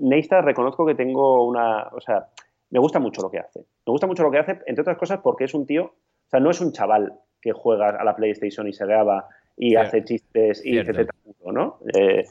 reconozco 0.00 0.86
que 0.86 0.94
tengo 0.94 1.44
una. 1.46 1.88
O 1.88 2.00
sea, 2.00 2.28
me 2.70 2.78
gusta 2.78 3.00
mucho 3.00 3.22
lo 3.22 3.30
que 3.30 3.40
hace. 3.40 3.60
Me 3.60 3.90
gusta 3.90 4.06
mucho 4.06 4.22
lo 4.22 4.30
que 4.30 4.38
hace, 4.38 4.60
entre 4.66 4.82
otras 4.82 4.98
cosas, 4.98 5.20
porque 5.20 5.44
es 5.44 5.54
un 5.54 5.66
tío. 5.66 5.84
O 5.84 6.28
sea, 6.28 6.38
no 6.38 6.50
es 6.50 6.60
un 6.60 6.72
chaval 6.72 7.12
que 7.40 7.52
juega 7.52 7.88
a 7.88 8.04
la 8.04 8.14
PlayStation 8.14 8.68
y 8.68 8.72
se 8.72 8.86
graba 8.86 9.26
y 9.56 9.74
hace 9.74 10.04
chistes 10.04 10.64
y 10.64 10.78
etc. 10.78 11.10
¿no? 11.44 11.78
Eh, 11.94 12.24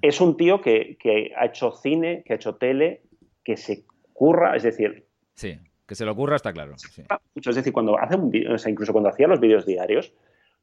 es 0.00 0.20
un 0.20 0.36
tío 0.36 0.60
que, 0.60 0.96
que, 0.98 1.32
ha 1.36 1.46
hecho 1.46 1.72
cine, 1.72 2.22
que 2.24 2.34
ha 2.34 2.36
hecho 2.36 2.56
tele, 2.56 3.02
que 3.42 3.56
se 3.56 3.84
curra, 4.12 4.56
es 4.56 4.62
decir. 4.62 5.06
Sí, 5.34 5.58
que 5.86 5.94
se 5.94 6.04
lo 6.04 6.12
ocurra 6.12 6.36
está 6.36 6.52
claro. 6.52 6.74
Es 6.74 7.56
decir, 7.56 7.72
cuando 7.72 7.98
hace 7.98 8.16
un 8.16 8.32
o 8.52 8.58
sea, 8.58 8.70
incluso 8.70 8.92
cuando 8.92 9.10
hacía 9.10 9.26
los 9.26 9.40
vídeos 9.40 9.66
diarios, 9.66 10.14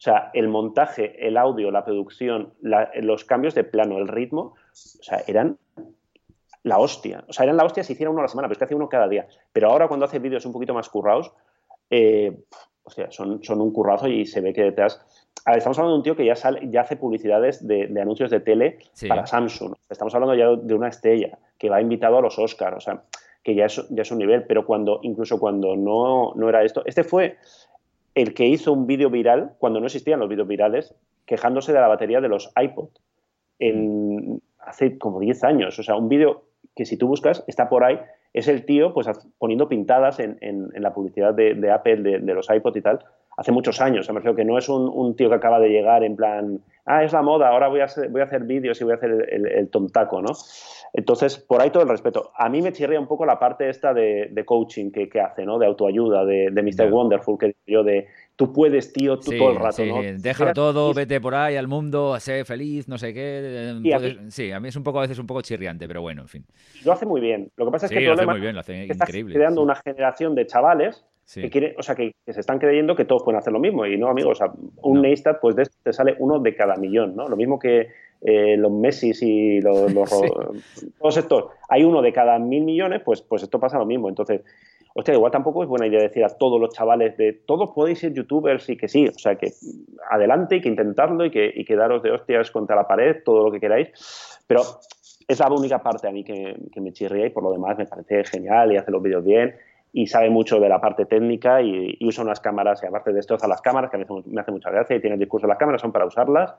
o 0.02 0.04
sea, 0.04 0.32
el 0.34 0.48
montaje, 0.48 1.28
el 1.28 1.38
audio, 1.38 1.70
la 1.70 1.86
producción, 1.86 2.56
los 2.64 3.24
cambios 3.24 3.54
de 3.54 3.64
plano, 3.64 4.00
el 4.00 4.08
ritmo, 4.08 4.42
o 4.42 4.74
sea, 4.74 5.22
eran 5.28 5.60
la 6.64 6.80
hostia. 6.80 7.24
O 7.28 7.34
sea, 7.34 7.44
eran 7.44 7.56
la 7.56 7.66
hostia 7.66 7.84
si 7.84 7.94
hiciera 7.94 8.10
uno 8.10 8.22
a 8.22 8.24
la 8.24 8.28
semana, 8.28 8.48
pero 8.48 8.54
es 8.54 8.58
que 8.58 8.66
hace 8.66 8.74
uno 8.74 8.90
cada 8.90 9.08
día. 9.08 9.28
Pero 9.54 9.70
ahora 9.70 9.88
cuando 9.88 10.08
hace 10.08 10.18
vídeos 10.18 10.44
un 10.48 10.54
poquito 10.54 10.74
más 10.74 10.90
currados, 10.90 11.32
eh, 11.92 12.36
o 12.82 12.90
sea, 12.90 13.12
son, 13.12 13.44
son 13.44 13.62
un 13.62 13.72
currazo 13.72 14.08
y 14.08 14.26
se 14.26 14.42
ve 14.42 14.54
que 14.54 14.64
detrás... 14.64 15.06
estamos 15.46 15.78
hablando 15.78 15.92
de 15.92 15.98
un 16.00 16.04
tío 16.04 16.16
que 16.16 16.26
ya, 16.26 16.36
sale, 16.36 16.68
ya 16.72 16.82
hace 16.82 16.96
publicidades 16.96 17.68
de, 17.68 17.84
anuncios 18.02 18.32
de 18.32 18.40
tele 18.40 18.80
para 19.08 19.28
Samsung. 19.28 19.76
Estamos 19.88 20.16
hablando 20.16 20.34
ya 20.34 20.48
de 20.50 20.74
una 20.74 20.88
estrella 20.88 21.38
que 21.60 21.70
va 21.70 21.80
invitado 21.80 22.18
a 22.18 22.22
los 22.22 22.40
Oscars. 22.40 22.78
O 22.78 22.82
sea, 22.82 23.04
que 23.44 23.54
ya 23.54 23.66
es, 23.66 23.88
ya 23.90 24.02
es 24.02 24.12
un 24.12 24.18
nivel, 24.18 24.46
pero 24.48 24.66
cuando, 24.66 25.00
incluso 25.04 25.40
cuando 25.40 25.76
no, 25.76 26.34
no 26.36 26.50
era 26.50 26.64
esto, 26.64 26.82
este 26.86 27.04
fue 27.04 27.38
el 28.16 28.34
que 28.34 28.46
hizo 28.46 28.74
un 28.74 28.88
vídeo 28.88 29.10
viral, 29.10 29.54
cuando 29.60 29.80
no 29.80 29.86
existían 29.86 30.20
los 30.20 30.30
vídeos 30.30 30.48
virales, 30.48 30.96
quejándose 31.26 31.74
de 31.74 31.80
la 31.80 31.88
batería 31.88 32.22
de 32.22 32.28
los 32.28 32.52
iPod. 32.62 32.90
En, 33.60 34.42
hace 34.60 34.98
como 34.98 35.20
10 35.20 35.44
años. 35.44 35.80
O 35.80 35.84
sea, 35.84 35.96
un 35.96 36.10
vídeo 36.10 36.44
que 36.76 36.86
si 36.86 36.98
tú 36.98 37.08
buscas 37.08 37.44
está 37.48 37.70
por 37.70 37.84
ahí. 37.84 38.00
Es 38.34 38.48
el 38.48 38.66
tío 38.66 38.94
pues 38.94 39.08
poniendo 39.40 39.68
pintadas 39.68 40.20
en, 40.20 40.38
la 40.74 40.94
publicidad 40.94 41.34
de, 41.34 41.72
Apple, 41.72 41.98
de, 41.98 42.34
los 42.34 42.50
iPod 42.50 42.76
y 42.78 42.82
tal, 42.82 43.00
hace 43.38 43.52
muchos 43.52 43.82
años. 43.82 44.08
me 44.10 44.16
refiero 44.16 44.36
que 44.36 44.46
no 44.46 44.58
es 44.58 44.70
un, 44.70 45.16
tío 45.16 45.30
que 45.30 45.36
acaba 45.36 45.60
de 45.60 45.70
llegar 45.70 46.04
en 46.04 46.16
plan, 46.16 46.60
ah, 46.86 47.04
es 47.04 47.14
la 47.14 47.22
moda, 47.22 47.50
ahora 47.50 47.68
voy 47.68 47.82
a 47.82 47.86
hacer, 47.86 48.10
voy 48.10 48.22
a 48.22 48.26
hacer 48.26 48.44
vídeos 48.44 48.80
y 48.82 48.84
voy 48.84 48.94
a 48.94 48.96
hacer 48.98 49.28
el, 49.30 49.70
tontaco, 49.70 50.22
¿no? 50.22 50.32
Entonces, 50.94 51.38
por 51.38 51.62
ahí 51.62 51.70
todo 51.70 51.84
el 51.84 51.90
respeto. 51.90 52.32
A 52.36 52.50
mí 52.50 52.62
me 52.62 52.74
chirría 52.74 53.00
un 53.00 53.08
poco 53.08 53.26
la 53.26 53.40
parte 53.40 53.70
esta 53.70 53.94
de, 53.94 54.44
coaching 54.46 54.92
que, 54.92 55.10
hace, 55.22 55.46
¿no? 55.46 55.58
De 55.58 55.66
autoayuda, 55.66 56.26
de, 56.26 56.50
de 56.52 56.64
Mr. 56.64 56.92
Wonderful, 56.92 57.38
que 57.38 57.56
yo 57.66 57.84
de 57.84 58.08
tú 58.42 58.52
puedes, 58.52 58.92
tío, 58.92 59.20
tú 59.20 59.32
todo 59.38 59.52
el 59.52 59.58
rato, 59.58 59.84
sí. 59.84 59.90
¿no? 59.90 60.02
Deja 60.02 60.52
todo, 60.54 60.94
vete 60.94 61.22
por 61.22 61.36
ahí 61.36 61.56
al 61.56 61.68
mundo, 61.68 62.20
sé 62.20 62.44
feliz, 62.44 62.88
no 62.88 62.98
sé 62.98 63.14
qué. 63.14 63.76
sí, 64.30 64.52
a 64.52 64.60
mí 64.60 64.70
es 64.70 64.76
un 64.76 64.84
poco 64.84 64.98
a 64.98 65.04
veces 65.04 65.20
un 65.20 65.28
poco 65.28 65.42
chirriante, 65.42 65.88
pero 65.88 66.02
bueno, 66.02 66.24
en 66.24 66.28
fin. 66.28 66.46
Lo 66.84 66.92
hace 66.92 67.06
muy 67.06 67.22
bien. 67.22 67.52
Lo 67.56 67.66
que 67.66 67.72
pasa 67.72 67.86
es 67.86 67.92
que 67.92 68.00
el 68.00 68.06
problema 68.06 68.34
bien, 68.34 68.56
lo 68.56 68.62
hace 68.62 68.86
increíble. 68.86 69.36
creando 69.36 69.62
una 69.62 69.76
generación 69.76 70.34
de 70.34 70.48
chavales 70.48 71.06
que 71.34 71.50
quiere, 71.50 71.76
o 71.78 71.84
sea, 71.84 71.96
que, 71.96 72.14
se 72.28 72.40
están 72.40 72.60
creyendo 72.60 72.96
que 72.96 73.06
todos 73.06 73.24
pueden 73.24 73.40
hacer 73.40 73.54
lo 73.54 73.60
mismo. 73.60 73.86
Y 73.86 73.98
no, 73.98 74.08
amigos, 74.08 74.42
o 74.42 74.46
sea, 74.46 74.54
un 74.82 74.96
no. 74.96 75.02
Neistat, 75.02 75.40
pues 75.40 75.56
de 75.56 75.68
te 75.84 75.94
sale 75.94 76.16
uno 76.20 76.40
de 76.40 76.56
cada 76.56 76.76
millón, 76.76 77.16
¿no? 77.16 77.28
Lo 77.28 77.36
mismo 77.36 77.60
que 77.60 77.90
eh, 78.22 78.58
los 78.58 78.72
Messi 78.72 79.12
y 79.22 79.62
los, 79.62 79.94
todos 81.00 81.18
estos, 81.18 81.46
hay 81.70 81.84
uno 81.84 82.02
de 82.02 82.14
cada 82.14 82.40
mil 82.40 82.64
millones, 82.64 83.02
pues, 83.04 83.22
pues 83.22 83.44
esto 83.44 83.60
pasa 83.60 83.78
lo 83.78 83.86
mismo. 83.86 84.10
Entonces, 84.10 84.42
hostia, 84.94 85.14
igual 85.14 85.32
tampoco 85.32 85.64
es 85.64 85.70
buena 85.70 85.88
idea 85.88 86.02
decir 86.02 86.24
a 86.24 86.30
todos 86.30 86.60
los 86.60 86.74
chavales 86.74 87.18
de 87.18 87.34
todos 87.34 87.72
podéis 87.72 88.00
ser 88.00 88.14
youtubers 88.14 88.70
y 88.70 88.78
que 88.78 88.88
sí, 88.88 89.08
o 89.08 89.18
sea, 89.18 89.36
que 89.36 89.52
adelante 90.10 90.58
y 90.58 90.62
que 90.62 90.70
intentarlo 90.70 91.26
y 91.26 91.32
que, 91.32 91.52
y 91.54 91.66
que 91.66 91.76
daros 91.76 92.04
de 92.04 92.12
hostias 92.12 92.52
contra 92.52 92.76
la 92.76 92.88
pared, 92.88 93.18
todo 93.24 93.44
lo 93.44 93.52
que 93.52 93.60
queráis. 93.60 93.90
Pero 94.48 94.62
es 95.28 95.40
la 95.40 95.48
única 95.50 95.82
parte 95.82 96.08
a 96.08 96.12
mí 96.12 96.24
que, 96.24 96.56
me 96.76 96.92
chirría 96.92 97.28
y 97.28 97.30
por 97.30 97.44
lo 97.44 97.52
demás 97.52 97.78
me 97.78 97.86
parece 97.86 98.24
genial 98.26 98.72
y 98.74 98.78
hace 98.78 98.92
los 98.92 99.02
vídeos 99.02 99.24
bien 99.24 99.56
y 99.94 100.08
sabe 100.08 100.30
mucho 100.30 100.60
de 100.60 100.70
la 100.70 100.80
parte 100.80 101.06
técnica 101.06 101.62
y, 101.62 101.98
usa 102.02 102.24
unas 102.24 102.40
cámaras 102.40 102.82
y 102.84 102.88
aparte 102.88 103.12
de 103.12 103.20
esto 103.20 103.36
usa 103.36 103.48
las 103.48 103.62
cámaras 103.62 103.92
que 103.92 103.98
a 103.98 104.00
mí 104.00 104.06
me 104.26 104.42
hace 104.42 104.52
mucha 104.52 104.70
gracia 104.70 104.96
y 104.96 105.02
tiene 105.02 105.16
el 105.16 105.20
discurso 105.20 105.48
las 105.48 105.58
cámaras 105.58 105.82
son 105.82 105.92
para 105.92 106.06
usarlas 106.06 106.56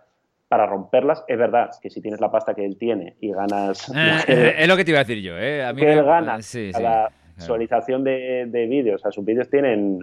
para 0.52 0.66
romperlas. 0.66 1.24
Es 1.28 1.38
verdad 1.38 1.70
que 1.80 1.88
si 1.88 2.02
tienes 2.02 2.20
la 2.20 2.30
pasta 2.30 2.52
que 2.52 2.62
él 2.62 2.76
tiene 2.76 3.16
y 3.20 3.32
ganas... 3.32 3.90
Eh, 4.28 4.54
es 4.58 4.68
lo 4.68 4.76
que 4.76 4.84
te 4.84 4.90
iba 4.90 5.00
a 5.00 5.04
decir 5.04 5.22
yo, 5.22 5.38
¿eh? 5.38 5.64
A 5.64 5.72
mí 5.72 5.80
que 5.80 5.92
él 5.94 6.04
gana 6.04 6.42
sí, 6.42 6.70
sí. 6.74 6.82
La 6.82 7.10
visualización 7.34 8.04
de, 8.04 8.44
de 8.48 8.66
vídeos. 8.66 9.00
O 9.00 9.02
sea, 9.02 9.10
sus 9.12 9.24
vídeos 9.24 9.48
tienen 9.48 10.00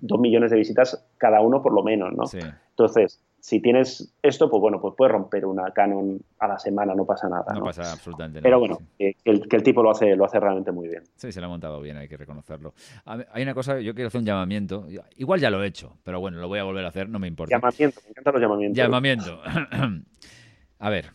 dos 0.00 0.18
millones 0.18 0.50
de 0.50 0.56
visitas 0.56 1.06
cada 1.16 1.40
uno 1.42 1.62
por 1.62 1.72
lo 1.72 1.84
menos, 1.84 2.12
¿no? 2.12 2.24
Entonces, 2.70 3.22
si 3.40 3.60
tienes 3.60 4.12
esto, 4.22 4.50
pues 4.50 4.60
bueno, 4.60 4.80
pues 4.80 4.94
puedes 4.96 5.12
romper 5.12 5.46
una 5.46 5.70
Canon 5.72 6.20
a 6.38 6.48
la 6.48 6.58
semana, 6.58 6.94
no 6.94 7.04
pasa 7.04 7.28
nada. 7.28 7.52
No, 7.54 7.64
pasa 7.64 7.92
absolutamente 7.92 8.40
nada. 8.40 8.42
Pero 8.42 8.58
bueno, 8.58 8.78
que, 8.98 9.16
el, 9.24 9.62
tipo 9.62 9.82
lo 9.82 9.90
hace, 9.90 10.16
lo 10.16 10.24
hace 10.24 10.40
realmente 10.40 10.72
muy 10.72 10.88
bien. 10.88 11.04
Sí, 11.16 11.30
se 11.30 11.40
lo 11.40 11.46
ha 11.46 11.48
montado 11.48 11.80
bien, 11.80 11.96
hay 11.96 12.08
que 12.08 12.16
reconocerlo. 12.16 12.74
Hay 13.04 13.42
una 13.42 13.54
cosa, 13.54 13.80
yo 13.80 13.94
quiero 13.94 14.08
hacer 14.08 14.20
un 14.20 14.26
llamamiento. 14.26 14.86
Igual 15.16 15.40
ya 15.40 15.50
lo 15.50 15.62
he 15.62 15.66
hecho, 15.66 15.96
pero 16.02 16.20
bueno, 16.20 16.38
lo 16.38 16.48
voy 16.48 16.58
a 16.58 16.64
volver 16.64 16.84
a 16.84 16.88
hacer, 16.88 17.08
no 17.08 17.18
me 17.18 17.28
importa. 17.28 17.54
Llamamiento, 17.54 18.00
me 18.04 18.10
encantan 18.10 18.32
los 18.34 18.42
llamamientos. 18.42 18.76
Llamamiento. 18.76 19.40
a 20.78 20.90
ver, 20.90 21.12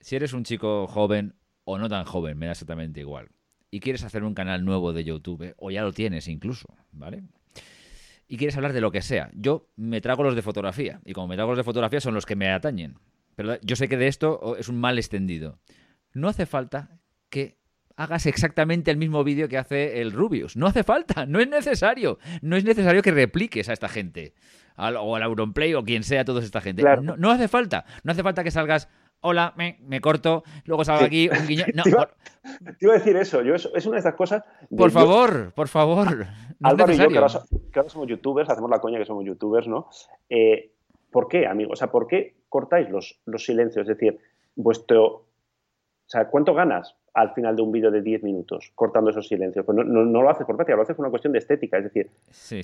si 0.00 0.16
eres 0.16 0.32
un 0.32 0.44
chico 0.44 0.86
joven 0.86 1.34
o 1.64 1.78
no 1.78 1.88
tan 1.88 2.04
joven, 2.04 2.38
me 2.38 2.46
da 2.46 2.52
exactamente 2.52 3.00
igual, 3.00 3.30
y 3.70 3.80
quieres 3.80 4.04
hacer 4.04 4.22
un 4.22 4.34
canal 4.34 4.64
nuevo 4.64 4.92
de 4.92 5.02
YouTube, 5.02 5.54
o 5.56 5.70
ya 5.70 5.82
lo 5.82 5.92
tienes 5.92 6.28
incluso, 6.28 6.68
¿vale? 6.92 7.24
Y 8.28 8.36
quieres 8.36 8.56
hablar 8.56 8.72
de 8.72 8.80
lo 8.80 8.90
que 8.90 9.02
sea. 9.02 9.30
Yo 9.34 9.68
me 9.76 10.00
trago 10.00 10.22
los 10.22 10.34
de 10.34 10.42
fotografía, 10.42 11.00
y 11.04 11.12
como 11.12 11.28
me 11.28 11.36
trago 11.36 11.50
los 11.50 11.58
de 11.58 11.64
fotografía 11.64 12.00
son 12.00 12.14
los 12.14 12.26
que 12.26 12.36
me 12.36 12.50
atañen. 12.50 12.98
Pero 13.36 13.58
yo 13.62 13.76
sé 13.76 13.88
que 13.88 13.96
de 13.96 14.06
esto 14.06 14.56
es 14.56 14.68
un 14.68 14.78
mal 14.78 14.98
extendido. 14.98 15.58
No 16.12 16.28
hace 16.28 16.46
falta 16.46 16.98
que 17.28 17.58
hagas 17.96 18.26
exactamente 18.26 18.90
el 18.90 18.96
mismo 18.96 19.24
vídeo 19.24 19.48
que 19.48 19.58
hace 19.58 20.00
el 20.00 20.12
Rubius. 20.12 20.56
No 20.56 20.66
hace 20.66 20.84
falta, 20.84 21.26
no 21.26 21.40
es 21.40 21.48
necesario. 21.48 22.18
No 22.42 22.56
es 22.56 22.64
necesario 22.64 23.02
que 23.02 23.10
repliques 23.10 23.68
a 23.68 23.72
esta 23.72 23.88
gente. 23.88 24.34
o 24.76 25.16
al 25.16 25.22
Auronplay 25.22 25.74
o 25.74 25.84
quien 25.84 26.02
sea 26.02 26.24
toda 26.24 26.42
esta 26.42 26.60
gente. 26.60 26.82
No, 26.82 27.16
no, 27.16 27.30
hace 27.30 27.48
falta. 27.48 27.84
No 28.02 28.12
hace 28.12 28.22
falta 28.22 28.44
que 28.44 28.50
salgas 28.50 28.88
hola, 29.24 29.54
me, 29.56 29.78
me 29.86 30.00
corto, 30.00 30.44
luego 30.66 30.84
salgo 30.84 31.04
aquí 31.04 31.28
un 31.28 31.46
guiño. 31.48 31.64
No, 31.74 31.82
te, 31.82 31.90
iba, 32.80 32.92
a 32.92 32.98
decir 32.98 33.16
eso, 33.16 33.42
yo 33.42 33.54
es 33.54 33.86
una 33.86 33.94
de 33.94 34.00
esas 34.00 34.14
cosas. 34.14 34.44
por 34.76 34.90
favor, 34.90 35.52
por 35.54 35.68
favor. 35.68 36.26
Álvaro 36.62 36.92
y 36.92 36.96
yo, 36.96 37.08
que 37.08 37.18
ahora, 37.18 37.88
somos 37.88 38.06
youtubers, 38.06 38.48
hacemos 38.50 38.70
la 38.70 38.80
coña 38.80 38.98
que 38.98 39.06
somos 39.06 39.24
youtubers, 39.24 39.66
¿no? 39.66 39.88
Eh, 40.28 40.70
¿Por 41.10 41.28
qué, 41.28 41.46
amigos? 41.46 41.74
O 41.74 41.76
sea, 41.76 41.90
¿por 41.90 42.06
qué 42.06 42.36
cortáis 42.48 42.88
los, 42.90 43.20
los 43.24 43.44
silencios? 43.44 43.88
Es 43.88 43.96
decir, 43.96 44.18
vuestro. 44.56 45.06
O 45.06 45.26
sea, 46.06 46.28
¿cuánto 46.28 46.52
ganas 46.52 46.94
al 47.14 47.32
final 47.32 47.56
de 47.56 47.62
un 47.62 47.72
vídeo 47.72 47.90
de 47.90 48.02
10 48.02 48.22
minutos 48.24 48.72
cortando 48.74 49.10
esos 49.10 49.26
silencios? 49.26 49.64
Pues 49.64 49.76
no, 49.76 49.84
no, 49.84 50.22
lo 50.22 50.28
haces 50.30 50.46
por 50.46 50.56
práctica, 50.56 50.76
lo 50.76 50.82
haces 50.82 50.96
por 50.96 51.04
una 51.04 51.10
cuestión 51.10 51.32
de 51.32 51.38
estética. 51.38 51.78
Es 51.78 51.84
decir, 51.84 52.10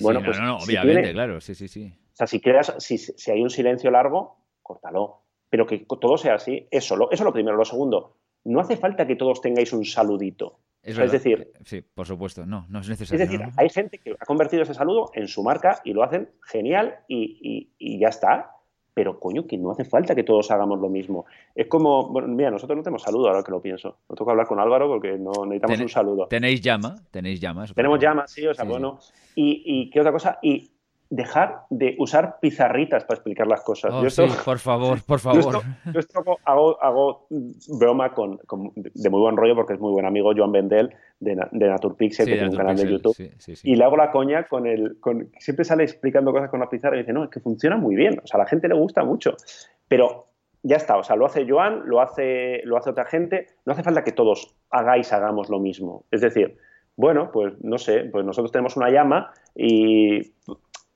bueno, 0.01 0.21
pues, 0.23 0.39
no, 0.39 0.57
obviamente, 0.57 1.11
claro, 1.11 1.41
sí, 1.41 1.55
sí, 1.55 1.67
sí. 1.67 1.91
O 2.13 2.15
sea, 2.15 2.27
si, 2.27 2.39
creas, 2.39 2.75
si, 2.77 2.99
si 2.99 3.31
hay 3.31 3.41
un 3.41 3.49
silencio 3.49 3.89
largo, 3.89 4.37
córtalo. 4.61 5.21
Pero 5.51 5.67
que 5.67 5.85
todo 5.85 6.17
sea 6.17 6.33
así, 6.33 6.67
eso, 6.71 6.95
lo, 6.95 7.11
eso 7.11 7.21
es 7.23 7.25
lo 7.25 7.33
primero. 7.33 7.55
Lo 7.55 7.65
segundo, 7.65 8.15
no 8.45 8.59
hace 8.59 8.75
falta 8.75 9.05
que 9.05 9.15
todos 9.15 9.39
tengáis 9.39 9.71
un 9.73 9.85
saludito. 9.85 10.57
Es, 10.81 10.97
decir, 11.11 11.51
sí, 11.63 11.83
por 11.93 12.07
supuesto, 12.07 12.47
no, 12.47 12.65
no 12.67 12.79
es 12.79 12.89
necesario. 12.89 13.23
Es 13.23 13.29
decir, 13.29 13.45
hay 13.55 13.69
gente 13.69 13.99
que 13.99 14.15
ha 14.19 14.25
convertido 14.25 14.63
ese 14.63 14.73
saludo 14.73 15.11
en 15.13 15.27
su 15.27 15.43
marca 15.43 15.79
y 15.83 15.93
lo 15.93 16.01
hacen 16.01 16.31
genial 16.41 17.01
y, 17.07 17.69
y 17.77 17.99
ya 17.99 18.07
está 18.07 18.55
pero 18.93 19.19
coño, 19.19 19.47
que 19.47 19.57
no 19.57 19.71
hace 19.71 19.85
falta 19.85 20.15
que 20.15 20.23
todos 20.23 20.51
hagamos 20.51 20.79
lo 20.79 20.89
mismo. 20.89 21.25
Es 21.55 21.67
como, 21.67 22.09
bueno, 22.09 22.27
mira, 22.27 22.51
nosotros 22.51 22.77
no 22.77 22.83
tenemos 22.83 23.01
saludo 23.01 23.27
ahora 23.27 23.43
que 23.43 23.51
lo 23.51 23.61
pienso. 23.61 23.97
No 24.09 24.15
toca 24.15 24.31
hablar 24.31 24.47
con 24.47 24.59
Álvaro 24.59 24.87
porque 24.87 25.17
no 25.17 25.31
necesitamos 25.45 25.79
un 25.79 25.89
saludo. 25.89 26.27
¿Tenéis 26.27 26.61
llama? 26.61 26.95
¿Tenéis 27.09 27.39
llamas? 27.39 27.73
Tenemos 27.73 27.99
llama, 27.99 28.27
sí, 28.27 28.45
o 28.45 28.53
sea, 28.53 28.65
bueno. 28.65 28.99
Y, 29.35 29.63
y, 29.65 29.89
qué 29.89 30.01
otra 30.01 30.11
cosa, 30.11 30.39
y 30.41 30.71
dejar 31.11 31.63
de 31.69 31.95
usar 31.99 32.39
pizarritas 32.39 33.03
para 33.03 33.17
explicar 33.17 33.45
las 33.45 33.61
cosas. 33.61 33.91
Oh, 33.93 34.09
sí, 34.09 34.23
por 34.45 34.59
favor, 34.59 34.97
por 35.05 35.19
favor. 35.19 35.61
Yo 35.93 35.99
esto, 35.99 36.23
hago, 36.45 36.81
hago, 36.81 37.27
broma 37.77 38.13
con, 38.13 38.39
de 38.75 39.09
muy 39.09 39.19
buen 39.19 39.35
rollo 39.35 39.53
porque 39.53 39.73
es 39.73 39.79
muy 39.79 39.91
buen 39.91 40.05
amigo 40.05 40.31
Joan 40.35 40.53
Bendel 40.53 40.95
de, 41.19 41.35
de 41.51 41.67
Naturpixel, 41.67 42.25
que 42.25 42.33
tiene 42.33 42.49
un 42.49 42.55
canal 42.55 42.77
de 42.77 42.89
YouTube. 42.89 43.15
y 43.63 43.75
le 43.75 43.83
hago 43.83 43.97
la 43.97 44.09
coña 44.09 44.47
con 44.47 44.65
el... 44.65 44.99
Con, 45.01 45.29
siempre 45.37 45.65
sale 45.65 45.83
explicando 45.83 46.31
cosas 46.31 46.49
con 46.49 46.61
la 46.61 46.69
pizarra 46.69 46.95
y 46.95 46.99
dice, 46.99 47.11
no, 47.11 47.25
es 47.25 47.29
que 47.29 47.41
funciona 47.41 47.75
muy 47.75 47.95
bien. 47.95 48.21
O 48.23 48.25
sea, 48.25 48.39
a 48.39 48.43
la 48.43 48.47
gente 48.47 48.69
le 48.69 48.75
gusta 48.75 49.03
mucho. 49.03 49.35
Pero 49.89 50.27
ya 50.63 50.77
está, 50.77 50.95
o 50.95 51.03
sea, 51.03 51.17
lo 51.17 51.25
hace 51.25 51.45
Joan, 51.47 51.81
lo 51.87 51.99
hace, 51.99 52.61
lo 52.63 52.77
hace 52.77 52.89
otra 52.89 53.03
gente. 53.03 53.47
No 53.65 53.73
hace 53.73 53.83
falta 53.83 54.05
que 54.05 54.13
todos 54.13 54.55
hagáis, 54.69 55.11
hagamos 55.11 55.49
lo 55.49 55.59
mismo. 55.59 56.05
Es 56.09 56.21
decir, 56.21 56.57
bueno, 56.95 57.31
pues 57.33 57.53
no 57.61 57.77
sé, 57.77 58.05
pues 58.05 58.25
nosotros 58.25 58.53
tenemos 58.53 58.77
una 58.77 58.89
llama 58.89 59.33
y 59.55 60.31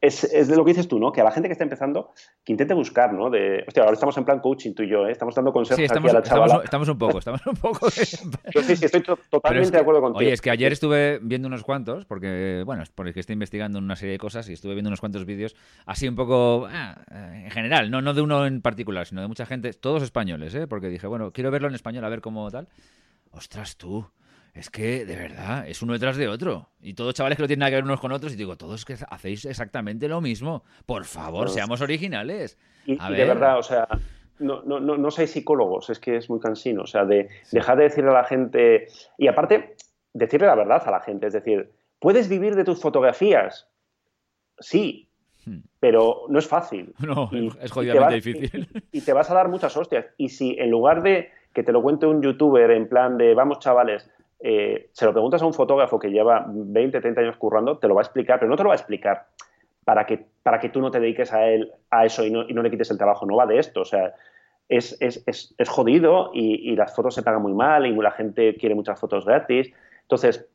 es, 0.01 0.47
de 0.47 0.55
lo 0.55 0.63
que 0.63 0.71
dices 0.71 0.87
tú, 0.87 0.99
¿no? 0.99 1.11
Que 1.11 1.21
a 1.21 1.23
la 1.23 1.31
gente 1.31 1.47
que 1.49 1.53
está 1.53 1.63
empezando, 1.63 2.11
que 2.43 2.51
intente 2.51 2.73
buscar, 2.73 3.13
¿no? 3.13 3.29
De, 3.29 3.63
hostia, 3.67 3.83
ahora 3.83 3.93
estamos 3.93 4.17
en 4.17 4.25
plan 4.25 4.39
coaching 4.39 4.73
tú 4.73 4.83
y 4.83 4.89
yo, 4.89 5.07
¿eh? 5.07 5.11
Estamos 5.11 5.35
dando 5.35 5.51
consejos 5.51 5.83
estamos, 5.83 6.09
aquí 6.09 6.15
a 6.15 6.19
la 6.19 6.23
chavala. 6.23 6.61
Estamos, 6.63 6.87
un 6.89 6.97
poco, 6.97 7.19
estamos 7.19 7.45
un 7.45 7.55
poco. 7.55 7.87
yo 8.53 8.61
sí, 8.61 8.75
sí, 8.75 8.85
estoy 8.85 9.03
totalmente 9.29 9.71
de 9.71 9.79
acuerdo 9.79 10.01
contigo. 10.01 10.19
Oye, 10.19 10.33
es 10.33 10.41
que 10.41 10.51
ayer 10.51 10.71
estuve 10.71 11.19
viendo 11.21 11.47
unos 11.47 11.63
cuantos, 11.63 12.05
porque, 12.05 12.63
bueno, 12.65 12.83
es 12.83 12.89
porque 12.89 13.19
estoy 13.19 13.33
investigando 13.33 13.79
una 13.79 13.95
serie 13.95 14.13
de 14.13 14.19
cosas 14.19 14.47
y 14.49 14.53
estuve 14.53 14.73
viendo 14.73 14.89
unos 14.89 14.99
cuantos 14.99 15.25
vídeos, 15.25 15.55
así 15.85 16.07
un 16.07 16.15
poco, 16.15 16.67
ah, 16.69 17.01
en 17.09 17.51
general, 17.51 17.89
no, 17.89 18.01
no 18.01 18.13
de 18.13 18.21
uno 18.21 18.45
en 18.45 18.61
particular, 18.61 19.05
sino 19.05 19.21
de 19.21 19.27
mucha 19.27 19.45
gente, 19.45 19.73
todos 19.73 20.03
españoles, 20.03 20.53
¿eh? 20.55 20.67
Porque 20.67 20.87
dije, 20.87 21.07
bueno, 21.07 21.31
quiero 21.31 21.51
verlo 21.51 21.67
en 21.67 21.75
español, 21.75 22.05
a 22.05 22.09
ver 22.09 22.21
cómo 22.21 22.49
tal. 22.51 22.67
Ostras, 23.31 23.75
tú 23.75 24.07
es 24.55 24.69
que 24.69 25.05
de 25.05 25.17
verdad 25.17 25.67
es 25.67 25.81
uno 25.81 25.93
detrás 25.93 26.15
de 26.15 26.29
otro. 26.29 26.69
Y 26.79 26.93
todos 26.93 27.13
chavales 27.13 27.35
que 27.35 27.43
no 27.43 27.47
tienen 27.47 27.59
nada 27.59 27.71
que 27.71 27.75
ver 27.75 27.83
unos 27.83 27.99
con 27.99 28.13
otros. 28.13 28.33
Y 28.33 28.37
digo, 28.37 28.55
todos 28.55 28.85
que 28.85 28.95
hacéis 29.09 29.43
exactamente 29.43 30.07
lo 30.07 30.21
mismo. 30.21 30.63
Por 30.85 31.03
favor, 31.03 31.49
seamos 31.49 31.81
originales. 31.81 32.57
Y, 32.85 32.95
de 32.95 33.25
verdad, 33.25 33.59
o 33.59 33.63
sea, 33.63 33.85
no, 34.39 34.63
no, 34.63 34.79
no, 34.79 34.97
no 34.97 35.11
seáis 35.11 35.31
psicólogos, 35.31 35.89
es 35.89 35.99
que 35.99 36.15
es 36.15 36.29
muy 36.29 36.39
cansino. 36.39 36.83
O 36.83 36.87
sea, 36.87 37.03
de 37.03 37.27
dejar 37.51 37.77
de 37.77 37.83
decirle 37.83 38.11
a 38.11 38.13
la 38.13 38.23
gente. 38.23 38.87
Y 39.17 39.27
aparte, 39.27 39.75
decirle 40.13 40.47
la 40.47 40.55
verdad 40.55 40.81
a 40.85 40.91
la 40.91 41.01
gente. 41.01 41.27
Es 41.27 41.33
decir, 41.33 41.73
¿puedes 41.99 42.29
vivir 42.29 42.55
de 42.55 42.63
tus 42.63 42.79
fotografías? 42.79 43.67
Sí, 44.59 45.09
hmm. 45.45 45.59
pero 45.81 46.27
no 46.29 46.39
es 46.39 46.47
fácil. 46.47 46.95
No, 47.05 47.29
es 47.61 47.71
jodidamente 47.71 48.15
difícil. 48.15 48.69
y, 48.93 49.01
te 49.01 49.11
vas 49.11 49.29
a 49.29 49.33
dar 49.33 49.49
muchas 49.49 49.75
hostias. 49.75 50.05
Y 50.15 50.29
si 50.29 50.55
en 50.57 50.71
lugar 50.71 51.03
de 51.03 51.29
que 51.51 51.63
te 51.63 51.73
lo 51.73 51.81
cuente 51.81 52.05
un 52.05 52.21
youtuber 52.21 52.71
en 52.71 52.87
plan 52.87 53.17
de 53.17 53.33
vamos 53.33 53.59
chavales, 53.59 54.09
eh, 54.39 54.89
se 54.91 55.05
lo 55.05 55.13
preguntas 55.13 55.41
a 55.41 55.45
un 55.45 55.53
fotógrafo 55.53 55.99
que 55.99 56.11
lleva 56.11 56.45
20, 56.47 57.01
30 57.01 57.21
años 57.21 57.37
currando, 57.37 57.77
te 57.77 57.87
lo 57.87 57.95
va 57.95 58.01
a 58.01 58.03
explicar, 58.03 58.39
pero 58.39 58.49
no 58.49 58.57
te 58.57 58.63
lo 58.63 58.69
va 58.69 58.75
a 58.75 58.77
explicar 58.77 59.27
para 59.83 60.05
que, 60.05 60.25
para 60.43 60.59
que 60.59 60.69
tú 60.69 60.81
no 60.81 60.91
te 60.91 60.99
dediques 60.99 61.31
a 61.31 61.47
él, 61.47 61.71
a 61.91 62.05
eso 62.05 62.25
y 62.25 62.31
no, 62.31 62.47
y 62.47 62.53
no 62.53 62.63
le 62.63 62.71
quites 62.71 62.91
el 62.91 62.97
trabajo. 62.97 63.25
No 63.25 63.35
va 63.35 63.45
de 63.45 63.59
esto. 63.59 63.81
O 63.81 63.85
sea, 63.85 64.13
es, 64.67 64.97
es, 64.99 65.23
es, 65.27 65.53
es 65.57 65.69
jodido 65.69 66.31
y, 66.33 66.71
y, 66.71 66.75
las 66.75 66.95
fotos 66.95 67.13
se 67.13 67.23
pagan 67.23 67.43
muy 67.43 67.53
mal 67.53 67.85
y 67.85 67.95
la 67.95 68.11
gente 68.11 68.55
quiere 68.55 68.75
muchas 68.75 68.99
fotos 68.99 69.25
gratis. 69.25 69.71
Entonces, 70.01 70.47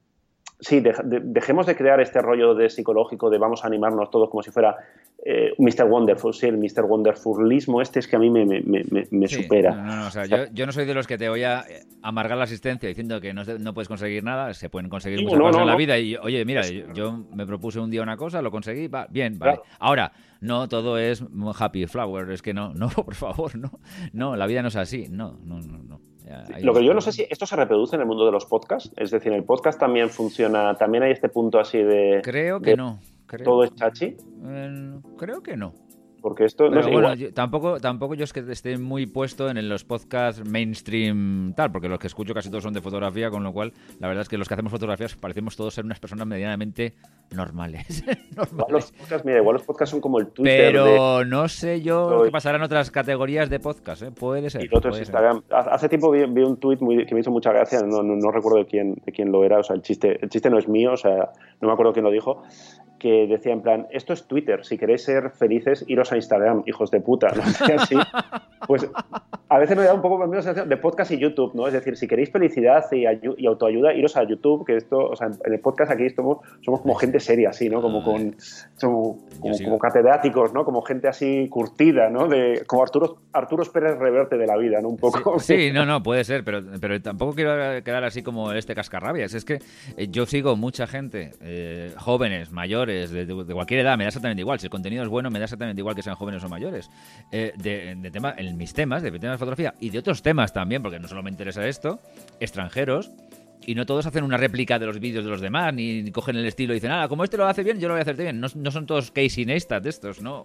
sí, 0.60 0.82
dejemos 1.04 1.66
de 1.66 1.76
crear 1.76 2.00
este 2.00 2.20
rollo 2.20 2.54
de 2.54 2.68
psicológico 2.70 3.30
de 3.30 3.38
vamos 3.38 3.64
a 3.64 3.66
animarnos 3.66 4.10
todos 4.10 4.30
como 4.30 4.42
si 4.42 4.50
fuera 4.50 4.76
eh, 5.24 5.52
Mr. 5.58 5.84
Wonderful, 5.84 6.32
sí, 6.32 6.46
el 6.46 6.56
Mr. 6.56 6.84
Wonderfulismo 6.84 7.82
este 7.82 7.98
es 7.98 8.08
que 8.08 8.16
a 8.16 8.18
mí 8.18 8.30
me, 8.30 8.44
me, 8.44 9.28
supera. 9.28 9.74
No, 9.74 9.96
no, 9.96 10.06
o 10.06 10.10
sea, 10.10 10.24
yo, 10.24 10.46
yo, 10.52 10.66
no 10.66 10.72
soy 10.72 10.86
de 10.86 10.94
los 10.94 11.06
que 11.06 11.18
te 11.18 11.28
voy 11.28 11.42
a 11.42 11.64
amargar 12.02 12.38
la 12.38 12.44
asistencia 12.44 12.88
diciendo 12.88 13.20
que 13.20 13.34
no, 13.34 13.44
no 13.44 13.74
puedes 13.74 13.88
conseguir 13.88 14.24
nada, 14.24 14.54
se 14.54 14.70
pueden 14.70 14.88
conseguir 14.88 15.22
muchas 15.22 15.38
cosas 15.38 15.60
en 15.60 15.66
la 15.66 15.76
vida 15.76 15.98
y, 15.98 16.16
oye, 16.16 16.44
mira, 16.44 16.62
yo, 16.94 17.24
me 17.34 17.46
propuse 17.46 17.80
un 17.80 17.90
día 17.90 18.02
una 18.02 18.16
cosa, 18.16 18.40
lo 18.40 18.50
conseguí, 18.50 18.88
va, 18.88 19.06
bien, 19.10 19.38
vale. 19.38 19.60
Ahora, 19.78 20.12
no 20.40 20.68
todo 20.68 20.98
es 20.98 21.22
happy 21.58 21.86
flower, 21.86 22.30
es 22.30 22.42
que 22.42 22.54
no, 22.54 22.72
no, 22.74 22.88
por 22.88 23.14
favor, 23.14 23.56
no, 23.56 23.80
no, 24.12 24.36
la 24.36 24.46
vida 24.46 24.62
no 24.62 24.68
es 24.68 24.76
así, 24.76 25.06
no, 25.10 25.38
no, 25.44 25.60
no, 25.60 25.78
no. 25.82 26.09
Lo 26.60 26.74
que 26.74 26.84
yo 26.84 26.94
no 26.94 27.00
sé 27.00 27.12
si 27.12 27.26
esto 27.28 27.46
se 27.46 27.56
reproduce 27.56 27.96
en 27.96 28.02
el 28.02 28.06
mundo 28.06 28.26
de 28.26 28.32
los 28.32 28.46
podcasts, 28.46 28.92
es 28.96 29.10
decir, 29.10 29.32
el 29.32 29.44
podcast 29.44 29.78
también 29.78 30.10
funciona, 30.10 30.74
también 30.74 31.02
hay 31.02 31.12
este 31.12 31.28
punto 31.28 31.58
así 31.58 31.78
de... 31.78 32.20
Creo 32.22 32.60
que 32.60 32.76
no. 32.76 33.00
¿Todo 33.44 33.64
es 33.64 33.74
chachi? 33.74 34.16
Eh, 34.44 34.98
creo 35.16 35.42
que 35.42 35.56
no. 35.56 35.72
Porque 36.20 36.44
esto 36.44 36.68
no 36.68 36.80
bueno, 36.90 37.14
tampoco, 37.34 37.80
tampoco 37.80 38.14
yo 38.14 38.24
es 38.24 38.32
que 38.32 38.40
esté 38.50 38.78
muy 38.78 39.06
puesto 39.06 39.48
en 39.50 39.68
los 39.68 39.84
podcasts 39.84 40.44
mainstream 40.44 41.54
tal, 41.56 41.72
porque 41.72 41.88
los 41.88 41.98
que 41.98 42.06
escucho 42.06 42.34
casi 42.34 42.50
todos 42.50 42.64
son 42.64 42.74
de 42.74 42.80
fotografía, 42.80 43.30
con 43.30 43.42
lo 43.42 43.52
cual 43.52 43.72
la 43.98 44.08
verdad 44.08 44.22
es 44.22 44.28
que 44.28 44.38
los 44.38 44.48
que 44.48 44.54
hacemos 44.54 44.72
fotografías 44.72 45.16
parecemos 45.16 45.56
todos 45.56 45.74
ser 45.74 45.84
unas 45.84 46.00
personas 46.00 46.26
medianamente 46.26 46.94
normales. 47.30 48.04
Igual 48.52 48.72
los 48.72 48.92
podcasts, 48.92 49.24
mira, 49.24 49.38
igual 49.38 49.54
los 49.54 49.62
podcasts 49.62 49.90
son 49.90 50.00
como 50.00 50.18
el 50.18 50.28
Twitter. 50.28 50.72
Pero 50.72 51.24
no 51.24 51.48
sé 51.48 51.80
yo 51.80 52.22
qué 52.24 52.30
pasará 52.30 52.56
en 52.56 52.62
otras 52.62 52.90
categorías 52.90 53.48
de 53.50 53.60
podcast, 53.60 54.02
¿eh? 54.02 54.10
puede 54.10 54.50
ser. 54.50 54.64
Y 54.64 54.68
otros 54.72 54.98
Instagram. 54.98 55.42
Hace 55.50 55.88
tiempo 55.88 56.10
vi, 56.10 56.22
un 56.22 56.56
tweet 56.56 56.78
que 56.78 57.14
me 57.14 57.20
hizo 57.20 57.30
mucha 57.30 57.52
gracia, 57.52 57.80
no, 57.82 58.02
no, 58.02 58.30
recuerdo 58.30 58.58
de 58.58 58.66
quién, 58.66 58.94
de 59.04 59.12
quién 59.12 59.30
lo 59.30 59.44
era, 59.44 59.58
o 59.58 59.62
sea, 59.62 59.76
el 59.76 59.82
chiste, 59.82 60.18
el 60.22 60.28
chiste 60.28 60.50
no 60.50 60.58
es 60.58 60.68
mío, 60.68 60.92
o 60.92 60.96
sea, 60.96 61.30
no 61.60 61.68
me 61.68 61.72
acuerdo 61.72 61.92
quién 61.92 62.04
lo 62.04 62.10
dijo, 62.10 62.42
que 63.00 63.26
decía 63.26 63.52
en 63.52 63.62
plan, 63.62 63.88
esto 63.90 64.12
es 64.12 64.26
Twitter, 64.28 64.64
si 64.64 64.78
queréis 64.78 65.02
ser 65.02 65.30
felices, 65.30 65.84
iros 65.88 66.12
a 66.12 66.16
Instagram, 66.16 66.62
hijos 66.66 66.92
de 66.92 67.00
puta, 67.00 67.28
¿no? 67.34 67.42
Así, 67.76 67.96
pues 68.68 68.88
a 69.50 69.58
veces 69.58 69.76
me 69.76 69.82
da 69.82 69.92
un 69.92 70.00
poco 70.00 70.24
la 70.24 70.42
sensación 70.42 70.68
de 70.68 70.76
podcast 70.76 71.10
y 71.10 71.18
YouTube, 71.18 71.52
¿no? 71.54 71.66
Es 71.66 71.72
decir, 71.72 71.96
si 71.96 72.06
queréis 72.06 72.30
felicidad 72.30 72.84
y, 72.92 73.04
y, 73.36 73.46
autoayuda, 73.46 73.92
iros 73.92 74.16
a 74.16 74.22
YouTube, 74.22 74.64
que 74.64 74.76
esto, 74.76 74.98
o 74.98 75.16
sea, 75.16 75.26
en 75.44 75.52
el 75.52 75.58
podcast 75.58 75.90
aquí 75.90 76.08
somos, 76.10 76.38
somos 76.60 76.82
como 76.82 76.94
gente 76.94 77.18
seria, 77.18 77.50
así, 77.50 77.68
¿no? 77.68 77.82
Como 77.82 78.04
con, 78.04 78.36
como, 78.80 79.18
como, 79.40 79.78
catedráticos, 79.80 80.54
¿no? 80.54 80.64
Como 80.64 80.82
gente 80.82 81.08
así 81.08 81.48
curtida, 81.48 82.08
¿no? 82.10 82.28
De, 82.28 82.62
como 82.64 82.82
Arturo, 82.82 83.18
Arturo 83.32 83.64
Pérez 83.72 83.98
Reverte 83.98 84.38
de 84.38 84.46
la 84.46 84.56
vida, 84.56 84.80
¿no? 84.80 84.88
Un 84.90 84.98
poco. 84.98 85.40
Sí, 85.40 85.72
no, 85.72 85.84
no, 85.84 86.00
puede 86.00 86.22
ser, 86.22 86.44
pero, 86.44 86.62
pero 86.80 87.02
tampoco 87.02 87.34
quiero 87.34 87.82
quedar 87.82 88.04
así 88.04 88.22
como 88.22 88.52
este 88.52 88.76
cascarrabias. 88.76 89.34
Es 89.34 89.44
que 89.44 89.58
eh, 89.96 90.06
yo 90.10 90.26
sigo 90.26 90.54
mucha 90.54 90.86
gente, 90.86 91.32
eh, 91.40 91.92
jóvenes, 91.96 92.52
mayores, 92.52 92.89
de, 92.90 93.54
cualquier 93.54 93.80
edad, 93.80 93.96
me 93.96 94.04
da 94.04 94.08
exactamente 94.08 94.40
igual. 94.40 94.58
Si 94.58 94.66
el 94.66 94.70
contenido 94.70 95.02
es 95.02 95.08
bueno, 95.08 95.30
me 95.30 95.38
da 95.38 95.44
exactamente 95.44 95.80
igual 95.80 95.94
que 95.94 96.02
sean 96.02 96.16
jóvenes 96.16 96.42
o 96.44 96.48
mayores. 96.48 96.90
Eh, 97.30 97.52
de, 97.56 98.10
tema, 98.10 98.34
en 98.36 98.56
mis 98.56 98.72
temas, 98.72 99.02
de 99.02 99.10
temas 99.10 99.34
de 99.34 99.38
fotografía 99.38 99.74
y 99.80 99.90
de 99.90 99.98
otros 99.98 100.22
temas 100.22 100.52
también, 100.52 100.82
porque 100.82 100.98
no 100.98 101.08
solo 101.08 101.22
me 101.22 101.30
interesa 101.30 101.66
esto, 101.66 102.00
extranjeros. 102.40 103.10
Y 103.66 103.74
no 103.74 103.84
todos 103.84 104.06
hacen 104.06 104.24
una 104.24 104.38
réplica 104.38 104.78
de 104.78 104.86
los 104.86 104.98
vídeos 105.00 105.22
de 105.22 105.30
los 105.30 105.42
demás, 105.42 105.74
ni, 105.74 106.10
cogen 106.12 106.34
el 106.36 106.46
estilo 106.46 106.72
y 106.72 106.76
dicen, 106.76 106.92
ah, 106.92 107.06
como 107.08 107.24
este 107.24 107.36
lo 107.36 107.46
hace 107.46 107.62
bien, 107.62 107.78
yo 107.78 107.88
lo 107.88 107.94
voy 107.94 107.98
a 107.98 108.02
hacer 108.02 108.16
bien. 108.16 108.40
No, 108.40 108.48
son 108.48 108.86
todos 108.86 109.10
Casey 109.10 109.44
Neistat 109.44 109.84
estos, 109.84 110.22
¿no? 110.22 110.44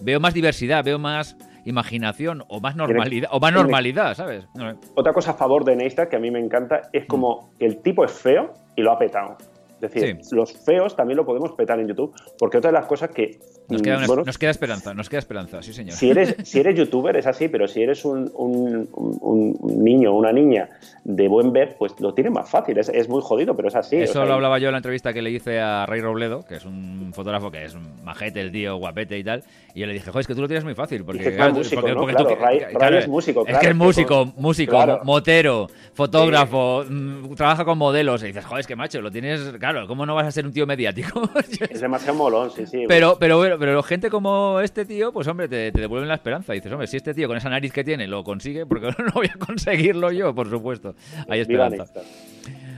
Veo 0.00 0.20
más 0.20 0.34
diversidad, 0.34 0.84
veo 0.84 1.00
más 1.00 1.36
imaginación 1.64 2.44
o 2.48 2.60
más 2.60 2.76
normalidad, 2.76 3.28
o 3.32 3.40
más 3.40 3.52
normalidad 3.52 4.14
¿sabes? 4.14 4.46
Otra 4.94 5.12
cosa 5.12 5.32
a 5.32 5.34
favor 5.34 5.64
de 5.64 5.74
Neistat 5.74 6.08
que 6.08 6.16
a 6.16 6.20
mí 6.20 6.30
me 6.30 6.38
encanta 6.38 6.82
es 6.92 7.06
como 7.06 7.50
que 7.58 7.66
el 7.66 7.78
tipo 7.78 8.04
es 8.04 8.12
feo 8.12 8.52
y 8.76 8.82
lo 8.82 8.92
ha 8.92 8.98
petado. 8.98 9.36
Es 9.84 9.92
decir, 9.92 10.18
los 10.32 10.52
feos 10.52 10.96
también 10.96 11.16
lo 11.16 11.24
podemos 11.24 11.52
petar 11.52 11.78
en 11.78 11.88
YouTube, 11.88 12.14
porque 12.38 12.58
otra 12.58 12.70
de 12.70 12.78
las 12.78 12.86
cosas 12.86 13.10
que... 13.10 13.38
Nos 13.68 13.82
queda, 13.82 14.06
nos 14.06 14.38
queda 14.38 14.50
esperanza, 14.50 14.94
nos 14.94 15.08
queda 15.08 15.20
esperanza, 15.20 15.62
sí 15.62 15.72
señor. 15.72 15.96
Si 15.96 16.10
eres, 16.10 16.36
si 16.44 16.60
eres 16.60 16.76
youtuber 16.76 17.16
es 17.16 17.26
así, 17.26 17.48
pero 17.48 17.66
si 17.66 17.82
eres 17.82 18.04
un, 18.04 18.30
un, 18.34 18.88
un 18.92 19.84
niño 19.84 20.12
o 20.12 20.18
una 20.18 20.32
niña 20.32 20.68
de 21.04 21.28
buen 21.28 21.52
ver, 21.52 21.76
pues 21.78 21.98
lo 22.00 22.14
tiene 22.14 22.30
más 22.30 22.48
fácil, 22.48 22.78
es, 22.78 22.88
es 22.88 23.08
muy 23.08 23.20
jodido, 23.22 23.54
pero 23.54 23.68
es 23.68 23.74
así. 23.74 23.96
Eso 23.96 24.24
lo 24.24 24.34
hablaba 24.34 24.58
yo 24.58 24.68
en 24.68 24.72
la 24.72 24.78
entrevista 24.78 25.12
que 25.12 25.22
le 25.22 25.30
hice 25.30 25.60
a 25.60 25.86
Rey 25.86 26.00
Robledo, 26.00 26.44
que 26.46 26.56
es 26.56 26.64
un 26.64 27.12
fotógrafo 27.14 27.50
que 27.50 27.64
es 27.64 27.76
majete, 28.02 28.40
el 28.40 28.50
tío, 28.50 28.76
guapete 28.76 29.18
y 29.18 29.24
tal, 29.24 29.44
y 29.74 29.80
yo 29.80 29.86
le 29.86 29.92
dije, 29.92 30.06
joder, 30.06 30.22
es 30.22 30.26
que 30.26 30.34
tú 30.34 30.40
lo 30.40 30.48
tienes 30.48 30.64
muy 30.64 30.74
fácil, 30.74 31.04
porque, 31.04 31.34
claro, 31.34 31.54
músico, 31.54 31.80
porque, 31.80 31.94
porque 31.94 32.14
claro, 32.14 32.28
tú, 32.30 32.78
Ray, 32.78 32.98
es 32.98 33.08
músico, 33.08 33.46
Es 33.46 33.58
que 33.58 33.68
es 33.68 33.76
músico, 33.76 34.32
músico, 34.36 35.00
motero, 35.04 35.68
fotógrafo, 35.92 36.84
mm, 36.88 37.34
trabaja 37.34 37.64
con 37.64 37.76
modelos, 37.76 38.22
y 38.22 38.28
dices, 38.28 38.44
joder, 38.44 38.60
es 38.60 38.66
que 38.66 38.76
macho, 38.76 39.02
lo 39.02 39.10
tienes, 39.10 39.40
claro, 39.58 39.86
¿cómo 39.86 40.06
no 40.06 40.14
vas 40.14 40.26
a 40.26 40.30
ser 40.30 40.46
un 40.46 40.52
tío 40.52 40.66
mediático. 40.66 41.28
es 41.70 41.80
demasiado 41.80 42.16
molón, 42.16 42.50
sí, 42.50 42.66
sí. 42.66 42.84
Pero, 42.88 43.16
pero 43.18 43.53
pero, 43.58 43.72
pero 43.72 43.82
gente 43.82 44.10
como 44.10 44.60
este 44.60 44.84
tío, 44.84 45.12
pues 45.12 45.26
hombre, 45.28 45.48
te, 45.48 45.72
te 45.72 45.80
devuelven 45.80 46.08
la 46.08 46.14
esperanza. 46.14 46.52
dices, 46.52 46.70
hombre, 46.72 46.86
si 46.86 46.96
este 46.96 47.14
tío 47.14 47.28
con 47.28 47.36
esa 47.36 47.48
nariz 47.48 47.72
que 47.72 47.84
tiene 47.84 48.06
lo 48.06 48.24
consigue, 48.24 48.66
porque 48.66 48.86
no 48.98 49.12
voy 49.14 49.26
a 49.26 49.38
conseguirlo 49.38 50.12
yo, 50.12 50.34
por 50.34 50.48
supuesto. 50.48 50.94
Hay 51.28 51.40
esperanza. 51.40 51.84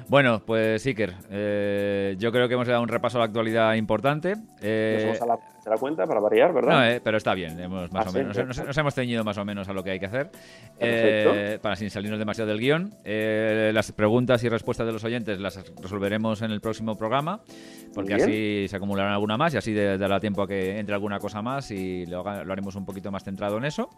Bueno, 0.09 0.41
pues 0.45 0.87
Iker, 0.87 1.15
eh, 1.31 2.15
yo 2.19 2.31
creo 2.31 2.47
que 2.47 2.55
hemos 2.55 2.69
dado 2.69 2.83
un 2.83 2.89
repaso 2.89 3.19
a 3.19 3.21
la 3.21 3.25
actualidad 3.27 3.75
importante. 3.75 4.35
Eh, 4.63 4.95
nos 4.97 5.21
vamos 5.21 5.23
a 5.23 5.27
la, 5.27 5.56
cuenta 5.75 6.07
para 6.07 6.21
variar, 6.21 6.53
¿verdad? 6.53 6.73
No, 6.73 6.85
eh, 6.85 7.01
pero 7.03 7.17
está 7.17 7.35
bien, 7.35 7.59
hemos, 7.59 7.93
más 7.93 8.07
ah, 8.07 8.11
o 8.11 8.13
menos, 8.13 8.37
nos, 8.37 8.79
hemos 8.79 8.95
ceñido 8.95 9.25
más 9.25 9.37
o 9.39 9.45
menos 9.45 9.69
a 9.69 9.73
lo 9.73 9.83
que 9.83 9.91
hay 9.91 9.99
que 9.99 10.07
hacer 10.07 10.31
eh, 10.79 11.59
para 11.61 11.75
sin 11.75 11.91
salirnos 11.91 12.19
demasiado 12.19 12.51
del 12.51 12.61
guion. 12.61 12.95
las 13.05 13.91
preguntas 13.93 14.45
y 14.45 14.49
respuestas 14.49 14.87
de 14.87 14.93
los 14.93 15.03
oyentes 15.03 15.41
las 15.41 15.57
resolveremos 15.83 16.43
en 16.43 16.53
el 16.53 16.61
próximo 16.61 16.97
programa, 16.97 17.41
porque 17.95 18.15
así 18.15 18.69
se 18.69 18.77
acumularán 18.77 19.13
alguna 19.13 19.37
más 19.37 19.55
y 19.55 19.57
así 19.57 19.75
dará 19.75 20.21
tiempo 20.21 20.43
a 20.43 20.47
que 20.47 20.79
entre 20.79 20.95
alguna 20.95 21.19
cosa 21.19 21.43
más 21.43 21.71
y 21.71 22.07
lo, 22.07 22.27
haremos 22.27 22.77
un 22.77 22.85
poquito 22.85 23.11
más 23.11 23.25
centrado 23.25 23.59
en 23.59 23.65
eso. 23.65 23.91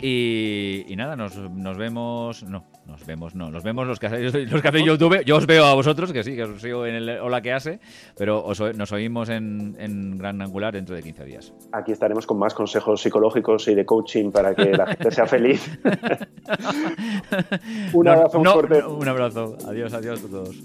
Y, 0.00 0.94
nada, 0.96 1.16
nos, 1.16 1.36
vemos, 1.76 2.44
no, 2.44 2.64
nos 2.86 3.04
vemos, 3.06 3.34
no, 3.34 3.50
nos 3.50 3.64
vemos 3.64 3.86
los 3.86 3.98
que 3.98 4.06
hacéis, 4.06 4.34
los 4.50 4.62
que 4.62 4.68
hacéis 4.68 4.86
YouTube. 4.86 5.24
Yo 5.24 5.36
os 5.36 5.46
veo 5.46 5.64
a 5.64 5.74
vosotros, 5.74 6.12
que 6.12 6.22
sí, 6.22 6.36
que 6.36 6.44
os 6.44 6.62
sigo 6.62 6.86
en 6.86 6.94
el 6.94 7.08
Hola 7.20 7.40
que 7.40 7.52
hace, 7.52 7.80
pero 8.16 8.46
nos 8.74 8.92
oímos 8.92 9.28
en, 9.28 10.16
Gran 10.16 10.40
Angular 10.42 10.74
dentro 10.74 10.94
de 10.94 11.02
15 11.02 11.09
días. 11.18 11.52
Aquí 11.72 11.92
estaremos 11.92 12.26
con 12.26 12.38
más 12.38 12.54
consejos 12.54 13.02
psicológicos 13.02 13.68
y 13.68 13.74
de 13.74 13.84
coaching 13.84 14.30
para 14.30 14.54
que 14.54 14.72
la 14.72 14.86
gente 14.86 15.10
sea 15.10 15.26
feliz. 15.26 15.78
un 17.92 18.08
abrazo 18.08 18.42
fuerte. 18.42 18.82
Un 18.84 19.08
abrazo. 19.08 19.56
Adiós, 19.66 19.92
adiós 19.92 20.24
a 20.24 20.28
todos. 20.28 20.56